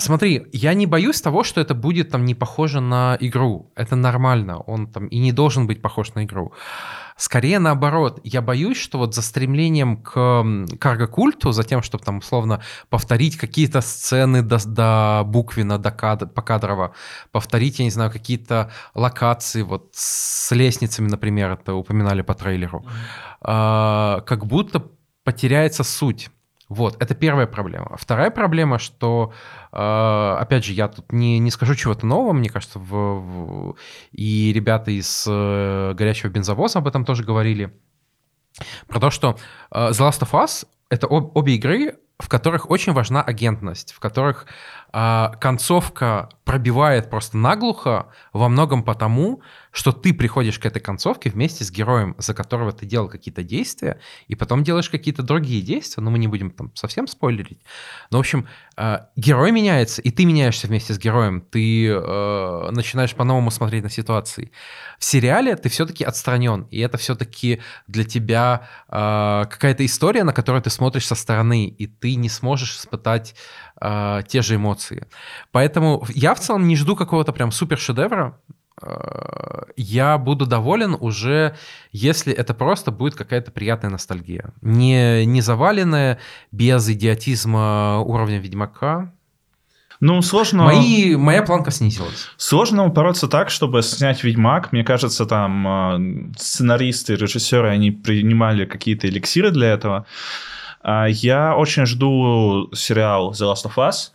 Смотри, 0.00 0.46
я 0.52 0.74
не 0.74 0.86
боюсь 0.86 1.20
того, 1.20 1.42
что 1.42 1.60
это 1.60 1.74
будет 1.74 2.10
там 2.10 2.24
не 2.24 2.36
похоже 2.36 2.80
на 2.80 3.16
игру. 3.18 3.72
Это 3.74 3.96
нормально. 3.96 4.60
Он 4.60 4.86
там 4.86 5.08
и 5.08 5.18
не 5.18 5.32
должен 5.32 5.66
быть 5.66 5.82
похож 5.82 6.14
на 6.14 6.24
игру. 6.24 6.52
Скорее 7.18 7.58
наоборот, 7.58 8.20
я 8.22 8.40
боюсь, 8.40 8.76
что 8.76 8.98
вот 8.98 9.12
за 9.12 9.22
стремлением 9.22 9.96
к 9.96 10.44
карго-культу, 10.78 11.50
за 11.50 11.64
тем, 11.64 11.82
чтобы 11.82 12.04
там 12.04 12.18
условно 12.18 12.62
повторить 12.90 13.36
какие-то 13.36 13.80
сцены 13.80 14.40
до, 14.42 14.64
до 14.64 15.24
буквина, 15.26 15.78
до 15.78 15.90
кадр, 15.90 16.28
покадрово, 16.28 16.94
повторить, 17.32 17.80
я 17.80 17.84
не 17.84 17.90
знаю, 17.90 18.12
какие-то 18.12 18.70
локации, 18.94 19.62
вот 19.62 19.88
с 19.94 20.54
лестницами, 20.54 21.08
например, 21.08 21.50
это 21.50 21.74
упоминали 21.74 22.22
по 22.22 22.34
трейлеру, 22.34 22.80
mm-hmm. 22.80 23.36
а, 23.40 24.20
как 24.20 24.46
будто 24.46 24.84
потеряется 25.24 25.82
суть. 25.82 26.30
Вот, 26.68 27.02
это 27.02 27.14
первая 27.14 27.46
проблема. 27.46 27.96
Вторая 27.96 28.30
проблема, 28.30 28.78
что, 28.78 29.32
э, 29.72 30.36
опять 30.38 30.64
же, 30.64 30.72
я 30.74 30.88
тут 30.88 31.10
не, 31.12 31.38
не 31.38 31.50
скажу 31.50 31.74
чего-то 31.74 32.04
нового, 32.06 32.34
мне 32.34 32.50
кажется, 32.50 32.78
в, 32.78 32.90
в, 32.90 33.76
и 34.12 34.52
ребята 34.52 34.90
из 34.90 35.26
э, 35.26 35.94
«Горячего 35.94 36.30
бензовоза» 36.30 36.80
об 36.80 36.86
этом 36.86 37.06
тоже 37.06 37.24
говорили, 37.24 37.72
про 38.86 39.00
то, 39.00 39.10
что 39.10 39.38
э, 39.70 39.90
The 39.90 40.08
Last 40.08 40.20
of 40.20 40.32
Us— 40.32 40.66
это 40.90 41.06
об, 41.06 41.36
обе 41.36 41.54
игры, 41.54 41.96
в 42.18 42.28
которых 42.28 42.68
очень 42.70 42.92
важна 42.92 43.22
агентность, 43.22 43.92
в 43.92 44.00
которых 44.00 44.46
э, 44.92 45.28
концовка 45.40 46.28
пробивает 46.44 47.10
просто 47.10 47.38
наглухо 47.38 48.08
во 48.32 48.48
многом 48.48 48.82
потому, 48.82 49.42
что 49.78 49.92
ты 49.92 50.12
приходишь 50.12 50.58
к 50.58 50.66
этой 50.66 50.80
концовке 50.80 51.30
вместе 51.30 51.62
с 51.62 51.70
героем, 51.70 52.16
за 52.18 52.34
которого 52.34 52.72
ты 52.72 52.84
делал 52.84 53.08
какие-то 53.08 53.44
действия, 53.44 54.00
и 54.26 54.34
потом 54.34 54.64
делаешь 54.64 54.90
какие-то 54.90 55.22
другие 55.22 55.62
действия, 55.62 56.02
но 56.02 56.10
мы 56.10 56.18
не 56.18 56.26
будем 56.26 56.50
там 56.50 56.72
совсем 56.74 57.06
спойлерить. 57.06 57.60
Но, 58.10 58.18
в 58.18 58.20
общем, 58.22 58.48
э, 58.76 58.98
герой 59.14 59.52
меняется, 59.52 60.02
и 60.02 60.10
ты 60.10 60.24
меняешься 60.24 60.66
вместе 60.66 60.94
с 60.94 60.98
героем, 60.98 61.42
ты 61.42 61.86
э, 61.86 62.70
начинаешь 62.72 63.14
по-новому 63.14 63.52
смотреть 63.52 63.84
на 63.84 63.88
ситуации. 63.88 64.50
В 64.98 65.04
сериале 65.04 65.54
ты 65.54 65.68
все-таки 65.68 66.02
отстранен, 66.02 66.66
и 66.72 66.80
это 66.80 66.98
все-таки 66.98 67.60
для 67.86 68.02
тебя 68.02 68.68
э, 68.88 69.44
какая-то 69.48 69.86
история, 69.86 70.24
на 70.24 70.32
которую 70.32 70.62
ты 70.62 70.70
смотришь 70.70 71.06
со 71.06 71.14
стороны, 71.14 71.68
и 71.68 71.86
ты 71.86 72.16
не 72.16 72.28
сможешь 72.28 72.74
испытать 72.74 73.36
те 73.80 74.42
же 74.42 74.56
эмоции. 74.56 75.06
Поэтому 75.52 76.04
я 76.12 76.34
в 76.34 76.40
целом 76.40 76.66
не 76.66 76.74
жду 76.74 76.96
какого-то 76.96 77.32
прям 77.32 77.52
супер 77.52 77.78
шедевра, 77.78 78.40
я 79.76 80.18
буду 80.18 80.46
доволен 80.46 80.96
уже, 80.98 81.56
если 81.92 82.32
это 82.32 82.54
просто 82.54 82.90
будет 82.90 83.14
какая-то 83.14 83.50
приятная 83.50 83.90
ностальгия. 83.90 84.52
Не, 84.60 85.24
не 85.24 85.40
заваленная, 85.40 86.18
без 86.52 86.88
идиотизма 86.88 87.98
уровня 88.00 88.38
Ведьмака. 88.38 89.12
Ну, 90.00 90.22
сложно... 90.22 90.64
Мои, 90.64 91.16
моя 91.16 91.42
планка 91.42 91.72
снизилась. 91.72 92.28
Сложно 92.36 92.86
упороться 92.86 93.26
так, 93.26 93.50
чтобы 93.50 93.82
снять 93.82 94.22
«Ведьмак». 94.22 94.70
Мне 94.72 94.84
кажется, 94.84 95.26
там 95.26 95.66
э, 95.66 96.32
сценаристы, 96.38 97.16
режиссеры, 97.16 97.68
они 97.68 97.90
принимали 97.90 98.64
какие-то 98.64 99.08
эликсиры 99.08 99.50
для 99.50 99.70
этого. 99.70 100.06
А 100.82 101.06
я 101.06 101.56
очень 101.56 101.84
жду 101.84 102.70
сериал 102.72 103.32
«The 103.32 103.52
Last 103.52 103.64
of 103.64 103.74
Us». 103.76 104.12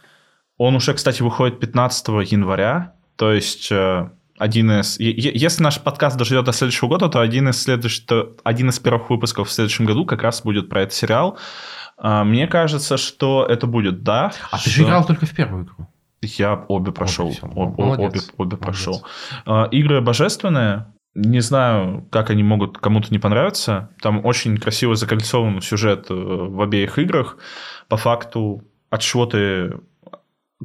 Он 0.57 0.75
уже, 0.75 0.93
кстати, 0.93 1.21
выходит 1.21 1.59
15 1.59 2.31
января. 2.31 2.93
То 3.17 3.33
есть 3.33 3.69
э, 3.69 4.09
один 4.43 4.71
из... 4.71 4.99
Если 4.99 5.63
наш 5.63 5.79
подкаст 5.79 6.17
доживет 6.17 6.43
до 6.43 6.51
следующего 6.51 6.89
года, 6.89 7.07
то 7.07 7.21
один 7.21 7.47
из, 7.47 7.61
следующих, 7.61 8.03
один 8.43 8.69
из 8.69 8.79
первых 8.79 9.09
выпусков 9.09 9.47
в 9.47 9.51
следующем 9.51 9.85
году 9.85 10.05
как 10.05 10.21
раз 10.21 10.41
будет 10.41 10.67
про 10.67 10.81
этот 10.81 10.93
сериал. 10.93 11.37
А, 11.97 12.25
мне 12.25 12.47
кажется, 12.47 12.97
что 12.97 13.45
это 13.49 13.67
будет, 13.67 14.03
да. 14.03 14.33
А 14.51 14.57
что... 14.57 14.65
ты 14.65 14.69
же 14.71 14.83
играл 14.83 15.05
только 15.05 15.25
в 15.25 15.33
первую 15.33 15.63
игру. 15.63 15.87
Я 16.21 16.65
обе 16.67 16.91
прошел. 16.91 17.27
Обе, 17.27 17.35
все. 17.35 17.47
Об, 17.47 17.79
обе, 17.79 18.19
обе 18.37 18.57
прошел. 18.57 19.05
А, 19.45 19.65
игры 19.71 20.01
божественные. 20.01 20.93
Не 21.15 21.39
знаю, 21.39 22.05
как 22.11 22.29
они 22.29 22.43
могут 22.43 22.79
кому-то 22.79 23.07
не 23.11 23.19
понравиться. 23.19 23.91
Там 24.01 24.25
очень 24.25 24.57
красиво 24.57 24.95
закольцован 24.95 25.61
сюжет 25.61 26.07
э, 26.09 26.13
в 26.13 26.59
обеих 26.61 26.99
играх. 26.99 27.37
По 27.87 27.95
факту, 27.95 28.63
от 28.89 28.99
чего 29.01 29.25
ты 29.25 29.77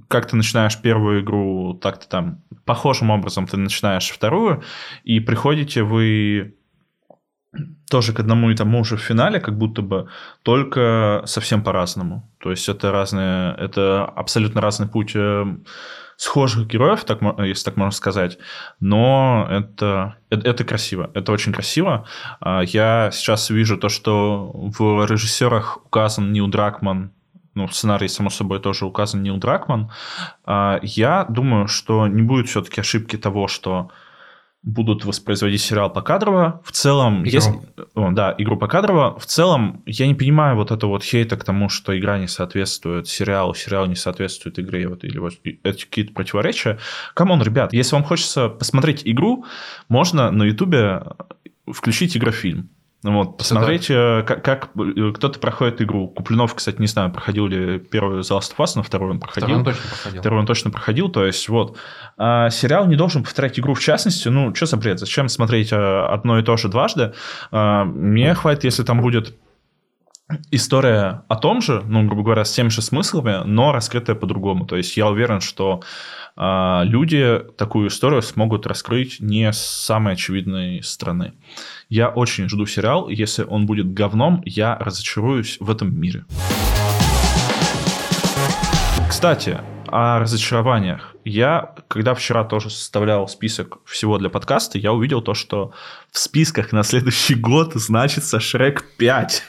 как 0.08 0.26
ты 0.26 0.36
начинаешь 0.36 0.80
первую 0.80 1.22
игру, 1.22 1.74
так 1.74 1.98
ты 1.98 2.08
там 2.08 2.42
похожим 2.64 3.10
образом 3.10 3.46
ты 3.46 3.56
начинаешь 3.56 4.10
вторую, 4.10 4.62
и 5.04 5.20
приходите 5.20 5.82
вы 5.82 6.54
тоже 7.90 8.12
к 8.12 8.20
одному 8.20 8.50
и 8.50 8.54
тому 8.54 8.84
же 8.84 8.96
в 8.96 9.00
финале, 9.00 9.40
как 9.40 9.56
будто 9.56 9.82
бы, 9.82 10.08
только 10.42 11.22
совсем 11.24 11.62
по-разному. 11.62 12.30
То 12.38 12.50
есть 12.50 12.68
это 12.68 12.92
разные, 12.92 13.54
это 13.54 14.04
абсолютно 14.04 14.60
разный 14.60 14.86
путь 14.86 15.12
э, 15.14 15.46
схожих 16.16 16.66
героев, 16.66 17.04
так, 17.04 17.20
если 17.38 17.64
так 17.64 17.76
можно 17.76 17.92
сказать, 17.92 18.38
но 18.80 19.46
это, 19.48 20.16
это, 20.30 20.48
это 20.48 20.64
красиво, 20.64 21.10
это 21.14 21.32
очень 21.32 21.52
красиво. 21.52 22.06
А, 22.40 22.62
я 22.62 23.10
сейчас 23.12 23.50
вижу 23.50 23.78
то, 23.78 23.88
что 23.88 24.50
в 24.52 25.06
режиссерах 25.06 25.78
указан 25.86 26.32
Нил 26.32 26.48
Дракман, 26.48 27.12
ну, 27.58 27.66
в 27.66 27.74
сценарии, 27.74 28.06
само 28.06 28.30
собой, 28.30 28.60
тоже 28.60 28.86
указан 28.86 29.22
Нил 29.22 29.36
Дракман. 29.36 29.90
А, 30.44 30.78
я 30.82 31.26
думаю, 31.28 31.66
что 31.66 32.06
не 32.06 32.22
будет 32.22 32.48
все-таки 32.48 32.80
ошибки 32.80 33.16
того, 33.18 33.48
что 33.48 33.90
будут 34.62 35.04
воспроизводить 35.04 35.60
сериал 35.60 35.92
покадрово. 35.92 36.60
В 36.64 36.70
целом, 36.70 37.22
игру. 37.22 37.30
если... 37.30 37.52
О, 37.94 38.10
да, 38.12 38.34
игру 38.38 38.56
покадрово. 38.56 39.18
В 39.18 39.26
целом, 39.26 39.82
я 39.86 40.06
не 40.06 40.14
понимаю 40.14 40.56
вот 40.56 40.70
это 40.70 40.86
вот 40.86 41.02
хейта 41.02 41.36
к 41.36 41.44
тому, 41.44 41.68
что 41.68 41.98
игра 41.98 42.18
не 42.18 42.28
соответствует 42.28 43.08
сериалу, 43.08 43.54
сериал 43.54 43.86
не 43.86 43.96
соответствует 43.96 44.58
игре, 44.60 44.86
вот, 44.88 45.02
или 45.02 45.18
вот 45.18 45.34
эти 45.42 45.84
какие-то 45.84 46.12
противоречия. 46.12 46.78
Come 47.14 47.30
on, 47.30 47.42
ребят, 47.42 47.72
если 47.72 47.96
вам 47.96 48.04
хочется 48.04 48.48
посмотреть 48.48 49.02
игру, 49.04 49.44
можно 49.88 50.30
на 50.30 50.44
ютубе 50.44 51.02
включить 51.66 52.16
игрофильм. 52.16 52.70
Вот, 53.04 53.38
посмотреть, 53.38 53.88
да. 53.88 54.20
Э, 54.20 54.22
как, 54.24 54.44
как 54.44 54.70
э, 54.76 55.12
кто-то 55.14 55.38
проходит 55.38 55.80
игру. 55.80 56.08
Куплинов, 56.08 56.54
кстати, 56.54 56.80
не 56.80 56.88
знаю, 56.88 57.12
проходил 57.12 57.46
ли 57.46 57.78
первый 57.78 58.20
The 58.20 58.38
Last 58.38 58.56
of 58.56 58.58
Us, 58.58 58.72
но 58.74 58.82
второй 58.82 59.10
он 59.10 59.20
проходил. 59.20 59.60
Второй 59.60 59.60
он 59.60 59.64
точно 59.64 59.90
проходил. 59.90 60.20
Второй 60.20 60.40
он 60.40 60.46
точно 60.46 60.70
проходил, 60.70 61.08
то 61.08 61.24
есть 61.24 61.48
вот. 61.48 61.78
А, 62.16 62.50
сериал 62.50 62.86
не 62.88 62.96
должен 62.96 63.22
повторять 63.22 63.58
игру 63.58 63.74
в 63.74 63.80
частности. 63.80 64.26
Ну, 64.28 64.52
что 64.52 64.66
за 64.66 64.76
бред? 64.76 64.98
Зачем 64.98 65.28
смотреть 65.28 65.72
э, 65.72 65.76
одно 65.76 66.40
и 66.40 66.42
то 66.42 66.56
же 66.56 66.68
дважды? 66.68 67.14
А, 67.52 67.84
мне 67.84 68.34
хватит, 68.34 68.64
если 68.64 68.82
там 68.82 69.00
будет 69.00 69.36
история 70.50 71.22
о 71.28 71.36
том 71.36 71.62
же, 71.62 71.82
ну, 71.86 72.04
грубо 72.04 72.22
говоря, 72.22 72.44
с 72.44 72.52
теми 72.52 72.68
же 72.68 72.82
смыслами, 72.82 73.44
но 73.44 73.72
раскрытая 73.72 74.16
по-другому. 74.16 74.66
То 74.66 74.76
есть 74.76 74.96
я 74.96 75.06
уверен, 75.06 75.40
что 75.40 75.82
люди 76.38 77.40
такую 77.56 77.88
историю 77.88 78.22
смогут 78.22 78.66
раскрыть 78.66 79.18
не 79.20 79.52
с 79.52 79.58
самой 79.58 80.14
очевидной 80.14 80.82
стороны. 80.82 81.32
Я 81.88 82.08
очень 82.08 82.48
жду 82.48 82.64
сериал. 82.66 83.08
Если 83.08 83.42
он 83.42 83.66
будет 83.66 83.92
говном, 83.92 84.42
я 84.44 84.76
разочаруюсь 84.76 85.56
в 85.58 85.70
этом 85.70 85.98
мире. 85.98 86.24
Кстати, 89.08 89.58
о 89.90 90.18
разочарованиях. 90.20 91.16
Я, 91.24 91.74
когда 91.88 92.14
вчера 92.14 92.44
тоже 92.44 92.70
составлял 92.70 93.26
список 93.28 93.78
всего 93.84 94.18
для 94.18 94.28
подкаста, 94.28 94.78
я 94.78 94.92
увидел 94.92 95.22
то, 95.22 95.34
что 95.34 95.72
в 96.10 96.18
списках 96.18 96.72
на 96.72 96.82
следующий 96.82 97.34
год 97.34 97.72
значится 97.74 98.38
Шрек 98.38 98.84
5. 98.98 99.42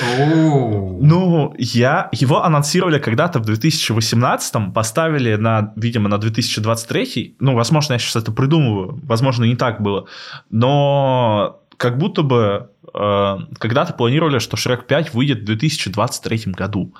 Ну, 0.00 1.54
я... 1.58 2.08
Его 2.12 2.44
анонсировали 2.44 2.98
когда-то 2.98 3.38
в 3.40 3.48
2018-м, 3.48 4.72
поставили 4.72 5.36
на, 5.36 5.72
видимо, 5.76 6.08
на 6.08 6.18
2023 6.18 7.36
Ну, 7.40 7.54
возможно, 7.54 7.94
я 7.94 7.98
сейчас 7.98 8.16
это 8.16 8.32
придумываю, 8.32 9.00
возможно, 9.04 9.44
не 9.44 9.56
так 9.56 9.82
было. 9.82 10.06
Но 10.50 11.62
как 11.76 11.98
будто 11.98 12.22
бы 12.22 12.70
э, 12.94 13.36
когда-то 13.58 13.92
планировали, 13.92 14.38
что 14.38 14.56
Шрек 14.56 14.86
5 14.86 15.14
выйдет 15.14 15.40
в 15.40 15.44
2023 15.44 16.52
году. 16.52 16.94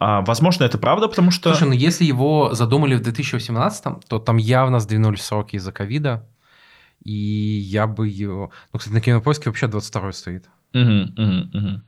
А, 0.00 0.22
возможно, 0.22 0.64
это 0.64 0.78
правда, 0.78 1.08
потому 1.08 1.30
что... 1.30 1.50
Слушай, 1.50 1.68
ну 1.68 1.74
если 1.74 2.04
его 2.04 2.54
задумали 2.54 2.94
в 2.94 3.02
2018, 3.02 4.08
то 4.08 4.18
там 4.18 4.38
явно 4.38 4.80
сдвинули 4.80 5.16
сроки 5.16 5.56
из-за 5.56 5.72
ковида. 5.72 6.26
И 7.04 7.12
я 7.12 7.86
бы 7.86 8.08
его... 8.08 8.50
Ну, 8.72 8.78
кстати, 8.78 8.94
на 8.94 9.00
кинопоиске 9.00 9.50
вообще 9.50 9.66
22 9.66 10.12
стоит. 10.12 10.44
Угу, 10.72 11.12
угу, 11.16 11.58
угу. 11.58 11.82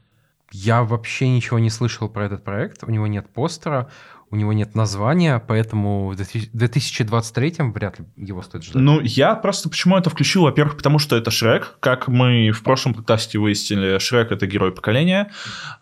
Я 0.54 0.84
вообще 0.84 1.28
ничего 1.28 1.58
не 1.58 1.68
слышал 1.68 2.08
про 2.08 2.26
этот 2.26 2.44
проект. 2.44 2.84
У 2.84 2.90
него 2.90 3.08
нет 3.08 3.28
постера, 3.28 3.90
у 4.30 4.36
него 4.36 4.52
нет 4.52 4.76
названия, 4.76 5.42
поэтому 5.44 6.10
в 6.10 6.14
2023 6.16 7.54
вряд 7.72 7.98
ли 7.98 8.06
его 8.16 8.40
стоит 8.40 8.62
ждать. 8.62 8.80
Ну, 8.80 9.00
я 9.00 9.34
просто 9.34 9.68
почему 9.68 9.98
это 9.98 10.10
включил? 10.10 10.42
Во-первых, 10.42 10.76
потому 10.76 11.00
что 11.00 11.16
это 11.16 11.32
Шрек. 11.32 11.76
Как 11.80 12.06
мы 12.06 12.52
в 12.52 12.62
прошлом 12.62 12.94
подкасте 12.94 13.40
выяснили, 13.40 13.98
Шрек— 13.98 14.30
это 14.30 14.46
герой 14.46 14.70
поколения. 14.70 15.32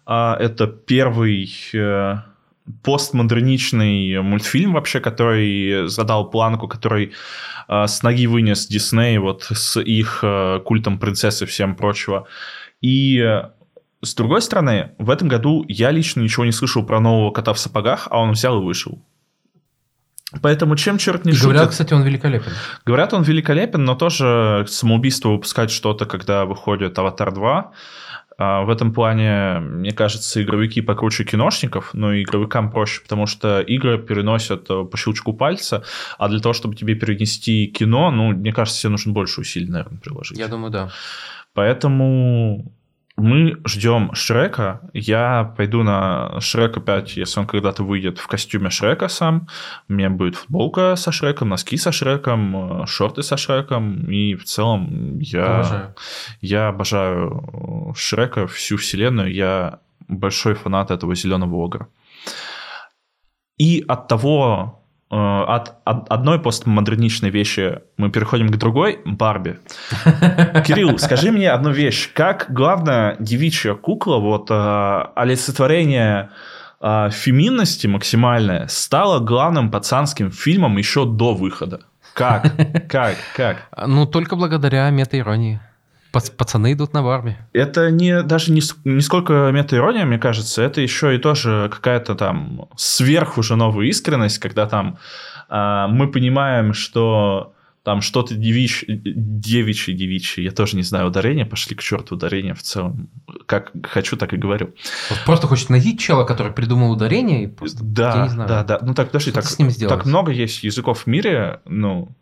А 0.07 0.39
это 0.41 0.67
первый 0.67 1.55
э, 1.75 2.15
постмодерничный 2.83 4.23
мультфильм 4.23 4.73
вообще, 4.73 5.01
который 5.01 5.87
задал 5.87 6.31
планку, 6.31 6.67
который 6.67 7.13
э, 7.69 7.87
с 7.87 8.03
ноги 8.03 8.27
вынес 8.27 8.67
Дисней 8.69 9.19
вот 9.19 9.43
с 9.53 9.79
их 9.79 10.21
э, 10.23 10.61
культом 10.65 10.99
принцессы 10.99 11.45
и 11.45 11.47
всем 11.47 11.75
прочего. 11.75 12.27
И 12.81 13.23
с 14.03 14.15
другой 14.15 14.43
стороны, 14.43 14.91
в 14.99 15.11
этом 15.11 15.29
году 15.29 15.65
я 15.69 15.91
лично 15.91 16.21
ничего 16.21 16.45
не 16.45 16.53
слышал 16.53 16.85
про 16.85 17.01
нового 17.01 17.31
кота 17.31 17.53
в 17.53 17.59
сапогах, 17.59 18.09
а 18.11 18.19
он 18.19 18.33
взял 18.33 18.61
и 18.61 18.65
вышел. 18.65 19.01
Поэтому 20.41 20.77
чем 20.77 20.99
черт 20.99 21.25
не 21.25 21.33
и 21.33 21.35
шутит... 21.35 21.51
Говорят, 21.51 21.71
кстати, 21.71 21.93
он 21.93 22.03
великолепен. 22.03 22.53
Говорят, 22.87 23.13
он 23.13 23.23
великолепен, 23.23 23.85
но 23.85 23.95
тоже 23.95 24.65
самоубийство 24.67 25.29
выпускать 25.29 25.71
что-то, 25.71 26.07
когда 26.07 26.47
выходит 26.47 26.99
«Аватар 26.99 27.29
2», 27.29 27.65
а, 28.39 28.63
в 28.63 28.71
этом 28.71 28.93
плане, 28.93 29.61
мне 29.61 29.93
кажется, 29.93 30.43
игровики 30.43 30.81
покруче 30.81 31.25
киношников, 31.25 31.91
но 31.93 32.15
игровикам 32.15 32.73
проще, 32.73 33.03
потому 33.03 33.27
что 33.27 33.61
игры 33.61 33.99
переносят 33.99 34.71
э, 34.71 34.85
по 34.85 34.97
щелчку 34.97 35.35
пальца, 35.35 35.85
а 36.19 36.29
для 36.29 36.41
того, 36.41 36.53
чтобы 36.55 36.75
тебе 36.75 36.95
перенести 36.95 37.67
кино, 37.67 38.11
ну, 38.11 38.31
мне 38.31 38.53
кажется, 38.53 38.81
тебе 38.81 38.91
нужно 38.91 39.13
больше 39.13 39.43
усилий, 39.43 39.69
наверное, 39.69 40.01
приложить. 40.01 40.39
Я 40.39 40.49
думаю, 40.49 40.71
да. 40.73 40.91
Поэтому 41.55 42.73
мы 43.23 43.57
ждем 43.65 44.15
Шрека. 44.15 44.81
Я 44.93 45.55
пойду 45.57 45.83
на 45.83 46.41
Шрека 46.41 46.81
5, 46.81 47.17
если 47.17 47.41
он 47.41 47.47
когда-то 47.47 47.85
выйдет 47.85 48.19
в 48.19 48.27
костюме 48.27 48.69
Шрека 48.69 49.09
сам. 49.09 49.47
У 49.89 49.93
меня 49.93 50.11
будет 50.11 50.35
футболка 50.35 50.97
со 50.97 51.13
Шреком, 51.13 51.51
носки 51.51 51.77
со 51.77 51.93
Шреком, 51.93 52.85
шорты 52.87 53.23
со 53.23 53.37
Шреком. 53.37 54.11
И 54.11 54.35
в 54.35 54.45
целом 54.45 55.19
я 55.21 55.45
обожаю, 55.45 55.95
я 56.41 56.69
обожаю 56.69 57.95
Шрека, 57.97 58.47
всю 58.49 58.77
вселенную. 58.77 59.33
Я 59.33 59.79
большой 60.09 60.55
фанат 60.55 60.91
этого 60.91 61.15
зеленого 61.15 61.65
огра. 61.65 61.87
И 63.57 63.85
от 63.87 64.09
того, 64.09 64.82
Э, 64.82 64.82
от, 65.17 65.75
от 65.85 66.11
одной 66.11 66.39
постмодерничной 66.39 67.31
вещи 67.31 67.81
мы 67.97 68.11
переходим 68.11 68.49
к 68.49 68.57
другой, 68.57 69.01
Барби. 69.05 69.59
Кирилл, 70.67 70.99
скажи 70.99 71.31
мне 71.31 71.51
одну 71.51 71.71
вещь. 71.71 72.11
Как 72.15 72.47
главная 72.49 73.17
девичья 73.19 73.75
кукла, 73.75 74.17
вот 74.17 74.51
э, 74.51 75.05
олицетворение 75.15 76.31
э, 76.81 77.11
феминности 77.11 77.87
максимальное, 77.87 78.67
стала 78.69 79.19
главным 79.19 79.71
пацанским 79.71 80.31
фильмом 80.31 80.79
еще 80.79 81.05
до 81.05 81.35
выхода? 81.35 81.81
Как? 82.15 82.53
Как? 82.89 83.17
Как? 83.37 83.69
Ну, 83.87 84.07
только 84.07 84.37
благодаря 84.37 84.89
мета-иронии. 84.91 85.61
Пацаны 86.13 86.75
идут 86.75 86.93
на 86.93 87.03
Барби. 87.03 87.37
Это 87.53 87.91
не 87.91 88.23
даже 88.23 88.53
не, 88.53 88.61
не 88.85 89.01
сколько 89.01 89.51
мета-ирония, 89.53 90.05
мне 90.05 90.19
кажется, 90.19 90.63
это 90.63 90.81
еще 90.81 91.17
и 91.17 91.19
тоже 91.19 91.71
какая-то 91.73 92.15
там 92.15 92.69
сверх 92.77 93.39
уже 93.39 93.57
новая 93.57 93.87
искренность, 93.87 94.39
когда 94.39 94.67
там 94.67 94.99
э, 95.49 95.87
мы 95.89 96.11
понимаем, 96.11 96.75
что 96.75 97.55
там 97.83 98.01
что-то 98.01 98.35
девич... 98.35 98.85
девичье, 98.87 99.95
девичье, 99.95 100.45
я 100.45 100.53
тоже 100.53 100.77
не 100.77 100.83
знаю 100.83 101.09
ударение, 101.09 101.45
пошли 101.45 101.75
к 101.75 101.83
черту 101.83 102.15
ударение 102.15 102.55
в 102.55 102.63
целом. 102.63 103.09
Как 103.47 103.73
хочу, 103.83 104.17
так 104.17 104.33
и 104.33 104.37
говорю. 104.37 104.75
Вот 105.11 105.19
просто 105.25 105.47
хочет 105.49 105.71
найти 105.71 105.99
чела, 105.99 106.25
который 106.25 106.53
придумал 106.53 106.93
ударение, 106.93 107.45
и 107.45 107.47
просто, 107.49 107.81
да, 107.83 108.17
я 108.17 108.23
не 108.23 108.29
знаю, 108.29 108.49
да, 108.49 108.65
да. 108.65 108.79
Ну 108.83 108.95
так, 108.95 109.09
подожди, 109.09 109.33
так, 109.33 109.45
так 109.89 110.07
много 110.07 110.31
есть 110.31 110.63
языков 110.63 111.03
в 111.03 111.07
мире, 111.09 111.61
ну, 111.65 112.15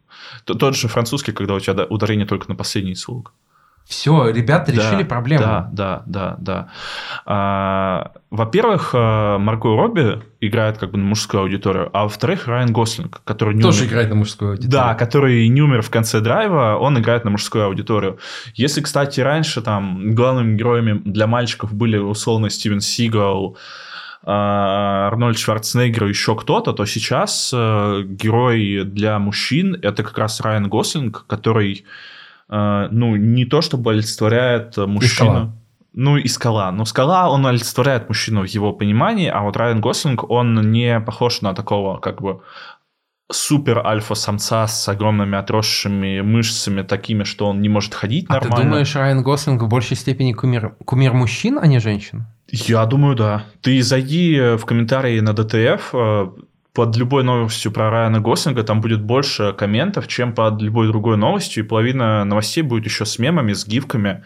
тот 0.45 0.77
же 0.77 0.89
французский, 0.89 1.33
когда 1.33 1.55
у 1.55 1.61
тебя 1.61 1.85
ударение 1.85 2.27
только 2.27 2.49
на 2.49 2.55
последний 2.55 2.95
слог. 2.95 3.35
Все, 3.91 4.31
ребята 4.31 4.73
да, 4.73 4.81
решили 4.81 5.03
проблему. 5.03 5.43
Да, 5.43 5.69
да, 5.73 6.03
да, 6.07 6.37
да. 6.39 6.69
А, 7.27 8.13
во-первых, 8.31 8.93
а, 8.95 9.37
Марго 9.39 9.77
Робби 9.77 10.23
играет 10.41 10.79
как 10.79 10.93
бы 10.93 10.99
на 10.99 11.05
мужскую 11.05 11.43
аудиторию, 11.43 11.91
а 11.93 12.05
во-вторых, 12.05 12.47
Райан 12.47 12.73
Гослинг, 12.73 13.21
который 13.25 13.57
не 13.57 13.63
тоже 13.63 13.81
умер... 13.81 13.91
играет 13.91 14.09
на 14.11 14.15
мужскую 14.15 14.51
аудиторию. 14.53 14.71
Да, 14.71 14.95
который 14.95 15.49
не 15.49 15.61
умер 15.61 15.83
в 15.83 15.91
конце 15.91 16.21
драйва, 16.21 16.79
он 16.81 17.01
играет 17.01 17.25
на 17.25 17.33
мужскую 17.33 17.65
аудиторию. 17.65 18.21
Если, 18.55 18.81
кстати, 18.81 19.19
раньше 19.19 19.61
там 19.61 20.15
главными 20.15 20.57
героями 20.57 21.03
для 21.05 21.27
мальчиков 21.27 21.75
были 21.75 21.97
условно 21.97 22.49
Стивен 22.49 22.81
Сигал, 22.81 23.59
а, 24.23 25.09
Арнольд 25.09 25.37
Шварценеггер 25.37 26.07
и 26.07 26.11
еще 26.11 26.37
кто-то, 26.37 26.73
то 26.73 26.85
сейчас 26.85 27.51
э, 27.53 28.03
герой 28.05 28.85
для 28.85 29.19
мужчин 29.19 29.77
это 29.83 30.05
как 30.05 30.17
раз 30.17 30.41
Райан 30.41 30.69
Гослинг, 30.69 31.25
который 31.27 31.85
Э, 31.85 32.09
ну, 32.51 33.17
не 33.17 33.45
то 33.45 33.61
чтобы 33.61 33.93
олицетворяет 33.93 34.77
мужчину. 34.77 35.57
Ну, 35.93 36.17
и 36.17 36.29
скала. 36.29 36.71
Но 36.71 36.85
скала, 36.85 37.31
он 37.31 37.47
олицетворяет 37.47 38.09
мужчину 38.09 38.43
в 38.43 38.47
его 38.47 38.73
понимании, 38.73 39.29
а 39.29 39.43
вот 39.43 39.57
Райан 39.57 39.81
Гослинг, 39.81 40.29
он 40.31 40.71
не 40.71 41.01
похож 41.01 41.43
на 41.43 41.53
такого, 41.53 41.99
как 41.99 42.23
бы, 42.23 42.41
супер 43.33 43.85
альфа-самца 43.85 44.67
с 44.67 44.89
огромными 44.89 45.37
отросшими 45.37 46.21
мышцами, 46.21 46.83
такими, 46.83 47.25
что 47.25 47.49
он 47.49 47.61
не 47.61 47.69
может 47.69 47.95
ходить 47.95 48.27
А 48.29 48.35
нормально. 48.35 48.57
ты 48.57 48.63
думаешь, 48.63 48.95
Райан 48.97 49.23
Гослинг 49.23 49.63
в 49.63 49.69
большей 49.69 49.97
степени 49.97 50.33
кумир, 50.33 50.75
кумир 50.85 51.13
мужчин, 51.13 51.59
а 51.61 51.67
не 51.67 51.79
женщин? 51.81 52.27
Я 52.49 52.85
думаю, 52.87 53.17
да. 53.17 53.45
Ты 53.61 53.83
зайди 53.83 54.57
в 54.57 54.65
комментарии 54.65 55.21
на 55.21 55.33
ДТФ, 55.33 55.91
э, 55.93 56.27
под 56.73 56.97
любой 56.97 57.25
новостью 57.25 57.73
про 57.73 57.91
Райана 57.91 58.21
Гослинга 58.21 58.63
там 58.63 58.81
будет 58.81 59.03
больше 59.03 59.53
комментов, 59.53 60.07
чем 60.09 60.35
под 60.35 60.63
любой 60.63 60.87
другой 60.89 61.17
новостью, 61.17 61.65
и 61.65 61.67
половина 61.67 62.25
новостей 62.25 62.63
будет 62.63 62.85
еще 62.85 63.05
с 63.05 63.19
мемами, 63.19 63.53
с 63.53 63.67
гифками 63.67 64.25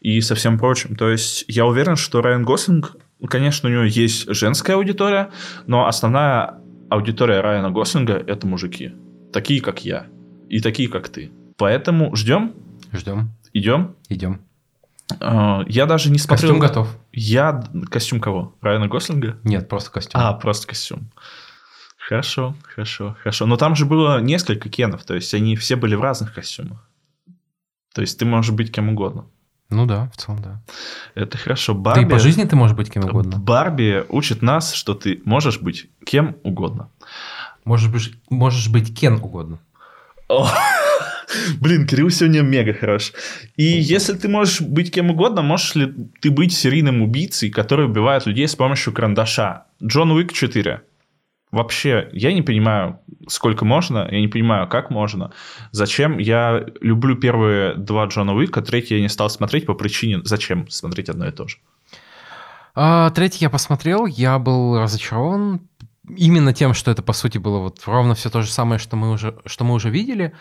и 0.00 0.20
со 0.20 0.34
всем 0.34 0.58
прочим. 0.58 0.94
То 0.96 1.08
есть 1.10 1.44
я 1.48 1.66
уверен, 1.66 1.96
что 1.96 2.22
Райан 2.22 2.44
Гослинг, 2.44 2.96
конечно, 3.28 3.68
у 3.68 3.72
него 3.72 3.82
есть 3.82 4.32
женская 4.32 4.74
аудитория, 4.74 5.30
но 5.66 5.86
основная 5.86 6.54
аудитория 6.90 7.40
Райана 7.40 7.70
Гослинга– 7.70 8.14
это 8.26 8.46
мужики. 8.46 8.92
Такие, 9.32 9.60
как 9.60 9.84
я. 9.84 10.06
И 10.48 10.60
такие, 10.60 10.88
как 10.88 11.08
ты. 11.08 11.30
Поэтому 11.56 12.14
ждем, 12.16 12.52
Ждем. 12.92 13.30
идем. 13.52 13.96
Идем. 14.08 14.40
Э, 15.20 15.62
Я 15.66 15.86
даже 15.86 16.10
не 16.10 16.18
смотрел... 16.18 16.50
Костюм 16.52 16.58
готов. 16.60 16.98
Я... 17.12 17.62
Костюм 17.90 18.20
кого? 18.20 18.54
Райана 18.60 18.88
Гослинга? 18.88 19.38
Нет, 19.44 19.68
просто 19.68 19.90
костюм. 19.90 20.20
А, 20.20 20.32
просто 20.34 20.66
костюм. 20.68 21.10
Хорошо, 22.10 22.56
хорошо, 22.64 23.16
хорошо. 23.22 23.46
Но 23.46 23.56
там 23.56 23.76
же 23.76 23.86
было 23.86 24.20
несколько 24.20 24.68
кенов, 24.68 25.04
то 25.04 25.14
есть 25.14 25.32
они 25.32 25.54
все 25.54 25.76
были 25.76 25.94
в 25.94 26.00
разных 26.00 26.34
костюмах. 26.34 26.84
То 27.94 28.00
есть 28.00 28.18
ты 28.18 28.24
можешь 28.24 28.50
быть 28.50 28.72
кем 28.72 28.88
угодно. 28.88 29.26
Ну 29.68 29.86
да, 29.86 30.10
в 30.12 30.16
целом 30.16 30.42
да. 30.42 30.60
Это 31.14 31.38
хорошо. 31.38 31.72
Да 31.72 31.78
Барби, 31.78 32.06
и 32.06 32.10
по 32.10 32.18
жизни 32.18 32.42
ты 32.42 32.56
можешь 32.56 32.76
быть 32.76 32.90
кем 32.90 33.04
угодно. 33.04 33.38
Барби 33.38 34.04
учит 34.08 34.42
нас, 34.42 34.72
что 34.74 34.94
ты 34.94 35.22
можешь 35.24 35.60
быть 35.60 35.88
кем 36.04 36.36
угодно. 36.42 36.90
Можешь 37.64 37.88
быть, 37.88 38.12
можешь 38.28 38.68
быть 38.68 38.92
кен 38.92 39.20
угодно. 39.22 39.60
О, 40.28 40.48
Блин, 41.60 41.86
Кирилл 41.86 42.10
сегодня 42.10 42.40
мега 42.40 42.74
хорош. 42.74 43.12
И 43.54 43.62
если 43.62 44.14
ты 44.14 44.28
можешь 44.28 44.60
быть 44.60 44.90
кем 44.90 45.10
угодно, 45.10 45.42
можешь 45.42 45.76
ли 45.76 45.94
ты 46.20 46.32
быть 46.32 46.52
серийным 46.52 47.02
убийцей, 47.02 47.50
который 47.50 47.86
убивает 47.86 48.26
людей 48.26 48.48
с 48.48 48.56
помощью 48.56 48.92
карандаша? 48.92 49.66
Джон 49.80 50.10
Уик 50.10 50.32
4. 50.32 50.82
Вообще, 51.50 52.08
я 52.12 52.32
не 52.32 52.42
понимаю, 52.42 53.00
сколько 53.28 53.64
можно, 53.64 54.08
я 54.10 54.20
не 54.20 54.28
понимаю, 54.28 54.68
как 54.68 54.90
можно. 54.90 55.32
Зачем? 55.72 56.18
Я 56.18 56.64
люблю 56.80 57.16
первые 57.16 57.74
два 57.74 58.06
Джона 58.06 58.34
Уика, 58.34 58.62
третий 58.62 58.94
я 58.94 59.00
не 59.00 59.08
стал 59.08 59.30
смотреть 59.30 59.66
по 59.66 59.74
причине, 59.74 60.20
зачем 60.24 60.68
смотреть 60.68 61.08
одно 61.08 61.26
и 61.26 61.32
то 61.32 61.48
же. 61.48 61.56
А, 62.74 63.10
третий 63.10 63.44
я 63.44 63.50
посмотрел, 63.50 64.06
я 64.06 64.38
был 64.38 64.78
разочарован 64.78 65.60
именно 66.16 66.52
тем, 66.52 66.74
что 66.74 66.90
это 66.90 67.02
по 67.02 67.12
сути 67.12 67.38
было 67.38 67.58
вот 67.58 67.82
ровно 67.86 68.14
все 68.14 68.30
то 68.30 68.42
же 68.42 68.50
самое, 68.50 68.78
что 68.78 68.96
мы 68.96 69.10
уже, 69.10 69.36
что 69.46 69.64
мы 69.64 69.74
уже 69.74 69.90
видели. 69.90 70.32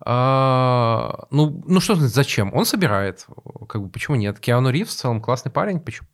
А, 0.00 1.26
ну, 1.30 1.62
ну 1.66 1.80
что 1.80 1.94
значит, 1.94 2.14
зачем? 2.14 2.52
Он 2.52 2.64
собирает. 2.66 3.26
Как 3.68 3.82
бы 3.82 3.88
почему 3.88 4.16
нет? 4.16 4.38
Киану 4.40 4.70
Ривз 4.70 4.94
в 4.94 4.98
целом 4.98 5.20
классный 5.20 5.52
парень. 5.52 5.80
Почему? 5.80 6.08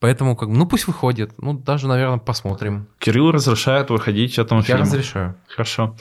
Поэтому, 0.00 0.36
как, 0.36 0.50
бы, 0.50 0.56
ну 0.56 0.66
пусть 0.66 0.86
выходит. 0.86 1.32
Ну, 1.38 1.54
даже, 1.54 1.88
наверное, 1.88 2.18
посмотрим. 2.18 2.88
Кирилл 2.98 3.30
разрешает 3.30 3.88
выходить 3.90 4.38
этому 4.38 4.60
Я 4.60 4.66
фильму. 4.66 4.82
разрешаю. 4.82 5.34
Хорошо. 5.48 5.96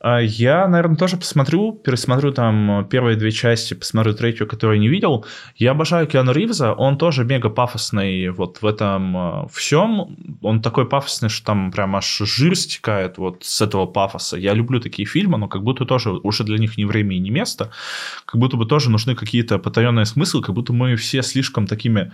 А, 0.00 0.18
Я, 0.20 0.66
наверное, 0.66 0.96
тоже 0.96 1.16
посмотрю, 1.16 1.72
пересмотрю 1.72 2.32
там 2.32 2.86
первые 2.88 3.16
две 3.16 3.30
части, 3.32 3.74
посмотрю 3.74 4.14
третью, 4.14 4.46
которую 4.46 4.80
не 4.80 4.88
видел. 4.88 5.26
Я 5.56 5.72
обожаю 5.72 6.06
Киану 6.06 6.32
Ривза, 6.32 6.72
он 6.72 6.96
тоже 6.96 7.24
мега 7.24 7.50
пафосный 7.50 8.30
вот 8.30 8.62
в 8.62 8.66
этом 8.66 9.48
всем. 9.52 10.16
Он 10.40 10.62
такой 10.62 10.88
пафосный, 10.88 11.28
что 11.28 11.44
там 11.44 11.70
прям 11.70 11.96
аж 11.96 12.18
жир 12.24 12.56
стекает 12.56 13.18
вот 13.18 13.44
с 13.44 13.60
этого 13.60 13.84
пафоса. 13.86 14.36
Я 14.38 14.54
люблю 14.54 14.80
такие 14.80 15.06
фильмы, 15.06 15.36
но 15.38 15.48
как 15.48 15.62
будто 15.62 15.84
тоже 15.84 16.10
уже 16.12 16.44
для 16.44 16.56
них 16.58 16.78
не 16.78 16.86
время 16.86 17.16
и 17.16 17.18
не 17.18 17.30
место. 17.30 17.70
Как 18.24 18.40
будто 18.40 18.56
бы 18.56 18.64
тоже 18.64 18.90
нужны 18.90 19.14
какие-то 19.14 19.58
потаенные 19.58 20.06
смыслы, 20.06 20.40
как 20.40 20.54
будто 20.54 20.72
мы 20.72 20.96
все 20.96 21.22
слишком 21.22 21.66
такими 21.66 22.12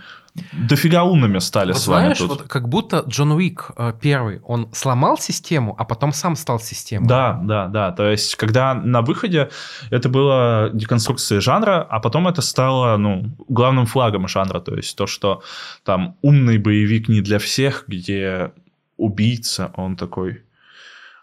дофига 0.53 1.03
умными 1.03 1.20
стали 1.39 1.71
Вот 1.71 1.81
с 1.81 1.87
вами 1.87 2.01
знаешь, 2.01 2.17
тут. 2.17 2.29
вот 2.29 2.43
как 2.43 2.69
будто 2.69 3.03
Джон 3.07 3.31
Уик 3.33 3.71
э, 3.77 3.93
первый, 3.99 4.41
он 4.41 4.69
сломал 4.73 5.17
систему, 5.17 5.75
а 5.77 5.85
потом 5.85 6.13
сам 6.13 6.35
стал 6.35 6.59
системой. 6.59 7.07
Да, 7.07 7.39
да, 7.43 7.67
да. 7.67 7.91
То 7.91 8.09
есть, 8.09 8.35
когда 8.35 8.73
на 8.73 9.01
выходе 9.01 9.49
это 9.89 10.09
было 10.09 10.69
деконструкцией 10.73 11.41
жанра, 11.41 11.85
а 11.89 11.99
потом 11.99 12.27
это 12.27 12.41
стало, 12.41 12.97
ну, 12.97 13.31
главным 13.47 13.85
флагом 13.85 14.27
жанра. 14.27 14.59
То 14.59 14.75
есть, 14.75 14.95
то, 14.95 15.07
что 15.07 15.43
там 15.83 16.17
умный 16.21 16.57
боевик 16.57 17.07
не 17.09 17.21
для 17.21 17.39
всех, 17.39 17.85
где 17.87 18.51
убийца, 18.97 19.71
он 19.75 19.95
такой 19.95 20.43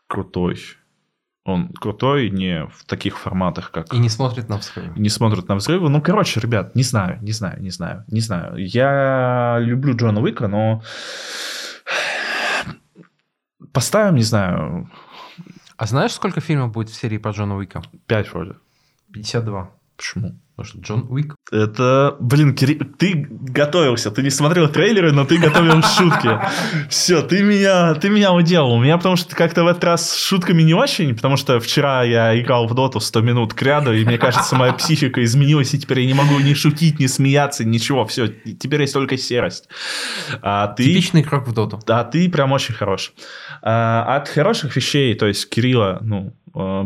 крутой. 0.07 0.59
Он 1.49 1.68
крутой 1.72 2.28
не 2.28 2.66
в 2.66 2.84
таких 2.84 3.18
форматах, 3.18 3.70
как... 3.70 3.94
И 3.94 3.99
не 3.99 4.11
смотрит 4.11 4.51
на 4.51 4.59
взрывы. 4.59 4.92
Не 5.01 5.09
смотрят 5.09 5.49
на 5.49 5.55
взрывы. 5.55 5.88
Ну, 5.88 6.03
короче, 6.03 6.40
ребят, 6.40 6.74
не 6.74 6.82
знаю, 6.82 7.18
не 7.22 7.32
знаю, 7.32 7.62
не 7.62 7.70
знаю, 7.70 8.05
не 8.07 8.20
знаю. 8.20 8.57
Я 8.59 9.57
люблю 9.59 9.96
Джона 9.96 10.20
Уика, 10.20 10.46
но... 10.46 10.82
Поставим, 13.72 14.16
не 14.16 14.22
знаю, 14.24 14.90
А 15.78 15.86
знаешь, 15.86 16.12
сколько 16.12 16.42
фильмов 16.42 16.72
будет 16.72 16.90
в 16.90 16.94
серии 16.94 17.16
про 17.16 17.30
Джона 17.30 17.57
Уика? 17.57 17.82
5 18.07 18.32
вроде. 18.34 18.55
52. 19.12 19.70
Почему? 19.96 20.38
Потому 20.59 20.70
что 20.70 20.80
Джон 20.80 21.06
Уик. 21.09 21.36
Это, 21.52 22.16
блин, 22.18 22.52
Кири... 22.52 22.74
ты 22.74 23.28
готовился, 23.30 24.11
ты 24.11 24.24
не 24.24 24.30
смотрел 24.30 24.68
трейлеры, 24.68 25.12
но 25.12 25.24
ты 25.24 25.38
готовил 25.38 25.80
шутки. 25.82 26.28
Все, 26.90 27.22
ты 27.22 27.44
меня, 27.44 27.94
ты 27.94 28.09
меня 28.09 28.32
уделал. 28.32 28.72
У 28.72 28.82
меня 28.82 28.96
потому 28.96 29.14
что 29.14 29.36
как-то 29.36 29.62
в 29.62 29.68
этот 29.68 29.84
раз 29.84 30.11
с 30.11 30.16
шутками 30.16 30.62
не 30.62 30.74
очень, 30.74 31.14
потому 31.14 31.36
что 31.36 31.61
вчера 31.61 32.02
я 32.02 32.36
играл 32.40 32.66
в 32.66 32.74
доту 32.74 32.98
100 32.98 33.20
минут 33.20 33.54
к 33.54 33.62
ряду, 33.62 33.92
и 33.92 34.04
мне 34.04 34.18
кажется, 34.18 34.56
моя 34.56 34.72
психика 34.72 35.22
изменилась, 35.22 35.74
и 35.74 35.78
теперь 35.78 36.00
я 36.00 36.06
не 36.09 36.14
могу 36.14 36.40
ни 36.40 36.54
шутить, 36.54 36.98
ни 36.98 37.06
смеяться, 37.06 37.64
ничего. 37.64 38.04
Все, 38.04 38.26
теперь 38.26 38.80
есть 38.80 38.94
только 38.94 39.16
серость. 39.16 39.68
А 40.42 40.66
ты... 40.66 40.82
Типичный 40.82 41.22
крок 41.22 41.46
в 41.46 41.52
доту. 41.52 41.80
Да, 41.86 42.02
ты 42.02 42.28
прям 42.28 42.50
очень 42.50 42.74
хорош. 42.74 43.12
А, 43.62 44.16
от 44.16 44.28
хороших 44.28 44.74
вещей, 44.74 45.14
то 45.14 45.26
есть 45.26 45.48
Кирилла, 45.48 45.98
ну, 46.00 46.34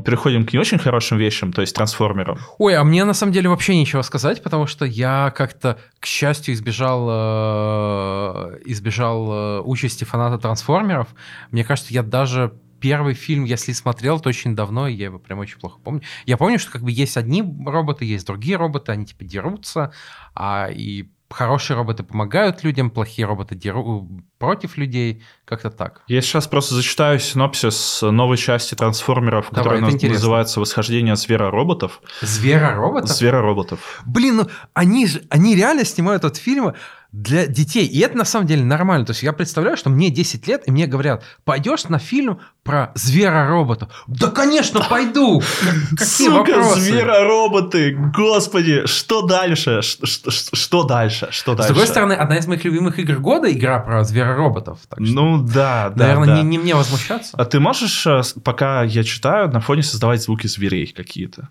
переходим 0.05 0.45
к 0.45 0.53
не 0.53 0.59
очень 0.59 0.79
хорошим 0.79 1.19
вещам, 1.19 1.53
то 1.53 1.63
есть 1.63 1.75
трансформерам. 1.75 2.39
Ой, 2.59 2.77
а 2.77 2.85
мне 2.85 3.05
на 3.05 3.15
самом 3.15 3.33
деле 3.33 3.49
вообще 3.49 3.75
нечего 3.75 4.03
сказать, 4.03 4.43
потому 4.43 4.67
что 4.67 4.85
я 4.85 5.33
как-то, 5.35 5.79
к 5.99 6.07
счастью, 6.07 6.55
избежал, 6.55 7.09
э, 7.11 8.59
избежал 8.67 9.33
э, 9.33 9.61
участи 9.63 10.05
фаната 10.05 10.39
трансформеров. 10.39 11.09
Мне 11.51 11.65
кажется, 11.65 11.95
я 11.95 12.03
даже 12.03 12.53
первый 12.81 13.15
фильм, 13.15 13.45
если 13.45 13.73
смотрел, 13.73 14.21
то 14.21 14.29
очень 14.29 14.55
давно, 14.55 14.89
я 14.89 15.05
его 15.05 15.19
прям 15.19 15.39
очень 15.39 15.59
плохо 15.59 15.79
помню. 15.83 16.03
Я 16.27 16.37
помню, 16.37 16.59
что 16.59 16.73
как 16.73 16.83
бы 16.83 16.91
есть 16.91 17.17
одни 17.17 17.43
роботы, 17.65 18.05
есть 18.05 18.27
другие 18.27 18.57
роботы, 18.57 18.93
они 18.93 19.07
типа 19.07 19.25
дерутся, 19.25 19.93
а 20.35 20.69
и 20.71 21.09
хорошие 21.33 21.77
роботы 21.77 22.03
помогают 22.03 22.63
людям, 22.65 22.91
плохие 22.91 23.27
роботы 23.27 23.55
дерут 23.55 24.09
против 24.39 24.77
людей, 24.77 25.23
как-то 25.45 25.71
так. 25.71 26.03
Я 26.09 26.21
сейчас 26.21 26.47
просто 26.47 26.75
зачитаю 26.75 27.19
синопсис 27.19 28.03
новой 28.03 28.37
части 28.37 28.75
трансформеров, 28.75 29.47
Давай, 29.51 29.65
которая 29.65 29.91
интересно. 29.91 30.15
называется 30.19 30.61
«Восхождение 30.61 31.17
зверороботов». 31.17 32.01
Звера-роботов? 32.21 33.11
Зверороботов. 33.11 34.03
Блин, 34.07 34.37
ну 34.37 34.49
они 34.75 35.07
же, 35.07 35.23
они 35.31 35.55
реально 35.55 35.85
снимают 35.85 36.25
этот 36.25 36.37
фильм 36.37 36.73
для 37.13 37.47
детей. 37.47 37.87
И 37.87 37.99
это 38.01 38.17
на 38.17 38.25
самом 38.25 38.47
деле 38.47 38.65
нормально. 38.65 39.05
То 39.05 39.11
есть 39.11 39.23
я 39.23 39.33
представляю, 39.35 39.77
что 39.77 39.91
мне 39.91 40.09
10 40.11 40.47
лет, 40.49 40.63
и 40.67 40.71
мне 40.71 40.87
говорят, 40.87 41.23
пойдешь 41.45 41.85
на 41.85 41.99
фильм 41.99 42.41
про 42.65 42.91
зверороботов? 42.95 43.91
Да, 44.07 44.29
конечно, 44.29 44.81
пойду! 44.89 45.41
Как- 45.41 45.75
Какие 45.99 46.29
Сука, 46.29 46.51
вопросы? 46.53 46.81
зверороботы! 46.81 47.95
Господи, 48.17 48.87
что 48.87 49.23
дальше? 49.23 49.83
Ш- 49.83 50.07
ш- 50.07 50.31
Что 50.55 50.85
дальше? 50.85 51.29
Что 51.31 51.53
С 51.53 51.57
дальше? 51.57 51.73
другой 51.75 51.87
стороны, 51.89 52.13
одна 52.15 52.37
из 52.39 52.47
моих 52.47 52.65
любимых 52.65 52.99
игр 52.99 53.17
года 53.19 53.51
игра 53.53 53.79
про 53.81 54.05
что, 54.05 54.97
Ну 54.99 55.39
да, 55.43 55.91
да, 55.91 56.07
наверное, 56.07 56.27
да. 56.29 56.37
Не, 56.37 56.43
не 56.43 56.59
мне 56.59 56.75
возмущаться. 56.75 57.37
А 57.37 57.45
ты 57.45 57.61
можешь, 57.61 58.07
э, 58.07 58.23
с- 58.23 58.33
пока 58.43 58.85
я 58.85 59.05
читаю, 59.05 59.51
на 59.51 59.61
фоне 59.61 59.83
создавать 59.83 60.23
звуки 60.23 60.47
зверей 60.47 60.87
какие-то? 60.97 61.51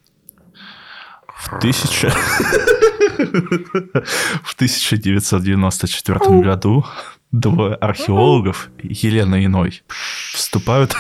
В 1.42 1.60
тысяча... 1.60 2.12
В 4.44 4.54
1994 4.56 6.42
году 6.42 6.86
двое 7.32 7.76
археологов, 7.76 8.70
Елена 8.82 9.36
и 9.36 9.48
Ной, 9.48 9.84
вступают 10.34 10.96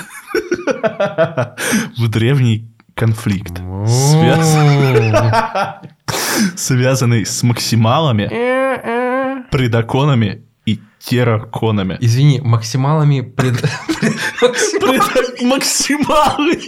в 1.97 2.07
древний 2.09 2.67
конфликт, 2.95 3.59
связ- 3.59 4.55
связанный 6.55 7.25
с 7.25 7.43
максималами, 7.43 8.27
предаконами 9.49 10.25
и 10.25 10.41
терраконами. 11.04 11.97
Извини, 12.02 12.41
максималами 12.43 13.22
пред... 13.38 13.64
Максималы, 15.43 16.62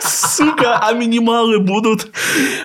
сука, 0.00 0.78
а 0.78 0.92
минималы 0.92 1.58
будут. 1.60 2.08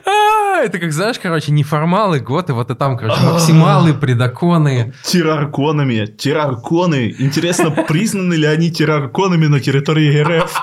А, 0.06 0.62
Это 0.64 0.80
как, 0.80 0.92
знаешь, 0.92 1.20
короче, 1.20 1.52
неформалы, 1.52 2.20
готы, 2.20 2.54
вот 2.54 2.72
и 2.72 2.76
там, 2.76 2.98
короче, 2.98 3.22
максималы, 3.22 3.94
предаконы. 3.94 4.94
Террарконами. 5.04 6.06
Террарконы. 6.06 7.16
Интересно, 7.20 7.72
признаны 7.72 8.34
ли 8.34 8.48
они 8.48 8.72
террарконами 8.72 9.48
на 9.48 9.60
территории 9.60 10.22
РФ? 10.22 10.62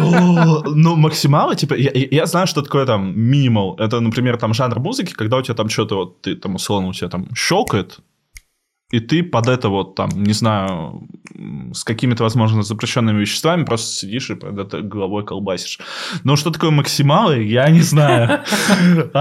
Ну, 0.00 0.96
максималы, 0.96 1.54
типа, 1.56 1.74
я 1.74 2.26
знаю, 2.26 2.46
что 2.46 2.62
такое 2.62 2.86
там 2.86 3.18
минимал. 3.18 3.76
Это, 3.78 4.00
например, 4.00 4.36
там 4.36 4.54
жанр 4.54 4.78
музыки, 4.80 5.12
когда 5.12 5.36
у 5.36 5.42
тебя 5.42 5.54
там 5.54 5.68
что-то 5.68 5.96
вот, 5.96 6.22
ты 6.22 6.34
там 6.34 6.54
условно 6.56 6.88
у 6.88 6.92
тебя 6.92 7.08
там 7.08 7.26
щелкает, 7.36 7.98
и 8.92 9.00
ты 9.00 9.22
под 9.22 9.48
это 9.48 9.70
вот 9.70 9.94
там, 9.94 10.10
не 10.22 10.34
знаю, 10.34 11.08
с 11.72 11.82
какими-то, 11.82 12.24
возможно, 12.24 12.62
запрещенными 12.62 13.20
веществами 13.20 13.64
просто 13.64 13.96
сидишь 13.96 14.28
и 14.28 14.34
под 14.34 14.58
это 14.58 14.82
головой 14.82 15.24
колбасишь. 15.24 15.78
Но 16.24 16.36
что 16.36 16.50
такое 16.50 16.70
максималы, 16.70 17.42
я 17.42 17.70
не 17.70 17.80
знаю. 17.80 18.42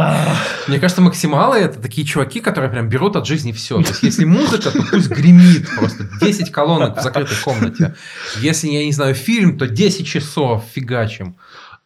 Мне 0.67 0.79
кажется, 0.79 1.01
максималы 1.01 1.57
это 1.57 1.81
такие 1.81 2.05
чуваки, 2.05 2.41
которые 2.41 2.69
прям 2.69 2.89
берут 2.89 3.15
от 3.15 3.25
жизни 3.25 3.53
все. 3.53 3.81
То 3.81 3.89
есть, 3.89 4.03
если 4.03 4.25
музыка, 4.25 4.71
то 4.71 4.83
пусть 4.91 5.09
гремит 5.09 5.69
просто 5.73 6.03
10 6.19 6.51
колонок 6.51 6.97
в 6.97 7.01
закрытой 7.01 7.41
комнате. 7.41 7.95
Если, 8.41 8.67
я 8.67 8.83
не 8.83 8.91
знаю, 8.91 9.15
фильм, 9.15 9.57
то 9.57 9.67
10 9.67 10.05
часов 10.05 10.65
фигачим. 10.73 11.37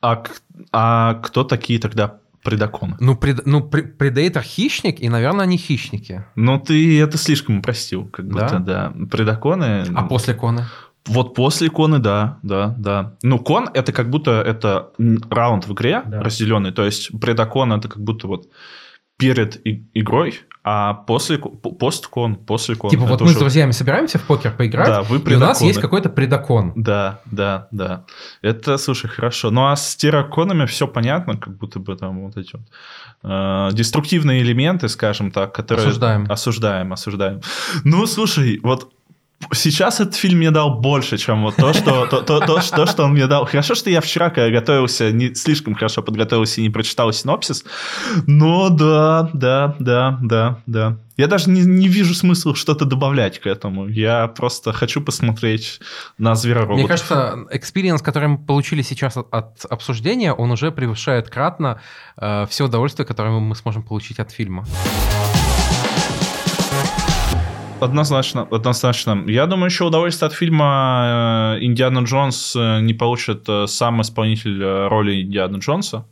А, 0.01 0.23
а 0.71 1.13
кто 1.15 1.43
такие 1.43 1.79
тогда 1.79 2.19
предакон. 2.45 2.95
Ну, 2.99 3.17
пред, 3.17 3.45
ну 3.45 3.61
предейтор 3.61 4.43
хищник, 4.43 5.01
и, 5.01 5.09
наверное, 5.09 5.43
они 5.43 5.57
хищники. 5.57 6.23
Ну, 6.35 6.59
ты 6.59 7.01
это 7.01 7.17
слишком 7.17 7.57
упростил, 7.57 8.05
как 8.05 8.27
будто, 8.27 8.59
да. 8.59 8.93
да. 8.93 9.05
Предаконы... 9.07 9.83
А 9.93 10.03
после 10.03 10.35
коны? 10.35 10.65
Вот 11.07 11.35
после 11.35 11.69
коны, 11.69 11.99
да, 11.99 12.39
да, 12.43 12.73
да. 12.77 13.17
Ну, 13.21 13.39
кон 13.39 13.69
это 13.73 13.91
как 13.91 14.09
будто 14.09 14.31
это 14.41 14.91
раунд 15.29 15.67
в 15.67 15.73
игре 15.73 16.03
да. 16.05 16.21
разделенный, 16.21 16.71
то 16.71 16.85
есть 16.85 17.19
предакон 17.19 17.73
это 17.73 17.89
как 17.89 18.01
будто 18.01 18.27
вот 18.27 18.47
перед 19.17 19.61
игрой, 19.93 20.39
а 20.67 20.95
после 20.95 21.37
посткон, 21.37 22.35
после 22.35 22.75
кон. 22.75 22.89
Типа 22.89 23.03
вот 23.05 23.21
мы 23.21 23.27
уже... 23.27 23.35
с 23.35 23.37
друзьями 23.37 23.69
собираемся 23.69 24.17
в 24.17 24.23
покер 24.23 24.51
поиграть, 24.51 24.87
да, 24.87 25.03
вы 25.03 25.19
и 25.19 25.35
у 25.35 25.39
нас 25.39 25.61
есть 25.61 25.79
какой-то 25.79 26.09
предокон. 26.09 26.73
Да, 26.75 27.19
да, 27.25 27.67
да. 27.69 28.05
Это, 28.41 28.77
слушай, 28.77 29.07
хорошо. 29.07 29.51
Ну 29.51 29.67
а 29.67 29.75
с 29.75 29.95
терраконами 29.95 30.65
все 30.65 30.87
понятно, 30.87 31.37
как 31.37 31.55
будто 31.55 31.77
бы 31.77 31.95
там 31.95 32.25
вот 32.25 32.35
эти 32.37 32.53
вот 32.55 32.63
э, 33.21 33.75
деструктивные 33.75 34.41
элементы, 34.41 34.89
скажем 34.89 35.29
так, 35.29 35.53
которые... 35.53 35.85
Осуждаем. 35.85 36.25
Осуждаем, 36.31 36.93
осуждаем. 36.93 37.41
Ну, 37.83 38.07
слушай, 38.07 38.59
вот 38.63 38.91
Сейчас 39.53 39.99
этот 39.99 40.15
фильм 40.15 40.39
мне 40.39 40.49
дал 40.49 40.79
больше, 40.79 41.17
чем 41.17 41.43
вот 41.43 41.55
то, 41.55 41.73
что, 41.73 42.07
то, 42.07 42.21
то, 42.21 42.39
то, 42.39 42.61
то, 42.61 42.85
что 42.85 43.03
он 43.03 43.11
мне 43.11 43.27
дал. 43.27 43.45
Хорошо, 43.45 43.75
что 43.75 43.89
я 43.89 44.01
вчера, 44.01 44.29
когда 44.29 44.49
готовился, 44.49 45.11
не 45.11 45.35
слишком 45.35 45.75
хорошо 45.75 46.01
подготовился 46.01 46.61
и 46.61 46.63
не 46.63 46.69
прочитал 46.69 47.11
синопсис. 47.11 47.63
Но 48.27 48.69
да, 48.69 49.29
да, 49.33 49.75
да, 49.79 50.17
да, 50.21 50.59
да. 50.65 50.97
Я 51.17 51.27
даже 51.27 51.49
не, 51.49 51.61
не 51.61 51.87
вижу 51.87 52.13
смысла 52.13 52.55
что-то 52.55 52.85
добавлять 52.85 53.39
к 53.39 53.47
этому. 53.47 53.87
Я 53.87 54.27
просто 54.27 54.73
хочу 54.73 55.01
посмотреть 55.01 55.79
на 56.17 56.35
зверороботов. 56.35 56.79
Мне 56.79 56.87
кажется, 56.87 57.45
experience, 57.51 58.01
который 58.01 58.29
мы 58.29 58.37
получили 58.37 58.81
сейчас 58.81 59.15
от, 59.15 59.33
от 59.33 59.65
обсуждения, 59.65 60.33
он 60.33 60.51
уже 60.51 60.71
превышает 60.71 61.29
кратно 61.29 61.79
э, 62.17 62.45
все 62.49 62.65
удовольствие, 62.65 63.05
которое 63.05 63.39
мы 63.39 63.55
сможем 63.55 63.83
получить 63.83 64.19
от 64.19 64.31
фильма. 64.31 64.65
Однозначно, 67.81 68.47
однозначно. 68.51 69.23
Я 69.27 69.47
думаю, 69.47 69.65
еще 69.65 69.83
удовольствие 69.83 70.27
от 70.27 70.33
фильма 70.33 71.55
э, 71.59 71.65
Индиана 71.65 71.99
Джонс 71.99 72.55
э, 72.55 72.79
не 72.79 72.93
получит 72.93 73.43
э, 73.49 73.67
сам 73.67 74.01
исполнитель 74.01 74.63
роли 74.63 75.21
Индиана 75.21 75.57
Джонса. 75.57 76.05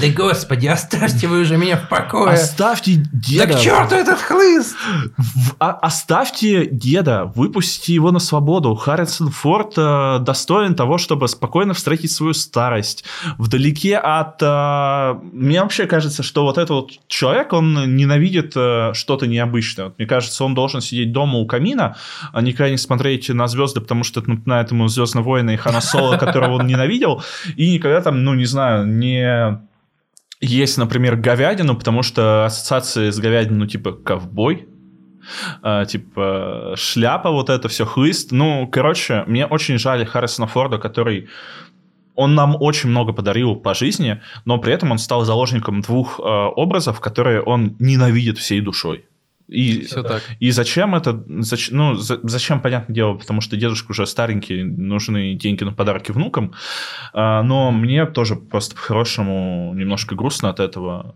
Да 0.00 0.08
господи, 0.08 0.66
оставьте 0.66 1.28
вы 1.28 1.42
уже 1.42 1.56
меня 1.56 1.76
в 1.76 1.88
покое. 1.88 2.32
Оставьте 2.32 2.94
деда. 3.12 3.46
Да 3.46 3.54
к 3.54 3.60
черту 3.60 3.94
этот 3.94 4.18
хлыст! 4.18 4.76
А, 5.60 5.70
оставьте 5.70 6.66
деда, 6.66 7.30
выпустите 7.34 7.94
его 7.94 8.10
на 8.10 8.18
свободу. 8.18 8.74
Харрисон 8.74 9.30
Форд 9.30 9.74
достоин 10.24 10.74
того, 10.74 10.98
чтобы 10.98 11.28
спокойно 11.28 11.74
встретить 11.74 12.10
свою 12.10 12.34
старость. 12.34 13.04
Вдалеке 13.38 13.98
от... 13.98 14.40
Мне 15.32 15.62
вообще 15.62 15.86
кажется, 15.86 16.22
что 16.22 16.42
вот 16.42 16.58
этот 16.58 16.70
вот 16.70 16.90
человек, 17.06 17.52
он 17.52 17.96
ненавидит 17.96 18.50
что-то 18.52 19.26
необычное. 19.26 19.92
Мне 19.96 20.06
кажется, 20.06 20.44
он 20.44 20.54
должен 20.54 20.80
сидеть 20.80 21.03
дома 21.12 21.38
у 21.38 21.46
камина, 21.46 21.96
а 22.32 22.40
никогда 22.42 22.70
не 22.70 22.78
смотреть 22.78 23.28
на 23.28 23.46
звезды, 23.48 23.80
потому 23.80 24.04
что 24.04 24.20
это 24.20 24.30
напоминает 24.30 24.70
ему 24.70 24.88
Звездные 24.88 25.24
войны 25.24 25.54
и 25.54 25.56
Хана 25.56 25.80
Соло, 25.80 26.16
которого 26.18 26.54
он 26.54 26.66
ненавидел, 26.66 27.22
и 27.56 27.72
никогда 27.72 28.00
там, 28.00 28.24
ну, 28.24 28.34
не 28.34 28.46
знаю, 28.46 28.86
не 28.86 29.58
есть, 30.40 30.78
например, 30.78 31.16
говядину, 31.16 31.76
потому 31.76 32.02
что 32.02 32.44
ассоциации 32.44 33.10
с 33.10 33.18
говядиной, 33.18 33.58
ну, 33.58 33.66
типа, 33.66 33.92
ковбой, 33.92 34.68
Uh, 35.62 35.86
типа 35.86 36.74
шляпа, 36.76 37.30
вот 37.30 37.48
это 37.48 37.68
все, 37.68 37.86
хлыст. 37.86 38.30
Ну, 38.30 38.68
короче, 38.70 39.24
мне 39.26 39.46
очень 39.46 39.78
жаль 39.78 40.04
Харрисона 40.04 40.46
Форда, 40.46 40.76
который 40.76 41.30
он 42.14 42.34
нам 42.34 42.56
очень 42.60 42.90
много 42.90 43.12
подарил 43.12 43.56
по 43.56 43.74
жизни, 43.74 44.20
но 44.44 44.58
при 44.58 44.72
этом 44.72 44.90
он 44.92 44.98
стал 44.98 45.24
заложником 45.24 45.80
двух 45.80 46.20
э, 46.20 46.22
образов, 46.22 47.00
которые 47.00 47.42
он 47.42 47.76
ненавидит 47.78 48.38
всей 48.38 48.60
душой. 48.60 49.06
И, 49.48 49.82
Все 49.82 50.02
так. 50.02 50.22
и 50.40 50.50
зачем 50.50 50.94
это? 50.94 51.22
Зачем, 51.28 51.76
ну, 51.76 51.94
за, 51.94 52.18
зачем, 52.22 52.60
понятное 52.60 52.94
дело, 52.94 53.14
потому 53.14 53.42
что 53.42 53.56
дедушка 53.56 53.90
уже 53.90 54.06
старенький, 54.06 54.62
нужны 54.62 55.34
деньги 55.34 55.64
на 55.64 55.72
подарки 55.72 56.12
внукам. 56.12 56.54
А, 57.12 57.42
но 57.42 57.70
мне 57.70 58.06
тоже 58.06 58.36
просто 58.36 58.74
по-хорошему 58.74 59.72
немножко 59.74 60.14
грустно 60.14 60.48
от 60.48 60.60
этого. 60.60 61.14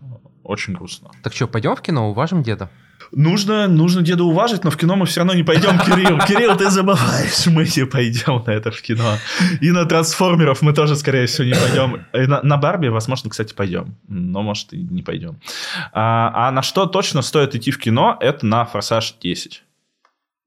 Очень 0.49 0.73
грустно. 0.73 1.11
Так 1.21 1.33
что, 1.33 1.47
пойдем 1.47 1.75
в 1.75 1.81
кино, 1.81 2.09
уважим 2.09 2.41
деда? 2.41 2.71
Нужно, 3.11 3.67
нужно 3.67 4.01
деда 4.01 4.23
уважить, 4.23 4.63
но 4.63 4.71
в 4.71 4.77
кино 4.77 4.95
мы 4.95 5.05
все 5.05 5.19
равно 5.19 5.35
не 5.35 5.43
пойдем, 5.43 5.77
Кирилл. 5.77 6.17
Кирилл, 6.27 6.57
ты 6.57 6.71
забываешь, 6.71 7.45
мы 7.45 7.67
не 7.75 7.85
пойдем 7.85 8.43
на 8.47 8.49
это 8.49 8.71
в 8.71 8.81
кино. 8.81 9.19
И 9.61 9.69
на 9.69 9.85
трансформеров 9.85 10.63
мы 10.63 10.73
тоже, 10.73 10.95
скорее 10.95 11.27
всего, 11.27 11.45
не 11.45 11.53
пойдем. 11.53 12.03
И 12.13 12.25
на, 12.25 12.41
на 12.41 12.57
Барби, 12.57 12.87
возможно, 12.87 13.29
кстати, 13.29 13.53
пойдем. 13.53 13.95
Но, 14.07 14.41
может, 14.41 14.73
и 14.73 14.77
не 14.77 15.03
пойдем. 15.03 15.39
А, 15.93 16.47
а 16.47 16.51
на 16.51 16.63
что 16.63 16.87
точно 16.87 17.21
стоит 17.21 17.53
идти 17.53 17.69
в 17.69 17.77
кино, 17.77 18.17
это 18.19 18.43
на 18.43 18.65
Форсаж 18.65 19.17
10. 19.21 19.61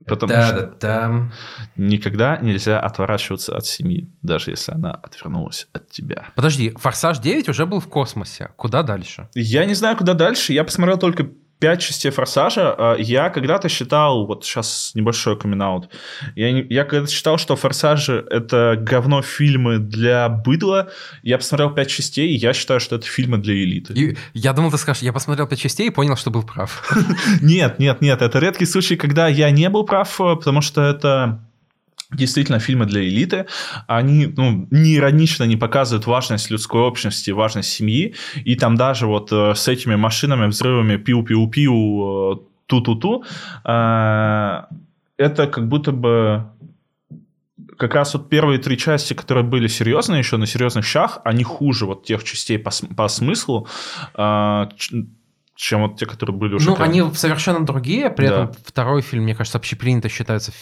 Потому 0.07 0.33
да, 0.33 0.47
что 0.47 0.67
да, 0.67 0.77
да. 0.81 1.33
никогда 1.77 2.39
нельзя 2.39 2.81
отворачиваться 2.81 3.57
от 3.57 3.67
семьи, 3.67 4.11
даже 4.23 4.51
если 4.51 4.73
она 4.73 4.93
отвернулась 4.93 5.69
от 5.73 5.91
тебя. 5.91 6.27
Подожди, 6.35 6.71
Форсаж 6.77 7.19
9 7.19 7.49
уже 7.49 7.67
был 7.67 7.81
в 7.81 7.89
космосе. 7.89 8.51
Куда 8.57 8.83
дальше? 8.83 9.29
Я 9.35 9.65
не 9.65 9.75
знаю, 9.75 9.97
куда 9.97 10.15
дальше. 10.15 10.53
Я 10.53 10.65
посмотрел 10.65 10.99
только 10.99 11.29
пять 11.63 11.81
частей 11.81 12.11
«Форсажа». 12.11 12.75
А, 12.77 12.97
я 12.99 13.31
когда-то 13.31 13.69
считал, 13.69 14.27
вот 14.27 14.45
сейчас 14.45 14.91
небольшой 14.95 15.39
камин 15.39 15.63
я, 16.35 16.49
я 16.49 16.85
когда-то 16.85 17.13
считал, 17.13 17.39
что 17.39 17.55
«Форсажи»— 17.55 18.27
это 18.31 18.77
говно 18.77 19.23
фильмы 19.23 19.79
для 19.79 20.29
быдла. 20.29 20.91
Я 21.23 21.39
посмотрел 21.39 21.71
пять 21.71 21.89
частей, 21.89 22.31
и 22.31 22.35
я 22.35 22.53
считаю, 22.53 22.81
что 22.81 22.97
это 22.97 23.07
фильмы 23.07 23.39
для 23.39 23.55
элиты. 23.55 23.93
И, 23.93 24.17
я 24.35 24.53
думал, 24.55 24.73
ты 24.73 24.79
скажешь, 24.79 25.05
я 25.05 25.13
посмотрел 25.13 25.47
пять 25.47 25.61
частей 25.61 25.87
и 25.87 25.91
понял, 25.91 26.17
что 26.17 26.33
был 26.33 26.43
прав. 26.43 26.83
Нет, 27.41 27.79
нет, 27.79 28.01
нет, 28.01 28.23
это 28.23 28.41
редкий 28.41 28.67
случай, 28.67 28.97
когда 28.97 29.29
я 29.29 29.49
не 29.53 29.69
был 29.69 29.85
прав, 29.85 30.17
потому 30.17 30.63
что 30.63 30.83
это 30.83 31.39
действительно 32.13 32.59
фильмы 32.59 32.87
для 32.87 33.03
элиты, 33.03 33.47
они 33.87 34.27
ну, 34.27 34.67
не 34.71 34.97
иронично 34.97 35.45
не 35.45 35.57
показывают 35.57 36.07
важность 36.07 36.51
людской 36.51 36.81
общности, 36.81 37.31
важность 37.31 37.71
семьи, 37.71 38.15
и 38.45 38.55
там 38.55 38.77
даже 38.77 39.07
вот 39.07 39.33
э, 39.33 39.55
с 39.55 39.69
этими 39.69 39.97
машинами, 39.97 40.47
взрывами, 40.47 40.97
пиу-пиу-пиу, 40.97 42.35
э, 42.35 42.37
ту-ту-ту, 42.67 43.25
э, 43.65 44.63
это 45.17 45.47
как 45.47 45.69
будто 45.69 45.93
бы 45.93 46.47
как 47.79 47.95
раз 47.95 48.15
вот 48.15 48.29
первые 48.29 48.59
три 48.59 48.77
части, 48.77 49.15
которые 49.15 49.45
были 49.45 49.67
серьезные 49.67 50.19
еще 50.19 50.37
на 50.37 50.47
серьезных 50.47 50.85
щах, 50.85 51.21
они 51.25 51.43
хуже 51.43 51.87
вот 51.87 52.05
тех 52.05 52.23
частей 52.23 52.59
по, 52.59 52.71
по 52.97 53.09
смыслу, 53.09 53.67
чем 55.55 55.83
вот 55.83 55.99
те, 55.99 56.07
которые 56.07 56.37
были 56.37 56.55
уже. 56.55 56.71
Ну, 56.71 56.77
прям... 56.77 56.89
они 56.89 57.15
совершенно 57.15 57.65
другие, 57.65 58.11
при 58.11 58.29
да. 58.29 58.45
этом 58.45 58.53
второй 58.65 59.03
фильм, 59.03 59.25
мне 59.25 59.35
кажется, 59.35 59.59
общепринято 59.59 60.09
считается 60.09 60.53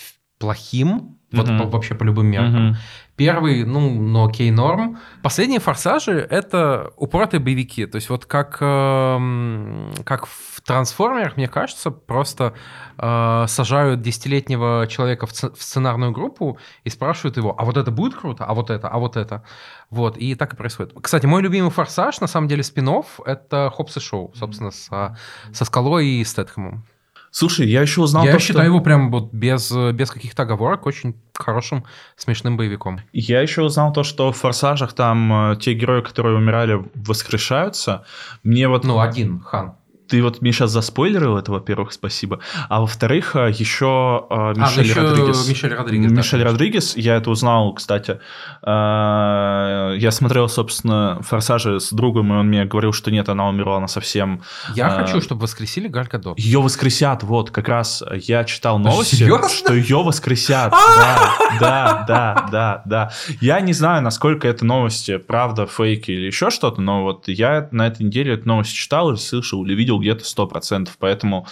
плохим, 0.41 1.19
вот 1.33 1.49
mm-hmm. 1.49 1.59
по, 1.59 1.67
вообще 1.67 1.95
по 1.95 2.03
любым 2.03 2.27
меркам. 2.27 2.73
Mm-hmm. 2.73 2.77
Первый, 3.15 3.65
ну, 3.65 3.91
ну 4.01 4.27
окей, 4.27 4.51
норм. 4.51 4.99
Последние 5.23 5.61
«Форсажи»— 5.61 6.27
это 6.31 6.91
упоротые 6.97 7.39
боевики. 7.39 7.85
То 7.85 7.97
есть 7.97 8.09
вот 8.09 8.25
как, 8.25 8.57
э, 8.61 9.91
как 10.05 10.27
в 10.27 10.63
«Трансформерах», 10.65 11.37
мне 11.37 11.47
кажется, 11.47 11.91
просто 11.91 12.55
э, 12.97 13.45
сажают 13.47 14.01
десятилетнего 14.01 14.87
человека 14.89 15.27
в, 15.27 15.33
в 15.33 15.63
сценарную 15.63 16.13
группу 16.13 16.59
и 16.83 16.89
спрашивают 16.89 17.37
его, 17.37 17.55
а 17.57 17.65
вот 17.67 17.77
это 17.77 17.91
будет 17.91 18.15
круто, 18.15 18.47
а 18.47 18.55
вот 18.55 18.71
это, 18.71 18.89
а 18.89 18.99
вот 18.99 19.17
это. 19.17 19.45
Вот, 19.91 20.17
и 20.17 20.35
так 20.35 20.55
и 20.55 20.57
происходит. 20.57 20.95
Кстати, 21.01 21.27
мой 21.27 21.43
любимый 21.43 21.71
«Форсаж», 21.71 22.21
на 22.21 22.27
самом 22.27 22.49
деле, 22.49 22.63
спин 22.63 22.91
это 23.27 23.71
«Хопс 23.73 23.99
и 23.99 24.01
Шоу», 24.01 24.33
собственно, 24.35 24.71
со, 24.71 25.17
со 25.53 25.65
Скалой 25.67 26.07
и 26.07 26.25
Стэтхэмом. 26.25 26.87
Слушай, 27.31 27.69
я 27.69 27.83
еще 27.83 28.01
узнал... 28.01 28.25
Я 28.25 28.33
то, 28.33 28.39
считаю 28.39 28.65
что... 28.65 28.75
его 28.75 28.81
прям 28.81 29.11
вот 29.11 29.33
без, 29.33 29.71
без 29.73 30.11
каких-то 30.11 30.43
оговорок 30.43 30.87
очень 30.87 31.15
хорошим, 31.33 31.85
смешным 32.17 32.57
боевиком. 32.57 33.01
Я 33.13 33.41
еще 33.41 33.63
узнал 33.63 33.93
то, 33.93 34.03
что 34.03 34.33
в 34.33 34.37
«Форсажах» 34.37 34.93
там 34.93 35.53
э, 35.53 35.57
те 35.57 35.75
герои, 35.75 36.03
которые 36.03 36.37
умирали, 36.37 36.85
воскрешаются. 36.95 38.05
Мне 38.43 38.69
вот... 38.69 38.85
Ну, 38.85 39.01
один, 39.01 39.41
Хан. 39.41 39.75
Ты 40.11 40.23
вот 40.23 40.43
мне 40.43 40.53
сейчас 40.53 40.71
заспойлерил 40.73 41.37
это, 41.39 41.53
во-первых, 41.53 41.93
спасибо. 41.93 42.41
А 42.69 42.81
во-вторых, 42.81 43.37
э, 43.37 43.51
еще 43.51 44.27
А, 44.29 44.53
ну 44.55 44.63
Мишель 44.63 44.85
еще 44.85 45.01
Родригес. 45.01 45.49
Мишель 45.49 45.75
Родригес. 45.75 46.11
да, 46.11 46.17
Мишель 46.17 46.31
конечно. 46.33 46.51
Родригес, 46.53 46.97
я 46.97 47.17
это 47.17 47.31
узнал, 47.31 47.73
кстати. 47.75 48.19
Я 50.01 50.11
смотрел, 50.11 50.49
собственно, 50.49 51.19
«Форсажи» 51.23 51.81
с 51.81 51.91
другом, 51.93 52.33
и 52.33 52.37
он 52.37 52.49
мне 52.49 52.65
говорил, 52.65 52.93
что 52.93 53.11
нет, 53.11 53.29
она 53.29 53.49
умерла, 53.49 53.79
она 53.79 53.89
совсем... 53.89 54.43
Я 54.75 54.89
А, 54.89 55.05
хочу, 55.05 55.21
чтобы 55.21 55.43
воскресили 55.43 55.89
Галь 55.89 56.09
Гадот. 56.09 56.39
Ее 56.39 56.61
воскресят, 56.61 57.23
вот, 57.23 57.51
как 57.51 57.69
раз 57.69 58.03
я 58.13 58.45
читал 58.45 58.79
новости, 58.79 59.17
Серьезно? 59.17 59.49
что 59.49 59.75
ее 59.75 60.03
воскресят. 60.03 60.71
Да, 60.71 61.37
да, 61.61 62.05
да, 62.07 62.49
да, 62.51 62.83
да. 62.85 63.11
Я 63.41 63.61
не 63.61 63.73
знаю, 63.73 64.03
насколько 64.03 64.49
это 64.49 64.65
новости, 64.65 65.17
правда, 65.19 65.67
фейки 65.67 66.11
или 66.11 66.27
еще 66.27 66.51
что-то, 66.51 66.81
но 66.81 67.03
вот 67.03 67.29
я 67.29 67.69
на 67.71 67.87
этой 67.87 68.03
неделе 68.07 68.35
эту 68.35 68.49
новость 68.49 68.73
читал 68.75 69.17
слышал 69.17 69.65
или 69.65 69.75
видел 69.75 70.00
где-то 70.01 70.25
100%. 70.25 70.89
Поэтому 70.99 71.47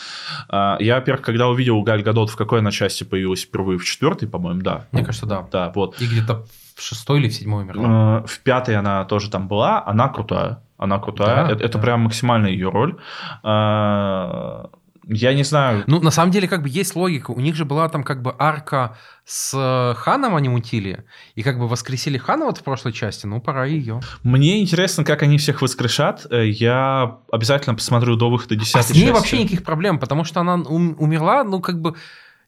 э, 0.48 0.76
я, 0.80 0.96
во-первых, 0.96 1.24
когда 1.24 1.48
увидел 1.48 1.80
Галь 1.82 2.02
Гадот, 2.02 2.30
в 2.30 2.36
какой 2.36 2.60
она 2.60 2.70
части 2.70 3.04
появилась 3.04 3.42
впервые, 3.42 3.78
в 3.78 3.84
четвертой, 3.84 4.28
по-моему, 4.28 4.62
да. 4.62 4.86
Мне 4.92 5.04
кажется, 5.04 5.26
да. 5.26 5.46
Да, 5.50 5.72
вот. 5.74 6.00
И 6.00 6.06
где-то 6.06 6.46
в 6.74 6.82
шестой 6.82 7.20
или 7.20 7.28
в 7.28 7.34
седьмой 7.34 7.64
умерла. 7.64 8.22
Э, 8.22 8.26
В 8.26 8.40
пятой 8.40 8.76
она 8.76 9.04
тоже 9.04 9.30
там 9.30 9.48
была, 9.48 9.82
она 9.84 10.08
крутая. 10.08 10.62
Она 10.76 10.98
крутая. 10.98 11.46
Да, 11.46 11.52
это 11.52 11.64
это 11.64 11.78
да. 11.78 11.82
прям 11.82 12.00
максимальная 12.02 12.50
ее 12.50 12.70
роль. 12.70 12.96
Э, 13.42 14.66
Я 15.10 15.32
не 15.32 15.42
знаю, 15.42 15.84
Ну, 15.86 16.00
на 16.00 16.10
самом 16.10 16.30
деле, 16.32 16.46
как 16.48 16.62
бы 16.62 16.68
есть 16.68 16.94
логика. 16.94 17.30
У 17.30 17.40
них 17.40 17.54
же 17.56 17.64
была 17.64 17.88
там 17.88 18.04
как 18.04 18.20
бы 18.20 18.34
арка 18.38 18.98
с 19.24 19.52
э, 19.56 19.94
Ханом 19.98 20.36
они 20.36 20.50
мутили, 20.50 21.04
и 21.34 21.42
как 21.42 21.58
бы 21.58 21.66
воскресили 21.66 22.18
Хана 22.18 22.44
вот 22.44 22.58
в 22.58 22.62
прошлой 22.62 22.92
части, 22.92 23.24
ну, 23.26 23.40
пора 23.40 23.64
ее. 23.64 24.00
Мне 24.22 24.60
интересно, 24.60 25.04
как 25.04 25.22
они 25.22 25.38
всех 25.38 25.62
воскрешат. 25.62 26.26
Э, 26.30 26.46
Я 26.46 27.18
обязательно 27.32 27.74
посмотрю 27.74 28.16
до 28.16 28.28
выхода 28.30 28.54
10 28.54 28.74
А 28.76 28.82
с 28.82 28.90
ней 28.90 29.00
части. 29.00 29.12
вообще 29.12 29.38
никаких 29.38 29.64
проблем, 29.64 29.98
потому 29.98 30.24
что 30.24 30.40
она 30.40 30.54
ум- 30.56 30.94
умерла, 30.98 31.42
ну, 31.42 31.60
как 31.60 31.80
бы... 31.80 31.94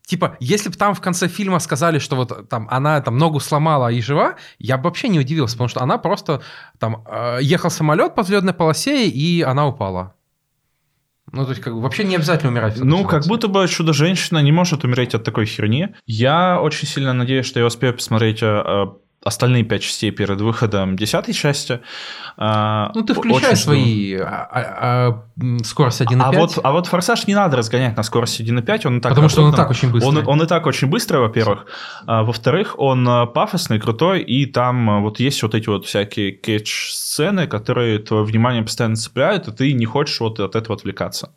Типа, 0.06 0.36
если 0.40 0.68
бы 0.70 0.74
там 0.76 0.94
в 0.94 1.00
конце 1.00 1.28
фильма 1.28 1.60
сказали, 1.60 1.98
что 1.98 2.16
вот 2.16 2.48
там 2.48 2.66
она 2.70 3.00
там 3.00 3.16
ногу 3.16 3.40
сломала 3.40 3.88
и 3.92 4.00
жива, 4.02 4.34
я 4.58 4.76
бы 4.76 4.84
вообще 4.84 5.08
не 5.08 5.20
удивился, 5.20 5.54
потому 5.54 5.68
что 5.68 5.80
она 5.82 5.98
просто 5.98 6.42
там 6.78 7.04
э, 7.08 7.38
ехал 7.42 7.70
самолет 7.70 8.14
по 8.14 8.22
взлетной 8.22 8.52
полосе, 8.52 9.08
и 9.08 9.40
она 9.42 9.66
упала. 9.68 10.14
Ну, 11.32 11.44
то 11.44 11.50
есть, 11.50 11.62
как 11.62 11.74
бы 11.74 11.80
вообще 11.80 12.04
не 12.04 12.16
обязательно 12.16 12.50
умирать. 12.50 12.78
Ну, 12.78 13.04
как 13.04 13.26
будто 13.26 13.48
бы 13.48 13.66
Чудо-женщина 13.68 14.38
не 14.38 14.52
может 14.52 14.84
умереть 14.84 15.14
от 15.14 15.24
такой 15.24 15.46
херни. 15.46 15.88
Я 16.06 16.60
очень 16.60 16.88
сильно 16.88 17.12
надеюсь, 17.12 17.46
что 17.46 17.60
я 17.60 17.66
успею 17.66 17.94
посмотреть 17.94 18.42
э, 18.42 18.46
э, 18.46 18.86
остальные 19.22 19.64
пять 19.64 19.82
частей 19.82 20.10
перед 20.10 20.40
выходом 20.40 20.96
десятой 20.96 21.34
части. 21.34 21.80
А, 22.38 22.90
Ну, 22.94 23.02
ты 23.02 23.12
очень 23.12 23.30
включай 23.30 23.54
жду. 23.54 23.64
свои 23.64 24.14
а, 24.14 24.48
а, 24.50 25.22
а, 25.38 25.58
скорость 25.62 26.00
1.5. 26.00 26.22
А 26.22 26.32
вот, 26.32 26.58
а 26.62 26.72
вот 26.72 26.86
форсаж 26.86 27.26
не 27.26 27.34
надо 27.34 27.58
разгонять 27.58 27.96
на 27.96 28.02
скорости 28.02 28.42
1.5, 28.42 28.86
он 28.86 28.98
и 28.98 29.00
так 29.00 29.10
Потому 29.10 29.28
что 29.28 29.42
он 29.42 29.52
и 29.52 29.56
так 29.56 29.70
очень 29.70 29.90
быстрый. 29.90 30.22
Он, 30.22 30.28
он 30.28 30.42
и 30.42 30.46
так 30.46 30.66
очень 30.66 30.88
быстрый, 30.88 31.18
во-первых. 31.18 31.66
А, 32.06 32.22
во-вторых, 32.22 32.78
он 32.78 33.06
э, 33.06 33.26
пафосный, 33.26 33.78
крутой, 33.78 34.22
и 34.22 34.46
там 34.46 35.02
вот 35.02 35.20
есть 35.20 35.42
вот 35.42 35.54
эти 35.54 35.68
вот 35.68 35.84
всякие 35.84 36.32
кетч-сцены, 36.32 37.46
которые 37.46 37.98
твое 37.98 38.24
внимание 38.24 38.62
постоянно 38.62 38.96
цепляют, 38.96 39.48
и 39.48 39.52
ты 39.52 39.72
не 39.74 39.84
хочешь 39.84 40.18
вот 40.20 40.40
от 40.40 40.56
этого 40.56 40.76
отвлекаться. 40.76 41.34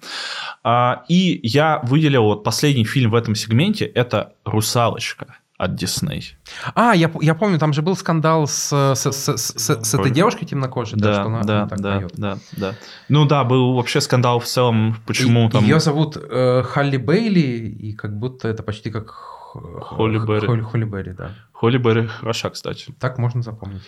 А, 0.64 1.04
и 1.10 1.42
я 1.44 1.82
выделил 1.84 2.24
вот 2.24 2.46
последний 2.46 2.86
фильм 2.86 3.12
в 3.12 3.16
этом 3.16 3.36
сегменте, 3.36 3.86
это 3.86 4.34
«Русалочка» 4.46 5.36
от 5.58 5.76
Дисней. 5.76 6.36
А, 6.76 6.94
я, 6.96 7.12
я 7.22 7.36
помню, 7.36 7.60
там 7.60 7.74
же 7.74 7.82
был 7.82 7.96
скандал 7.96 8.48
с, 8.48 8.72
с, 8.96 9.12
с- 9.12 9.38
с- 9.38 9.54
с- 9.60 9.84
с 9.84 9.94
этой 9.94 10.12
девушкой 10.12 10.46
темнокожей, 10.46 11.00
да, 11.00 11.14
что 11.14 11.24
она 11.26 11.44
да, 11.44 11.68
так 11.68 11.80
да, 11.80 11.98
поет. 12.00 12.12
да, 12.18 12.38
да. 12.58 12.76
Ну 13.08 13.26
да, 13.26 13.44
был 13.44 13.74
вообще 13.76 14.02
скандал 14.02 14.40
в 14.40 14.46
целом, 14.46 14.98
почему 15.06 15.48
И- 15.48 15.52
там... 15.52 15.64
Ее 15.64 15.80
зовут 15.80 16.18
э, 16.18 16.64
Халли 16.64 16.98
Бейли, 16.98 17.68
и 17.70 17.94
как 17.94 18.18
будто 18.18 18.48
это 18.48 18.64
почти 18.64 18.90
как 18.92 19.12
х- 19.12 19.60
Холли 19.82 20.18
Берри. 20.18 20.48
Холли, 20.48 20.62
Холли 20.62 20.84
Берри, 20.86 21.14
да. 21.14 21.32
Холли 21.54 21.78
Берри 21.78 22.08
хороша, 22.08 22.50
кстати. 22.50 22.92
Так 23.00 23.20
можно 23.20 23.44
запомнить. 23.44 23.84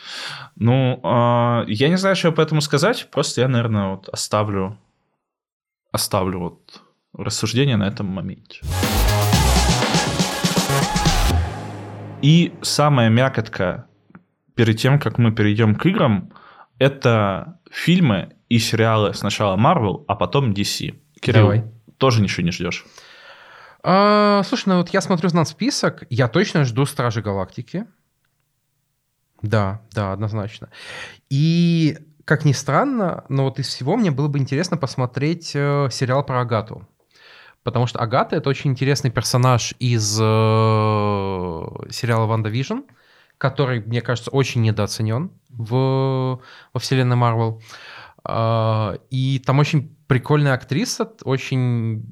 Ну, 0.56 1.00
а, 1.04 1.66
я 1.68 1.90
не 1.90 1.98
знаю, 1.98 2.16
что 2.16 2.32
по 2.32 2.42
этому 2.42 2.62
сказать. 2.62 3.10
Просто 3.12 3.42
я, 3.42 3.48
наверное, 3.48 3.90
вот 3.96 4.08
оставлю, 4.10 4.78
оставлю 5.92 6.40
вот 6.40 6.82
рассуждение 7.18 7.76
на 7.78 7.88
этом 7.88 8.06
моменте. 8.06 8.62
И 12.22 12.54
самая 12.62 13.10
мякотка 13.10 13.88
перед 14.56 14.78
тем, 14.78 15.00
как 15.00 15.18
мы 15.18 15.32
перейдем 15.32 15.76
к 15.76 15.86
играм, 15.86 16.32
это 16.80 17.60
фильмы 17.72 18.36
и 18.50 18.60
сериалы 18.60 19.14
сначала 19.14 19.58
Marvel, 19.58 20.06
а 20.08 20.16
потом 20.16 20.52
DC. 20.52 20.96
Кирилл, 21.20 21.44
Давай. 21.44 21.64
тоже 21.98 22.22
ничего 22.22 22.46
не 22.46 22.52
ждешь? 22.52 22.86
А, 23.84 24.42
слушай, 24.44 24.70
ну 24.70 24.78
вот 24.78 24.90
я 24.90 25.02
смотрю 25.02 25.30
на 25.34 25.46
список, 25.46 26.06
я 26.10 26.28
точно 26.28 26.64
жду 26.64 26.86
Стражи 26.86 27.22
Галактики. 27.22 27.86
Да, 29.42 29.82
да, 29.92 30.14
однозначно. 30.14 30.70
И, 31.30 31.98
как 32.24 32.46
ни 32.46 32.52
странно, 32.52 33.26
но 33.30 33.44
вот 33.44 33.60
из 33.60 33.68
всего 33.68 33.96
мне 33.96 34.10
было 34.10 34.28
бы 34.28 34.40
интересно 34.40 34.78
посмотреть 34.78 35.52
э, 35.54 35.90
сериал 35.92 36.26
про 36.26 36.42
Агату. 36.42 36.88
Потому 37.66 37.88
что 37.88 37.98
Агата— 37.98 38.36
это 38.38 38.48
очень 38.48 38.70
интересный 38.70 39.10
персонаж 39.10 39.74
из 39.80 40.20
э, 40.22 40.24
сериала 41.90 42.28
«WandaVision», 42.28 42.82
который, 43.40 43.82
мне 43.82 44.02
кажется, 44.02 44.30
очень 44.30 44.62
недооценен 44.62 45.32
в, 45.50 46.40
во 46.74 46.80
вселенной 46.80 47.16
Марвел. 47.16 47.64
А, 48.24 49.00
И 49.10 49.40
там 49.40 49.58
очень 49.58 49.98
прикольная 50.06 50.54
актриса, 50.54 51.12
очень 51.24 52.06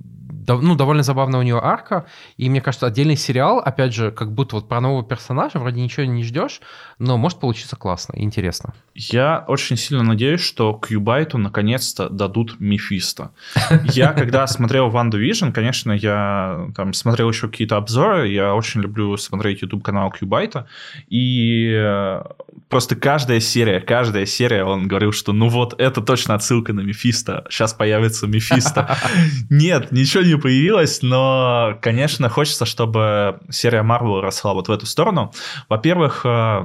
ну, 0.48 0.76
довольно 0.76 1.04
забавная 1.04 1.40
у 1.40 1.44
нее 1.44 1.60
арка. 1.62 2.06
И 2.38 2.50
мне 2.50 2.62
кажется, 2.62 2.88
отдельный 2.88 3.16
сериал, 3.16 3.60
опять 3.60 3.94
же, 3.94 4.12
как 4.12 4.32
будто 4.32 4.56
вот 4.56 4.68
про 4.68 4.82
нового 4.82 5.04
персонажа, 5.04 5.60
вроде 5.60 5.82
ничего 5.82 6.06
не 6.06 6.24
ждешь, 6.24 6.62
но 7.00 7.18
может 7.18 7.40
получиться 7.40 7.76
классно 7.76 8.14
и 8.16 8.24
интересно. 8.24 8.74
Я 8.96 9.44
очень 9.48 9.78
сильно 9.78 10.04
надеюсь, 10.04 10.42
что 10.42 10.74
Кьюбайту 10.74 11.38
наконец-то 11.38 12.10
дадут 12.10 12.60
Мефисто. 12.60 13.32
Я, 13.86 14.14
когда 14.14 14.46
смотрел 14.48 14.90
Ванду 14.90 15.18
Vision, 15.18 15.52
конечно, 15.52 15.92
я 15.92 16.68
там 16.76 16.94
смотрел 16.94 17.30
еще 17.30 17.48
какие-то 17.48 17.78
обзоры, 17.78 18.28
я 18.30 18.54
очень 18.54 18.82
люблю 18.82 19.18
смотреть 19.18 19.62
YouTube-канал 19.62 20.12
Кьюбайта, 20.12 20.68
и 21.08 21.72
э, 21.74 22.24
просто 22.70 22.96
каждая 22.96 23.40
серия, 23.40 23.80
каждая 23.80 24.26
серия, 24.26 24.64
он 24.64 24.88
говорил, 24.88 25.12
что 25.12 25.34
ну 25.34 25.50
вот, 25.50 25.80
это 25.80 26.02
точно 26.02 26.36
отсылка 26.36 26.74
на 26.74 26.82
Мефисто, 26.82 27.46
сейчас 27.50 27.74
появится 27.74 28.28
Мефисто. 28.28 28.98
Нет, 29.50 29.92
ничего 29.92 30.24
не 30.24 30.33
появилось, 30.38 31.02
но, 31.02 31.78
конечно, 31.82 32.30
хочется, 32.30 32.66
чтобы 32.66 33.40
серия 33.50 33.84
Марвел 33.84 34.22
росла 34.22 34.54
вот 34.54 34.68
в 34.68 34.72
эту 34.72 34.86
сторону. 34.86 35.34
Во-первых, 35.70 36.26
э, 36.26 36.64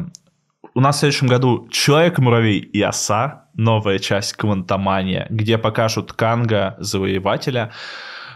у 0.74 0.80
нас 0.80 0.96
в 0.96 0.98
следующем 1.00 1.26
году 1.26 1.68
Человек-муравей 1.70 2.58
и 2.58 2.80
оса, 2.82 3.46
новая 3.54 3.98
часть 3.98 4.34
Квантомания, 4.34 5.26
где 5.30 5.58
покажут 5.58 6.12
Канга, 6.12 6.76
Завоевателя. 6.78 7.72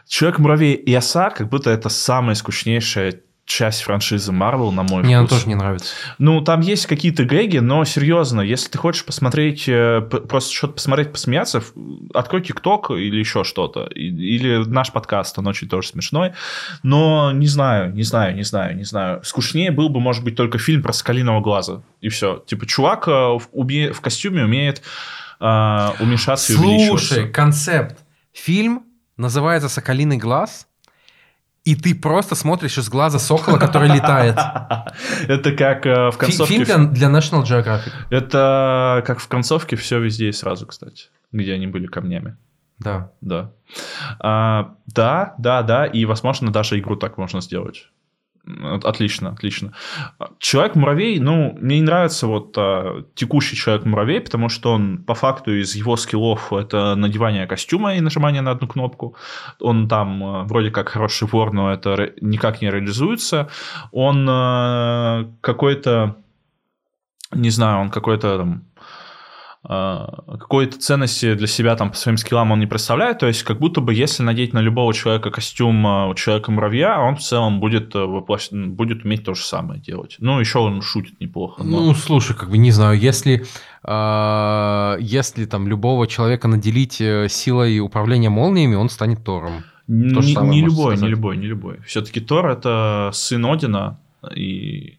Человек-муравей 0.09 0.75
и 0.75 0.95
оса, 0.95 1.31
как 1.31 1.49
будто 1.49 1.71
это 1.71 1.89
самая 1.89 2.35
скучнейшая 2.35 3.23
часть 3.53 3.83
франшизы 3.83 4.33
Марвел, 4.33 4.73
на 4.73 4.83
мой 4.83 5.03
Мне 5.03 5.19
она 5.19 5.27
вкус. 5.27 5.39
тоже 5.39 5.49
не 5.49 5.55
нравится. 5.55 5.95
Ну, 6.19 6.41
там 6.41 6.61
есть 6.61 6.87
какие-то 6.87 7.25
гэги, 7.25 7.59
но 7.59 7.85
серьезно, 7.85 8.41
если 8.41 8.71
ты 8.71 8.79
хочешь 8.79 9.05
посмотреть, 9.05 9.69
э, 9.69 10.01
просто 10.01 10.53
что-то 10.53 10.75
посмотреть, 10.75 11.13
посмеяться, 11.13 11.63
открой 12.15 12.43
ТикТок 12.43 12.91
или 12.91 13.19
еще 13.19 13.45
что-то. 13.45 13.85
Или 13.95 14.65
наш 14.67 14.91
подкаст, 14.91 15.39
он 15.39 15.47
очень 15.47 15.69
тоже 15.69 15.89
смешной. 15.89 16.33
Но 16.83 17.31
не 17.33 17.47
знаю, 17.47 17.95
не 17.95 18.03
знаю, 18.03 18.35
не 18.35 18.43
знаю, 18.43 18.77
не 18.77 18.85
знаю. 18.85 19.23
Скучнее 19.23 19.71
был 19.71 19.89
бы, 19.91 20.01
может 20.01 20.25
быть, 20.25 20.35
только 20.37 20.59
фильм 20.59 20.83
про 20.83 20.93
Соколиного 20.93 21.41
глаза. 21.41 21.83
И 22.01 22.09
все. 22.09 22.43
Типа, 22.47 22.67
чувак 22.67 23.07
э, 23.09 23.11
в, 23.11 23.49
уме- 23.53 23.93
в 23.93 24.01
костюме 24.01 24.45
умеет 24.45 24.83
э, 25.41 25.45
уменьшаться 26.01 26.53
и 26.53 26.57
увеличиваться. 26.57 27.15
Слушай, 27.15 27.31
концепт. 27.31 27.99
Фильм 28.33 28.85
называется 29.19 29.69
«Соколиный 29.69 30.17
глаз», 30.17 30.67
и 31.65 31.77
ты 31.77 31.95
просто 31.95 32.35
смотришь 32.35 32.79
из 32.79 32.89
глаза 32.89 33.19
сокола, 33.19 33.59
который 33.59 33.89
летает. 33.89 34.37
Это 35.29 35.53
как 35.53 35.87
э, 35.87 36.11
в 36.11 36.19
концовке... 36.19 36.65
Фильм 36.65 36.93
для, 36.93 37.09
для 37.09 37.19
National 37.19 37.45
Geographic. 37.45 37.93
Это 38.11 39.03
как 39.07 39.21
в 39.21 39.29
концовке 39.29 39.77
все 39.77 40.01
везде 40.01 40.29
и 40.29 40.33
сразу, 40.33 40.67
кстати, 40.67 41.07
где 41.31 41.53
они 41.55 41.69
были 41.69 41.87
камнями. 41.87 42.37
Да. 42.79 43.13
Да. 43.21 43.53
А, 44.19 44.75
да, 44.87 45.35
да, 45.39 45.63
да, 45.63 45.87
и, 45.87 46.05
возможно, 46.05 46.51
даже 46.51 46.79
игру 46.79 46.97
так 46.97 47.17
можно 47.17 47.41
сделать. 47.41 47.89
Отлично, 48.45 49.31
отлично. 49.31 49.73
Человек-муравей, 50.39 51.21
ну, 51.21 51.57
мне 51.61 51.77
не 51.77 51.83
нравится 51.83 52.27
вот 52.27 52.55
а, 52.59 53.05
текущий 53.15 53.55
Человек-муравей, 53.55 54.21
потому 54.21 54.49
что 54.49 54.73
он 54.73 54.99
по 54.99 55.15
факту 55.15 55.53
из 55.53 55.77
его 55.77 55.97
скиллов 55.97 56.53
это 56.53 56.97
надевание 56.97 57.47
костюма 57.47 57.95
и 57.95 58.01
нажимание 58.01 58.43
на 58.43 58.51
одну 58.51 58.67
кнопку. 58.67 59.15
Он 59.61 59.89
там 59.89 60.25
а, 60.25 60.43
вроде 60.43 60.71
как 60.73 60.89
хороший 60.89 61.29
вор, 61.29 61.53
но 61.53 61.73
это 61.73 62.15
никак 62.21 62.61
не 62.63 62.71
реализуется. 62.71 63.49
Он 63.93 64.27
а, 64.29 65.31
какой-то, 65.41 66.17
не 67.31 67.51
знаю, 67.51 67.81
он 67.83 67.91
какой-то 67.91 68.39
там 68.39 68.65
какой-то 69.65 70.77
ценности 70.79 71.35
для 71.35 71.47
себя 71.47 71.77
там 71.77 71.91
по 71.91 71.97
своим 71.97 72.17
скиллам 72.17 72.51
он 72.51 72.59
не 72.59 72.67
представляет. 72.67 73.21
То 73.21 73.29
есть 73.29 73.45
как 73.45 73.61
будто 73.61 73.81
бы 73.81 73.95
если 73.95 74.25
надеть 74.25 74.53
на 74.53 74.59
любого 74.59 74.93
человека 74.93 75.31
костюм 75.31 75.87
а, 75.87 76.15
человека-муравья, 76.15 77.01
он 77.01 77.15
в 77.17 77.21
целом 77.21 77.61
будет, 77.61 77.95
э, 77.95 78.01
воплощ... 78.01 78.51
будет 78.51 79.05
уметь 79.05 79.25
то 79.25 79.35
же 79.35 79.43
самое 79.43 79.81
делать. 79.81 80.17
Ну, 80.19 80.41
еще 80.41 80.59
он 80.59 80.83
шутит 80.83 81.21
неплохо. 81.21 81.63
Но... 81.63 81.81
Ну, 81.81 81.95
слушай, 81.95 82.37
как 82.37 82.51
бы 82.51 82.59
не 82.59 82.73
знаю, 82.73 82.99
если, 82.99 83.45
э, 83.85 84.97
если 85.01 85.45
там 85.45 85.69
любого 85.69 86.09
человека 86.09 86.49
наделить 86.49 87.01
э, 87.01 87.29
силой 87.29 87.79
управления 87.79 88.31
молниями, 88.31 88.75
он 88.75 88.89
станет 88.89 89.25
Тором. 89.25 89.65
Не, 89.87 90.35
не 90.51 90.63
любой, 90.63 90.97
не 90.97 91.09
любой, 91.09 91.37
не 91.37 91.47
любой. 91.47 91.81
Все-таки 91.87 92.21
Тор 92.21 92.51
это 92.51 93.11
сын 93.13 93.47
Одина, 93.47 94.01
и 94.35 94.99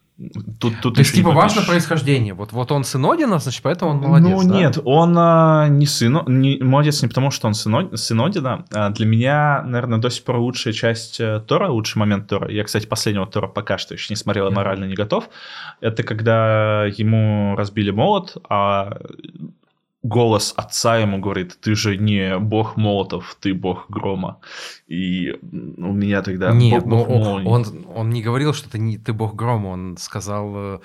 Тут, 0.59 0.80
тут 0.82 0.93
То 0.93 1.01
есть, 1.01 1.16
типа, 1.16 1.32
важно 1.32 1.64
происхождение. 1.64 2.36
Вот, 2.36 2.51
вот 2.51 2.72
он 2.72 2.84
сын 2.84 3.03
Одина, 3.05 3.39
значит, 3.39 3.64
поэтому 3.64 3.91
он 3.91 3.97
молодец, 3.97 4.30
Ну, 4.30 4.43
да? 4.47 4.55
нет, 4.55 4.78
он 4.86 5.16
а, 5.18 5.68
не 5.68 5.88
сын, 5.88 6.22
не, 6.28 6.59
молодец 6.59 7.01
не 7.01 7.07
потому, 7.07 7.32
что 7.32 7.47
он 7.47 7.55
сын, 7.55 7.97
сын 7.97 8.22
Одина. 8.22 8.64
А 8.72 8.89
для 8.91 9.07
меня, 9.07 9.64
наверное, 9.64 9.97
до 9.97 10.09
сих 10.09 10.24
пор 10.24 10.38
лучшая 10.38 10.74
часть 10.74 11.20
э, 11.20 11.41
Тора, 11.47 11.70
лучший 11.70 11.97
момент 11.97 12.28
Тора, 12.28 12.49
я, 12.51 12.64
кстати, 12.64 12.86
последнего 12.86 13.26
Тора 13.26 13.47
пока 13.47 13.80
что 13.80 13.95
еще 13.95 14.14
не 14.14 14.16
смотрел, 14.16 14.47
mm-hmm. 14.47 14.55
морально 14.55 14.86
не 14.86 14.93
готов, 14.93 15.30
это 15.82 16.03
когда 16.03 16.86
ему 16.86 17.55
разбили 17.55 17.89
молот, 17.89 18.38
а 18.47 18.99
голос 20.04 20.54
отца 20.58 20.97
ему 20.97 21.20
говорит, 21.20 21.58
ты 21.62 21.76
же 21.76 21.97
не 21.97 22.38
бог 22.38 22.76
молотов, 22.78 23.38
ты 23.39 23.54
бог 23.54 23.86
грома. 23.89 24.39
И 24.88 25.32
у 25.41 25.93
меня 25.93 26.22
тогда... 26.22 26.51
Нет, 26.51 26.86
бог, 26.86 27.08
бог 27.08 27.10
он, 27.10 27.47
он, 27.47 27.86
он 27.95 28.10
не 28.10 28.22
говорил, 28.22 28.54
что 28.54 28.70
ты, 28.70 28.80
не, 28.80 28.97
ты 28.97 29.14
бог 29.14 29.36
грома, 29.36 29.70
он 29.70 29.97
сказал 29.97 30.51
э, 30.56 30.80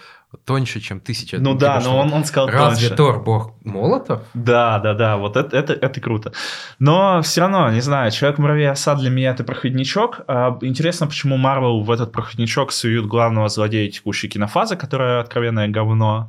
тоньше, 0.45 0.81
чем 0.81 1.01
тысяча. 1.01 1.39
Ну, 1.39 1.55
да, 1.55 1.81
но 1.81 1.99
он, 1.99 2.13
он 2.13 2.25
сказал 2.25 2.49
Разве 2.49 2.89
тоньше. 2.89 2.97
Тор 2.97 3.23
бог 3.23 3.55
молотов? 3.65 4.23
Да, 4.35 4.79
да, 4.79 4.93
да, 4.93 5.17
вот 5.17 5.37
это, 5.37 5.57
это, 5.57 5.73
это 5.73 6.01
круто. 6.01 6.33
Но 6.79 7.23
все 7.23 7.41
равно, 7.41 7.71
не 7.71 7.81
знаю, 7.81 8.11
Человек-муравей 8.11 8.69
оса 8.69 8.95
для 8.95 9.09
меня 9.09 9.31
это 9.31 9.43
проходничок. 9.43 10.21
А, 10.29 10.59
интересно, 10.61 11.07
почему 11.07 11.39
Марвел 11.39 11.81
в 11.81 11.91
этот 11.91 12.13
проходничок 12.13 12.73
суют 12.73 13.07
главного 13.07 13.49
злодея 13.49 13.91
текущей 13.91 14.29
кинофазы, 14.29 14.77
которая 14.77 15.21
откровенное 15.21 15.69
говно, 15.69 16.29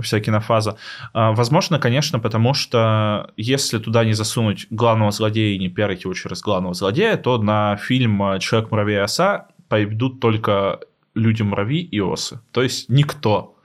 вся 0.00 0.20
кинофаза. 0.20 0.78
А, 1.12 1.32
возможно, 1.32 1.78
конечно, 1.78 2.18
потому 2.18 2.54
что 2.54 3.30
если 3.36 3.78
туда 3.78 4.04
не 4.04 4.14
засунуть 4.14 4.66
главного 4.70 5.10
злодея 5.10 5.54
и 5.54 5.58
не 5.58 5.68
пиарить 5.68 6.04
его 6.04 6.14
через 6.14 6.40
главного 6.40 6.74
злодея, 6.74 7.16
то 7.16 7.36
на 7.36 7.76
фильм 7.76 8.38
Человек-муравей 8.38 9.02
оса 9.02 9.48
пойдут 9.68 10.20
только 10.20 10.80
люди-муравьи 11.14 11.82
и 11.82 12.00
осы. 12.00 12.40
То 12.52 12.62
есть 12.62 12.88
никто. 12.88 13.56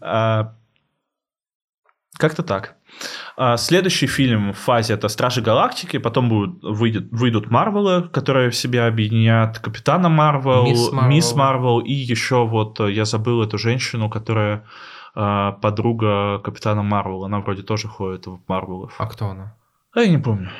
А, 0.00 0.54
как-то 2.18 2.42
так. 2.42 2.76
А, 3.36 3.56
следующий 3.56 4.06
фильм 4.06 4.52
в 4.52 4.58
фазе 4.58 4.94
это 4.94 5.08
Стражи 5.08 5.42
Галактики, 5.42 5.98
потом 5.98 6.28
будут, 6.28 6.62
выйдет, 6.62 7.08
выйдут 7.10 7.50
Марвелы, 7.50 8.08
которые 8.08 8.50
в 8.50 8.56
себя 8.56 8.86
объединят 8.86 9.58
Капитана 9.58 10.08
Марвел, 10.08 10.66
Мисс 11.08 11.34
Марвел 11.34 11.80
и 11.80 11.92
еще 11.92 12.46
вот 12.46 12.80
э, 12.80 12.92
я 12.92 13.04
забыл 13.04 13.42
эту 13.42 13.58
женщину, 13.58 14.08
которая 14.08 14.64
а, 15.14 15.52
подруга 15.52 16.38
Капитана 16.38 16.82
Марвел, 16.82 17.24
она 17.24 17.40
вроде 17.40 17.62
тоже 17.62 17.88
ходит 17.88 18.26
в 18.26 18.40
Марвелов. 18.46 18.94
А 18.98 19.06
кто 19.06 19.26
она? 19.26 19.56
А 19.92 20.00
я 20.00 20.08
не 20.08 20.18
помню. 20.18 20.50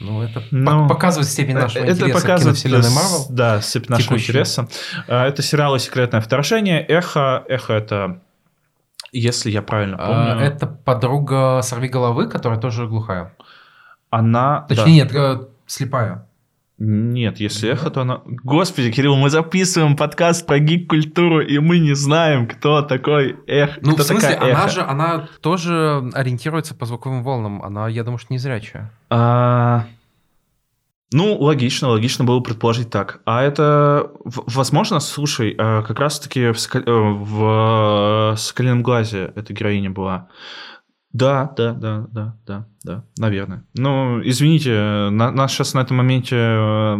Ну, 0.00 0.22
это 0.22 0.42
Но... 0.50 0.88
показывает 0.88 1.28
степень 1.28 1.54
нашего 1.54 1.82
это 1.82 1.92
интереса 1.92 2.20
показывает, 2.20 2.58
к 2.58 2.62
киновселенной 2.62 2.94
Марвел. 2.94 3.26
Да, 3.30 3.60
степень 3.62 3.90
нашего 3.90 4.16
интереса. 4.16 4.68
А, 5.08 5.26
это 5.26 5.42
сериалы 5.42 5.78
«Секретное 5.78 6.20
вторжение», 6.20 6.84
«Эхо». 6.84 7.44
«Эхо»— 7.48 7.72
это, 7.74 8.20
если 9.12 9.50
я 9.50 9.62
правильно 9.62 9.96
а, 9.98 10.06
помню... 10.06 10.44
Это 10.44 10.66
подруга 10.66 11.60
«Сорви 11.62 11.88
головы», 11.88 12.28
которая 12.28 12.60
тоже 12.60 12.86
глухая. 12.86 13.34
Она... 14.10 14.66
Точнее, 14.68 15.04
да. 15.04 15.14
нет, 15.14 15.14
э, 15.14 15.46
слепая. 15.66 16.26
Нет, 16.78 17.40
если 17.40 17.70
эхо, 17.70 17.90
то 17.90 18.02
она... 18.02 18.20
Господи, 18.26 18.92
Кирилл, 18.92 19.16
мы 19.16 19.30
записываем 19.30 19.96
подкаст 19.96 20.46
про 20.46 20.58
гик-культуру, 20.58 21.40
и 21.40 21.58
мы 21.58 21.78
не 21.78 21.94
знаем, 21.94 22.46
кто 22.46 22.82
такой 22.82 23.36
эх. 23.46 23.78
Ну, 23.80 23.94
кто 23.94 24.02
в 24.02 24.06
смысле, 24.06 24.28
такая 24.28 24.52
она 24.52 24.64
эхо. 24.64 24.68
же, 24.68 24.80
она 24.82 25.28
тоже 25.40 26.10
ориентируется 26.12 26.74
по 26.74 26.84
звуковым 26.84 27.22
волнам. 27.22 27.62
Она, 27.62 27.88
я 27.88 28.04
думаю, 28.04 28.18
что 28.18 28.32
не 28.32 28.38
зрячая. 28.38 28.92
А... 29.08 29.86
Ну, 31.12 31.38
логично, 31.38 31.88
логично 31.88 32.24
было 32.24 32.40
предположить 32.40 32.90
так. 32.90 33.20
А 33.24 33.42
это, 33.42 34.10
возможно, 34.24 35.00
слушай, 35.00 35.54
а, 35.56 35.82
как 35.82 35.98
раз-таки 35.98 36.50
в, 36.50 36.58
Сокол... 36.58 36.82
Э, 36.84 37.12
в 37.14 38.34
«Соколином 38.36 38.82
глазе» 38.82 39.32
эта 39.34 39.54
героиня 39.54 39.90
была. 39.90 40.28
Да, 41.16 41.52
да, 41.56 41.72
да, 41.72 42.06
да, 42.12 42.36
да, 42.46 42.66
да, 42.84 43.04
наверное. 43.18 43.64
Ну, 43.74 44.20
извините, 44.22 44.70
на, 45.10 45.30
нас 45.30 45.52
сейчас 45.52 45.72
на 45.72 45.80
этом 45.80 45.96
моменте 45.96 46.36
э, 46.36 46.96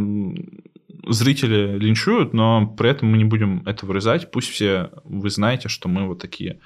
зрители 1.06 1.78
линчуют, 1.78 2.32
но 2.32 2.66
при 2.66 2.88
этом 2.88 3.10
мы 3.10 3.18
не 3.18 3.24
будем 3.24 3.62
это 3.66 3.84
вырезать. 3.84 4.30
Пусть 4.30 4.48
все 4.48 4.90
вы 5.04 5.28
знаете, 5.28 5.68
что 5.68 5.90
мы 5.90 6.06
вот 6.06 6.18
такие. 6.18 6.60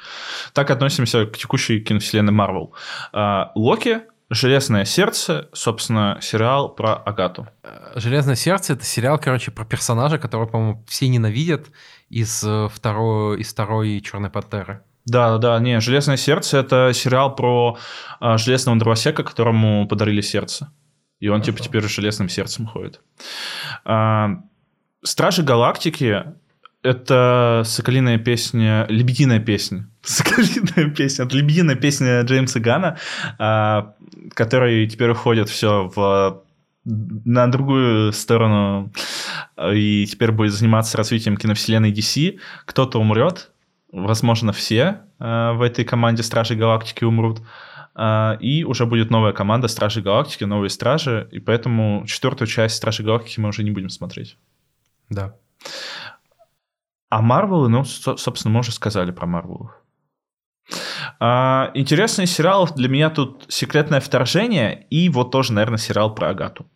Так 0.53 0.70
относимся 0.70 1.26
к 1.26 1.36
текущей 1.36 1.80
киновселенной 1.80 2.32
Марвел. 2.32 2.72
А, 3.12 3.51
Локи 3.57 4.03
Железное 4.32 4.84
сердце, 4.84 5.48
собственно, 5.53 6.18
сериал 6.22 6.72
про 6.72 6.94
Агату. 6.94 7.48
Железное 7.96 8.36
сердце 8.36 8.74
это 8.74 8.84
сериал, 8.84 9.18
короче, 9.18 9.51
про 9.51 9.64
персонажа, 9.64 10.18
которого, 10.18 10.46
по-моему, 10.46 10.84
все 10.86 11.09
ненавидят 11.09 11.66
из 12.11 12.44
э, 12.44 12.68
второй, 12.72 13.40
из 13.40 13.53
второй 13.53 14.01
Черной 14.01 14.30
пантеры. 14.30 14.84
Да, 15.11 15.38
да, 15.38 15.58
не, 15.58 15.80
Железное 15.80 16.16
сердце 16.16 16.58
это 16.58 16.92
сериал 16.94 17.34
про 17.34 17.78
а, 18.20 18.38
железного 18.38 18.78
дровосека, 18.78 19.24
которому 19.24 19.88
подарили 19.88 20.20
сердце. 20.20 20.72
И 21.18 21.28
он 21.28 21.42
типа, 21.42 21.58
Хорошо. 21.58 21.64
типа 21.64 21.68
теперь 21.68 21.90
с 21.90 21.94
железным 21.94 22.28
сердцем 22.28 22.66
ходит. 22.66 23.00
А, 23.84 24.38
Стражи 25.02 25.42
Галактики 25.42 26.24
это 26.82 27.62
соколиная 27.66 28.18
песня, 28.18 28.86
лебединая 28.88 29.40
песня. 29.40 29.88
Соколиная 30.02 30.94
песня. 30.94 31.24
Это 31.24 31.36
лебединая 31.36 31.74
песня 31.74 32.22
Джеймса 32.22 32.61
Гана, 32.61 32.96
а, 33.38 33.94
который 34.34 34.86
теперь 34.86 35.11
уходит 35.11 35.48
все 35.48 35.90
в 35.94 36.44
на 36.84 37.46
другую 37.48 38.12
сторону 38.12 38.90
и 39.74 40.06
теперь 40.06 40.32
будет 40.32 40.54
заниматься 40.54 40.96
развитием 40.96 41.36
киновселенной 41.36 41.92
DC. 41.92 42.38
Кто-то 42.64 42.98
умрет, 42.98 43.50
возможно, 43.93 44.53
все 44.53 45.03
э, 45.18 45.53
в 45.53 45.62
этой 45.62 45.84
команде 45.84 46.22
Стражей 46.22 46.57
Галактики 46.57 47.05
умрут. 47.05 47.41
Э, 47.95 48.36
и 48.41 48.64
уже 48.64 48.86
будет 48.86 49.11
новая 49.11 49.32
команда 49.32 49.68
Стражей 49.68 50.03
Галактики, 50.03 50.45
новые 50.45 50.70
Стражи. 50.70 51.28
И 51.32 51.41
поэтому 51.41 52.05
четвертую 52.07 52.49
часть 52.49 52.76
Стражей 52.76 53.05
Галактики 53.05 53.41
мы 53.41 53.49
уже 53.49 53.62
не 53.62 53.70
будем 53.70 53.88
смотреть. 53.88 54.36
Да. 55.09 55.34
А 57.09 57.22
Марвелы, 57.22 57.68
ну, 57.68 57.84
собственно, 57.84 58.55
мы 58.55 58.61
уже 58.61 58.72
сказали 58.72 59.11
про 59.11 59.26
Марвелов. 59.26 59.72
А, 61.18 61.70
интересный 61.74 62.26
сериал 62.26 62.68
для 62.74 62.88
меня 62.88 63.11
тут 63.11 63.45
«Секретное 63.49 64.01
вторжение» 64.01 64.86
и 64.91 65.09
вот 65.09 65.32
тоже, 65.32 65.53
наверное, 65.53 65.78
сериал 65.78 66.14
про 66.14 66.30
Агату. 66.30 66.66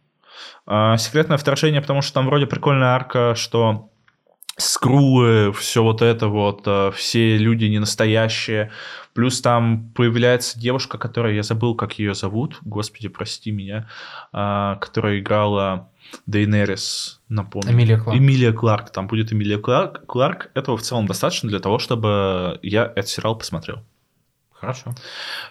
А, 0.67 0.97
«Секретное 0.97 1.39
вторжение», 1.39 1.81
потому 1.81 2.03
что 2.03 2.15
там 2.15 2.27
вроде 2.27 2.47
прикольная 2.47 2.89
арка, 2.89 3.35
что 3.37 3.93
скрулы, 4.57 5.53
все 5.53 5.83
вот 5.83 6.03
это 6.03 6.29
вот, 6.29 6.63
э, 6.67 6.91
все 6.95 7.37
люди 7.37 7.65
не 7.67 7.79
настоящие. 7.79 8.71
Плюс 9.13 9.41
там 9.41 9.91
появляется 9.95 10.59
девушка, 10.59 10.99
которая, 10.99 11.35
я 11.35 11.43
забыл, 11.43 11.75
как 11.75 11.99
ее 11.99 12.15
зовут, 12.15 12.59
господи, 12.63 13.09
прости 13.09 13.53
меня, 13.53 13.89
а, 14.33 14.77
которая 14.77 15.21
играла 15.21 15.89
Дейнерис, 16.27 17.21
напомню. 17.29 17.73
Эмилия 17.73 17.99
Кларк. 17.99 18.19
Эмилия 18.19 18.53
Кларк, 18.53 18.91
там 18.91 19.07
будет 19.07 19.33
Эмилия 19.33 19.59
Кларк. 19.59 20.05
Кларк. 20.07 20.51
Этого 20.55 20.77
в 20.77 20.83
целом 20.83 21.07
достаточно 21.07 21.49
для 21.49 21.61
того, 21.61 21.79
чтобы 21.79 22.59
я 22.63 22.93
этот 22.97 23.09
сериал 23.09 23.37
посмотрел. 23.37 23.85
Хорошо. 24.65 24.95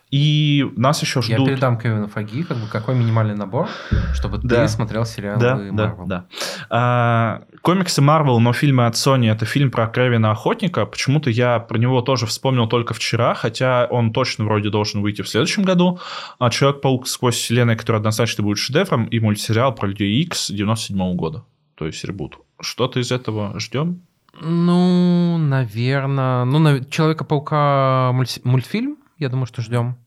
И 0.09 0.65
нас 0.75 1.01
еще 1.01 1.21
ждут... 1.21 1.39
Я 1.39 1.45
передам 1.45 1.77
Кевину 1.77 2.07
Фаги, 2.07 2.43
как 2.43 2.57
бы 2.57 2.67
какой 2.67 2.95
минимальный 2.95 3.35
набор, 3.35 3.69
чтобы 4.13 4.39
да. 4.39 4.63
ты 4.63 4.67
смотрел 4.67 5.05
сериалы 5.05 5.39
да, 5.39 5.55
Marvel. 5.55 5.75
Да, 5.75 6.05
да. 6.05 6.25
А, 6.69 7.41
комиксы 7.61 8.01
Marvel, 8.01 8.39
но 8.39 8.53
фильмы 8.53 8.87
от 8.87 8.95
Sony 8.95 9.31
это 9.31 9.45
фильм 9.45 9.69
про 9.69 9.87
Кевина 9.87 10.31
Охотника. 10.31 10.85
Почему-то 10.85 11.29
я 11.29 11.59
про 11.59 11.77
него 11.77 12.01
тоже 12.01 12.25
вспомнил 12.25 12.67
только 12.67 12.93
вчера, 12.93 13.35
хотя 13.35 13.85
он 13.89 14.13
точно 14.13 14.45
вроде 14.45 14.69
должен 14.69 15.01
выйти 15.01 15.21
в 15.21 15.29
следующем 15.29 15.63
году. 15.63 15.99
А 16.39 16.49
Человек-паук 16.49 17.07
сквозь 17.07 17.35
вселенной, 17.35 17.75
который 17.75 17.97
однозначно 17.97 18.43
будет 18.43 18.57
шедевром, 18.57 19.05
и 19.05 19.19
мультсериал 19.19 19.75
про 19.75 19.87
Людей 19.87 20.21
X 20.23 20.49
97 20.49 20.97
-го 20.97 21.13
года. 21.13 21.43
То 21.75 21.85
есть 21.85 22.03
ребут. 22.03 22.39
Что-то 22.59 22.99
из 22.99 23.11
этого 23.11 23.59
ждем? 23.59 24.01
Ну, 24.41 25.37
наверное. 25.37 26.45
Ну, 26.45 26.83
Человека-паука 26.85 28.11
мультфильм 28.43 28.97
я 29.23 29.29
думаю, 29.29 29.47
что 29.47 29.61
ждем. 29.61 29.97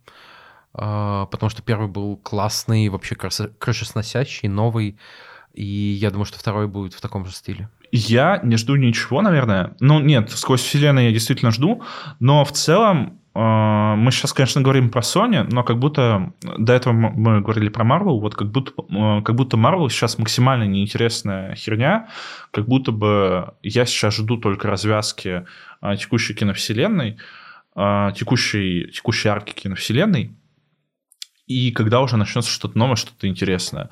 А, 0.79 1.27
потому 1.27 1.51
что 1.51 1.63
первый 1.63 1.89
был 1.89 2.17
классный, 2.17 2.89
вообще 2.89 3.15
крышесносящий, 3.15 4.49
новый. 4.49 4.99
И 5.55 5.65
я 5.65 6.11
думаю, 6.11 6.27
что 6.27 6.39
второй 6.39 6.69
будет 6.69 6.93
в 6.93 7.01
таком 7.01 7.25
же 7.25 7.33
стиле. 7.33 7.69
Я 7.91 8.41
не 8.43 8.57
жду 8.57 8.77
ничего, 8.77 9.23
наверное. 9.23 9.75
Ну, 9.81 10.01
нет, 10.01 10.31
сквозь 10.31 10.61
вселенную 10.61 11.07
я 11.07 11.13
действительно 11.13 11.51
жду. 11.51 11.83
Но 12.21 12.45
в 12.45 12.53
целом 12.53 13.19
э, 13.35 13.95
мы 13.97 14.11
сейчас, 14.11 14.35
конечно, 14.35 14.61
говорим 14.61 14.91
про 14.91 15.01
Sony, 15.01 15.47
но 15.51 15.65
как 15.65 15.79
будто 15.79 16.35
до 16.59 16.75
этого 16.75 16.93
мы 16.93 17.41
говорили 17.41 17.71
про 17.71 17.87
Marvel, 17.87 18.21
вот 18.21 18.35
как 18.35 18.51
будто, 18.51 18.73
как 19.23 19.35
будто 19.35 19.57
Marvel 19.57 19.89
сейчас 19.89 20.19
максимально 20.19 20.65
неинтересная 20.65 21.55
херня, 21.55 22.09
как 22.51 22.67
будто 22.69 22.93
бы 22.93 23.55
я 23.63 23.87
сейчас 23.87 24.17
жду 24.17 24.37
только 24.37 24.69
развязки 24.69 25.47
э, 25.81 25.97
текущей 25.97 26.35
киновселенной, 26.35 27.17
текущей, 27.77 28.91
текущей 28.91 29.29
арки 29.29 29.53
киновселенной, 29.53 30.35
и 31.47 31.71
когда 31.71 32.01
уже 32.01 32.17
начнется 32.17 32.51
что-то 32.51 32.77
новое, 32.77 32.97
что-то 32.97 33.29
интересное. 33.29 33.91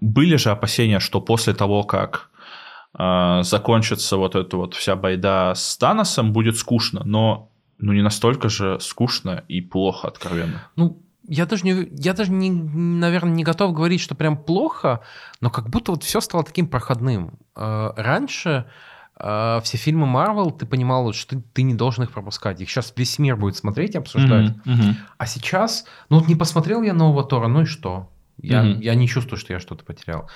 Были 0.00 0.36
же 0.36 0.50
опасения, 0.50 1.00
что 1.00 1.20
после 1.20 1.54
того, 1.54 1.84
как 1.84 2.30
закончится 2.94 4.18
вот 4.18 4.34
эта 4.34 4.56
вот 4.56 4.74
вся 4.74 4.96
байда 4.96 5.54
с 5.54 5.78
Таносом, 5.78 6.32
будет 6.32 6.58
скучно, 6.58 7.02
но 7.04 7.48
ну, 7.78 7.92
не 7.92 8.02
настолько 8.02 8.48
же 8.48 8.78
скучно 8.80 9.44
и 9.48 9.60
плохо, 9.60 10.08
откровенно. 10.08 10.62
Ну, 10.76 11.02
я 11.26 11.46
даже, 11.46 11.64
не, 11.64 11.88
я 11.98 12.12
даже 12.12 12.30
не, 12.32 12.50
наверное, 12.50 13.32
не 13.32 13.44
готов 13.44 13.72
говорить, 13.72 14.00
что 14.00 14.14
прям 14.14 14.36
плохо, 14.36 15.00
но 15.40 15.50
как 15.50 15.70
будто 15.70 15.92
вот 15.92 16.02
все 16.02 16.20
стало 16.20 16.44
таким 16.44 16.66
проходным. 16.66 17.38
Раньше 17.54 18.66
все 19.62 19.78
фильмы 19.78 20.06
Marvel, 20.06 20.50
ты 20.50 20.66
понимал, 20.66 21.12
что 21.12 21.36
ты, 21.36 21.42
ты 21.52 21.62
не 21.62 21.74
должен 21.74 22.04
их 22.04 22.10
пропускать. 22.10 22.60
Их 22.60 22.68
сейчас 22.68 22.92
весь 22.96 23.18
мир 23.18 23.36
будет 23.36 23.56
смотреть 23.56 23.94
и 23.94 23.98
обсуждать. 23.98 24.50
Mm-hmm, 24.50 24.64
mm-hmm. 24.64 24.94
А 25.16 25.26
сейчас, 25.26 25.84
ну 26.08 26.18
вот 26.18 26.28
не 26.28 26.34
посмотрел 26.34 26.82
я 26.82 26.92
нового 26.92 27.22
Тора, 27.22 27.46
ну 27.46 27.62
и 27.62 27.64
что? 27.64 28.08
Я, 28.38 28.64
mm-hmm. 28.64 28.82
я 28.82 28.94
не 28.94 29.06
чувствую, 29.06 29.38
что 29.38 29.52
я 29.52 29.60
что-то 29.60 29.84
потерял. 29.84 30.28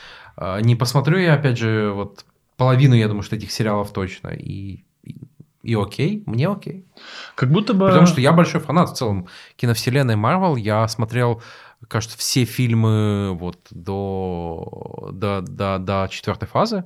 Не 0.60 0.76
посмотрю 0.76 1.18
я, 1.18 1.34
опять 1.34 1.58
же, 1.58 1.90
вот 1.92 2.24
половину, 2.56 2.94
я 2.94 3.08
думаю, 3.08 3.22
что 3.22 3.36
этих 3.36 3.50
сериалов 3.50 3.92
точно. 3.92 4.28
И, 4.28 4.84
и, 5.02 5.16
и 5.62 5.74
окей, 5.74 6.22
мне 6.26 6.48
окей. 6.48 6.86
Как 7.34 7.50
будто 7.50 7.74
бы... 7.74 7.86
Потому 7.86 8.06
что 8.06 8.20
я 8.20 8.32
большой 8.32 8.60
фанат 8.60 8.90
в 8.90 8.94
целом 8.94 9.26
киновселенной 9.56 10.14
Marvel. 10.14 10.58
Я 10.58 10.86
смотрел, 10.88 11.42
кажется, 11.88 12.16
все 12.18 12.44
фильмы 12.44 13.32
вот 13.34 13.58
до, 13.70 15.10
до, 15.12 15.40
до, 15.40 15.78
до 15.78 16.08
четвертой 16.10 16.46
фазы. 16.48 16.84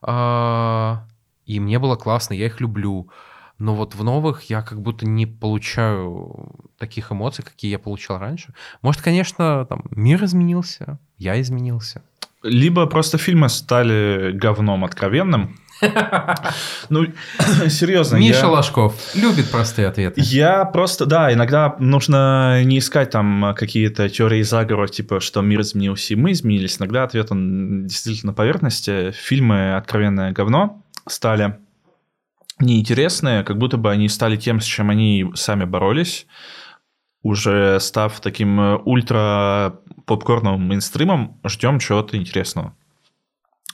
А, 0.00 1.04
и 1.46 1.60
мне 1.60 1.78
было 1.78 1.96
классно, 1.96 2.34
я 2.34 2.46
их 2.46 2.60
люблю. 2.60 3.10
Но 3.58 3.74
вот 3.74 3.94
в 3.94 4.02
новых 4.02 4.44
я 4.44 4.62
как 4.62 4.80
будто 4.80 5.06
не 5.06 5.26
получаю 5.26 6.70
таких 6.78 7.12
эмоций, 7.12 7.44
какие 7.44 7.70
я 7.70 7.78
получал 7.78 8.18
раньше. 8.18 8.52
Может, 8.82 9.02
конечно, 9.02 9.64
там 9.66 9.84
мир 9.90 10.24
изменился, 10.24 10.98
я 11.18 11.40
изменился. 11.40 12.02
Либо 12.42 12.86
просто 12.86 13.16
фильмы 13.16 13.48
стали 13.48 14.32
говном 14.32 14.84
откровенным. 14.84 15.56
Ну, 16.88 17.06
серьезно. 17.68 18.16
Миша 18.16 18.40
я... 18.40 18.48
Ложков 18.48 18.94
любит 19.14 19.50
простые 19.50 19.88
ответы. 19.88 20.20
Я 20.24 20.64
просто, 20.64 21.06
да, 21.06 21.32
иногда 21.32 21.74
нужно 21.78 22.62
не 22.64 22.78
искать 22.78 23.10
там 23.10 23.54
какие-то 23.56 24.08
теории 24.08 24.42
заговора, 24.42 24.86
типа, 24.86 25.20
что 25.20 25.40
мир 25.40 25.62
изменился 25.62 26.12
и 26.14 26.16
мы 26.16 26.32
изменились. 26.32 26.78
Иногда 26.78 27.02
ответ, 27.02 27.32
он 27.32 27.86
действительно 27.86 28.32
на 28.32 28.36
поверхности. 28.36 29.10
Фильмы 29.12 29.74
«Откровенное 29.74 30.32
говно» 30.32 30.83
стали 31.06 31.60
неинтересные, 32.60 33.42
как 33.44 33.58
будто 33.58 33.76
бы 33.76 33.90
они 33.90 34.08
стали 34.08 34.36
тем, 34.36 34.60
с 34.60 34.64
чем 34.64 34.90
они 34.90 35.30
сами 35.34 35.64
боролись 35.64 36.26
уже 37.24 37.80
став 37.80 38.20
таким 38.20 38.60
э, 38.60 38.76
ультра 38.84 39.80
попкорновым 40.06 40.68
мейнстримом, 40.68 41.40
ждем 41.44 41.80
чего-то 41.80 42.16
интересного. 42.16 42.76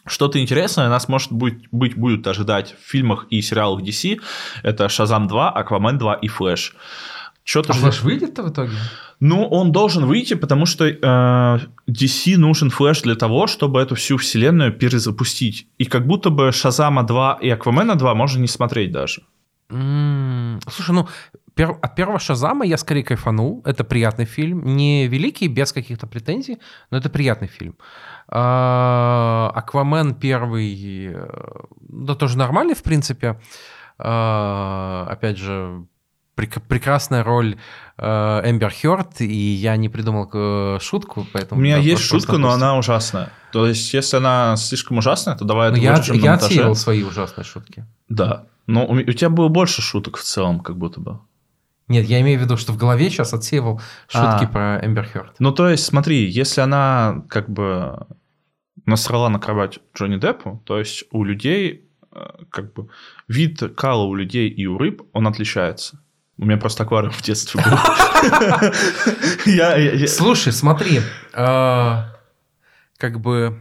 Что-то 0.07 0.41
интересное 0.41 0.89
нас, 0.89 1.09
может 1.09 1.33
быть, 1.33 1.69
быть, 1.73 1.97
будет 1.97 2.27
ожидать 2.27 2.75
в 2.81 2.89
фильмах 2.89 3.27
и 3.29 3.43
сериалах 3.43 3.83
DC. 3.83 4.21
Это 4.63 4.89
«Шазам 4.89 5.27
2», 5.27 5.49
«Аквамен 5.51 5.99
2» 5.99 6.21
и 6.23 6.29
«Флэш». 6.29 6.75
Что-то 7.45 7.73
а. 7.73 7.77
«Флэш» 7.77 8.03
выйдет-то 8.03 8.45
в 8.45 8.51
итоге? 8.51 8.77
Ну, 9.21 9.47
он 9.47 9.71
должен 9.71 10.07
выйти, 10.07 10.35
потому 10.35 10.67
что 10.67 10.87
э, 10.87 11.59
DC 11.89 12.37
нужен 12.39 12.71
флэш 12.71 13.03
для 13.03 13.15
того, 13.15 13.47
чтобы 13.47 13.81
эту 13.81 13.95
всю 13.95 14.17
вселенную 14.17 14.73
перезапустить. 14.73 15.67
И 15.79 15.85
как 15.85 16.07
будто 16.07 16.31
бы 16.31 16.53
Шазама 16.53 17.03
2 17.03 17.39
и 17.43 17.51
Аквамена 17.51 17.97
2 17.97 18.15
можно 18.15 18.41
не 18.41 18.49
смотреть 18.49 18.93
даже. 18.93 19.23
Слушай, 19.69 20.93
ну 20.93 21.07
пер, 21.55 21.77
от 21.83 21.95
первого 21.95 22.19
Шазама 22.19 22.65
я 22.65 22.79
скорее 22.79 23.05
кайфанул. 23.05 23.63
Это 23.67 23.85
приятный 23.85 24.25
фильм. 24.25 24.65
Не 24.77 25.07
великий, 25.07 25.49
без 25.49 25.73
каких-то 25.73 26.07
претензий, 26.07 26.59
но 26.91 26.99
это 26.99 27.11
приятный 27.11 27.49
фильм. 27.49 27.75
А, 28.29 29.53
Аквамен 29.55 30.15
первый, 30.15 31.13
э, 31.13 31.29
да, 31.81 32.15
тоже 32.15 32.39
нормальный, 32.39 32.75
в 32.75 32.83
принципе. 32.83 33.39
А, 33.99 35.07
опять 35.11 35.37
же, 35.37 35.85
прекрасная 36.47 37.25
роль 37.25 37.57
э, 37.99 38.07
Эмбер 38.45 38.73
Хёрд, 38.73 39.21
и 39.21 39.35
я 39.35 39.77
не 39.77 39.89
придумал 39.89 40.81
шутку, 40.81 41.27
поэтому... 41.33 41.61
У 41.61 41.65
меня 41.65 41.77
да, 41.77 41.83
есть 41.83 42.03
шутка, 42.03 42.39
но 42.39 42.51
она 42.51 42.79
ужасная. 42.79 43.31
То 43.53 43.67
есть, 43.67 43.93
если 43.95 44.17
она 44.17 44.57
слишком 44.57 44.99
ужасная, 44.99 45.37
то 45.37 45.45
давай... 45.45 45.71
Ну, 45.71 45.77
я, 45.77 46.01
я 46.13 46.35
отсеял 46.35 46.75
свои 46.75 47.03
ужасные 47.03 47.45
шутки. 47.45 47.85
Да. 48.09 48.47
Но 48.67 48.87
у, 48.87 48.95
у 48.95 49.13
тебя 49.13 49.31
было 49.31 49.49
больше 49.49 49.83
шуток 49.83 50.17
в 50.17 50.23
целом, 50.23 50.61
как 50.61 50.77
будто 50.77 51.01
бы. 51.01 51.19
Нет, 51.89 52.07
я 52.07 52.21
имею 52.21 52.39
в 52.39 52.43
виду, 52.43 52.57
что 52.57 52.73
в 52.73 52.77
голове 52.77 53.11
сейчас 53.11 53.35
отсеивал 53.35 53.81
шутки 54.07 54.45
а, 54.45 54.47
про 54.47 54.87
Эмбер 54.87 55.09
Хёрд. 55.09 55.35
Ну, 55.41 55.51
то 55.51 55.69
есть, 55.69 55.85
смотри, 55.85 56.25
если 56.25 56.61
она 56.61 57.25
как 57.29 57.51
бы 57.51 58.07
насрала 58.87 59.29
на 59.29 59.41
кровать 59.41 59.81
Джонни 59.97 60.17
Деппу, 60.17 60.63
то 60.65 60.79
есть 60.79 61.05
у 61.11 61.25
людей 61.25 61.89
э, 62.13 62.45
как 62.49 62.73
бы 62.75 62.89
вид 63.27 63.61
кала 63.77 64.05
у 64.05 64.15
людей 64.15 64.49
и 64.49 64.67
у 64.67 64.79
рыб, 64.79 65.03
он 65.13 65.27
отличается. 65.27 66.01
У 66.41 66.47
меня 66.47 66.57
просто 66.57 66.85
аквариум 66.85 67.13
в 67.13 67.21
детстве 67.21 67.63
был. 67.63 67.77
Слушай, 70.09 70.55
смотри, 70.55 71.03
а, 71.35 72.15
как 72.97 73.21
бы... 73.21 73.61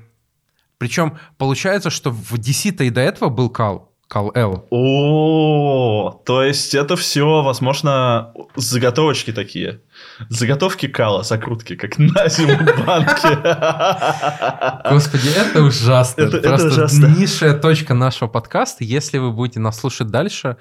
Причем 0.77 1.17
получается, 1.37 1.89
что 1.89 2.09
в 2.09 2.35
DC-то 2.35 2.85
и 2.85 2.89
до 2.89 3.01
этого 3.01 3.27
был 3.27 3.49
кал. 3.49 3.89
Кал 4.07 4.31
Л. 4.33 4.65
О, 4.71 6.21
то 6.25 6.41
есть 6.41 6.73
это 6.73 6.95
все, 6.95 7.43
возможно, 7.43 8.33
заготовочки 8.55 9.31
такие. 9.33 9.81
Заготовки 10.29 10.87
кала, 10.87 11.21
закрутки, 11.23 11.75
как 11.75 11.99
на 11.99 12.27
зиму 12.27 12.57
банки. 12.87 13.27
Господи, 14.89 15.29
это 15.37 15.61
ужасно. 15.61 16.23
Это, 16.23 16.39
Просто 16.39 16.67
это 16.67 16.75
ужасно. 16.75 17.05
низшая 17.05 17.53
точка 17.53 17.93
нашего 17.93 18.29
подкаста. 18.29 18.83
Если 18.83 19.19
вы 19.19 19.31
будете 19.31 19.59
нас 19.59 19.79
слушать 19.79 20.07
дальше, 20.07 20.57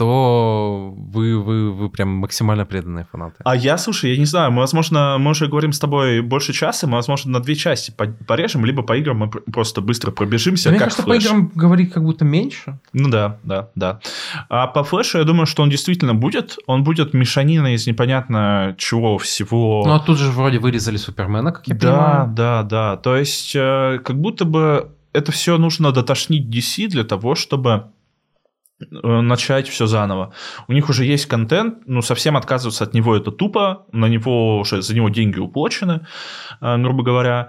то 0.00 0.94
вы, 0.96 1.38
вы, 1.38 1.70
вы 1.70 1.90
прям 1.90 2.08
максимально 2.08 2.64
преданные 2.64 3.06
фанаты. 3.12 3.36
А 3.44 3.54
я, 3.54 3.76
слушай, 3.76 4.12
я 4.12 4.16
не 4.16 4.24
знаю, 4.24 4.50
мы, 4.50 4.60
возможно, 4.60 5.18
мы 5.18 5.32
уже 5.32 5.46
говорим 5.46 5.74
с 5.74 5.78
тобой 5.78 6.22
больше 6.22 6.54
часа, 6.54 6.86
мы, 6.86 6.94
возможно, 6.94 7.32
на 7.32 7.40
две 7.40 7.54
части 7.54 7.92
порежем, 8.26 8.64
либо 8.64 8.82
по 8.82 8.96
играм 8.96 9.18
мы 9.18 9.28
просто 9.28 9.82
быстро 9.82 10.10
пробежимся, 10.10 10.70
Мне 10.70 10.78
как 10.78 10.86
кажется, 10.86 11.02
флеш. 11.02 11.22
по 11.22 11.28
играм 11.28 11.52
говорить 11.54 11.92
как 11.92 12.02
будто 12.02 12.24
меньше. 12.24 12.78
Ну 12.94 13.10
да, 13.10 13.36
да, 13.42 13.68
да. 13.74 14.00
А 14.48 14.68
по 14.68 14.84
флешу 14.84 15.18
я 15.18 15.24
думаю, 15.24 15.44
что 15.44 15.62
он 15.62 15.68
действительно 15.68 16.14
будет. 16.14 16.56
Он 16.66 16.82
будет 16.82 17.12
мешанина 17.12 17.74
из 17.74 17.86
непонятно 17.86 18.74
чего 18.78 19.18
всего. 19.18 19.82
Ну 19.84 19.92
а 19.92 20.00
тут 20.00 20.16
же 20.16 20.30
вроде 20.30 20.60
вырезали 20.60 20.96
Супермена, 20.96 21.52
как 21.52 21.68
я 21.68 21.74
да, 21.74 21.80
понимаю. 21.80 22.32
Да, 22.34 22.62
да, 22.62 22.94
да. 22.94 22.96
То 22.96 23.16
есть 23.16 23.52
э, 23.54 24.00
как 24.02 24.18
будто 24.18 24.46
бы 24.46 24.92
это 25.12 25.30
все 25.30 25.58
нужно 25.58 25.92
дотошнить 25.92 26.46
DC 26.46 26.88
для 26.88 27.04
того, 27.04 27.34
чтобы 27.34 27.90
начать 28.90 29.68
все 29.68 29.86
заново. 29.86 30.32
У 30.68 30.72
них 30.72 30.88
уже 30.88 31.04
есть 31.04 31.26
контент, 31.26 31.86
ну, 31.86 32.02
совсем 32.02 32.36
отказываться 32.36 32.84
от 32.84 32.94
него 32.94 33.16
это 33.16 33.30
тупо, 33.30 33.86
на 33.92 34.06
него 34.06 34.58
уже, 34.58 34.82
за 34.82 34.94
него 34.94 35.08
деньги 35.08 35.38
уплочены, 35.38 36.06
э, 36.60 36.76
грубо 36.78 37.02
говоря. 37.02 37.48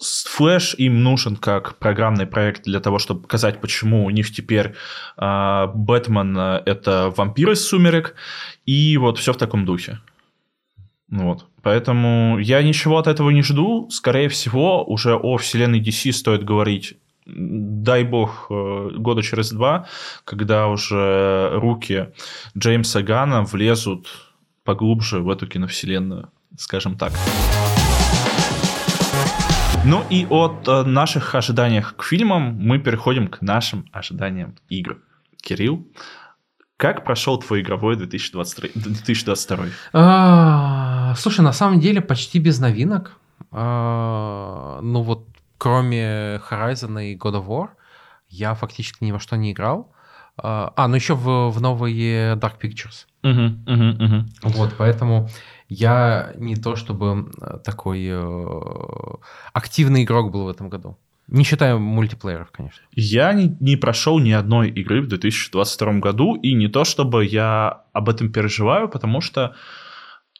Флэш 0.00 0.74
им 0.78 1.04
нужен 1.04 1.36
как 1.36 1.78
программный 1.78 2.26
проект 2.26 2.64
для 2.64 2.80
того, 2.80 2.98
чтобы 2.98 3.22
показать, 3.22 3.60
почему 3.60 4.04
у 4.04 4.10
них 4.10 4.32
теперь 4.32 4.74
э, 5.16 5.66
Бэтмен– 5.74 6.36
это 6.66 7.12
вампир 7.16 7.50
из 7.52 7.64
«Сумерек», 7.64 8.16
и 8.66 8.96
вот 8.96 9.18
все 9.18 9.32
в 9.32 9.36
таком 9.36 9.64
духе. 9.64 10.00
Вот. 11.08 11.46
Поэтому 11.62 12.38
я 12.38 12.62
ничего 12.62 12.98
от 12.98 13.06
этого 13.06 13.30
не 13.30 13.42
жду. 13.42 13.88
Скорее 13.90 14.28
всего, 14.28 14.82
уже 14.82 15.14
о 15.14 15.36
вселенной 15.36 15.80
DC 15.80 16.10
стоит 16.12 16.42
говорить 16.42 16.96
дай 17.26 18.04
бог, 18.04 18.46
э, 18.50 18.90
года 18.96 19.22
через 19.22 19.50
два, 19.50 19.86
когда 20.24 20.68
уже 20.68 21.50
руки 21.54 22.08
Джеймса 22.56 23.02
Гана 23.02 23.42
влезут 23.42 24.08
поглубже 24.64 25.20
в 25.20 25.30
эту 25.30 25.46
киновселенную, 25.46 26.30
скажем 26.56 26.96
так. 26.96 27.12
Ну 29.84 30.04
и 30.10 30.26
от 30.30 30.68
э, 30.68 30.84
наших 30.84 31.34
ожиданиях 31.34 31.96
к 31.96 32.04
фильмам 32.04 32.56
мы 32.56 32.78
переходим 32.78 33.26
к 33.26 33.42
нашим 33.42 33.84
ожиданиям 33.92 34.54
игр. 34.68 34.98
Кирилл, 35.42 35.84
как 36.76 37.04
прошел 37.04 37.38
твой 37.38 37.62
игровой 37.62 37.96
2023, 37.96 38.72
2022? 38.74 39.66
А, 39.92 41.14
слушай, 41.16 41.40
на 41.40 41.52
самом 41.52 41.80
деле 41.80 42.00
почти 42.00 42.38
без 42.38 42.60
новинок. 42.60 43.18
А, 43.50 44.80
ну 44.82 45.02
вот 45.02 45.26
кроме 45.62 46.40
Horizon 46.50 47.04
и 47.04 47.16
God 47.16 47.34
of 47.34 47.46
War, 47.46 47.68
я 48.28 48.54
фактически 48.54 49.04
ни 49.04 49.12
во 49.12 49.20
что 49.20 49.36
не 49.36 49.52
играл. 49.52 49.92
А, 50.36 50.72
а, 50.74 50.88
ну 50.88 50.96
еще 50.96 51.14
в, 51.14 51.50
в 51.50 51.60
новые 51.60 52.34
Dark 52.34 52.54
Pictures. 52.60 53.06
Мгм, 53.22 53.64
мгм, 53.66 54.04
мгм. 54.04 54.28
Вот, 54.42 54.74
поэтому 54.76 55.28
я 55.68 56.32
не 56.36 56.56
то 56.56 56.74
чтобы 56.74 57.30
такой 57.64 58.08
э, 58.10 59.14
активный 59.52 60.02
игрок 60.02 60.32
был 60.32 60.46
в 60.46 60.48
этом 60.48 60.68
году. 60.68 60.98
Не 61.28 61.44
считая 61.44 61.76
мультиплееров, 61.76 62.50
конечно. 62.50 62.82
Я 62.96 63.32
не, 63.32 63.56
не 63.60 63.76
прошел 63.76 64.18
ни 64.18 64.32
одной 64.32 64.68
игры 64.70 65.00
в 65.00 65.06
2022 65.06 65.92
году, 66.00 66.34
и 66.34 66.54
не 66.54 66.66
то 66.66 66.82
чтобы 66.82 67.24
я 67.24 67.82
об 67.92 68.08
этом 68.08 68.32
переживаю, 68.32 68.88
потому 68.88 69.20
что 69.20 69.54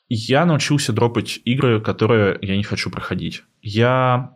я 0.09 0.45
научился 0.47 0.93
дропать 0.93 1.39
игры, 1.45 1.81
которые 1.81 2.39
я 2.43 2.57
не 2.57 2.65
хочу 2.65 2.91
проходить. 2.91 3.45
Я 3.63 4.33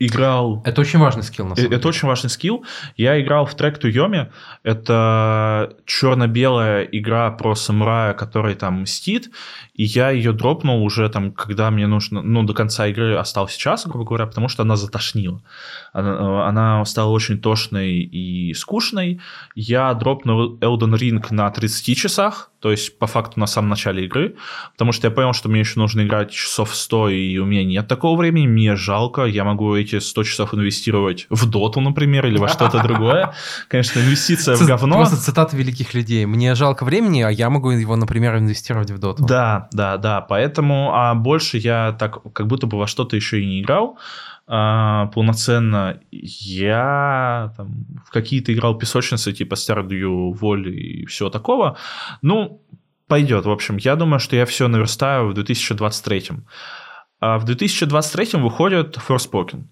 играл... 0.00 0.62
Это 0.64 0.80
очень 0.80 0.98
важный 0.98 1.22
скилл, 1.22 1.46
на 1.46 1.52
Э, 1.52 1.56
самом 1.56 1.66
Это 1.72 1.76
деле. 1.78 1.88
очень 1.88 2.08
важный 2.08 2.30
скилл. 2.30 2.64
Я 2.96 3.20
играл 3.20 3.44
в 3.44 3.54
трек 3.54 3.78
Туйоми. 3.78 4.30
Это 4.62 5.76
черно-белая 5.84 6.84
игра 6.84 7.30
про 7.30 7.54
самурая, 7.54 8.14
который 8.14 8.54
там 8.54 8.82
мстит. 8.82 9.30
И 9.74 9.84
я 9.84 10.10
ее 10.10 10.32
дропнул 10.32 10.82
уже 10.82 11.08
там, 11.10 11.32
когда 11.32 11.70
мне 11.70 11.86
нужно... 11.86 12.22
Ну, 12.22 12.42
до 12.44 12.54
конца 12.54 12.86
игры 12.86 13.14
остался 13.16 13.58
час, 13.58 13.86
грубо 13.86 14.04
говоря, 14.06 14.26
потому 14.26 14.48
что 14.48 14.62
она 14.62 14.76
затошнила. 14.76 15.42
Она, 15.92 16.10
э, 16.10 16.48
она 16.48 16.84
стала 16.86 17.10
очень 17.10 17.38
тошной 17.38 17.90
и 17.90 18.54
скучной. 18.54 19.20
Я 19.54 19.92
дропнул 19.94 20.56
Elden 20.58 20.96
Ring 20.96 21.26
на 21.30 21.50
30 21.50 21.96
часах, 21.96 22.49
то 22.60 22.70
есть 22.70 22.98
по 22.98 23.06
факту 23.06 23.40
на 23.40 23.46
самом 23.46 23.70
начале 23.70 24.04
игры, 24.04 24.36
потому 24.72 24.92
что 24.92 25.06
я 25.06 25.10
понял, 25.10 25.32
что 25.32 25.48
мне 25.48 25.60
еще 25.60 25.80
нужно 25.80 26.02
играть 26.02 26.30
часов 26.30 26.74
100, 26.74 27.08
и 27.08 27.38
у 27.38 27.46
меня 27.46 27.64
нет 27.64 27.88
такого 27.88 28.18
времени, 28.18 28.46
мне 28.46 28.76
жалко, 28.76 29.24
я 29.24 29.44
могу 29.44 29.74
эти 29.74 29.98
100 29.98 30.24
часов 30.24 30.54
инвестировать 30.54 31.26
в 31.30 31.48
доту, 31.48 31.80
например, 31.80 32.26
или 32.26 32.38
во 32.38 32.48
что-то 32.48 32.82
другое. 32.82 33.32
Конечно, 33.68 34.00
инвестиция 34.00 34.56
в 34.56 34.66
говно. 34.66 34.96
Просто 34.96 35.16
цитата 35.16 35.56
великих 35.56 35.94
людей. 35.94 36.26
Мне 36.26 36.54
жалко 36.54 36.84
времени, 36.84 37.22
а 37.22 37.30
я 37.30 37.48
могу 37.50 37.70
его, 37.70 37.96
например, 37.96 38.36
инвестировать 38.36 38.90
в 38.90 38.98
доту. 38.98 39.24
Да, 39.24 39.68
да, 39.72 39.96
да, 39.96 40.20
поэтому, 40.20 40.92
а 40.94 41.14
больше 41.14 41.58
я 41.58 41.96
так 41.98 42.22
как 42.32 42.46
будто 42.46 42.66
бы 42.66 42.78
во 42.78 42.86
что-то 42.86 43.16
еще 43.16 43.40
и 43.40 43.46
не 43.46 43.60
играл 43.60 43.98
а, 44.52 45.06
полноценно. 45.06 46.00
Я 46.10 47.52
там, 47.56 47.86
в 48.04 48.10
какие-то 48.10 48.52
играл 48.52 48.76
песочницы, 48.76 49.32
типа 49.32 49.54
Stardew 49.54 50.32
Valley 50.32 50.72
и 50.72 51.06
всего 51.06 51.30
такого. 51.30 51.76
Ну, 52.20 52.60
пойдет, 53.06 53.44
в 53.46 53.50
общем. 53.50 53.76
Я 53.76 53.94
думаю, 53.94 54.18
что 54.18 54.34
я 54.34 54.46
все 54.46 54.66
наверстаю 54.66 55.28
в 55.28 55.34
2023. 55.34 56.30
А 57.20 57.38
в 57.38 57.44
2023 57.44 58.40
выходит 58.40 58.96
Forspoken. 58.96 59.66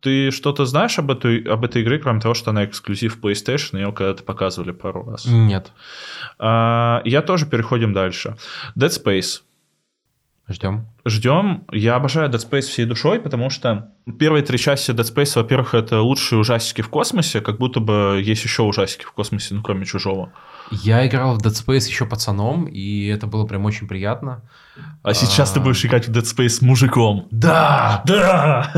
Ты 0.00 0.32
что-то 0.32 0.64
знаешь 0.64 0.98
об 0.98 1.12
этой, 1.12 1.42
об 1.42 1.64
этой 1.64 1.82
игре, 1.82 2.00
кроме 2.00 2.20
того, 2.20 2.34
что 2.34 2.50
она 2.50 2.64
эксклюзив 2.64 3.20
PlayStation, 3.22 3.76
ее 3.78 3.92
когда-то 3.92 4.24
показывали 4.24 4.72
пару 4.72 5.08
раз? 5.08 5.26
Нет. 5.26 5.70
А, 6.40 7.02
я 7.04 7.22
тоже 7.22 7.46
переходим 7.46 7.92
дальше. 7.92 8.36
Dead 8.76 8.90
Space. 8.90 9.42
Ждем. 10.48 10.86
Ждем. 11.04 11.64
Я 11.72 11.96
обожаю 11.96 12.30
Dead 12.30 12.38
Space 12.38 12.60
всей 12.62 12.84
душой, 12.84 13.18
потому 13.18 13.50
что 13.50 13.88
первые 14.20 14.44
три 14.44 14.58
части 14.58 14.92
Dead 14.92 15.02
Space, 15.14 15.32
во-первых, 15.34 15.74
это 15.74 16.00
лучшие 16.02 16.38
ужастики 16.38 16.82
в 16.82 16.88
космосе, 16.88 17.40
как 17.40 17.58
будто 17.58 17.80
бы 17.80 18.22
есть 18.24 18.44
еще 18.44 18.62
ужастики 18.62 19.04
в 19.04 19.10
космосе, 19.10 19.54
ну, 19.56 19.62
кроме 19.62 19.84
чужого. 19.86 20.32
Я 20.70 21.04
играл 21.04 21.34
в 21.36 21.42
Dead 21.44 21.50
Space 21.50 21.88
еще 21.88 22.06
пацаном, 22.06 22.66
и 22.66 23.06
это 23.06 23.26
было 23.26 23.44
прям 23.44 23.64
очень 23.64 23.88
приятно. 23.88 24.42
А 25.02 25.14
сейчас 25.14 25.50
ты 25.50 25.58
будешь 25.58 25.84
играть 25.84 26.06
в 26.06 26.12
Dead 26.12 26.22
Space 26.22 26.64
мужиком. 26.64 27.26
Да! 27.32 28.02
Да! 28.06 28.70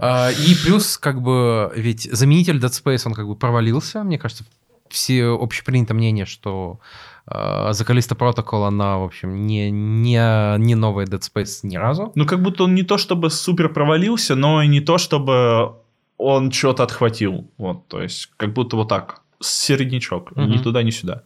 А, 0.00 0.30
И 0.30 0.54
плюс, 0.64 0.96
как 0.96 1.20
бы, 1.20 1.70
ведь 1.76 2.08
заменитель 2.10 2.56
Dead 2.58 2.70
Space, 2.70 3.02
он 3.04 3.12
как 3.12 3.26
бы 3.26 3.36
провалился. 3.36 4.02
Мне 4.02 4.18
кажется, 4.18 4.44
все 4.92 5.36
общепринято 5.40 5.94
мнение, 5.94 6.26
что 6.26 6.78
э, 7.26 7.32
The 7.34 7.86
Callisto 7.86 8.16
Protocol, 8.16 8.66
она, 8.66 8.98
в 8.98 9.04
общем, 9.04 9.46
не, 9.46 9.70
не, 9.70 10.56
не 10.58 10.74
новая 10.74 11.06
Dead 11.06 11.20
Space 11.20 11.60
ни 11.62 11.76
разу. 11.76 12.12
Ну, 12.14 12.26
как 12.26 12.42
будто 12.42 12.64
он 12.64 12.74
не 12.74 12.82
то 12.82 12.98
чтобы 12.98 13.30
супер 13.30 13.68
провалился, 13.68 14.36
но 14.36 14.62
и 14.62 14.68
не 14.68 14.80
то 14.80 14.98
чтобы 14.98 15.74
он 16.18 16.52
что-то 16.52 16.84
отхватил. 16.84 17.50
Вот, 17.58 17.88
то 17.88 18.02
есть, 18.02 18.30
как 18.36 18.52
будто 18.52 18.76
вот 18.76 18.88
так, 18.88 19.22
середнячок, 19.40 20.36
ни 20.36 20.42
Мгм. 20.54 20.62
туда, 20.62 20.82
ни 20.82 20.90
сюда. 20.90 21.22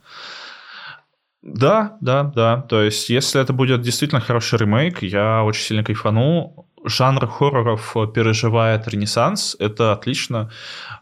Да, 1.42 1.96
да, 2.00 2.24
да. 2.24 2.62
То 2.62 2.82
есть, 2.82 3.10
если 3.10 3.40
это 3.40 3.52
будет 3.52 3.82
действительно 3.82 4.20
хороший 4.20 4.58
ремейк, 4.58 5.02
я 5.02 5.44
очень 5.44 5.62
сильно 5.62 5.84
кайфану. 5.84 6.66
Жанр 6.86 7.26
хорроров 7.26 7.96
переживает 8.14 8.88
ренессанс. 8.88 9.56
Это 9.58 9.92
отлично. 9.92 10.50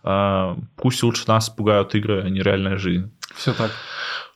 А, 0.02 0.56
Пусть 0.76 1.02
лучше 1.02 1.24
нас 1.28 1.50
пугают 1.50 1.94
игры, 1.94 2.22
а 2.24 2.28
не 2.28 2.40
реальная 2.40 2.78
жизнь. 2.78 3.12
Все 3.34 3.52
так. 3.52 3.70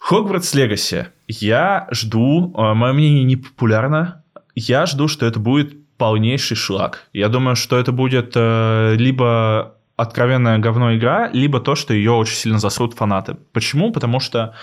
Хогвартс 0.00 0.54
Легаси. 0.54 1.08
Я 1.26 1.88
жду, 1.90 2.52
а, 2.56 2.74
мое 2.74 2.92
мнение 2.92 3.24
не 3.24 3.36
популярно, 3.36 4.24
я 4.54 4.86
жду, 4.86 5.08
что 5.08 5.26
это 5.26 5.40
будет 5.40 5.74
полнейший 5.96 6.56
шлак. 6.56 7.08
Я 7.12 7.28
думаю, 7.28 7.56
что 7.56 7.76
это 7.76 7.92
будет 7.92 8.32
э, 8.36 8.94
либо 8.96 9.74
откровенная 9.96 10.58
говно 10.58 10.94
игра, 10.94 11.28
либо 11.32 11.60
то, 11.60 11.74
что 11.74 11.92
ее 11.92 12.12
очень 12.12 12.36
сильно 12.36 12.58
засрут 12.60 12.94
фанаты. 12.94 13.36
Почему? 13.52 13.90
Потому 13.90 14.20
что 14.20 14.54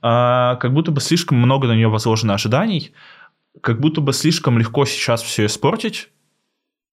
как 0.00 0.72
будто 0.72 0.90
бы 0.92 1.02
слишком 1.02 1.36
много 1.36 1.68
на 1.68 1.74
нее 1.74 1.88
возложено 1.88 2.32
ожиданий, 2.32 2.92
как 3.60 3.80
будто 3.80 4.00
бы 4.00 4.14
слишком 4.14 4.58
легко 4.58 4.86
сейчас 4.86 5.22
все 5.22 5.44
испортить, 5.44 6.08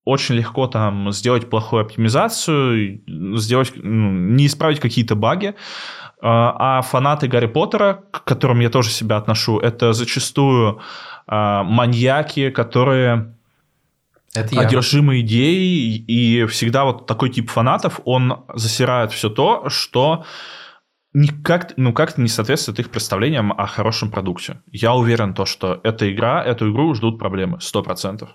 очень 0.06 0.36
легко 0.36 0.68
там 0.68 1.12
сделать 1.12 1.50
плохую 1.50 1.82
оптимизацию, 1.82 3.02
сделать, 3.38 3.74
ну, 3.76 4.12
не 4.12 4.46
исправить 4.46 4.80
какие-то 4.80 5.16
баги. 5.16 5.56
А 6.22 6.78
а 6.78 6.82
фанаты 6.82 7.28
Гарри 7.28 7.48
Поттера, 7.48 8.04
к 8.12 8.24
которым 8.24 8.60
я 8.62 8.70
тоже 8.70 8.90
себя 8.90 9.18
отношу, 9.18 9.60
это 9.60 9.94
зачастую 9.94 10.80
а, 11.28 11.64
маньяки, 11.64 12.50
которые 12.52 13.36
Это 14.34 14.56
я. 14.56 14.62
одержимы 14.62 15.20
идеей, 15.22 15.98
и 15.98 16.46
всегда 16.46 16.86
вот 16.86 17.06
такой 17.06 17.30
тип 17.30 17.50
фанатов, 17.50 18.00
он 18.06 18.46
засирает 18.54 19.12
все 19.12 19.30
то, 19.30 19.70
что 19.70 20.24
никак, 21.14 21.74
ну, 21.78 21.94
как-то 21.94 22.22
не 22.22 22.28
соответствует 22.28 22.80
их 22.80 22.90
представлениям 22.90 23.52
о 23.52 23.66
хорошем 23.66 24.12
продукте. 24.12 24.62
Я 24.72 24.94
уверен, 24.94 25.34
то, 25.34 25.46
что 25.46 25.80
эта 25.84 26.12
игра, 26.12 26.44
эту 26.44 26.72
игру 26.72 26.94
ждут 26.94 27.20
проблемы, 27.20 27.58
100%. 27.58 28.28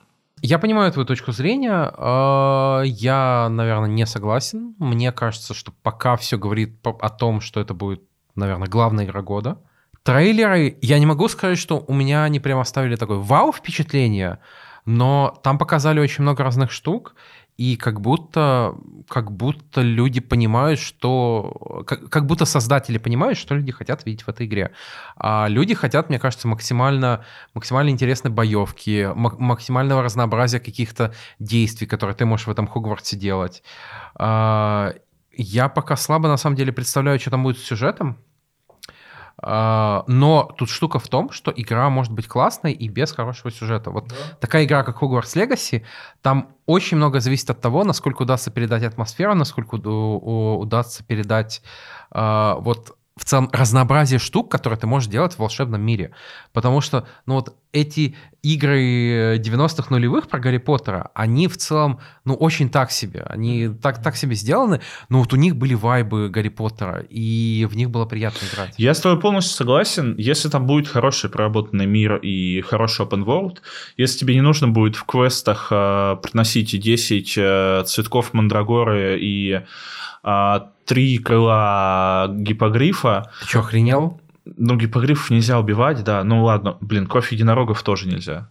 Я 0.43 0.59
понимаю 0.59 0.91
твою 0.93 1.07
точку 1.07 1.33
зрения. 1.33 1.93
э, 1.97 2.83
Я, 2.87 3.49
наверное, 3.51 3.89
не 3.91 4.07
согласен. 4.07 4.75
Мне 4.79 5.13
кажется, 5.13 5.55
что 5.55 5.73
пока 5.83 6.17
все 6.17 6.39
говорит 6.39 6.79
о 6.85 7.09
том, 7.11 7.41
что 7.41 7.61
это 7.61 7.75
будет, 7.75 8.03
наверное, 8.35 8.69
главная 8.69 9.05
игра 9.05 9.23
года. 9.23 9.59
Трейлеры, 10.03 10.79
я 10.81 10.99
не 10.99 11.07
могу 11.07 11.29
сказать, 11.29 11.59
что 11.59 11.85
у 11.87 11.93
меня 11.93 12.25
они 12.25 12.41
прям 12.41 12.59
оставили 12.59 12.97
такое 12.97 13.19
вау 13.19 13.53
впечатление, 13.53 14.39
но 14.87 15.39
там 15.43 15.59
показали 15.59 16.01
очень 16.01 16.23
много 16.23 16.43
разных 16.43 16.71
штук, 16.71 17.15
и 17.61 17.77
как 17.77 18.01
будто, 18.01 18.75
как 19.07 19.33
будто 19.33 19.83
люди 19.83 20.21
понимают, 20.21 20.81
что... 20.81 21.85
Как, 21.87 22.09
как 22.09 22.25
будто 22.25 22.47
создатели 22.47 22.97
понимают, 22.97 23.37
что 23.37 23.55
люди 23.55 23.71
хотят 23.71 24.07
видеть 24.07 24.23
в 24.23 24.31
этой 24.31 24.47
игре. 24.47 24.71
А 25.17 25.47
люди 25.47 25.75
хотят, 25.75 26.09
мне 26.09 26.19
кажется, 26.19 26.49
максимально, 26.49 27.23
максимально 27.53 27.91
интересной 27.91 28.31
боевки, 28.31 29.11
мак- 29.15 29.39
максимального 29.39 30.03
разнообразия 30.03 30.59
каких-то 30.59 31.13
действий, 31.39 31.87
которые 31.87 32.17
ты 32.17 32.25
можешь 32.25 32.47
в 32.47 32.51
этом 32.51 32.67
Хогвартсе 32.67 33.19
делать. 33.19 33.63
А, 34.15 34.95
я 35.37 35.69
пока 35.69 35.97
слабо, 35.97 36.29
на 36.29 36.39
самом 36.39 36.57
деле, 36.57 36.73
представляю, 36.73 37.21
что 37.21 37.31
там 37.31 37.43
будет 37.43 37.59
с 37.59 37.63
сюжетом. 37.63 38.17
А, 39.43 40.05
но 40.07 40.51
тут 40.57 40.69
штука 40.69 40.99
в 40.99 41.09
том, 41.09 41.31
что 41.31 41.53
игра 41.55 41.89
может 41.89 42.13
быть 42.13 42.29
классной 42.29 42.73
и 42.73 42.89
без 42.89 43.13
хорошего 43.13 43.51
сюжета. 43.51 43.91
Вот 43.91 44.13
такая 44.39 44.65
игра, 44.65 44.83
как 44.83 45.03
Hogwarts 45.03 45.35
Legacy, 45.35 45.83
там 46.23 46.55
очень 46.67 46.99
много 46.99 47.21
зависит 47.21 47.51
от 47.51 47.61
того, 47.61 47.85
насколько 47.85 48.23
удастся 48.23 48.51
передать 48.51 48.83
атмосферу, 48.83 49.35
насколько 49.35 49.77
удастся 49.77 51.05
передать 51.05 51.63
а, 52.11 52.57
вот 52.57 52.97
в 53.21 53.25
целом 53.27 53.51
разнообразие 53.53 54.19
штук, 54.19 54.51
которые 54.51 54.79
ты 54.79 54.87
можешь 54.87 55.11
делать 55.11 55.35
в 55.35 55.39
волшебном 55.39 55.83
мире. 55.83 56.13
Потому 56.55 56.81
что, 56.81 57.07
ну 57.27 57.35
вот 57.35 57.55
эти 57.73 58.17
игры 58.43 59.37
90-х 59.37 59.89
нулевых 59.91 60.27
про 60.29 60.41
Гарри 60.41 60.57
Поттера, 60.57 61.11
они 61.15 61.47
в 61.47 61.59
целом, 61.59 62.01
ну, 62.25 62.35
очень 62.35 62.71
так 62.71 62.91
себе. 62.91 63.23
Они 63.27 63.69
так, 63.69 64.03
так 64.03 64.17
себе 64.17 64.35
сделаны, 64.35 64.81
но 65.11 65.21
вот 65.21 65.35
у 65.35 65.37
них 65.37 65.55
были 65.57 65.75
вайбы 65.75 66.31
Гарри 66.31 66.49
Поттера, 66.49 67.05
и 67.11 67.69
в 67.71 67.77
них 67.77 67.91
было 67.91 68.07
приятно 68.07 68.47
играть. 68.47 68.75
Я 68.79 68.95
с 68.95 69.01
тобой 69.01 69.21
полностью 69.21 69.55
согласен. 69.55 70.17
Если 70.17 70.49
там 70.49 70.67
будет 70.67 70.89
хороший 70.89 71.29
проработанный 71.29 71.87
мир 71.87 72.17
и 72.17 72.63
хороший 72.63 73.05
open 73.05 73.25
world, 73.25 73.59
если 73.99 74.19
тебе 74.21 74.35
не 74.35 74.41
нужно 74.41 74.69
будет 74.69 74.97
в 74.97 75.05
квестах 75.05 75.69
э, 75.71 76.17
приносить 76.23 76.81
10 76.81 77.35
э, 77.37 77.85
цветков 77.87 78.33
мандрагоры 78.33 79.19
и 79.21 79.61
э, 80.25 80.61
три 80.91 81.19
крыла 81.19 82.27
гипогрифа, 82.31 83.31
Ты 83.43 83.47
что, 83.47 83.61
охренел? 83.61 84.21
ну, 84.45 84.77
гипогрифов 84.77 85.31
нельзя 85.31 85.61
убивать, 85.61 86.03
да, 86.03 86.25
ну 86.25 86.43
ладно, 86.43 86.77
блин, 86.81 87.07
кровь 87.07 87.31
единорогов 87.31 87.81
тоже 87.85 88.09
нельзя. 88.09 88.51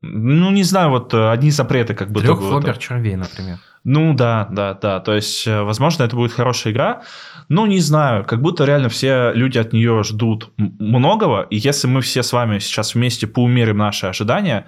Ну, 0.00 0.50
не 0.50 0.62
знаю, 0.62 0.88
вот 0.90 1.12
э, 1.12 1.30
одни 1.30 1.50
запреты 1.50 1.94
как 1.94 2.10
будто 2.10 2.26
Трех 2.26 2.40
бы. 2.40 2.48
флобер 2.48 2.78
червей, 2.78 3.16
например. 3.16 3.58
Ну 3.84 4.14
да, 4.14 4.48
да, 4.50 4.74
да. 4.74 5.00
То 5.00 5.14
есть, 5.14 5.46
э, 5.46 5.62
возможно, 5.62 6.04
это 6.04 6.16
будет 6.16 6.32
хорошая 6.32 6.72
игра. 6.72 7.02
Ну, 7.48 7.66
не 7.66 7.80
знаю, 7.80 8.24
как 8.24 8.40
будто 8.40 8.64
реально 8.64 8.88
все 8.88 9.32
люди 9.34 9.58
от 9.58 9.72
нее 9.72 10.02
ждут 10.04 10.52
многого. 10.56 11.42
И 11.50 11.56
если 11.56 11.86
мы 11.86 12.00
все 12.00 12.22
с 12.22 12.32
вами 12.32 12.58
сейчас 12.60 12.94
вместе 12.94 13.26
поумерим 13.26 13.78
наши 13.78 14.06
ожидания 14.06 14.66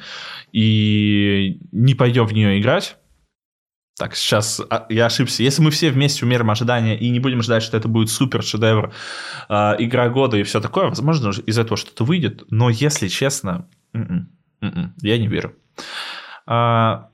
и 0.52 1.58
не 1.72 1.94
пойдем 1.94 2.26
в 2.26 2.32
нее 2.32 2.58
играть, 2.58 2.96
так, 3.98 4.14
сейчас 4.14 4.60
а, 4.68 4.86
я 4.90 5.06
ошибся. 5.06 5.42
Если 5.42 5.62
мы 5.62 5.70
все 5.70 5.90
вместе 5.90 6.26
умерим 6.26 6.50
ожидания 6.50 6.98
и 6.98 7.08
не 7.08 7.18
будем 7.18 7.42
ждать, 7.42 7.62
что 7.62 7.78
это 7.78 7.88
будет 7.88 8.10
супер 8.10 8.42
шедевр, 8.42 8.92
э, 9.48 9.54
игра 9.78 10.10
года 10.10 10.36
и 10.36 10.42
все 10.42 10.60
такое, 10.60 10.88
возможно, 10.88 11.30
из 11.46 11.58
этого 11.58 11.78
что-то 11.78 12.04
выйдет. 12.04 12.44
Но 12.50 12.68
если 12.68 13.08
честно, 13.08 13.66
м-м, 13.94 14.28
м-м, 14.60 14.94
я 15.00 15.16
не 15.16 15.28
верю. 15.28 15.56
А, 16.46 17.08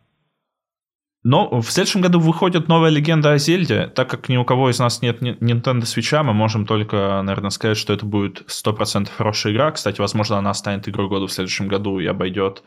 но 1.24 1.60
в 1.60 1.70
следующем 1.70 2.00
году 2.00 2.18
выходит 2.18 2.66
новая 2.66 2.90
легенда 2.90 3.32
о 3.32 3.38
Зельде. 3.38 3.86
Так 3.94 4.10
как 4.10 4.28
ни 4.28 4.36
у 4.36 4.44
кого 4.44 4.70
из 4.70 4.80
нас 4.80 5.02
нет 5.02 5.22
Nintendo 5.22 5.82
Switch, 5.82 6.22
мы 6.22 6.32
можем 6.32 6.66
только, 6.66 7.22
наверное, 7.22 7.50
сказать, 7.50 7.76
что 7.76 7.92
это 7.92 8.04
будет 8.04 8.44
100% 8.48 9.08
хорошая 9.16 9.52
игра. 9.52 9.70
Кстати, 9.70 10.00
возможно, 10.00 10.38
она 10.38 10.52
станет 10.52 10.88
игрой 10.88 11.08
года 11.08 11.28
в 11.28 11.32
следующем 11.32 11.68
году 11.68 12.00
и 12.00 12.06
обойдет 12.06 12.64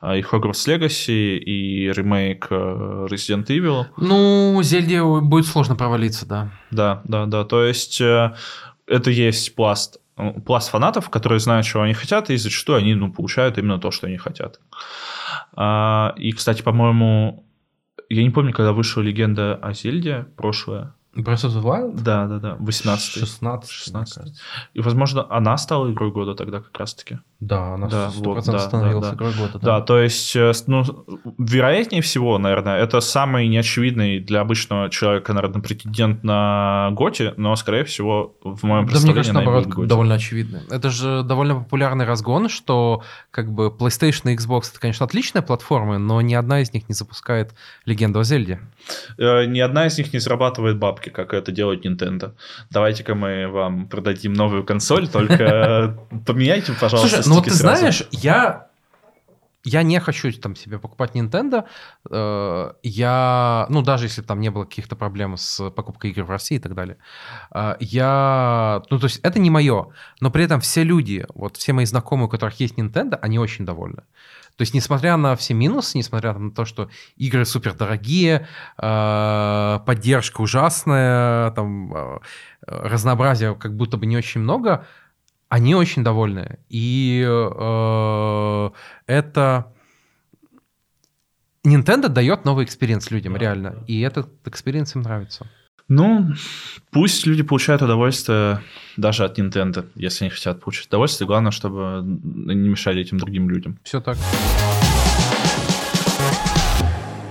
а, 0.00 0.16
и 0.16 0.22
Hogwarts 0.22 0.66
Legacy, 0.66 1.36
и 1.36 1.92
ремейк 1.92 2.46
э, 2.50 2.54
Resident 3.10 3.46
Evil. 3.46 3.86
Ну, 3.98 4.58
Зельде 4.62 5.02
будет 5.02 5.46
сложно 5.46 5.76
провалиться, 5.76 6.26
да. 6.26 6.50
Да, 6.70 7.02
да, 7.04 7.26
да. 7.26 7.44
То 7.44 7.62
есть 7.62 8.00
э, 8.00 8.34
это 8.86 9.10
есть 9.10 9.54
пласт 9.54 10.00
пласт 10.44 10.70
фанатов, 10.70 11.10
которые 11.10 11.38
знают, 11.38 11.64
чего 11.64 11.84
они 11.84 11.94
хотят, 11.94 12.28
и 12.30 12.36
зачастую 12.36 12.78
они 12.78 12.94
ну, 12.94 13.12
получают 13.12 13.56
именно 13.56 13.78
то, 13.78 13.92
что 13.92 14.08
они 14.08 14.16
хотят. 14.16 14.58
А, 15.54 16.12
и, 16.16 16.32
кстати, 16.32 16.62
по-моему, 16.62 17.44
я 18.08 18.22
не 18.22 18.30
помню, 18.30 18.52
когда 18.52 18.72
вышла 18.72 19.00
легенда 19.02 19.54
о 19.56 19.72
Зельде 19.72 20.26
прошлая. 20.36 20.94
Breath 21.14 21.44
of 21.44 21.50
the 21.50 21.62
Wild? 21.62 22.02
Да, 22.02 22.26
да, 22.26 22.38
да. 22.38 22.56
18 22.60 23.20
16 23.20 23.70
16 23.70 24.40
И, 24.74 24.80
возможно, 24.80 25.26
она 25.30 25.56
стала 25.58 25.90
игрой 25.90 26.12
года 26.12 26.34
тогда 26.34 26.60
как 26.60 26.78
раз-таки. 26.78 27.18
Да, 27.40 27.74
она 27.74 27.86
Да, 27.86 28.08
100% 28.08 28.24
вот, 28.24 28.44
да, 28.46 28.58
становилась 28.58 29.04
да, 29.04 29.10
да. 29.10 29.16
игрой 29.16 29.32
года. 29.34 29.58
Да, 29.60 29.80
то 29.80 30.00
есть, 30.00 30.34
э, 30.34 30.52
ну, 30.66 30.82
вероятнее 31.38 32.02
всего, 32.02 32.36
наверное, 32.38 32.78
это 32.80 32.98
самый 32.98 33.46
неочевидный 33.46 34.18
для 34.18 34.40
обычного 34.40 34.90
человека, 34.90 35.32
наверное, 35.32 35.62
претендент 35.62 36.24
на 36.24 36.90
Готи, 36.92 37.34
но, 37.36 37.54
скорее 37.54 37.84
всего, 37.84 38.34
в 38.42 38.64
моем 38.64 38.86
Да, 38.86 38.90
мне 38.90 39.12
представлении 39.12 39.14
кажется, 39.14 39.32
наоборот, 39.34 39.86
довольно 39.86 40.14
очевидно. 40.16 40.62
Это 40.68 40.90
же 40.90 41.22
довольно 41.22 41.54
популярный 41.54 42.06
разгон, 42.06 42.48
что 42.48 43.04
как 43.30 43.52
бы 43.52 43.68
PlayStation 43.68 44.32
и 44.32 44.36
Xbox 44.36 44.70
это, 44.70 44.80
конечно, 44.80 45.06
отличные 45.06 45.42
платформы, 45.42 45.98
но 45.98 46.20
ни 46.20 46.34
одна 46.34 46.60
из 46.60 46.72
них 46.72 46.88
не 46.88 46.94
запускает 46.94 47.54
Легенду 47.84 48.18
о 48.18 48.24
Зельде. 48.24 48.58
Э, 49.16 49.44
Ни 49.44 49.60
одна 49.60 49.86
из 49.86 49.96
них 49.96 50.12
не 50.12 50.18
зарабатывает 50.18 50.78
бабки, 50.78 51.10
как 51.10 51.32
это 51.34 51.52
делает 51.52 51.86
Nintendo. 51.86 52.32
Давайте-ка 52.70 53.14
мы 53.14 53.46
вам 53.46 53.86
продадим 53.86 54.32
новую 54.32 54.64
консоль, 54.64 55.06
только 55.06 55.96
поменяйте, 56.26 56.72
пожалуйста, 56.80 57.27
Слушай, 57.28 57.30
ну 57.30 57.34
вот 57.36 57.44
стики 57.44 57.54
ты 57.54 57.58
сразу. 57.60 57.78
знаешь, 57.80 58.02
я 58.10 58.68
я 59.64 59.82
не 59.82 60.00
хочу 60.00 60.32
там 60.32 60.56
себе 60.56 60.78
покупать 60.78 61.14
Nintendo. 61.14 61.64
Э, 62.10 62.72
Я, 62.82 63.66
ну 63.68 63.82
даже 63.82 64.06
если 64.06 64.22
там 64.22 64.40
не 64.40 64.50
было 64.50 64.64
каких-то 64.64 64.96
проблем 64.96 65.36
с 65.36 65.70
покупкой 65.70 66.10
игр 66.10 66.22
в 66.22 66.30
России 66.30 66.56
и 66.56 66.60
так 66.60 66.74
далее, 66.74 66.96
э, 67.54 67.76
я, 67.80 68.82
ну 68.90 68.98
то 68.98 69.06
есть 69.06 69.20
это 69.22 69.38
не 69.38 69.50
мое, 69.50 69.88
но 70.20 70.30
при 70.30 70.44
этом 70.44 70.60
все 70.60 70.84
люди, 70.84 71.26
вот 71.34 71.56
все 71.56 71.72
мои 71.72 71.84
знакомые, 71.84 72.26
у 72.26 72.30
которых 72.30 72.60
есть 72.60 72.78
Nintendo, 72.78 73.18
они 73.20 73.38
очень 73.38 73.66
довольны. 73.66 74.02
То 74.56 74.62
есть, 74.62 74.74
несмотря 74.74 75.16
на 75.16 75.36
все 75.36 75.54
минусы, 75.54 75.98
несмотря 75.98 76.32
на 76.32 76.50
то, 76.50 76.64
что 76.64 76.88
игры 77.16 77.44
супер 77.44 77.74
дорогие, 77.74 78.48
э, 78.76 79.78
поддержка 79.86 80.40
ужасная, 80.40 81.50
там 81.52 82.20
разнообразия 82.66 83.54
как 83.54 83.76
будто 83.76 83.96
бы 83.96 84.06
не 84.06 84.16
очень 84.16 84.40
много, 84.40 84.86
они 85.48 85.74
очень 85.74 86.04
довольны. 86.04 86.58
И 86.68 87.24
э, 87.26 88.70
это... 89.06 89.72
Nintendo 91.66 92.08
дает 92.08 92.44
новый 92.44 92.64
experience 92.64 93.10
людям, 93.10 93.34
Да, 93.34 93.38
реально. 93.38 93.70
да. 93.70 93.78
И 93.86 94.00
этот 94.00 94.28
экспириенс 94.46 94.94
им 94.94 95.02
нравится. 95.02 95.46
Ну, 95.88 96.32
пусть 96.90 97.26
люди 97.26 97.42
получают 97.42 97.80
удовольствие 97.82 98.60
даже 98.98 99.24
от 99.24 99.38
Nintendo, 99.38 99.86
если 99.94 100.24
они 100.26 100.30
хотят 100.30 100.60
получить 100.60 100.86
удовольствие. 100.88 101.26
Главное, 101.26 101.50
чтобы 101.50 102.02
не 102.04 102.68
мешали 102.68 103.00
этим 103.00 103.18
другим 103.18 103.48
людям. 103.48 103.78
Все 103.84 104.00
так. 104.00 104.16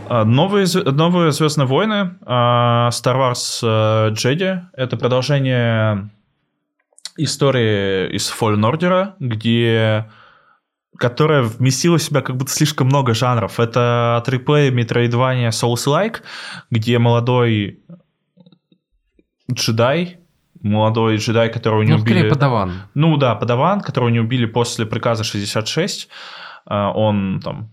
А, 0.10 0.23
Новые, 0.23 0.65
новые 0.85 1.31
Звездные 1.31 1.68
войны, 1.68 2.15
а, 2.26 2.89
Star 2.89 3.15
Wars 3.18 3.60
э, 3.61 4.14
Jedi, 4.14 4.61
это 4.73 4.98
продолжение 4.98 6.10
истории 7.18 8.10
из 8.15 8.31
Fallen 8.31 8.61
Order, 8.69 9.14
где 9.19 10.10
которая 10.98 11.44
вместила 11.44 11.98
в 11.98 12.02
себя 12.02 12.22
как 12.22 12.38
будто 12.38 12.52
слишком 12.52 12.88
много 12.88 13.14
жанров. 13.14 13.60
Это 13.60 14.23
триплей, 14.26 14.72
метроидвания, 14.72 15.52
Souls-like, 15.52 16.22
где 16.72 16.98
молодой 16.98 17.81
джедай, 19.52 20.18
молодой 20.61 21.18
джедай, 21.18 21.52
которого 21.52 21.84
не 21.84 21.91
Ну, 21.91 21.99
убили... 21.99 22.15
скорее, 22.15 22.30
подаван. 22.30 22.72
Ну 22.95 23.18
да, 23.18 23.35
подаван, 23.35 23.81
которого 23.81 24.10
не 24.10 24.19
убили 24.19 24.45
после 24.45 24.85
приказа 24.85 25.23
66. 25.23 26.10
А, 26.65 26.91
Он 26.91 27.39
там 27.44 27.72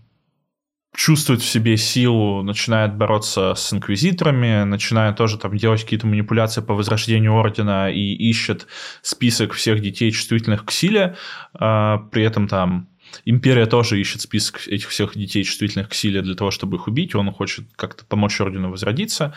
чувствует 0.95 1.41
в 1.41 1.45
себе 1.45 1.77
силу, 1.77 2.41
начинает 2.41 2.95
бороться 2.95 3.53
с 3.55 3.73
инквизиторами, 3.73 4.63
начинает 4.63 5.17
тоже 5.17 5.37
там 5.37 5.55
делать 5.57 5.83
какие-то 5.83 6.07
манипуляции 6.07 6.61
по 6.61 6.73
возрождению 6.73 7.33
ордена 7.33 7.91
и 7.91 8.13
ищет 8.13 8.67
список 9.01 9.53
всех 9.53 9.81
детей, 9.81 10.11
чувствительных 10.11 10.65
к 10.65 10.71
силе. 10.71 11.15
А, 11.53 11.97
При 12.11 12.23
этом 12.23 12.47
там 12.47 12.87
Империя 13.23 13.65
тоже 13.65 13.99
ищет 13.99 14.21
список 14.21 14.67
этих 14.67 14.89
всех 14.89 15.15
детей, 15.15 15.43
чувствительных 15.43 15.89
к 15.89 15.93
силе, 15.93 16.21
для 16.21 16.35
того, 16.35 16.51
чтобы 16.51 16.77
их 16.77 16.87
убить. 16.87 17.15
Он 17.15 17.31
хочет 17.31 17.65
как-то 17.75 18.03
помочь 18.03 18.41
Ордену 18.41 18.71
возродиться. 18.71 19.33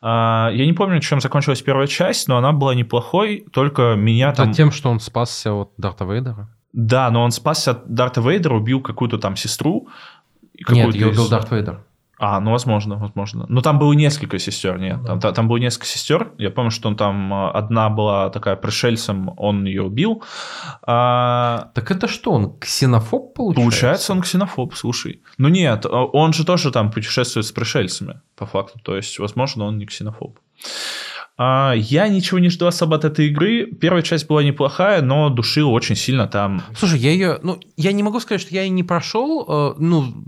А, 0.00 0.50
Я 0.52 0.66
не 0.66 0.72
помню, 0.72 1.00
чем 1.00 1.20
закончилась 1.20 1.62
первая 1.62 1.86
часть, 1.86 2.28
но 2.28 2.38
она 2.38 2.52
была 2.52 2.74
неплохой, 2.74 3.44
только 3.52 3.94
меня 3.94 4.30
Это 4.30 4.44
там... 4.44 4.52
тем, 4.52 4.72
что 4.72 4.90
он 4.90 5.00
спасся 5.00 5.52
от 5.52 5.72
Дарта 5.76 6.04
Вейдера. 6.04 6.48
Да, 6.72 7.10
но 7.10 7.22
он 7.22 7.30
спасся 7.32 7.72
от 7.72 7.92
Дарта 7.92 8.20
Вейдера, 8.20 8.54
убил 8.54 8.80
какую-то 8.80 9.18
там 9.18 9.36
сестру. 9.36 9.88
Нет, 10.68 10.94
ее 10.94 11.08
убил 11.08 11.28
Дарт 11.28 11.50
Вейдер. 11.50 11.80
А, 12.22 12.38
ну, 12.38 12.50
возможно, 12.50 12.96
возможно. 12.96 13.46
Но 13.48 13.62
там 13.62 13.78
было 13.78 13.94
несколько 13.94 14.38
сестер, 14.38 14.78
нет. 14.78 14.98
Ну 15.00 15.06
Там, 15.06 15.20
та- 15.20 15.32
там 15.32 15.48
было 15.48 15.56
несколько 15.56 15.86
сестер. 15.86 16.32
Я 16.36 16.50
помню, 16.50 16.70
что 16.70 16.88
он 16.88 16.94
там 16.96 17.32
э, 17.32 17.50
одна 17.52 17.88
была 17.88 18.28
такая 18.28 18.56
пришельцем, 18.56 19.32
он 19.38 19.64
ее 19.64 19.84
убил. 19.84 20.22
А, 20.86 21.70
Так 21.74 21.90
это 21.90 22.08
что, 22.08 22.32
он 22.32 22.58
ксенофоб 22.58 23.34
получается? 23.34 23.62
Получается, 23.62 24.12
он 24.12 24.20
ксенофоб, 24.20 24.74
слушай. 24.74 25.22
Ну 25.38 25.48
нет, 25.48 25.86
а, 25.86 26.04
он 26.04 26.34
же 26.34 26.44
тоже 26.44 26.70
там 26.70 26.90
путешествует 26.90 27.46
с 27.46 27.52
пришельцами, 27.52 28.20
по 28.36 28.44
факту. 28.44 28.78
То 28.80 28.96
есть, 28.96 29.18
возможно, 29.18 29.64
он 29.64 29.78
не 29.78 29.86
ксенофоб. 29.86 30.38
А, 31.42 31.72
Я 31.74 32.06
ничего 32.08 32.38
не 32.38 32.50
жду 32.50 32.66
особо 32.66 32.96
от 32.96 33.06
этой 33.06 33.28
игры. 33.28 33.64
Первая 33.64 34.02
часть 34.02 34.28
была 34.28 34.42
неплохая, 34.42 35.00
но 35.00 35.30
душила 35.30 35.70
очень 35.70 35.96
сильно 35.96 36.28
там. 36.28 36.62
Слушай, 36.76 36.98
я 36.98 37.12
ее, 37.12 37.38
ну, 37.42 37.58
я 37.78 37.92
не 37.92 38.02
могу 38.02 38.20
сказать, 38.20 38.42
что 38.42 38.54
я 38.54 38.60
ее 38.62 38.68
не 38.68 38.82
прошел, 38.84 39.46
э, 39.48 39.74
ну, 39.78 40.22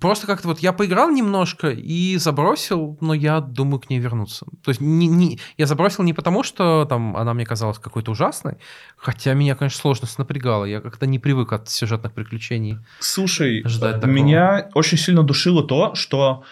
просто 0.00 0.26
как-то 0.26 0.48
вот 0.48 0.60
я 0.60 0.72
поиграл 0.72 1.10
немножко 1.10 1.68
и 1.68 2.16
забросил, 2.16 2.96
но 3.02 3.12
я 3.12 3.42
думаю 3.42 3.78
к 3.78 3.90
ней 3.90 3.98
вернуться. 3.98 4.46
То 4.62 4.70
есть 4.70 4.80
не, 4.80 5.06
не, 5.06 5.38
я 5.58 5.66
забросил 5.66 6.02
не 6.02 6.14
потому, 6.14 6.42
что 6.44 6.86
там 6.88 7.14
она 7.14 7.34
мне 7.34 7.44
казалась 7.44 7.78
какой-то 7.78 8.12
ужасной, 8.12 8.56
хотя 8.96 9.34
меня, 9.34 9.54
конечно, 9.54 9.80
сложность 9.82 10.18
напрягала, 10.18 10.64
я 10.64 10.80
как-то 10.80 11.06
не 11.06 11.18
привык 11.18 11.52
от 11.52 11.68
сюжетных 11.68 12.14
приключений. 12.14 12.78
Слушай, 13.00 13.62
Ждать 13.66 13.96
такого. 13.96 14.10
меня 14.10 14.70
очень 14.72 14.96
сильно 14.96 15.22
душило 15.22 15.62
то, 15.62 15.94
что 15.94 16.42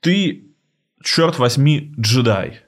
ты, 0.00 0.47
черт 1.02 1.38
возьми, 1.38 1.92
джедай. 1.98 2.60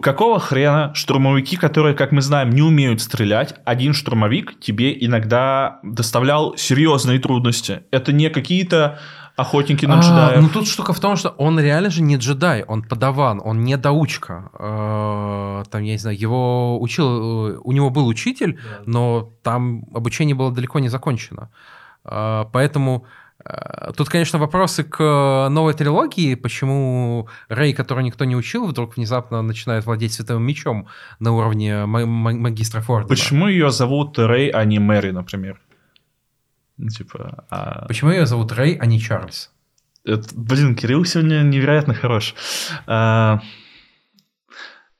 Какого 0.00 0.40
хрена 0.40 0.94
штурмовики, 0.94 1.56
которые, 1.56 1.94
как 1.94 2.12
мы 2.12 2.22
знаем, 2.22 2.48
не 2.50 2.62
умеют 2.62 3.02
стрелять, 3.02 3.54
один 3.66 3.92
штурмовик 3.92 4.58
тебе 4.58 4.96
иногда 5.04 5.80
доставлял 5.82 6.56
серьезные 6.56 7.18
трудности? 7.18 7.82
Это 7.90 8.10
не 8.12 8.30
какие-то 8.30 8.98
охотники 9.36 9.84
на 9.86 9.98
А, 9.98 10.02
джедаев. 10.02 10.42
ну 10.42 10.48
тут 10.48 10.66
штука 10.66 10.92
в 10.94 11.00
том, 11.00 11.16
что 11.16 11.30
он 11.30 11.60
реально 11.60 11.90
же 11.90 12.02
не 12.02 12.16
джедай, 12.16 12.62
он 12.62 12.82
подаван, 12.82 13.40
он 13.44 13.64
не 13.64 13.76
доучка. 13.76 14.50
Э, 14.58 15.64
Там, 15.70 15.82
я 15.82 15.92
не 15.92 15.98
знаю, 15.98 16.18
его 16.18 16.80
учил, 16.80 17.06
э, 17.50 17.58
у 17.62 17.72
него 17.72 17.90
был 17.90 18.06
учитель, 18.06 18.58
но 18.86 19.30
там 19.42 19.84
обучение 19.94 20.34
было 20.34 20.52
далеко 20.52 20.78
не 20.80 20.88
закончено. 20.88 21.50
А, 22.04 22.44
Поэтому 22.52 23.04
э, 23.04 23.08
тут, 23.96 24.08
конечно, 24.08 24.38
вопросы 24.38 24.84
к 24.84 25.48
новой 25.50 25.74
трилогии, 25.74 26.34
почему 26.34 27.28
Рэй, 27.48 27.72
который 27.72 28.04
никто 28.04 28.24
не 28.24 28.36
учил, 28.36 28.66
вдруг 28.66 28.96
внезапно 28.96 29.42
начинает 29.42 29.86
владеть 29.86 30.12
световым 30.12 30.44
мечом 30.44 30.88
на 31.18 31.32
уровне 31.32 31.86
ма- 31.86 32.06
ма- 32.06 32.32
магистра 32.32 32.80
Форда. 32.80 33.08
Почему 33.08 33.48
ее 33.48 33.70
зовут 33.70 34.18
Рэй, 34.18 34.48
а 34.48 34.64
не 34.64 34.78
Мэри, 34.78 35.10
например? 35.10 35.60
Ну, 36.78 36.88
типа, 36.88 37.44
а... 37.50 37.86
Почему 37.86 38.10
ее 38.10 38.26
зовут 38.26 38.52
Рэй, 38.52 38.74
а 38.74 38.86
не 38.86 39.00
Чарльз? 39.00 39.50
Это, 40.04 40.28
блин, 40.34 40.74
Кирилл 40.74 41.04
сегодня 41.04 41.42
невероятно 41.42 41.94
хорош. 41.94 42.34
А... 42.86 43.40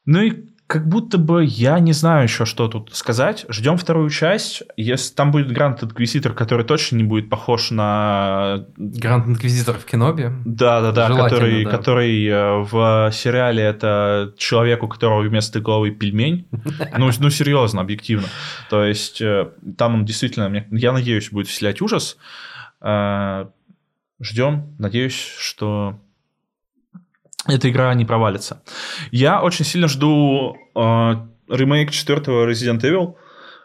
Ну 0.05 0.21
и 0.21 0.52
как 0.73 0.89
будто 0.89 1.19
бы 1.19 1.45
я 1.45 1.79
не 1.81 1.93
знаю 1.93 2.23
еще, 2.23 2.47
что 2.47 2.67
тут 2.67 2.97
сказать. 2.97 3.45
Ждем 3.51 3.77
вторую 3.77 4.09
часть. 4.09 4.63
Если 4.79 5.15
там 5.15 5.31
будет 5.31 5.53
Гранд 5.53 5.83
Инквизитор, 5.83 6.33
который 6.33 6.65
точно 6.65 6.97
не 6.97 7.05
будет 7.05 7.29
похож 7.29 7.71
на... 7.71 8.65
Гранд 8.79 9.27
Инквизитор 9.27 9.79
в 9.79 9.85
Кинобе? 9.85 10.33
Да, 10.47 10.81
да, 10.81 10.93
да, 10.93 11.09
который, 11.11 11.67
да. 11.67 11.71
который 11.71 12.27
э, 12.27 12.63
в 12.63 13.11
сериале 13.13 13.63
это 13.63 14.33
человек, 14.39 14.83
у 14.83 14.89
которого 14.89 15.21
вместо 15.21 15.61
головы 15.61 15.91
пельмень. 15.91 16.47
Ну, 16.97 17.11
ну 17.19 17.29
серьезно, 17.29 17.83
объективно. 17.83 18.29
То 18.71 18.83
есть 18.83 19.21
э, 19.21 19.51
там 19.77 19.95
он 19.95 20.05
действительно, 20.07 20.65
я 20.71 20.93
надеюсь, 20.93 21.31
будет 21.31 21.49
вселять 21.49 21.83
ужас. 21.83 22.17
Э, 22.81 23.45
Ждем. 24.23 24.75
Надеюсь, 24.79 25.35
что 25.39 25.99
эта 27.47 27.69
игра 27.69 27.95
не 27.95 28.05
провалится. 28.05 28.63
Я 29.11 29.43
очень 29.43 29.65
сильно 29.65 29.89
жду 29.89 30.57
э, 30.75 30.81
ремейк 31.49 31.91
четвертого 31.91 32.49
Resident 32.49 32.81
Evil. 32.81 33.15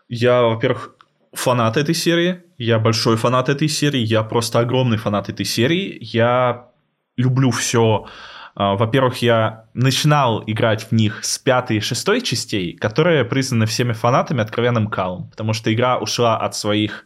Я, 0.09 0.41
во-первых, 0.41 0.95
фанат 1.33 1.77
этой 1.77 1.93
серии. 1.93 2.43
Я 2.57 2.79
большой 2.79 3.17
фанат 3.17 3.49
этой 3.49 3.67
серии. 3.67 3.99
Я 3.99 4.23
просто 4.23 4.59
огромный 4.59 4.97
фанат 4.97 5.29
этой 5.29 5.45
серии. 5.45 5.97
Я 6.01 6.69
люблю 7.17 7.51
все. 7.51 8.07
Э, 8.55 8.75
во-первых, 8.75 9.21
я 9.21 9.65
начинал 9.77 10.43
играть 10.47 10.87
в 10.89 10.91
них 10.91 11.23
с 11.23 11.37
пятой 11.37 11.77
и 11.77 11.79
шестой 11.81 12.21
частей, 12.21 12.73
которые 12.73 13.23
признаны 13.23 13.67
всеми 13.67 13.93
фанатами 13.93 14.41
откровенным 14.41 14.87
калом, 14.87 15.29
потому 15.29 15.53
что 15.53 15.71
игра 15.71 15.97
ушла 15.97 16.37
от 16.37 16.55
своих 16.55 17.05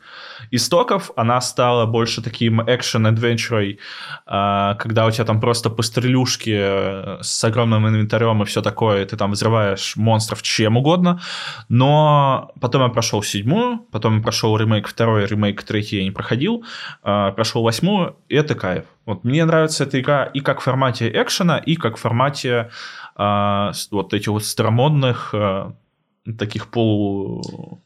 истоков, 0.51 1.11
она 1.17 1.41
стала 1.41 1.85
больше 1.85 2.21
таким 2.21 2.61
экшен-адвенчурой, 2.61 3.79
а, 4.25 4.75
когда 4.75 5.05
у 5.05 5.11
тебя 5.11 5.25
там 5.25 5.41
просто 5.41 5.69
пострелюшки 5.69 6.57
э, 6.57 7.17
с 7.21 7.43
огромным 7.43 7.87
инвентарем 7.87 8.41
и 8.41 8.45
все 8.45 8.61
такое, 8.61 9.03
и 9.03 9.05
ты 9.05 9.17
там 9.17 9.31
взрываешь 9.31 9.97
монстров 9.97 10.41
чем 10.41 10.77
угодно, 10.77 11.19
но 11.67 12.51
потом 12.61 12.83
я 12.83 12.87
прошел 12.87 13.21
седьмую, 13.21 13.79
потом 13.91 14.17
я 14.17 14.23
прошел 14.23 14.55
ремейк 14.57 14.87
второй, 14.87 15.25
ремейк 15.25 15.61
третий 15.63 15.97
я 15.97 16.03
не 16.03 16.11
проходил, 16.11 16.63
а, 17.03 17.31
прошел 17.31 17.63
восьмую, 17.63 18.15
и 18.29 18.35
это 18.35 18.55
кайф. 18.55 18.85
Вот 19.05 19.23
мне 19.23 19.43
нравится 19.45 19.83
эта 19.83 19.99
игра 19.99 20.25
и 20.25 20.41
как 20.41 20.61
в 20.61 20.63
формате 20.63 21.11
экшена, 21.13 21.57
и 21.57 21.75
как 21.75 21.97
в 21.97 21.99
формате 21.99 22.60
а, 23.15 23.71
вот 23.91 24.13
этих 24.13 24.27
вот 24.27 24.43
старомодных 24.43 25.33
таких 26.37 26.69
полу 26.69 27.79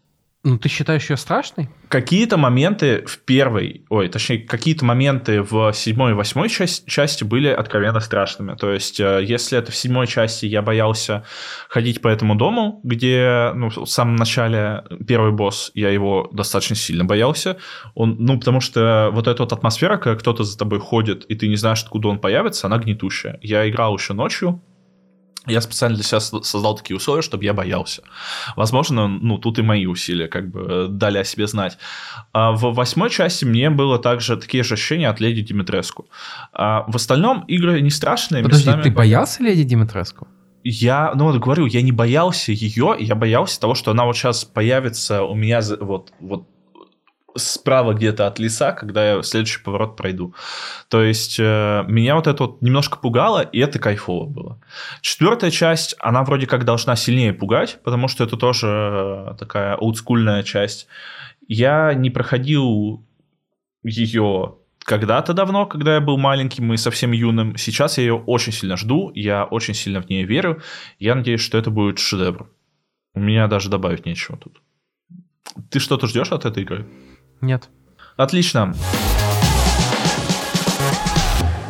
ну, 0.45 0.59
ты 0.59 0.69
считаешь 0.69 1.09
ее 1.09 1.17
страшной? 1.17 1.69
Какие-то 1.89 2.37
моменты 2.37 3.03
в 3.07 3.17
первой, 3.17 3.83
ой, 3.89 4.09
точнее, 4.09 4.37
какие-то 4.37 4.85
моменты 4.85 5.41
в 5.41 5.73
седьмой 5.73 6.11
и 6.11 6.13
восьмой 6.13 6.49
части, 6.49 6.87
части 6.87 7.23
были 7.23 7.47
откровенно 7.47 7.99
страшными. 7.99 8.55
То 8.55 8.71
есть, 8.71 8.99
э, 8.99 9.23
если 9.23 9.57
это 9.57 9.71
в 9.71 9.75
седьмой 9.75 10.05
части 10.05 10.45
я 10.45 10.61
боялся 10.61 11.23
ходить 11.67 11.99
по 11.99 12.09
этому 12.09 12.35
дому, 12.35 12.79
где, 12.83 13.51
ну, 13.55 13.69
в 13.69 13.87
самом 13.87 14.17
начале 14.17 14.83
первый 15.07 15.31
босс, 15.31 15.71
я 15.73 15.89
его 15.89 16.29
достаточно 16.31 16.75
сильно 16.75 17.05
боялся. 17.05 17.57
Он, 17.95 18.15
ну, 18.19 18.37
потому 18.37 18.61
что 18.61 19.09
вот 19.13 19.27
эта 19.27 19.41
вот 19.41 19.51
атмосфера, 19.51 19.97
когда 19.97 20.19
кто-то 20.19 20.43
за 20.43 20.55
тобой 20.59 20.79
ходит, 20.79 21.25
и 21.25 21.33
ты 21.33 21.47
не 21.47 21.55
знаешь, 21.55 21.81
откуда 21.81 22.09
он 22.09 22.19
появится, 22.19 22.67
она 22.67 22.77
гнетущая. 22.77 23.39
Я 23.41 23.67
играл 23.67 23.97
еще 23.97 24.13
ночью, 24.13 24.61
я 25.47 25.61
специально 25.61 25.95
для 25.95 26.03
себя 26.03 26.19
создал 26.19 26.75
такие 26.75 26.97
условия, 26.97 27.21
чтобы 27.21 27.43
я 27.43 27.53
боялся. 27.53 28.03
Возможно, 28.55 29.07
ну, 29.07 29.37
тут 29.37 29.59
и 29.59 29.61
мои 29.61 29.85
усилия 29.85 30.27
как 30.27 30.49
бы 30.49 30.65
э, 30.67 30.87
дали 30.89 31.17
о 31.17 31.23
себе 31.23 31.47
знать. 31.47 31.77
А 32.33 32.51
в 32.51 32.73
восьмой 32.73 33.09
части 33.09 33.45
мне 33.45 33.69
было 33.69 33.99
также 33.99 34.37
такие 34.37 34.63
же 34.63 34.75
ощущения 34.75 35.09
от 35.09 35.19
Леди 35.19 35.41
Димитреску. 35.41 36.07
А 36.53 36.85
в 36.87 36.95
остальном 36.95 37.41
игры 37.47 37.81
не 37.81 37.89
страшные. 37.89 38.43
Подожди, 38.43 38.67
местами... 38.67 38.83
ты 38.83 38.91
боялся 38.91 39.43
Леди 39.43 39.63
Димитреску? 39.63 40.27
Я, 40.63 41.11
ну 41.13 41.25
вот 41.25 41.37
говорю, 41.39 41.67
я 41.67 41.83
не 41.83 41.91
боялся 41.91 42.51
ее, 42.51 42.95
я 42.99 43.13
боялся 43.13 43.59
того, 43.59 43.75
что 43.75 43.91
она 43.91 44.05
вот 44.05 44.17
сейчас 44.17 44.45
появится 44.45 45.21
у 45.21 45.35
меня 45.35 45.61
вот, 45.79 46.11
вот 46.19 46.47
справа 47.35 47.93
где-то 47.93 48.27
от 48.27 48.39
леса, 48.39 48.71
когда 48.71 49.15
я 49.15 49.23
следующий 49.23 49.61
поворот 49.61 49.95
пройду. 49.95 50.33
То 50.89 51.03
есть 51.03 51.37
э, 51.39 51.83
меня 51.87 52.15
вот 52.15 52.27
это 52.27 52.43
вот 52.43 52.61
немножко 52.61 52.97
пугало, 52.97 53.41
и 53.41 53.59
это 53.59 53.79
кайфово 53.79 54.25
было. 54.25 54.61
Четвертая 55.01 55.51
часть, 55.51 55.95
она 55.99 56.23
вроде 56.23 56.47
как 56.47 56.65
должна 56.65 56.95
сильнее 56.95 57.33
пугать, 57.33 57.79
потому 57.83 58.07
что 58.07 58.23
это 58.23 58.37
тоже 58.37 58.67
э, 58.67 59.35
такая 59.37 59.75
олдскульная 59.75 60.43
часть. 60.43 60.87
Я 61.47 61.93
не 61.93 62.09
проходил 62.09 63.05
ее 63.83 64.55
когда-то 64.85 65.33
давно, 65.33 65.65
когда 65.65 65.95
я 65.95 66.01
был 66.01 66.17
маленьким 66.17 66.73
и 66.73 66.77
совсем 66.77 67.11
юным. 67.11 67.57
Сейчас 67.57 67.97
я 67.97 68.03
ее 68.03 68.15
очень 68.15 68.53
сильно 68.53 68.77
жду, 68.77 69.11
я 69.15 69.43
очень 69.43 69.73
сильно 69.73 70.01
в 70.01 70.09
нее 70.09 70.25
верю. 70.25 70.61
Я 70.99 71.15
надеюсь, 71.15 71.41
что 71.41 71.57
это 71.57 71.71
будет 71.71 71.99
шедевр. 71.99 72.49
У 73.13 73.19
меня 73.19 73.47
даже 73.47 73.69
добавить 73.69 74.05
нечего 74.05 74.37
тут. 74.37 74.61
Ты 75.69 75.79
что-то 75.79 76.07
ждешь 76.07 76.31
от 76.31 76.45
этой 76.45 76.63
игры? 76.63 76.85
Нет. 77.41 77.69
Отлично. 78.17 78.73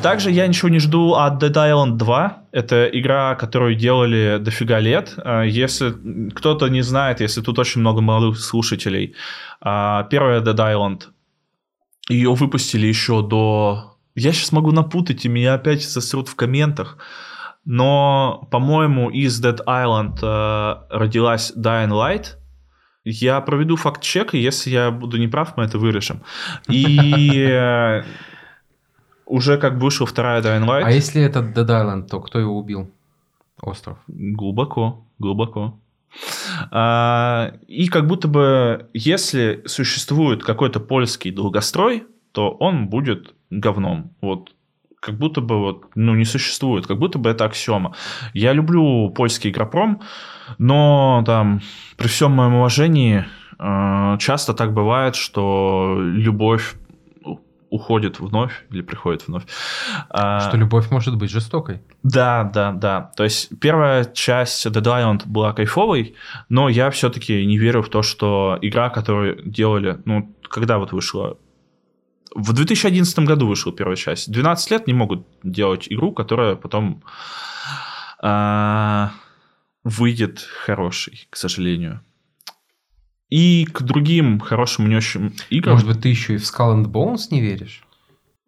Также 0.06 0.30
я 0.30 0.46
ничего 0.46 0.70
не 0.70 0.78
жду 0.78 1.16
от 1.16 1.42
Dead 1.42 1.52
Island 1.52 1.98
2. 1.98 2.44
Это 2.52 2.86
игра, 2.94 3.34
которую 3.34 3.74
делали 3.74 4.38
дофига 4.40 4.80
лет. 4.80 5.16
А, 5.18 5.42
если 5.42 5.96
кто-то 6.30 6.68
не 6.68 6.84
знает, 6.84 7.22
если 7.22 7.42
тут 7.42 7.58
очень 7.58 7.82
много 7.82 8.02
молодых 8.02 8.40
слушателей, 8.40 9.16
а, 9.62 10.04
первая 10.04 10.42
Dead 10.42 10.56
Island, 10.56 11.06
ее 12.08 12.36
выпустили 12.36 12.86
еще 12.86 13.28
до... 13.28 13.98
Я 14.14 14.32
сейчас 14.32 14.52
могу 14.52 14.72
напутать, 14.72 15.26
и 15.26 15.28
меня 15.28 15.56
опять 15.56 15.84
засрут 15.84 16.28
в 16.28 16.36
комментах. 16.36 17.00
Но, 17.66 18.48
по-моему, 18.52 19.10
из 19.10 19.44
Dead 19.44 19.60
Island 19.66 20.20
а, 20.22 20.86
родилась 20.92 21.52
Dying 21.58 21.90
Light– 21.90 22.36
я 23.06 23.40
проведу 23.42 23.76
факт-чек, 23.76 24.34
и 24.34 24.40
если 24.40 24.72
я 24.72 24.92
буду 24.92 25.18
неправ, 25.18 25.56
мы 25.58 25.64
это 25.64 25.78
вырежем. 25.78 26.22
И 26.68 27.48
э, 27.50 28.04
уже 29.26 29.58
как 29.58 29.76
вышел 29.76 30.06
вторая 30.06 30.42
Dying 30.42 30.66
Light. 30.66 30.84
А 30.84 30.92
если 30.92 31.22
это 31.22 31.40
Dead 31.40 31.68
Island, 31.68 32.08
то 32.08 32.20
кто 32.20 32.40
его 32.40 32.58
убил? 32.58 32.90
Остров. 33.62 33.98
Глубоко, 34.08 35.06
глубоко. 35.20 35.80
А, 36.72 37.54
и 37.68 37.88
как 37.88 38.08
будто 38.08 38.28
бы, 38.28 38.90
если 38.94 39.62
существует 39.66 40.44
какой-то 40.44 40.80
польский 40.80 41.32
долгострой, 41.32 42.06
то 42.32 42.52
он 42.52 42.88
будет 42.88 43.34
говном. 43.50 44.12
Вот 44.22 44.55
как 45.06 45.18
будто 45.18 45.40
бы 45.42 45.60
вот, 45.60 45.86
ну, 45.94 46.16
не 46.16 46.26
существует, 46.26 46.88
как 46.88 46.98
будто 46.98 47.20
бы 47.20 47.30
это 47.30 47.46
аксиома. 47.46 47.94
Я 48.34 48.54
люблю 48.54 49.12
польский 49.12 49.52
игропром, 49.52 50.02
но 50.58 51.24
там, 51.28 51.62
при 51.96 52.08
всем 52.08 52.32
моем 52.32 52.56
уважении, 52.56 53.26
э, 53.60 54.18
часто 54.20 54.56
так 54.56 54.74
бывает, 54.74 55.16
что 55.16 55.96
любовь 56.00 56.76
уходит 57.70 58.20
вновь 58.20 58.66
или 58.72 58.82
приходит 58.82 59.28
вновь. 59.28 59.44
А, 60.10 60.40
что 60.40 60.58
любовь 60.58 60.90
может 60.90 61.18
быть 61.18 61.30
жестокой. 61.30 61.82
Да, 62.02 62.44
да, 62.44 62.72
да. 62.72 63.12
То 63.16 63.24
есть 63.24 63.60
первая 63.60 64.06
часть 64.06 64.66
The 64.66 64.82
Island 64.82 65.24
была 65.26 65.54
кайфовой, 65.54 66.16
но 66.50 66.70
я 66.70 66.90
все-таки 66.90 67.46
не 67.46 67.60
верю 67.60 67.82
в 67.82 67.90
то, 67.90 68.02
что 68.02 68.58
игра, 68.62 68.90
которую 68.90 69.44
делали, 69.46 70.00
ну, 70.06 70.36
когда 70.50 70.78
вот 70.78 70.94
вышла 70.94 71.38
в 72.36 72.52
2011 72.54 73.20
году 73.20 73.48
вышла 73.48 73.72
первая 73.72 73.96
часть. 73.96 74.30
12 74.30 74.72
лет 74.72 74.88
не 74.88 74.94
могут 74.94 75.26
делать 75.42 75.88
игру, 75.90 76.12
которая 76.12 76.56
потом 76.56 77.02
э, 78.22 79.08
выйдет 79.84 80.42
хорошей, 80.66 81.28
к 81.30 81.38
сожалению. 81.38 82.02
И 83.30 83.66
к 83.66 83.82
другим 83.82 84.40
хорошим, 84.40 84.90
не 84.90 84.98
очень 84.98 85.34
играм... 85.50 85.76
Может 85.76 85.88
быть, 85.88 86.02
ты 86.02 86.10
еще 86.10 86.36
и 86.36 86.38
в 86.38 86.44
Skull 86.44 86.76
and 86.76 86.86
Bones 86.86 87.28
не 87.32 87.42
веришь? 87.42 87.84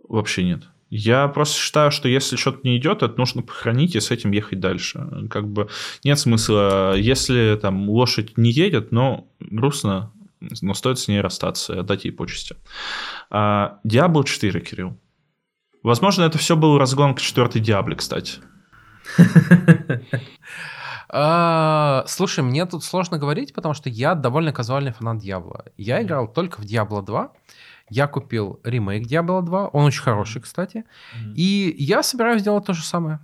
Вообще 0.07 0.43
нет. 0.43 0.63
Я 0.89 1.27
просто 1.29 1.57
считаю, 1.57 1.91
что 1.91 2.07
если 2.07 2.35
что-то 2.35 2.59
не 2.63 2.77
идет, 2.77 3.03
это 3.03 3.17
нужно 3.17 3.41
похоронить 3.41 3.95
и 3.95 3.99
с 3.99 4.11
этим 4.11 4.31
ехать 4.31 4.59
дальше. 4.59 5.27
Как 5.29 5.47
бы 5.47 5.69
нет 6.03 6.19
смысла, 6.19 6.95
если 6.95 7.57
там 7.61 7.89
лошадь 7.89 8.37
не 8.37 8.51
едет, 8.51 8.91
но 8.91 9.27
грустно, 9.39 10.11
но 10.61 10.73
стоит 10.73 10.99
с 10.99 11.07
ней 11.07 11.19
расстаться 11.19 11.73
и 11.73 11.79
отдать 11.79 12.05
ей 12.05 12.11
почести. 12.11 12.55
А, 13.29 13.79
Diablo 13.85 14.23
4, 14.23 14.59
Кирилл. 14.61 14.97
Возможно, 15.83 16.23
это 16.23 16.37
все 16.37 16.55
был 16.55 16.77
разгон 16.77 17.15
к 17.15 17.21
четвертой 17.21 17.61
Диабле, 17.61 17.95
кстати. 17.95 18.41
А, 21.09 22.03
слушай, 22.07 22.43
мне 22.43 22.65
тут 22.65 22.83
сложно 22.83 23.17
говорить, 23.17 23.53
потому 23.53 23.73
что 23.73 23.89
я 23.89 24.13
довольно 24.13 24.51
казуальный 24.51 24.91
фанат 24.91 25.19
Диабло. 25.19 25.63
Я 25.77 26.03
играл 26.03 26.27
только 26.27 26.59
в 26.59 26.65
Diablo 26.65 27.01
2. 27.01 27.31
Я 27.89 28.07
купил 28.07 28.59
ремейк 28.65 29.07
Diablo 29.07 29.41
2. 29.41 29.69
Он 29.69 29.85
очень 29.85 30.01
хороший, 30.01 30.41
кстати. 30.41 30.83
И 31.33 31.73
я 31.79 32.03
собираюсь 32.03 32.41
сделать 32.41 32.65
то 32.65 32.73
же 32.73 32.83
самое. 32.83 33.19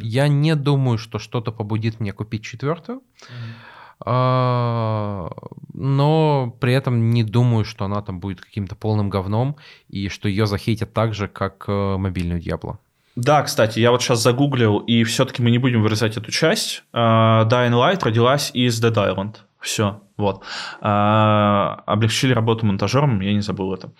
Я 0.00 0.28
не 0.28 0.54
думаю, 0.54 0.98
что 0.98 1.18
что-то 1.18 1.50
побудит 1.50 1.98
меня 1.98 2.12
купить 2.12 2.44
четвертую. 2.44 3.02
А, 3.28 3.32
но 4.04 5.30
при 6.60 6.74
этом 6.74 7.10
не 7.10 7.24
думаю, 7.24 7.64
что 7.64 7.84
она 7.84 8.02
там 8.02 8.20
будет 8.20 8.40
каким-то 8.40 8.74
полным 8.74 9.10
говном 9.10 9.56
и 9.88 10.08
что 10.08 10.28
ее 10.28 10.46
захейтят 10.46 10.92
так 10.92 11.14
же, 11.14 11.28
как 11.28 11.64
э, 11.68 11.96
мобильную 11.96 12.40
Diablo. 12.40 12.78
Да, 13.14 13.42
кстати, 13.42 13.78
я 13.78 13.90
вот 13.90 14.02
сейчас 14.02 14.22
загуглил, 14.22 14.78
и 14.78 15.04
все-таки 15.04 15.42
мы 15.42 15.50
не 15.50 15.58
будем 15.58 15.82
вырезать 15.82 16.16
эту 16.16 16.30
часть. 16.30 16.82
Uh, 16.94 17.46
Dying 17.48 17.72
Light 17.72 18.02
родилась 18.02 18.50
из 18.54 18.82
Dead 18.82 18.94
Island. 18.94 19.36
Все. 19.60 20.00
Вот. 20.16 20.44
А, 20.80 21.82
облегчили 21.86 22.32
работу 22.32 22.66
монтажерам, 22.66 23.20
я 23.20 23.32
не 23.32 23.40
забыл 23.40 23.72
это. 23.72 23.92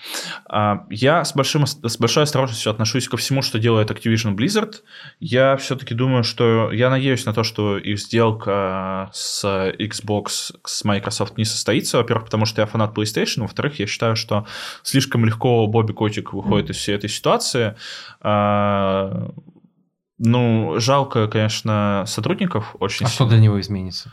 А, 0.47 0.84
я 0.90 1.24
с, 1.24 1.34
большим, 1.34 1.66
с 1.66 1.98
большой 1.98 2.24
осторожностью 2.24 2.70
отношусь 2.70 3.09
ко 3.09 3.16
всему, 3.16 3.43
что 3.43 3.59
делает 3.59 3.90
Activision 3.90 4.34
Blizzard. 4.34 4.76
Я 5.20 5.56
все-таки 5.56 5.94
думаю, 5.94 6.22
что... 6.24 6.70
Я 6.72 6.90
надеюсь 6.90 7.24
на 7.24 7.32
то, 7.32 7.43
что 7.43 7.78
их 7.78 7.98
сделка 7.98 9.10
с 9.12 9.44
Xbox, 9.78 10.55
с 10.64 10.84
Microsoft 10.84 11.39
не 11.39 11.44
состоится. 11.44 11.98
Во-первых, 11.98 12.26
потому 12.26 12.44
что 12.44 12.60
я 12.60 12.66
фанат 12.66 12.97
PlayStation. 12.97 13.43
Во-вторых, 13.43 13.78
я 13.78 13.86
считаю, 13.86 14.16
что 14.16 14.47
слишком 14.82 15.24
легко 15.24 15.66
Бобби 15.66 15.93
Котик 15.93 16.32
выходит 16.32 16.70
из 16.70 16.76
всей 16.76 16.94
этой 16.94 17.09
ситуации. 17.09 17.74
А, 18.20 19.30
ну, 20.18 20.78
жалко, 20.78 21.26
конечно, 21.26 22.05
сотрудников 22.06 22.76
очень 22.78 23.06
а 23.06 23.09
сильно. 23.09 23.14
что 23.14 23.26
для 23.26 23.39
него 23.39 23.60
изменится? 23.60 24.12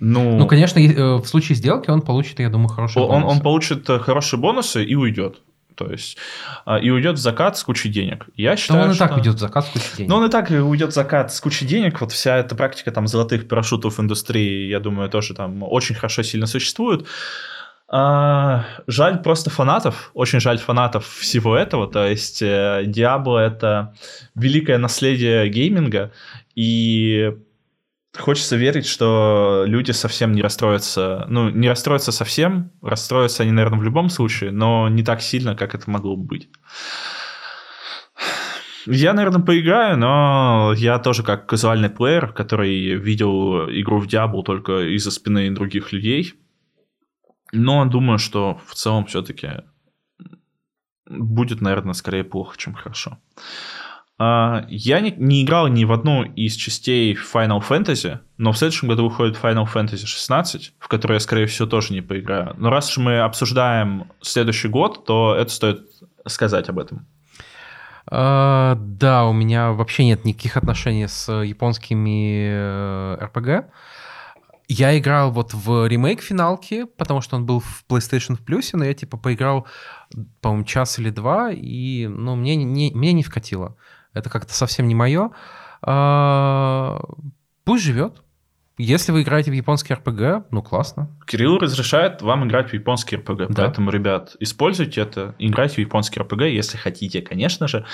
Ну, 0.00 0.38
ну, 0.38 0.46
конечно, 0.46 0.78
э, 0.78 1.16
в 1.16 1.26
случае 1.26 1.56
сделки 1.56 1.90
он 1.90 2.00
получит, 2.00 2.40
я 2.40 2.48
думаю, 2.48 2.68
хорошие 2.68 3.04
он, 3.04 3.22
бонусы. 3.22 3.36
Он 3.36 3.42
получит 3.42 3.90
э, 3.90 3.98
хорошие 3.98 4.40
бонусы 4.40 4.82
и 4.82 4.94
уйдет. 4.94 5.42
То 5.76 5.90
есть, 5.90 6.18
а, 6.66 6.78
и 6.78 6.90
уйдет 6.90 7.16
в 7.16 7.20
закат 7.20 7.56
с 7.56 7.62
кучей 7.62 7.88
денег. 7.88 8.26
Я 8.36 8.56
считаю, 8.56 8.80
да 8.80 8.84
он 8.86 8.90
и 8.92 8.94
что... 8.94 9.08
так 9.08 9.16
уйдет 9.16 9.36
в 9.36 9.38
закат 9.38 9.66
с 9.66 9.68
кучей 9.68 9.96
денег. 9.96 10.10
Ну, 10.10 10.16
он 10.16 10.26
и 10.26 10.30
так 10.30 10.50
уйдет 10.50 10.90
в 10.90 10.94
закат 10.94 11.32
с 11.32 11.40
кучей 11.40 11.66
денег. 11.66 12.00
Вот 12.00 12.12
вся 12.12 12.36
эта 12.36 12.54
практика 12.54 12.90
там 12.90 13.06
золотых 13.06 13.48
парашютов 13.48 13.96
в 13.96 14.00
индустрии, 14.00 14.68
я 14.68 14.80
думаю, 14.80 15.08
тоже 15.08 15.34
там 15.34 15.62
очень 15.62 15.94
хорошо 15.94 16.22
сильно 16.22 16.46
существует. 16.46 17.06
А, 17.88 18.66
жаль 18.86 19.22
просто 19.22 19.50
фанатов, 19.50 20.10
очень 20.14 20.40
жаль 20.40 20.58
фанатов 20.58 21.06
всего 21.06 21.56
этого. 21.56 21.90
То 21.90 22.06
есть, 22.06 22.42
Diablo 22.42 23.38
э, 23.38 23.46
это 23.46 23.94
великое 24.34 24.78
наследие 24.78 25.48
гейминга, 25.48 26.12
и 26.54 27.32
Хочется 28.18 28.56
верить, 28.56 28.86
что 28.86 29.64
люди 29.66 29.92
совсем 29.92 30.32
не 30.32 30.42
расстроятся. 30.42 31.26
Ну, 31.28 31.48
не 31.50 31.68
расстроятся 31.68 32.10
совсем, 32.10 32.72
расстроятся 32.82 33.44
они, 33.44 33.52
наверное, 33.52 33.78
в 33.78 33.84
любом 33.84 34.08
случае, 34.08 34.50
но 34.50 34.88
не 34.88 35.04
так 35.04 35.22
сильно, 35.22 35.54
как 35.54 35.74
это 35.74 35.88
могло 35.88 36.16
бы 36.16 36.24
быть. 36.24 36.50
Я, 38.86 39.12
наверное, 39.12 39.42
поиграю, 39.42 39.96
но 39.98 40.72
я 40.76 40.98
тоже 40.98 41.22
как 41.22 41.46
казуальный 41.46 41.90
плеер, 41.90 42.32
который 42.32 42.96
видел 42.96 43.68
игру 43.70 44.00
в 44.00 44.06
Diablo 44.06 44.42
только 44.42 44.94
из-за 44.96 45.10
спины 45.10 45.50
других 45.50 45.92
людей. 45.92 46.34
Но 47.52 47.84
думаю, 47.84 48.18
что 48.18 48.60
в 48.66 48.74
целом 48.74 49.06
все-таки 49.06 49.62
будет, 51.06 51.60
наверное, 51.60 51.94
скорее 51.94 52.24
плохо, 52.24 52.56
чем 52.56 52.74
хорошо. 52.74 53.18
А, 54.22 54.66
я 54.68 55.00
не, 55.00 55.12
не 55.12 55.42
играл 55.42 55.68
ни 55.68 55.84
в 55.84 55.92
одну 55.92 56.24
из 56.24 56.54
частей 56.54 57.14
Final 57.14 57.62
Fantasy, 57.66 58.18
но 58.36 58.52
в 58.52 58.58
следующем 58.58 58.88
году 58.88 59.04
выходит 59.04 59.38
Final 59.42 59.66
Fantasy 59.66 60.04
16, 60.04 60.74
в 60.78 60.88
которой 60.88 61.14
я, 61.14 61.20
скорее 61.20 61.46
всего, 61.46 61.66
тоже 61.66 61.94
не 61.94 62.02
поиграю. 62.02 62.54
Но 62.58 62.68
раз 62.68 62.90
уж 62.90 62.98
мы 62.98 63.20
обсуждаем 63.20 64.12
следующий 64.20 64.68
год, 64.68 65.06
то 65.06 65.34
это 65.34 65.50
стоит 65.50 65.86
сказать 66.26 66.68
об 66.68 66.78
этом. 66.78 67.06
Uh, 68.10 68.74
да, 68.74 69.24
у 69.24 69.32
меня 69.32 69.72
вообще 69.72 70.04
нет 70.04 70.26
никаких 70.26 70.58
отношений 70.58 71.06
с 71.06 71.32
японскими 71.32 72.50
RPG. 73.22 73.48
Э, 73.48 73.62
я 74.68 74.98
играл 74.98 75.30
вот 75.30 75.54
в 75.54 75.86
ремейк 75.86 76.20
финалки, 76.20 76.84
потому 76.84 77.22
что 77.22 77.36
он 77.36 77.46
был 77.46 77.60
в 77.60 77.84
PlayStation 77.88 78.36
плюсе, 78.36 78.76
но 78.76 78.84
я 78.84 78.92
типа 78.92 79.16
поиграл, 79.16 79.66
по-моему, 80.42 80.64
час 80.64 80.98
или 80.98 81.08
два, 81.08 81.50
и 81.52 82.06
ну, 82.06 82.36
мне 82.36 82.56
не, 82.56 82.90
мне 82.94 83.12
не 83.14 83.22
вкатило. 83.22 83.76
Это 84.14 84.30
как-то 84.30 84.52
совсем 84.54 84.88
не 84.88 84.94
мое. 84.94 85.30
А, 85.82 87.02
пусть 87.64 87.84
живет. 87.84 88.22
Если 88.82 89.12
вы 89.12 89.22
играете 89.22 89.50
в 89.50 89.54
японский 89.54 89.92
РПГ, 89.92 90.50
ну 90.50 90.62
классно. 90.62 91.10
Кирилл 91.26 91.58
разрешает 91.58 92.22
вам 92.22 92.46
играть 92.46 92.70
в 92.70 92.72
японский 92.72 93.16
РПГ. 93.16 93.48
Да. 93.50 93.64
Поэтому, 93.64 93.90
ребят, 93.90 94.36
используйте 94.40 95.02
это, 95.02 95.34
играйте 95.38 95.74
в 95.74 95.78
японский 95.78 96.18
РПГ, 96.20 96.42
если 96.44 96.78
хотите, 96.78 97.20
конечно 97.20 97.68
же. 97.68 97.84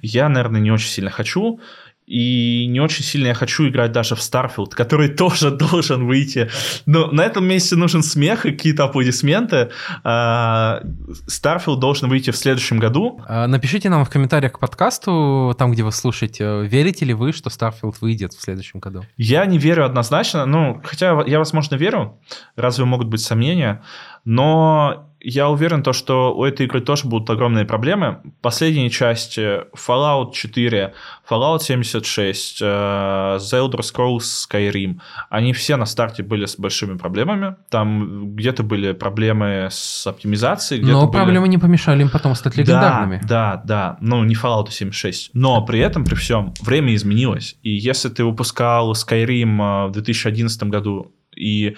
Я, 0.00 0.28
наверное, 0.28 0.60
не 0.60 0.72
очень 0.72 0.88
сильно 0.88 1.10
хочу. 1.10 1.60
И 2.06 2.66
не 2.66 2.80
очень 2.80 3.04
сильно 3.04 3.28
я 3.28 3.34
хочу 3.34 3.68
играть 3.68 3.92
даже 3.92 4.16
в 4.16 4.18
Starfield, 4.18 4.70
который 4.70 5.08
тоже 5.16 5.50
должен 5.50 6.06
выйти. 6.06 6.50
Но 6.86 7.06
на 7.06 7.22
этом 7.22 7.46
месте 7.46 7.76
нужен 7.76 8.02
смех 8.02 8.44
и 8.46 8.50
какие-то 8.52 8.84
аплодисменты. 8.84 9.70
А, 10.04 10.82
Starfield 11.28 11.78
должен 11.78 12.08
выйти 12.08 12.30
в 12.30 12.36
следующем 12.36 12.78
году. 12.78 13.20
А, 13.26 13.46
напишите 13.46 13.88
нам 13.88 14.04
в 14.04 14.10
комментариях 14.10 14.52
к 14.52 14.58
подкасту, 14.58 15.54
там, 15.58 15.72
где 15.72 15.84
вы 15.84 15.92
слушаете, 15.92 16.62
верите 16.66 17.04
ли 17.04 17.14
вы, 17.14 17.32
что 17.32 17.50
Starfield 17.50 17.96
выйдет 18.00 18.32
в 18.32 18.42
следующем 18.42 18.80
году? 18.80 19.04
Я 19.16 19.46
не 19.46 19.58
верю 19.58 19.84
однозначно. 19.84 20.44
Ну, 20.44 20.80
хотя 20.84 21.22
я, 21.26 21.38
возможно, 21.38 21.76
верю. 21.76 22.18
Разве 22.56 22.84
могут 22.84 23.08
быть 23.08 23.20
сомнения? 23.20 23.82
Но 24.24 25.11
я 25.24 25.48
уверен, 25.48 25.82
то, 25.82 25.92
что 25.92 26.34
у 26.34 26.44
этой 26.44 26.66
игры 26.66 26.80
тоже 26.80 27.06
будут 27.06 27.30
огромные 27.30 27.64
проблемы. 27.64 28.18
Последние 28.40 28.90
части 28.90 29.60
Fallout 29.74 30.32
4, 30.32 30.94
Fallout 31.28 31.60
76, 31.60 32.60
э, 32.60 32.64
The 32.64 33.38
Elder 33.38 33.80
Scrolls 33.80 34.18
Skyrim, 34.20 35.00
они 35.30 35.52
все 35.52 35.76
на 35.76 35.86
старте 35.86 36.22
были 36.22 36.46
с 36.46 36.56
большими 36.58 36.96
проблемами. 36.96 37.56
Там 37.70 38.34
где-то 38.34 38.62
были 38.62 38.92
проблемы 38.92 39.68
с 39.70 40.06
оптимизацией. 40.06 40.82
Но 40.82 41.06
были... 41.06 41.12
проблемы 41.12 41.48
не 41.48 41.58
помешали 41.58 42.02
им 42.02 42.10
потом 42.10 42.34
стать 42.34 42.56
легендарными. 42.56 43.20
Да, 43.22 43.56
да, 43.56 43.62
да. 43.64 43.98
Ну, 44.00 44.24
не 44.24 44.34
Fallout 44.34 44.70
76. 44.70 45.30
Но 45.34 45.64
при 45.64 45.78
этом, 45.80 46.04
при 46.04 46.14
всем, 46.14 46.52
время 46.60 46.94
изменилось. 46.94 47.56
И 47.62 47.70
если 47.70 48.08
ты 48.08 48.24
выпускал 48.24 48.92
Skyrim 48.92 49.86
э, 49.86 49.88
в 49.88 49.92
2011 49.92 50.64
году 50.64 51.12
и 51.36 51.76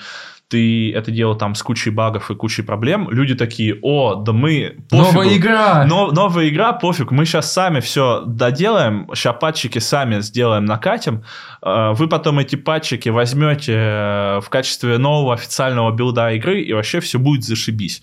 ты 0.49 0.93
это 0.93 1.11
делал 1.11 1.37
там 1.37 1.55
с 1.55 1.63
кучей 1.63 1.91
багов 1.91 2.31
и 2.31 2.35
кучей 2.35 2.63
проблем, 2.63 3.09
люди 3.11 3.35
такие, 3.35 3.79
о, 3.83 4.15
да 4.15 4.33
мы... 4.33 4.77
Пофигу, 4.91 5.13
новая 5.13 5.37
игра! 5.37 5.85
Но, 5.87 6.11
новая 6.11 6.49
игра, 6.49 6.73
пофиг, 6.73 7.11
мы 7.11 7.25
сейчас 7.25 7.53
сами 7.53 7.81
все 7.81 8.23
доделаем, 8.27 9.09
сейчас 9.15 9.37
патчики 9.41 9.79
сами 9.79 10.21
сделаем, 10.21 10.65
накатим, 10.65 11.25
э, 11.63 11.93
вы 11.95 12.09
потом 12.09 12.39
эти 12.39 12.57
патчики 12.57 13.09
возьмете 13.09 13.73
э, 13.75 14.41
в 14.41 14.49
качестве 14.51 14.99
нового 14.99 15.35
официального 15.35 15.91
билда 15.93 16.33
игры, 16.33 16.61
и 16.61 16.73
вообще 16.73 17.01
все 17.01 17.19
будет 17.19 17.45
зашибись. 17.45 18.03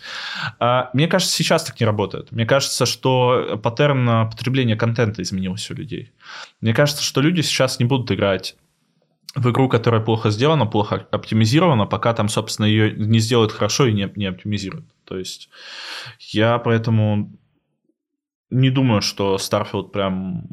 Э, 0.60 0.86
мне 0.94 1.08
кажется, 1.08 1.36
сейчас 1.36 1.64
так 1.64 1.80
не 1.80 1.86
работает. 1.86 2.32
Мне 2.32 2.46
кажется, 2.46 2.86
что 2.86 3.60
паттерн 3.62 4.30
потребления 4.30 4.76
контента 4.76 5.22
изменился 5.22 5.74
у 5.74 5.76
людей. 5.76 6.12
Мне 6.60 6.74
кажется, 6.74 7.04
что 7.04 7.22
люди 7.22 7.42
сейчас 7.42 7.80
не 7.80 7.86
будут 7.86 8.12
играть 8.12 8.56
в 9.36 9.50
игру, 9.50 9.70
которая 9.70 10.02
плохо 10.02 10.30
сделана, 10.30 10.66
плохо 10.66 11.08
оптимизирована, 11.12 11.86
пока 11.86 12.14
там, 12.14 12.30
собственно, 12.30 12.66
ее 12.66 12.92
не 12.92 13.20
сделают 13.20 13.52
хорошо 13.52 13.88
и 13.88 13.94
не, 13.94 14.12
не 14.16 14.26
оптимизируют. 14.26 14.86
То 15.06 15.18
есть 15.18 15.50
я 16.20 16.58
поэтому 16.60 17.32
не 18.50 18.70
думаю, 18.70 19.02
что 19.02 19.36
Starfield 19.36 19.90
прям 19.90 20.44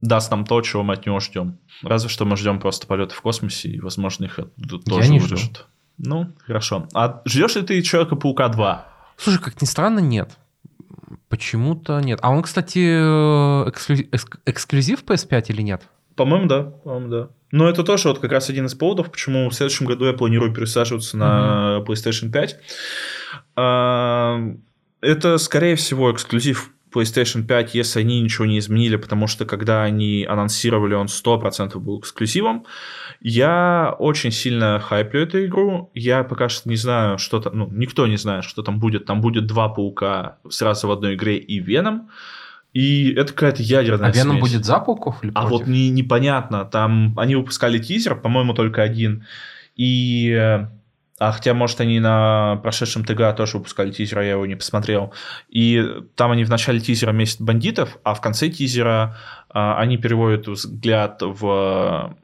даст 0.00 0.30
нам 0.30 0.44
то, 0.44 0.60
чего 0.62 0.82
мы 0.82 0.94
от 0.94 1.06
него 1.06 1.20
ждем. 1.20 1.58
Разве 1.82 2.08
что 2.08 2.24
мы 2.24 2.36
ждем 2.36 2.60
просто 2.60 2.86
полеты 2.86 3.14
в 3.14 3.20
космосе, 3.20 3.68
и, 3.68 3.80
возможно, 3.80 4.24
их 4.24 4.38
тоже 4.84 5.04
я 5.04 5.08
не 5.08 5.18
вырежут. 5.18 5.50
Жду. 5.50 5.60
Ну, 5.98 6.32
хорошо. 6.46 6.88
А 6.94 7.22
ждешь 7.24 7.56
ли 7.56 7.62
ты 7.62 7.82
Человека-паука 7.82 8.48
2? 8.48 8.88
Слушай, 9.16 9.40
как 9.40 9.60
ни 9.60 9.66
странно, 9.66 9.98
нет. 9.98 10.38
Почему-то 11.28 12.00
нет. 12.00 12.20
А 12.22 12.30
он, 12.30 12.42
кстати, 12.42 12.78
э, 12.78 13.68
эксклюзив, 13.68 14.08
эксклюзив 14.46 15.02
PS5 15.02 15.46
или 15.48 15.62
нет? 15.62 15.82
По-моему, 16.18 16.46
да. 16.46 16.62
По-моему, 16.84 17.08
да. 17.08 17.28
Но 17.50 17.68
это 17.68 17.82
тоже 17.82 18.08
вот 18.08 18.18
как 18.18 18.32
раз 18.32 18.50
один 18.50 18.66
из 18.66 18.74
поводов, 18.74 19.10
почему 19.10 19.48
в 19.48 19.54
следующем 19.54 19.86
году 19.86 20.04
я 20.04 20.12
планирую 20.12 20.52
пересаживаться 20.52 21.16
на 21.16 21.82
PlayStation 21.86 22.30
5. 22.30 22.56
А, 23.56 24.38
это, 25.00 25.38
скорее 25.38 25.76
всего, 25.76 26.12
эксклюзив 26.12 26.70
PlayStation 26.92 27.44
5, 27.44 27.74
если 27.74 28.00
они 28.00 28.20
ничего 28.20 28.46
не 28.46 28.58
изменили, 28.58 28.96
потому 28.96 29.26
что 29.26 29.46
когда 29.46 29.82
они 29.82 30.26
анонсировали, 30.28 30.94
он 30.94 31.06
100% 31.06 31.78
был 31.78 32.00
эксклюзивом. 32.00 32.66
Я 33.20 33.94
очень 33.98 34.30
сильно 34.30 34.80
хайплю 34.80 35.20
эту 35.20 35.44
игру. 35.46 35.90
Я 35.94 36.24
пока 36.24 36.48
что 36.48 36.68
не 36.68 36.76
знаю, 36.76 37.18
что 37.18 37.40
там... 37.40 37.58
Ну, 37.58 37.68
никто 37.70 38.06
не 38.06 38.16
знает, 38.16 38.44
что 38.44 38.62
там 38.62 38.78
будет. 38.78 39.06
Там 39.06 39.20
будет 39.20 39.46
два 39.46 39.68
паука 39.68 40.38
сразу 40.48 40.88
в 40.88 40.90
одной 40.90 41.14
игре 41.14 41.36
и 41.38 41.60
Веном. 41.60 42.10
И 42.78 43.12
это 43.14 43.32
какая-то 43.32 43.60
ядерная 43.60 44.10
А 44.10 44.12
Веном 44.12 44.38
будет 44.38 44.64
за 44.64 44.78
пауков 44.78 45.24
или 45.24 45.32
А 45.34 45.48
вот 45.48 45.66
не, 45.66 45.90
непонятно. 45.90 46.64
Там 46.64 47.12
они 47.18 47.34
выпускали 47.34 47.80
тизер, 47.80 48.14
по-моему, 48.14 48.54
только 48.54 48.82
один. 48.82 49.26
И... 49.74 50.30
Э, 50.30 50.68
а 51.18 51.32
хотя, 51.32 51.54
может, 51.54 51.80
они 51.80 51.98
на 51.98 52.60
прошедшем 52.62 53.04
ТГ 53.04 53.34
тоже 53.36 53.56
выпускали 53.58 53.90
тизер, 53.90 54.20
а 54.20 54.22
я 54.22 54.30
его 54.30 54.46
не 54.46 54.54
посмотрел. 54.54 55.12
И 55.48 55.84
там 56.14 56.30
они 56.30 56.44
в 56.44 56.50
начале 56.50 56.78
тизера 56.78 57.10
месяц 57.10 57.40
бандитов, 57.40 57.98
а 58.04 58.14
в 58.14 58.20
конце 58.20 58.48
тизера 58.48 59.16
а, 59.48 59.76
они 59.80 59.96
переводят 59.96 60.46
взгляд 60.46 61.20
в 61.20 62.16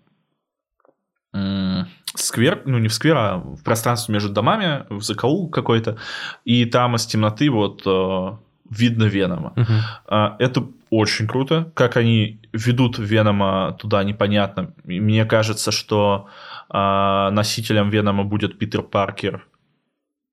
сквер, 2.15 2.63
ну 2.65 2.79
не 2.79 2.87
в 2.87 2.95
сквер, 2.95 3.17
а 3.17 3.39
в 3.39 3.65
пространстве 3.65 4.13
между 4.13 4.29
домами, 4.29 4.85
в 4.89 5.03
закоул 5.03 5.51
какой-то, 5.51 5.99
и 6.45 6.65
там 6.65 6.95
из 6.95 7.07
темноты 7.07 7.51
вот 7.51 7.83
э, 7.85 8.37
видно 8.71 9.05
Венома. 9.05 9.53
Uh-huh. 9.57 10.37
Это 10.39 10.67
очень 10.91 11.27
круто, 11.27 11.71
как 11.75 11.97
они 11.97 12.41
ведут 12.53 12.99
Венома 12.99 13.77
туда, 13.79 14.05
непонятно. 14.05 14.73
Мне 14.85 15.25
кажется, 15.25 15.73
что 15.73 16.29
э, 16.71 17.31
носителем 17.33 17.91
Венома 17.91 18.25
будет 18.25 18.59
Питер 18.59 18.83
Паркер, 18.83 19.47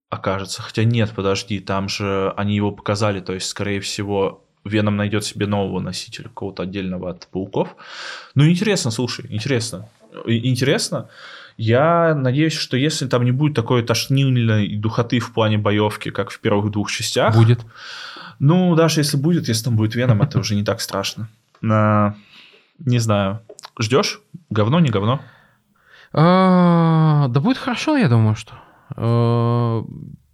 окажется. 0.09 0.61
Хотя 0.61 0.83
нет, 0.83 1.11
подожди, 1.15 1.59
там 1.59 1.89
же 1.89 2.33
они 2.37 2.55
его 2.55 2.71
показали, 2.71 3.21
то 3.21 3.33
есть, 3.33 3.47
скорее 3.47 3.79
всего, 3.79 4.45
Веном 4.63 4.97
найдет 4.97 5.25
себе 5.25 5.47
нового 5.47 5.79
носителя, 5.79 6.25
какого-то 6.25 6.63
отдельного 6.63 7.09
от 7.09 7.27
пауков. 7.27 7.75
Ну, 8.35 8.47
интересно, 8.47 8.91
слушай, 8.91 9.25
интересно. 9.29 9.89
Интересно. 10.25 11.09
Я 11.57 12.13
надеюсь, 12.15 12.53
что 12.53 12.77
если 12.77 13.07
там 13.07 13.23
не 13.23 13.31
будет 13.31 13.55
такой 13.55 13.83
тошнильной 13.83 14.75
духоты 14.75 15.19
в 15.19 15.33
плане 15.33 15.57
боевки, 15.57 16.11
как 16.11 16.29
в 16.29 16.39
первых 16.39 16.71
двух 16.71 16.91
частях... 16.91 17.35
Будет. 17.35 17.59
Ну, 18.43 18.73
даже 18.75 19.01
если 19.01 19.17
будет, 19.17 19.47
если 19.47 19.65
там 19.65 19.75
будет 19.75 19.93
Веном, 19.93 20.23
это 20.23 20.39
уже 20.39 20.55
не 20.55 20.63
так 20.63 20.81
страшно. 20.81 21.29
На... 21.61 22.15
Не 22.79 22.97
знаю. 22.97 23.41
Ждешь? 23.79 24.19
Говно, 24.49 24.79
не 24.79 24.89
говно? 24.89 25.21
А, 26.11 27.27
да 27.27 27.39
будет 27.39 27.57
хорошо, 27.57 27.97
я 27.97 28.09
думаю, 28.09 28.35
что. 28.35 28.53
А, 28.95 29.85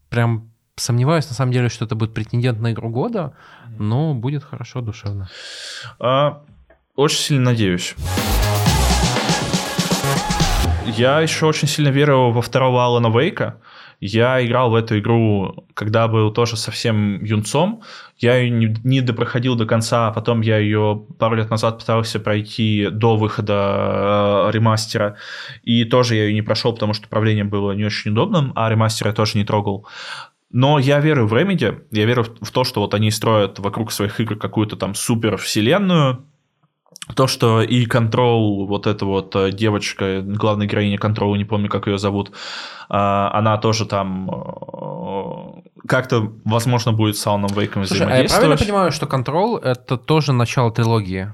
прям 0.08 0.50
сомневаюсь, 0.78 1.28
на 1.28 1.36
самом 1.36 1.52
деле, 1.52 1.68
что 1.68 1.84
это 1.84 1.96
будет 1.96 2.14
претендент 2.14 2.62
на 2.62 2.72
игру 2.72 2.90
года, 2.90 3.34
но 3.78 4.14
будет 4.14 4.46
хорошо, 4.46 4.80
душевно. 4.80 5.30
А, 6.00 6.44
очень 6.96 7.20
сильно 7.20 7.52
надеюсь. 7.52 7.94
Я 10.86 11.20
еще 11.20 11.46
очень 11.46 11.68
сильно 11.68 11.90
верю 11.90 12.32
во 12.32 12.42
второго 12.42 12.86
Алана 12.86 13.10
Вейка. 13.10 13.60
Я 14.00 14.46
играл 14.46 14.70
в 14.70 14.76
эту 14.76 15.00
игру, 15.00 15.66
когда 15.74 16.08
был 16.08 16.32
тоже 16.32 16.56
совсем 16.56 17.24
юнцом. 17.24 17.82
Я 18.18 18.38
ее 18.38 18.52
не, 18.52 18.76
не 18.84 19.02
допроходил 19.02 19.56
до 19.56 19.66
конца, 19.66 20.08
а 20.08 20.12
потом 20.12 20.42
я 20.42 20.60
ее 20.60 21.06
пару 21.18 21.36
лет 21.36 21.50
назад 21.50 21.80
пытался 21.80 22.20
пройти 22.20 22.90
до 22.92 23.18
выхода 23.18 24.50
э, 24.50 24.52
ремастера. 24.52 25.18
И 25.64 25.84
тоже 25.84 26.16
я 26.16 26.26
ее 26.26 26.34
не 26.36 26.44
прошел, 26.44 26.74
потому 26.74 26.94
что 26.94 27.08
управление 27.08 27.44
было 27.44 27.72
не 27.72 27.86
очень 27.86 28.12
удобным, 28.12 28.54
а 28.56 28.70
ремастер 28.70 29.08
я 29.08 29.14
тоже 29.14 29.38
не 29.38 29.46
трогал. 29.46 29.88
Но 30.52 30.80
я 30.80 31.00
верю 31.00 31.26
в 31.26 31.34
Remedy, 31.34 31.84
я 31.92 32.06
верю 32.06 32.24
в 32.40 32.52
то, 32.52 32.64
что 32.64 32.82
вот 32.82 32.94
они 32.94 33.12
строят 33.12 33.60
вокруг 33.60 33.92
своих 33.92 34.20
игр 34.20 34.38
какую-то 34.38 34.76
там 34.78 34.94
супер 34.94 35.38
вселенную, 35.38 36.26
то, 37.16 37.28
что 37.28 37.62
и 37.62 37.86
Control, 37.86 38.66
вот 38.66 38.88
эта 38.88 39.06
вот 39.06 39.36
э, 39.36 39.52
девочка, 39.52 40.22
главная 40.22 40.68
героиня 40.68 40.98
Control, 40.98 41.38
не 41.38 41.46
помню, 41.46 41.70
как 41.70 41.88
ее 41.88 41.98
зовут, 41.98 42.32
а, 42.90 43.32
она 43.34 43.58
тоже 43.58 43.86
там 43.86 44.30
э, 44.30 45.88
как-то, 45.88 46.32
возможно, 46.46 46.92
будет 46.94 47.18
с 47.18 47.26
Alan 47.26 47.48
Wake 47.48 47.86
Слушай, 47.86 48.08
а 48.08 48.18
я 48.18 48.28
правильно 48.28 48.58
понимаю, 48.58 48.92
что 48.92 49.06
Control— 49.06 49.60
это 49.64 49.98
тоже 49.98 50.34
начало 50.34 50.72
трилогии? 50.72 51.34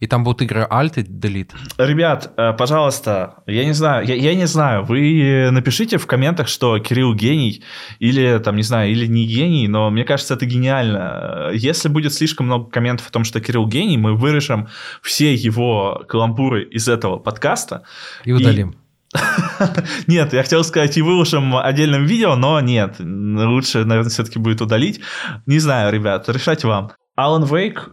И 0.00 0.06
там 0.06 0.24
будут 0.24 0.40
игры 0.42 0.66
Alt 0.70 0.94
и 0.96 1.02
Delete. 1.02 1.50
Ребят, 1.76 2.32
э, 2.36 2.54
пожалуйста, 2.54 3.34
я 3.46 3.66
не 3.66 3.74
знаю, 3.74 4.06
я, 4.06 4.14
я 4.14 4.34
не 4.34 4.46
знаю, 4.46 4.82
вы 4.84 5.50
напишите 5.52 5.98
в 5.98 6.06
комментах, 6.06 6.48
что 6.48 6.78
Кирилл 6.78 7.14
гений, 7.14 7.62
или 7.98 8.38
там, 8.38 8.56
не 8.56 8.62
знаю, 8.62 8.90
или 8.90 9.06
не 9.06 9.26
гений, 9.26 9.68
но 9.68 9.90
мне 9.90 10.04
кажется, 10.04 10.34
это 10.34 10.46
гениально. 10.46 11.50
Если 11.52 11.88
будет 11.88 12.14
слишком 12.14 12.46
много 12.46 12.70
комментов 12.70 13.08
о 13.08 13.12
том, 13.12 13.24
что 13.24 13.40
Кирилл 13.40 13.66
гений, 13.66 13.98
мы 13.98 14.16
вырежем 14.16 14.68
все 15.02 15.34
его 15.34 16.02
каламбуры 16.08 16.64
из 16.64 16.88
этого 16.88 17.18
подкаста. 17.18 17.82
И 18.24 18.32
удалим. 18.32 18.76
Нет, 20.06 20.32
я 20.32 20.42
хотел 20.42 20.64
сказать, 20.64 20.96
и 20.96 21.02
выложим 21.02 21.56
отдельным 21.56 22.06
видео, 22.06 22.36
но 22.36 22.60
нет, 22.60 22.96
лучше, 23.00 23.84
наверное, 23.84 24.10
все-таки 24.10 24.38
будет 24.38 24.60
удалить. 24.60 25.00
Не 25.46 25.58
знаю, 25.58 25.92
ребят, 25.92 26.28
решать 26.28 26.62
вам. 26.62 26.92
Алан 27.16 27.44
Вейк 27.44 27.90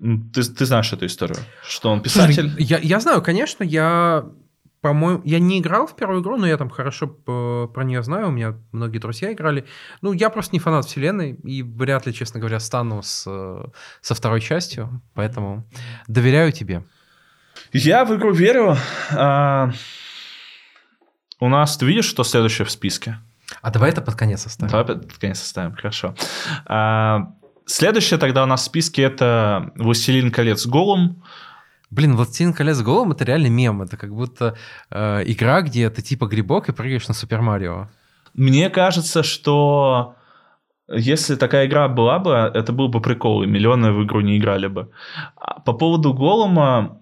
ты, 0.00 0.42
ты 0.42 0.64
знаешь 0.64 0.92
эту 0.92 1.06
историю, 1.06 1.36
что 1.62 1.90
он 1.90 2.02
писатель? 2.02 2.48
Слушай, 2.48 2.64
я, 2.64 2.78
я 2.78 3.00
знаю, 3.00 3.22
конечно, 3.22 3.62
я, 3.62 4.24
по-моему, 4.80 5.20
я 5.24 5.38
не 5.38 5.60
играл 5.60 5.86
в 5.86 5.94
первую 5.94 6.22
игру, 6.22 6.36
но 6.38 6.46
я 6.46 6.56
там 6.56 6.70
хорошо 6.70 7.06
про 7.06 7.84
нее 7.84 8.02
знаю, 8.02 8.28
у 8.28 8.30
меня 8.30 8.54
многие 8.72 8.98
друзья 8.98 9.32
играли. 9.32 9.66
Ну, 10.00 10.12
я 10.12 10.30
просто 10.30 10.54
не 10.54 10.58
фанат 10.60 10.86
вселенной, 10.86 11.34
и 11.34 11.62
вряд 11.62 12.06
ли, 12.06 12.14
честно 12.14 12.40
говоря, 12.40 12.60
стану 12.60 13.02
с, 13.02 13.24
со 14.00 14.14
второй 14.14 14.40
частью, 14.40 15.02
поэтому 15.14 15.68
доверяю 16.08 16.52
тебе. 16.52 16.82
Я 17.72 18.04
в 18.04 18.16
игру 18.16 18.32
верю. 18.32 18.76
А, 19.12 19.70
у 21.38 21.48
нас, 21.48 21.76
ты 21.76 21.86
видишь, 21.86 22.06
что 22.06 22.24
следующее 22.24 22.64
в 22.64 22.70
списке? 22.70 23.18
А 23.62 23.70
давай 23.70 23.90
это 23.90 24.00
под 24.00 24.14
конец 24.14 24.46
оставим. 24.46 24.70
Давай 24.70 24.86
под 24.86 25.12
конец 25.18 25.42
оставим, 25.42 25.74
хорошо. 25.74 26.14
А, 26.66 27.32
Следующее 27.70 28.18
тогда 28.18 28.42
у 28.42 28.46
нас 28.46 28.62
в 28.62 28.64
списке 28.64 29.02
это 29.02 29.70
«Властелин 29.76 30.32
колец 30.32 30.66
Голум». 30.66 31.22
Блин, 31.90 32.16
«Властелин 32.16 32.52
колец 32.52 32.82
Голум»— 32.82 33.12
это 33.12 33.24
реально 33.24 33.46
мем. 33.46 33.80
Это 33.80 33.96
как 33.96 34.12
будто 34.12 34.56
э, 34.90 35.22
игра, 35.26 35.62
где 35.62 35.88
ты 35.88 36.02
типа 36.02 36.26
грибок 36.26 36.68
и 36.68 36.72
прыгаешь 36.72 37.06
на 37.06 37.14
Супер 37.14 37.42
Марио. 37.42 37.86
Мне 38.34 38.70
кажется, 38.70 39.22
что 39.22 40.16
если 40.88 41.36
такая 41.36 41.66
игра 41.66 41.86
была 41.86 42.18
бы, 42.18 42.32
это 42.32 42.72
был 42.72 42.88
бы 42.88 43.00
прикол, 43.00 43.44
и 43.44 43.46
миллионы 43.46 43.92
в 43.92 44.02
игру 44.04 44.20
не 44.20 44.36
играли 44.36 44.66
бы. 44.66 44.90
А 45.36 45.60
по 45.60 45.72
поводу 45.72 46.12
Голума, 46.12 47.00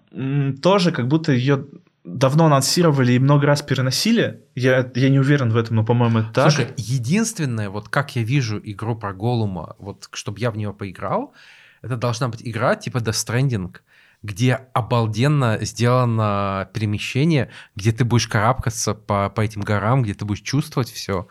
тоже 0.61 0.91
как 0.91 1.07
будто 1.07 1.31
ее 1.31 1.65
давно 2.03 2.45
анонсировали 2.45 3.13
и 3.13 3.19
много 3.19 3.47
раз 3.47 3.61
переносили. 3.61 4.41
Я, 4.55 4.89
я 4.95 5.09
не 5.09 5.19
уверен 5.19 5.49
в 5.49 5.57
этом, 5.57 5.77
но, 5.77 5.85
по-моему, 5.85 6.19
это 6.19 6.29
так. 6.33 6.51
Слушай, 6.51 6.73
единственное, 6.77 7.69
вот 7.69 7.89
как 7.89 8.15
я 8.15 8.23
вижу 8.23 8.59
игру 8.63 8.95
про 8.95 9.13
Голума, 9.13 9.75
вот 9.79 10.07
чтобы 10.11 10.39
я 10.39 10.51
в 10.51 10.57
нее 10.57 10.73
поиграл, 10.73 11.33
это 11.81 11.97
должна 11.97 12.29
быть 12.29 12.41
игра 12.43 12.75
типа 12.75 12.97
Death 12.97 13.27
Stranding, 13.27 13.75
где 14.21 14.67
обалденно 14.73 15.57
сделано 15.61 16.69
перемещение, 16.73 17.49
где 17.75 17.91
ты 17.91 18.03
будешь 18.03 18.27
карабкаться 18.27 18.93
по, 18.93 19.29
по 19.29 19.41
этим 19.41 19.61
горам, 19.61 20.03
где 20.03 20.13
ты 20.13 20.25
будешь 20.25 20.41
чувствовать 20.41 20.89
все. 20.89 21.27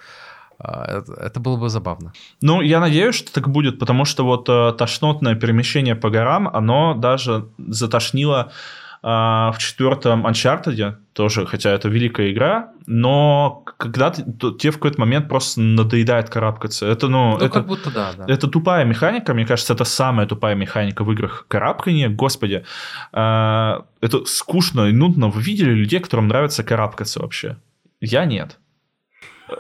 А, 0.59 0.99
это, 0.99 1.13
это 1.13 1.41
было 1.41 1.57
бы 1.57 1.69
забавно. 1.69 2.13
Ну, 2.41 2.63
я 2.63 2.81
надеюсь, 2.81 3.15
что 3.15 3.33
так 3.33 3.49
будет, 3.49 3.79
потому 3.79 4.05
что 4.05 4.25
вот 4.25 4.49
э, 4.49 4.73
тошнотное 4.77 5.35
перемещение 5.35 5.95
по 5.95 6.11
горам, 6.11 6.49
оно 6.49 6.95
даже 6.95 7.49
затошнило 7.59 8.53
а, 9.03 9.53
в 9.53 9.59
четвертом 9.59 10.27
Uncharted 10.27 10.97
тоже, 11.13 11.47
хотя 11.47 11.71
это 11.71 11.89
великая 11.89 12.33
игра, 12.33 12.73
но 12.87 13.65
когда 13.77 14.11
ты, 14.11 14.25
то, 14.25 14.51
тебе 14.51 14.73
в 14.73 14.77
какой-то 14.77 15.01
момент 15.01 15.29
просто 15.29 15.61
надоедает 15.61 16.31
карабкаться. 16.31 16.87
Это, 16.87 17.09
ну, 17.09 17.33
ну 17.33 17.37
это, 17.37 17.49
как 17.51 17.67
будто 17.67 17.91
да, 17.91 18.13
да. 18.17 18.25
Это 18.27 18.49
тупая 18.49 18.85
механика, 18.85 19.35
мне 19.35 19.47
кажется, 19.47 19.75
это 19.75 19.85
самая 19.85 20.27
тупая 20.27 20.55
механика 20.55 21.05
в 21.05 21.13
играх 21.13 21.47
карабкания. 21.49 22.09
Господи, 22.09 22.65
э, 23.13 23.81
это 24.01 24.25
скучно 24.27 24.89
и 24.89 24.93
нудно. 24.93 25.29
Вы 25.29 25.43
видели 25.43 25.71
людей, 25.71 26.01
которым 26.01 26.29
нравится 26.29 26.65
карабкаться 26.65 27.21
вообще? 27.21 27.57
Я 28.01 28.25
нет. 28.25 28.59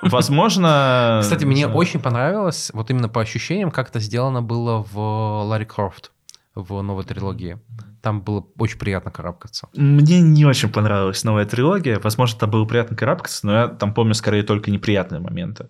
Возможно... 0.03 1.21
Кстати, 1.23 1.45
мне 1.45 1.67
очень 1.67 2.01
понравилось, 2.01 2.71
вот 2.75 2.91
именно 2.91 3.09
по 3.09 3.21
ощущениям, 3.21 3.71
как 3.71 3.91
это 3.91 4.01
сделано 4.01 4.43
было 4.43 4.85
в 4.93 5.45
Ларри 5.45 5.65
Крофт 5.65 6.13
в 6.55 6.83
новой 6.83 7.05
трилогии. 7.05 7.59
Там 8.03 8.21
было 8.21 8.47
очень 8.59 8.79
приятно 8.79 9.11
карабкаться. 9.11 9.69
Мне 9.75 10.21
не 10.21 10.45
очень 10.45 10.69
понравилась 10.69 11.25
новая 11.25 11.45
трилогия. 11.45 11.99
Возможно, 11.99 12.39
там 12.39 12.51
было 12.51 12.65
приятно 12.65 12.97
карабкаться, 12.97 13.47
но 13.47 13.53
я 13.53 13.69
там 13.69 13.95
помню 13.95 14.15
скорее 14.15 14.43
только 14.43 14.71
неприятные 14.71 15.21
моменты. 15.21 15.69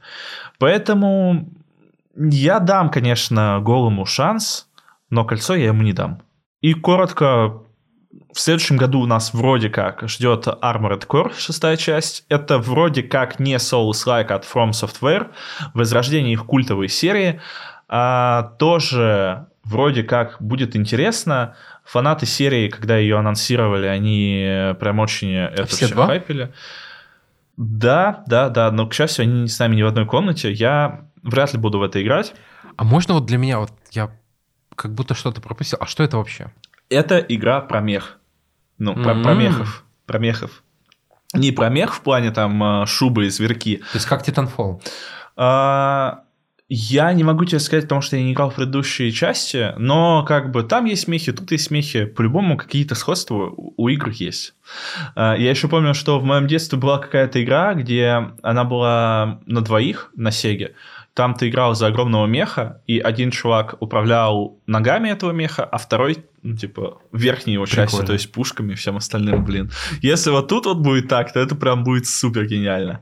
Поэтому 0.58 1.48
я 2.14 2.58
дам, 2.58 2.90
конечно, 2.90 3.60
голому 3.60 4.04
шанс, 4.04 4.68
но 5.10 5.24
кольцо 5.24 5.54
я 5.54 5.66
ему 5.66 5.82
не 5.82 5.92
дам. 5.92 6.20
И 6.60 6.74
коротко, 6.74 7.62
в 8.32 8.40
следующем 8.40 8.76
году 8.76 9.00
у 9.00 9.06
нас 9.06 9.32
вроде 9.32 9.70
как 9.70 10.08
ждет 10.08 10.46
Armored 10.46 11.06
Core, 11.06 11.32
шестая 11.38 11.76
часть. 11.76 12.24
Это 12.28 12.58
вроде 12.58 13.02
как 13.02 13.38
не 13.38 13.56
Souls-like 13.56 14.32
от 14.32 14.44
From 14.44 14.70
Software, 14.70 15.28
возрождение 15.74 16.32
их 16.32 16.44
культовой 16.44 16.88
серии. 16.88 17.40
А, 17.88 18.54
тоже 18.58 19.46
вроде 19.64 20.02
как 20.02 20.36
будет 20.40 20.76
интересно. 20.76 21.54
Фанаты 21.88 22.26
серии, 22.26 22.68
когда 22.68 22.98
ее 22.98 23.16
анонсировали, 23.18 23.86
они 23.86 24.74
прям 24.78 24.98
очень 24.98 25.34
это 25.34 25.64
все, 25.64 25.86
все 25.86 25.94
хайпили. 25.94 26.52
Да, 27.56 28.22
да, 28.26 28.50
да, 28.50 28.70
но, 28.70 28.86
к 28.86 28.92
счастью, 28.92 29.22
они 29.22 29.48
с 29.48 29.58
нами 29.58 29.76
не 29.76 29.82
в 29.82 29.86
одной 29.86 30.04
комнате. 30.06 30.52
Я 30.52 31.06
вряд 31.22 31.54
ли 31.54 31.58
буду 31.58 31.78
в 31.78 31.82
это 31.82 32.02
играть. 32.02 32.34
А 32.76 32.84
можно 32.84 33.14
вот 33.14 33.24
для 33.24 33.38
меня, 33.38 33.58
вот 33.58 33.72
я 33.90 34.10
как 34.76 34.92
будто 34.92 35.14
что-то 35.14 35.40
пропустил. 35.40 35.78
А 35.80 35.86
что 35.86 36.02
это 36.04 36.18
вообще? 36.18 36.52
Это 36.90 37.18
игра 37.18 37.60
про 37.62 37.80
мех. 37.80 38.18
Ну, 38.76 38.94
про, 38.94 39.14
mm-hmm. 39.14 39.22
про 39.22 39.34
мехов. 39.34 39.84
Про 40.04 40.18
мехов. 40.18 40.62
Не 41.32 41.52
про 41.52 41.68
мех 41.68 41.94
в 41.94 42.02
плане 42.02 42.30
там 42.30 42.86
шубы 42.86 43.26
и 43.26 43.30
зверки. 43.30 43.78
То 43.78 43.96
есть 43.96 44.06
как 44.06 44.28
Titanfall? 44.28 44.82
А, 45.36 46.20
Я 46.70 47.14
не 47.14 47.24
могу 47.24 47.46
тебе 47.46 47.60
сказать, 47.60 47.84
потому 47.84 48.02
что 48.02 48.16
я 48.16 48.22
не 48.22 48.34
играл 48.34 48.50
в 48.50 48.54
предыдущие 48.54 49.10
части, 49.10 49.72
но 49.78 50.22
как 50.24 50.50
бы 50.50 50.62
там 50.62 50.84
есть 50.84 51.04
смехи, 51.04 51.32
тут 51.32 51.50
есть 51.50 51.64
смехи. 51.64 52.04
По-любому 52.04 52.58
какие-то 52.58 52.94
сходства 52.94 53.54
у 53.56 53.88
игр 53.88 54.10
есть. 54.10 54.54
А, 55.14 55.34
я 55.34 55.48
еще 55.48 55.68
помню, 55.68 55.94
что 55.94 56.18
в 56.20 56.24
моем 56.24 56.46
детстве 56.46 56.78
была 56.78 56.98
какая-то 56.98 57.42
игра, 57.42 57.72
где 57.72 58.32
она 58.42 58.64
была 58.64 59.40
на 59.46 59.62
двоих 59.62 60.10
на 60.14 60.30
Сеге. 60.30 60.74
Там 61.14 61.34
ты 61.34 61.48
играл 61.48 61.74
за 61.74 61.86
огромного 61.86 62.26
меха, 62.26 62.82
и 62.86 62.98
один 62.98 63.30
чувак 63.30 63.76
управлял 63.80 64.58
ногами 64.66 65.08
этого 65.08 65.32
меха, 65.32 65.64
а 65.64 65.78
второй, 65.78 66.18
ну, 66.42 66.54
типа, 66.54 66.98
верхней 67.12 67.54
его 67.54 67.64
Прикольно. 67.64 67.88
частью, 67.88 68.06
то 68.06 68.12
есть 68.12 68.30
пушками 68.30 68.72
и 68.72 68.76
всем 68.76 68.98
остальным, 68.98 69.42
блин. 69.42 69.70
Если 70.02 70.30
вот 70.30 70.48
тут 70.48 70.66
вот 70.66 70.78
будет 70.78 71.08
так, 71.08 71.32
то 71.32 71.40
это 71.40 71.56
прям 71.56 71.82
будет 71.82 72.06
супер 72.06 72.44
гениально. 72.44 73.00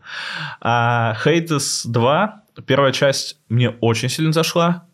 А 0.61 1.15
Hades 1.25 1.83
2 1.85 2.46
Первая 2.67 2.93
часть 2.93 3.39
мне 3.49 3.71
очень 3.71 4.09
сильно 4.09 4.33
зашла. 4.33 4.85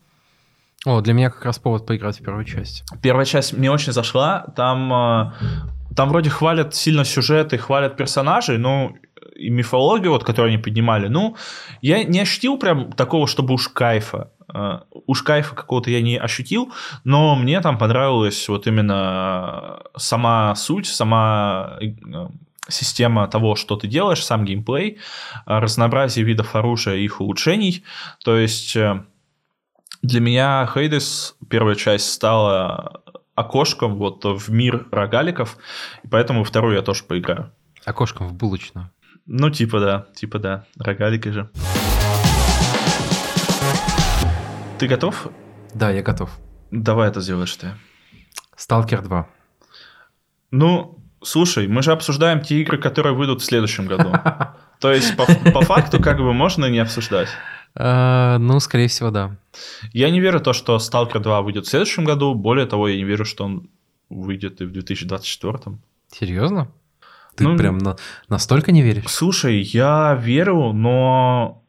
О, 0.85 1.01
для 1.01 1.13
меня 1.13 1.29
как 1.29 1.45
раз 1.45 1.59
повод 1.59 1.85
поиграть 1.85 2.19
в 2.19 2.23
первую 2.23 2.43
часть. 2.43 2.83
Первая 3.01 3.25
часть 3.25 3.53
мне 3.53 3.71
очень 3.71 3.93
зашла. 3.93 4.47
Там, 4.55 4.93
э, 4.93 5.31
там 5.95 6.09
вроде 6.09 6.29
хвалят 6.29 6.75
сильно 6.75 7.05
сюжеты, 7.05 7.57
хвалят 7.57 7.95
персонажей, 7.95 8.57
ну 8.57 8.95
и 9.35 9.49
мифологию, 9.49 10.11
вот, 10.11 10.23
которую 10.23 10.53
они 10.53 10.61
поднимали. 10.61 11.07
Ну, 11.07 11.35
я 11.81 12.03
не 12.03 12.19
ощутил 12.19 12.57
прям 12.57 12.91
такого, 12.91 13.27
чтобы 13.27 13.53
уж 13.53 13.69
кайфа. 13.69 14.31
Uh, 14.53 14.81
уж 15.07 15.23
кайфа 15.23 15.55
какого-то 15.55 15.89
я 15.89 16.01
не 16.01 16.17
ощутил, 16.17 16.71
но 17.03 17.35
мне 17.35 17.59
там 17.61 17.77
понравилась 17.77 18.47
вот 18.49 18.67
именно 18.67 19.79
сама 19.95 20.53
суть, 20.55 20.85
сама 20.85 21.79
э, 21.81 22.27
система 22.69 23.27
того, 23.27 23.55
что 23.55 23.75
ты 23.75 23.87
делаешь, 23.87 24.23
сам 24.23 24.45
геймплей, 24.45 24.97
э, 24.97 24.97
разнообразие 25.45 26.25
видов 26.25 26.55
оружия 26.55 26.95
и 26.95 27.03
их 27.03 27.21
улучшений. 27.21 27.83
То 28.23 28.37
есть 28.37 28.75
э, 28.75 29.03
для 30.01 30.19
меня 30.19 30.69
Хейдес, 30.73 31.35
первая 31.49 31.75
часть, 31.75 32.11
стала 32.11 33.01
окошком 33.35 33.95
вот 33.95 34.23
в 34.25 34.51
мир 34.51 34.87
рогаликов, 34.91 35.57
и 36.03 36.07
поэтому 36.07 36.43
вторую 36.43 36.75
я 36.75 36.81
тоже 36.81 37.03
поиграю. 37.03 37.51
Окошком 37.85 38.27
в 38.27 38.33
булочную. 38.33 38.91
Ну, 39.25 39.49
типа 39.49 39.79
да, 39.79 40.07
типа 40.15 40.39
да, 40.39 40.65
рогалики 40.77 41.29
же. 41.29 41.49
Ты 44.77 44.87
готов? 44.87 45.27
Да, 45.73 45.89
я 45.91 46.01
готов. 46.01 46.29
Давай 46.71 47.09
это 47.09 47.21
сделаешь 47.21 47.55
ты. 47.55 47.73
Сталкер 48.55 49.01
2. 49.01 49.27
Ну, 50.51 51.02
Слушай, 51.23 51.67
мы 51.67 51.81
же 51.81 51.91
обсуждаем 51.91 52.41
те 52.41 52.61
игры, 52.61 52.77
которые 52.77 53.13
выйдут 53.13 53.41
в 53.41 53.45
следующем 53.45 53.87
году. 53.87 54.13
То 54.79 54.91
есть, 54.91 55.15
по, 55.15 55.25
по 55.51 55.61
факту, 55.61 56.01
как 56.01 56.17
бы 56.17 56.33
можно 56.33 56.65
не 56.65 56.79
обсуждать. 56.79 57.29
Uh, 57.75 58.37
ну, 58.37 58.59
скорее 58.59 58.87
всего, 58.87 59.09
да. 59.09 59.35
Я 59.93 60.11
не 60.11 60.19
верю 60.19 60.39
в 60.39 60.43
то, 60.43 60.53
что 60.53 60.75
Stalker 60.75 61.19
2 61.19 61.41
выйдет 61.41 61.65
в 61.65 61.69
следующем 61.69 62.03
году. 62.03 62.35
Более 62.35 62.67
того, 62.67 62.87
я 62.87 62.95
не 62.95 63.03
верю, 63.03 63.25
что 63.25 63.45
он 63.45 63.69
выйдет 64.09 64.61
и 64.61 64.65
в 64.65 64.71
2024. 64.71 65.77
Серьезно? 66.11 66.67
Ты 67.35 67.45
ну, 67.45 67.57
прям 67.57 67.79
на, 67.79 67.97
настолько 68.29 68.71
не 68.71 68.83
веришь? 68.83 69.05
Слушай, 69.07 69.61
я 69.61 70.19
верю, 70.21 70.71
но 70.71 71.63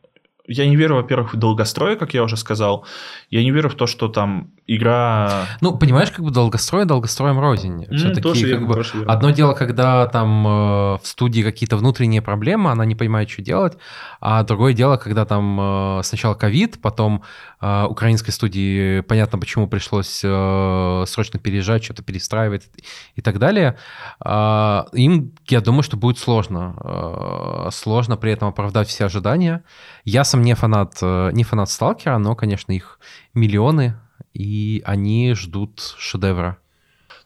я 0.47 0.66
не 0.66 0.76
верю, 0.76 0.97
во-первых, 0.97 1.35
в 1.35 1.39
долгострой, 1.39 1.97
как 1.97 2.12
я 2.12 2.22
уже 2.22 2.36
сказал. 2.36 2.85
Я 3.31 3.43
не 3.43 3.51
верю 3.51 3.70
в 3.70 3.74
то, 3.74 3.86
что 3.86 4.09
там 4.09 4.51
игра... 4.66 5.47
Ну, 5.61 5.77
понимаешь, 5.77 6.11
как 6.11 6.24
бы 6.24 6.31
долгострой 6.31 6.85
долгостроем 6.86 7.39
рознь. 7.39 7.86
Все-таки 7.95 8.51
как 8.51 8.66
бы 8.66 8.82
одно 9.07 9.31
дело, 9.31 9.55
когда 9.55 10.07
там 10.07 10.47
э, 10.47 10.51
в 10.99 11.01
студии 11.05 11.43
какие-то 11.43 11.77
внутренние 11.77 12.23
проблемы, 12.23 12.70
она 12.70 12.85
не 12.85 12.95
понимает, 12.95 13.28
что 13.28 13.43
делать, 13.43 13.77
а 14.20 14.43
другое 14.43 14.73
дело, 14.73 14.97
когда 14.97 15.27
там 15.27 15.99
э, 15.99 16.03
сначала 16.03 16.35
ковид, 16.35 16.81
потом 16.81 17.23
э, 17.61 17.85
украинской 17.85 18.31
студии 18.31 19.01
понятно, 19.01 19.39
почему 19.39 19.69
пришлось 19.69 20.23
э, 20.24 21.05
срочно 21.07 21.39
переезжать, 21.39 21.85
что-то 21.85 22.03
перестраивать 22.03 22.69
и 23.16 23.20
так 23.20 23.39
далее. 23.39 23.77
Э, 24.24 24.85
им, 24.93 25.32
я 25.47 25.61
думаю, 25.61 25.82
что 25.82 25.97
будет 25.97 26.19
сложно. 26.19 26.74
Э, 26.82 27.69
сложно 27.70 28.16
при 28.16 28.32
этом 28.32 28.49
оправдать 28.49 28.89
все 28.89 29.05
ожидания. 29.05 29.62
Я 30.05 30.24
сам 30.24 30.43
не 30.43 30.55
фанат, 30.55 30.95
э, 31.03 31.31
не 31.32 31.45
фанат 31.45 31.69
Сталкера, 31.70 32.16
но, 32.19 32.35
конечно, 32.35 32.73
их 32.73 32.99
миллионы, 33.35 33.97
и 34.35 34.82
они 34.85 35.35
ждут 35.35 35.94
шедевра. 35.98 36.59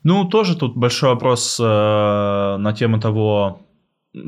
Ну, 0.05 0.25
тоже 0.25 0.57
тут 0.57 0.77
большой 0.77 1.11
вопрос 1.11 1.59
э, 1.59 1.65
на 1.65 2.73
тему 2.73 3.01
того, 3.01 3.61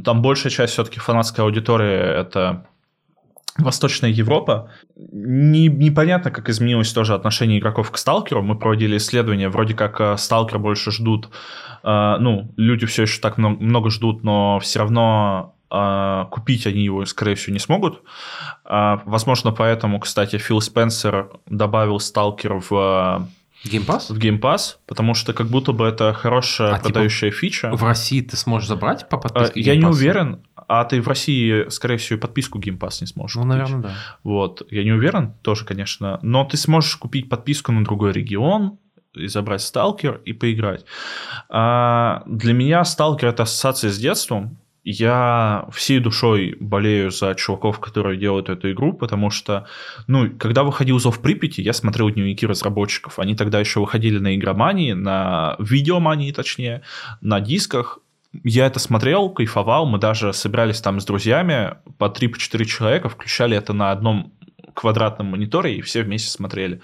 там 0.04 0.22
большая 0.22 0.50
часть 0.50 0.72
все-таки 0.72 0.98
фанатской 0.98 1.44
аудитории 1.44 2.20
это 2.20 2.66
Восточная 3.58 4.10
Европа. 4.10 4.70
Не, 4.96 5.68
непонятно, 5.68 6.30
как 6.30 6.48
изменилось 6.48 6.92
тоже 6.92 7.14
отношение 7.14 7.58
игроков 7.58 7.90
к 7.90 7.98
Сталкеру. 7.98 8.42
Мы 8.42 8.58
проводили 8.58 8.96
исследования, 8.96 9.48
вроде 9.48 9.74
как 9.74 10.00
э, 10.00 10.16
Сталкер 10.16 10.58
больше 10.58 10.90
ждут. 10.90 11.28
Э, 11.82 12.16
ну, 12.18 12.52
люди 12.56 12.86
все 12.86 13.02
еще 13.02 13.20
так 13.20 13.38
много, 13.38 13.62
много 13.62 13.90
ждут, 13.90 14.24
но 14.24 14.58
все 14.60 14.80
равно 14.80 15.54
купить 16.30 16.66
они 16.66 16.82
его, 16.82 17.04
скорее 17.06 17.34
всего, 17.34 17.52
не 17.52 17.60
смогут. 17.60 18.02
Э, 18.64 18.98
возможно, 19.04 19.52
поэтому, 19.52 20.00
кстати, 20.00 20.38
Фил 20.38 20.60
Спенсер 20.60 21.30
добавил 21.46 22.00
Сталкер 22.00 22.62
в 22.68 23.28
Pass? 23.64 24.12
В 24.12 24.18
Pass, 24.40 24.76
потому 24.86 25.14
что 25.14 25.32
как 25.32 25.48
будто 25.48 25.72
бы 25.72 25.86
это 25.86 26.12
хорошая 26.14 26.72
а, 26.72 26.78
типа 26.78 26.84
продающая 26.84 27.30
типа, 27.30 27.40
фича. 27.40 27.70
В 27.72 27.84
России 27.84 28.22
ты 28.22 28.36
сможешь 28.36 28.68
забрать 28.68 29.08
по 29.08 29.18
подписке? 29.18 29.60
Я 29.60 29.76
не 29.76 29.84
уверен, 29.84 30.42
а 30.56 30.84
ты 30.84 31.00
в 31.02 31.08
России, 31.08 31.68
скорее 31.68 31.98
всего, 31.98 32.18
подписку 32.18 32.58
Pass 32.58 32.98
не 33.00 33.06
сможешь 33.06 33.36
Ну, 33.36 33.42
купить. 33.42 33.52
наверное, 33.52 33.82
да. 33.82 33.94
Вот, 34.24 34.66
я 34.70 34.82
не 34.82 34.92
уверен, 34.92 35.34
тоже, 35.42 35.64
конечно, 35.64 36.18
но 36.22 36.44
ты 36.44 36.56
сможешь 36.56 36.96
купить 36.96 37.28
подписку 37.28 37.72
на 37.72 37.84
другой 37.84 38.12
регион, 38.12 38.78
и 39.14 39.26
забрать 39.26 39.60
Сталкер 39.62 40.20
и 40.24 40.32
поиграть. 40.32 40.84
А 41.48 42.22
для 42.26 42.52
меня 42.52 42.84
Сталкер 42.84 43.28
это 43.28 43.42
ассоциация 43.42 43.90
с 43.90 43.98
детством, 43.98 44.59
я 44.84 45.66
всей 45.72 46.00
душой 46.00 46.56
болею 46.58 47.10
за 47.10 47.34
чуваков, 47.34 47.80
которые 47.80 48.18
делают 48.18 48.48
эту 48.48 48.72
игру, 48.72 48.92
потому 48.92 49.30
что, 49.30 49.66
ну, 50.06 50.30
когда 50.38 50.62
выходил 50.62 50.98
Зов 50.98 51.20
Припяти, 51.20 51.60
я 51.60 51.72
смотрел 51.72 52.10
дневники 52.10 52.46
разработчиков. 52.46 53.18
Они 53.18 53.34
тогда 53.34 53.60
еще 53.60 53.80
выходили 53.80 54.18
на 54.18 54.34
игромании, 54.34 54.92
на 54.92 55.56
видеомании, 55.58 56.32
точнее, 56.32 56.82
на 57.20 57.40
дисках. 57.40 57.98
Я 58.44 58.66
это 58.66 58.78
смотрел, 58.78 59.28
кайфовал, 59.30 59.86
мы 59.86 59.98
даже 59.98 60.32
собирались 60.32 60.80
там 60.80 61.00
с 61.00 61.04
друзьями, 61.04 61.74
по 61.98 62.04
3-4 62.04 62.64
человека, 62.64 63.08
включали 63.08 63.56
это 63.56 63.72
на 63.72 63.90
одном 63.90 64.32
квадратном 64.74 65.28
мониторе 65.28 65.76
и 65.76 65.80
все 65.80 66.02
вместе 66.02 66.30
смотрели. 66.30 66.80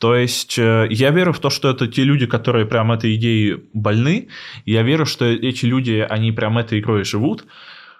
То 0.00 0.14
есть 0.14 0.58
э, 0.58 0.86
я 0.90 1.10
верю 1.10 1.32
в 1.32 1.38
то, 1.38 1.50
что 1.50 1.70
это 1.70 1.86
те 1.86 2.04
люди, 2.04 2.26
которые 2.26 2.66
прям 2.66 2.92
этой 2.92 3.14
идеей 3.16 3.64
больны. 3.72 4.28
Я 4.64 4.82
верю, 4.82 5.06
что 5.06 5.24
эти 5.24 5.66
люди, 5.66 6.06
они 6.08 6.32
прям 6.32 6.58
этой 6.58 6.80
игрой 6.80 7.04
живут. 7.04 7.44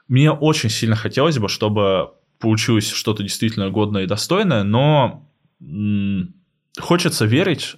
Мне 0.09 0.31
очень 0.31 0.71
сильно 0.71 0.97
хотелось 0.97 1.39
бы, 1.39 1.49
чтобы 1.49 2.11
получилось 2.39 2.91
что-то 2.91 3.23
действительно 3.23 3.71
годное 3.71 4.03
и 4.03 4.07
достойное, 4.07 4.65
но 4.65 5.27
хочется 6.79 7.25
верить, 7.25 7.77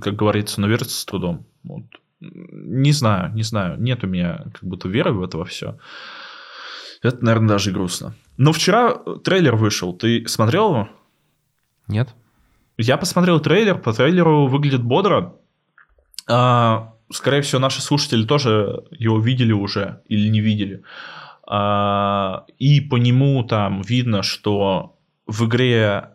как 0.00 0.16
говорится, 0.16 0.60
но 0.60 0.66
верится 0.66 0.98
с 0.98 1.04
трудом. 1.04 1.44
Вот. 1.62 1.84
Не 2.20 2.92
знаю, 2.92 3.34
не 3.34 3.42
знаю. 3.42 3.80
Нет 3.80 4.04
у 4.04 4.06
меня 4.06 4.44
как 4.54 4.64
будто 4.64 4.88
веры 4.88 5.12
в 5.12 5.22
это 5.22 5.44
все. 5.44 5.78
Это, 7.02 7.24
наверное, 7.24 7.48
даже 7.50 7.72
грустно. 7.72 8.14
Но 8.36 8.52
вчера 8.52 8.94
трейлер 9.24 9.56
вышел. 9.56 9.92
Ты 9.92 10.26
смотрел 10.28 10.70
его? 10.70 10.88
Нет. 11.88 12.14
Я 12.78 12.96
посмотрел 12.96 13.40
трейлер. 13.40 13.78
По 13.78 13.92
трейлеру 13.92 14.46
выглядит 14.46 14.82
бодро. 14.82 15.34
А, 16.28 16.94
скорее 17.10 17.42
всего, 17.42 17.60
наши 17.60 17.82
слушатели 17.82 18.24
тоже 18.24 18.84
его 18.90 19.18
видели 19.18 19.52
уже 19.52 20.00
или 20.08 20.28
не 20.28 20.40
видели. 20.40 20.82
А, 21.46 22.44
и 22.58 22.80
по 22.80 22.96
нему 22.96 23.42
там 23.44 23.82
видно, 23.82 24.22
что 24.22 24.96
в 25.26 25.46
игре 25.46 26.10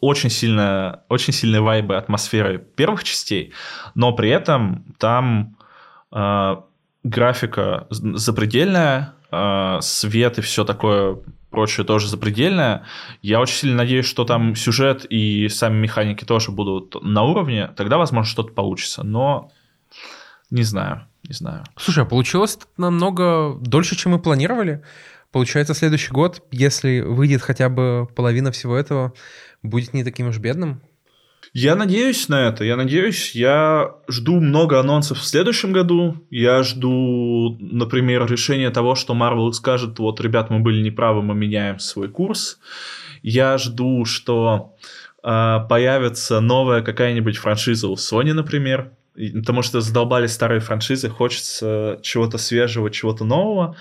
очень 0.00 0.30
сильно, 0.30 1.02
очень 1.08 1.32
сильные 1.32 1.60
вайбы 1.60 1.96
атмосферы 1.96 2.58
первых 2.58 3.04
частей, 3.04 3.52
но 3.94 4.12
при 4.12 4.30
этом 4.30 4.84
там 4.98 5.56
э, 6.12 6.56
графика 7.02 7.86
запредельная, 7.90 9.00
э, 9.00 9.19
свет 9.82 10.38
и 10.38 10.42
все 10.42 10.64
такое 10.64 11.18
прочее 11.50 11.84
тоже 11.84 12.08
запредельное. 12.08 12.84
Я 13.22 13.40
очень 13.40 13.56
сильно 13.56 13.76
надеюсь, 13.78 14.06
что 14.06 14.24
там 14.24 14.54
сюжет 14.54 15.04
и 15.08 15.48
сами 15.48 15.78
механики 15.78 16.24
тоже 16.24 16.52
будут 16.52 17.02
на 17.02 17.24
уровне. 17.24 17.68
Тогда, 17.76 17.98
возможно, 17.98 18.30
что-то 18.30 18.52
получится. 18.52 19.02
Но 19.02 19.50
не 20.50 20.62
знаю, 20.62 21.06
не 21.24 21.34
знаю. 21.34 21.64
Слушай, 21.76 22.04
а 22.04 22.06
получилось 22.06 22.58
намного 22.76 23.56
дольше, 23.60 23.96
чем 23.96 24.12
мы 24.12 24.18
планировали. 24.20 24.82
Получается, 25.32 25.74
следующий 25.74 26.10
год, 26.10 26.42
если 26.50 27.00
выйдет 27.00 27.42
хотя 27.42 27.68
бы 27.68 28.08
половина 28.16 28.50
всего 28.50 28.76
этого, 28.76 29.12
будет 29.62 29.94
не 29.94 30.02
таким 30.02 30.28
уж 30.28 30.38
бедным. 30.38 30.82
Я 31.52 31.74
надеюсь 31.74 32.28
на 32.28 32.46
это, 32.46 32.64
я 32.64 32.76
надеюсь. 32.76 33.34
Я 33.34 33.94
жду 34.08 34.40
много 34.40 34.78
анонсов 34.78 35.18
в 35.18 35.24
следующем 35.24 35.72
году. 35.72 36.16
Я 36.30 36.62
жду, 36.62 37.56
например, 37.60 38.30
решения 38.30 38.70
того, 38.70 38.94
что 38.94 39.14
Marvel 39.14 39.52
скажет, 39.52 39.98
вот, 39.98 40.20
ребят, 40.20 40.50
мы 40.50 40.60
были 40.60 40.80
неправы, 40.82 41.22
мы 41.22 41.34
меняем 41.34 41.78
свой 41.80 42.08
курс. 42.08 42.58
Я 43.22 43.58
жду, 43.58 44.04
что 44.04 44.76
э, 45.24 45.58
появится 45.68 46.40
новая 46.40 46.82
какая-нибудь 46.82 47.36
франшиза 47.36 47.88
у 47.88 47.94
Sony, 47.94 48.32
например. 48.32 48.92
Потому 49.14 49.62
что 49.62 49.80
задолбали 49.80 50.28
старые 50.28 50.60
франшизы, 50.60 51.08
хочется 51.08 51.98
чего-то 52.00 52.38
свежего, 52.38 52.90
чего-то 52.90 53.24
нового. 53.24 53.76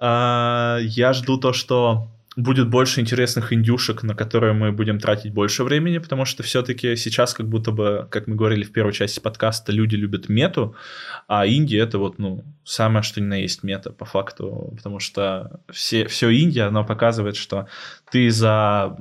Э, 0.00 0.78
я 0.82 1.12
жду 1.12 1.36
то, 1.36 1.52
что 1.52 2.08
будет 2.38 2.70
больше 2.70 3.00
интересных 3.00 3.52
индюшек, 3.52 4.04
на 4.04 4.14
которые 4.14 4.52
мы 4.52 4.70
будем 4.70 5.00
тратить 5.00 5.32
больше 5.32 5.64
времени, 5.64 5.98
потому 5.98 6.24
что 6.24 6.44
все-таки 6.44 6.94
сейчас 6.94 7.34
как 7.34 7.48
будто 7.48 7.72
бы, 7.72 8.06
как 8.10 8.28
мы 8.28 8.36
говорили 8.36 8.62
в 8.62 8.70
первой 8.70 8.92
части 8.92 9.18
подкаста, 9.18 9.72
люди 9.72 9.96
любят 9.96 10.28
мету, 10.28 10.76
а 11.26 11.46
Индия 11.46 11.80
это 11.80 11.98
вот, 11.98 12.18
ну, 12.18 12.44
самое 12.64 13.02
что 13.02 13.20
ни 13.20 13.24
на 13.24 13.34
есть 13.34 13.64
мета 13.64 13.90
по 13.90 14.04
факту, 14.04 14.72
потому 14.76 15.00
что 15.00 15.60
все, 15.68 16.06
все 16.06 16.30
Индия, 16.30 16.68
оно 16.68 16.84
показывает, 16.84 17.34
что 17.34 17.66
ты 18.12 18.30
за 18.30 18.96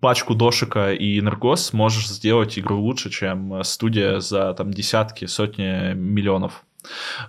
пачку 0.00 0.34
дошика 0.34 0.92
и 0.92 1.20
энергос 1.20 1.72
можешь 1.72 2.08
сделать 2.08 2.58
игру 2.58 2.80
лучше, 2.80 3.10
чем 3.10 3.62
студия 3.62 4.18
за 4.18 4.52
там 4.54 4.72
десятки, 4.72 5.26
сотни 5.26 5.94
миллионов 5.94 6.64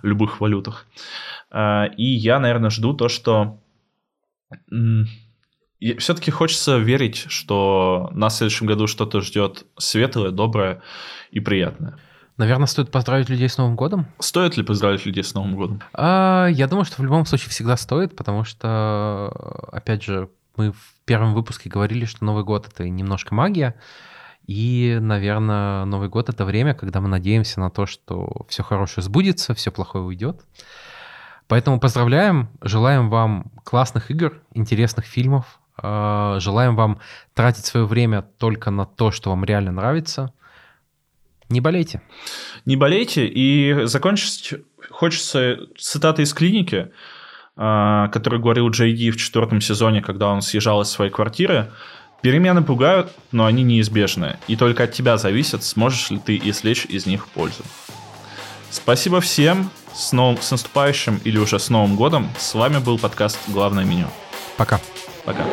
в 0.02 0.06
любых 0.06 0.40
валютах. 0.40 0.86
А, 1.52 1.86
и 1.96 2.04
я, 2.04 2.40
наверное, 2.40 2.70
жду 2.70 2.94
то, 2.94 3.08
что 3.08 3.61
все-таки 5.98 6.30
хочется 6.30 6.78
верить, 6.78 7.24
что 7.28 8.10
нас 8.12 8.34
в 8.34 8.36
следующем 8.38 8.66
году 8.66 8.86
что-то 8.86 9.20
ждет 9.20 9.64
светлое, 9.76 10.30
доброе 10.30 10.82
и 11.30 11.40
приятное. 11.40 11.98
Наверное, 12.36 12.66
стоит 12.66 12.90
поздравить 12.90 13.28
людей 13.28 13.48
с 13.48 13.58
Новым 13.58 13.76
годом. 13.76 14.06
Стоит 14.18 14.56
ли 14.56 14.62
поздравить 14.62 15.04
людей 15.04 15.22
с 15.22 15.34
Новым 15.34 15.54
годом? 15.54 15.82
А, 15.92 16.46
я 16.46 16.66
думаю, 16.66 16.84
что 16.84 17.00
в 17.00 17.04
любом 17.04 17.26
случае 17.26 17.50
всегда 17.50 17.76
стоит, 17.76 18.16
потому 18.16 18.44
что, 18.44 19.28
опять 19.70 20.02
же, 20.02 20.30
мы 20.56 20.72
в 20.72 20.94
первом 21.04 21.34
выпуске 21.34 21.68
говорили, 21.68 22.04
что 22.04 22.24
Новый 22.24 22.44
год— 22.44 22.66
это 22.72 22.88
немножко 22.88 23.34
магия. 23.34 23.74
И, 24.46 24.98
наверное, 25.00 25.84
Новый 25.84 26.08
год— 26.08 26.28
это 26.30 26.44
время, 26.44 26.74
когда 26.74 27.00
мы 27.00 27.08
надеемся 27.08 27.60
на 27.60 27.70
то, 27.70 27.86
что 27.86 28.46
все 28.48 28.62
хорошее 28.62 29.04
сбудется, 29.04 29.54
все 29.54 29.70
плохое 29.70 30.04
уйдет. 30.04 30.44
Поэтому 31.52 31.78
поздравляем, 31.78 32.48
желаем 32.62 33.10
вам 33.10 33.52
классных 33.62 34.10
игр, 34.10 34.40
интересных 34.54 35.04
фильмов, 35.04 35.60
э, 35.82 36.36
желаем 36.40 36.76
вам 36.76 36.98
тратить 37.34 37.66
свое 37.66 37.84
время 37.84 38.22
только 38.22 38.70
на 38.70 38.86
то, 38.86 39.10
что 39.10 39.28
вам 39.28 39.44
реально 39.44 39.72
нравится. 39.72 40.32
Не 41.50 41.60
болейте. 41.60 42.00
Не 42.64 42.76
болейте. 42.76 43.26
И 43.26 43.84
закончить 43.84 44.54
хочется 44.90 45.58
цитаты 45.76 46.22
из 46.22 46.32
клиники, 46.32 46.90
э, 47.58 48.08
который 48.10 48.40
говорил 48.40 48.70
Джей 48.70 48.94
Ди 48.94 49.10
в 49.10 49.18
четвертом 49.18 49.60
сезоне, 49.60 50.00
когда 50.00 50.28
он 50.28 50.40
съезжал 50.40 50.80
из 50.80 50.88
своей 50.88 51.10
квартиры. 51.10 51.70
Перемены 52.22 52.62
пугают, 52.62 53.12
но 53.30 53.44
они 53.44 53.62
неизбежны. 53.62 54.38
И 54.48 54.56
только 54.56 54.84
от 54.84 54.92
тебя 54.92 55.18
зависит, 55.18 55.64
сможешь 55.64 56.08
ли 56.08 56.18
ты 56.18 56.40
извлечь 56.42 56.86
из 56.86 57.04
них 57.04 57.28
пользу. 57.28 57.62
Спасибо 58.70 59.20
всем. 59.20 59.70
С, 59.94 60.12
новым, 60.12 60.40
с 60.40 60.50
наступающим 60.50 61.20
или 61.24 61.38
уже 61.38 61.58
с 61.58 61.70
Новым 61.70 61.96
годом. 61.96 62.30
С 62.38 62.54
вами 62.54 62.78
был 62.78 62.98
подкаст 62.98 63.38
«Главное 63.48 63.84
меню». 63.84 64.08
Пока. 64.56 64.80
Пока. 65.24 65.44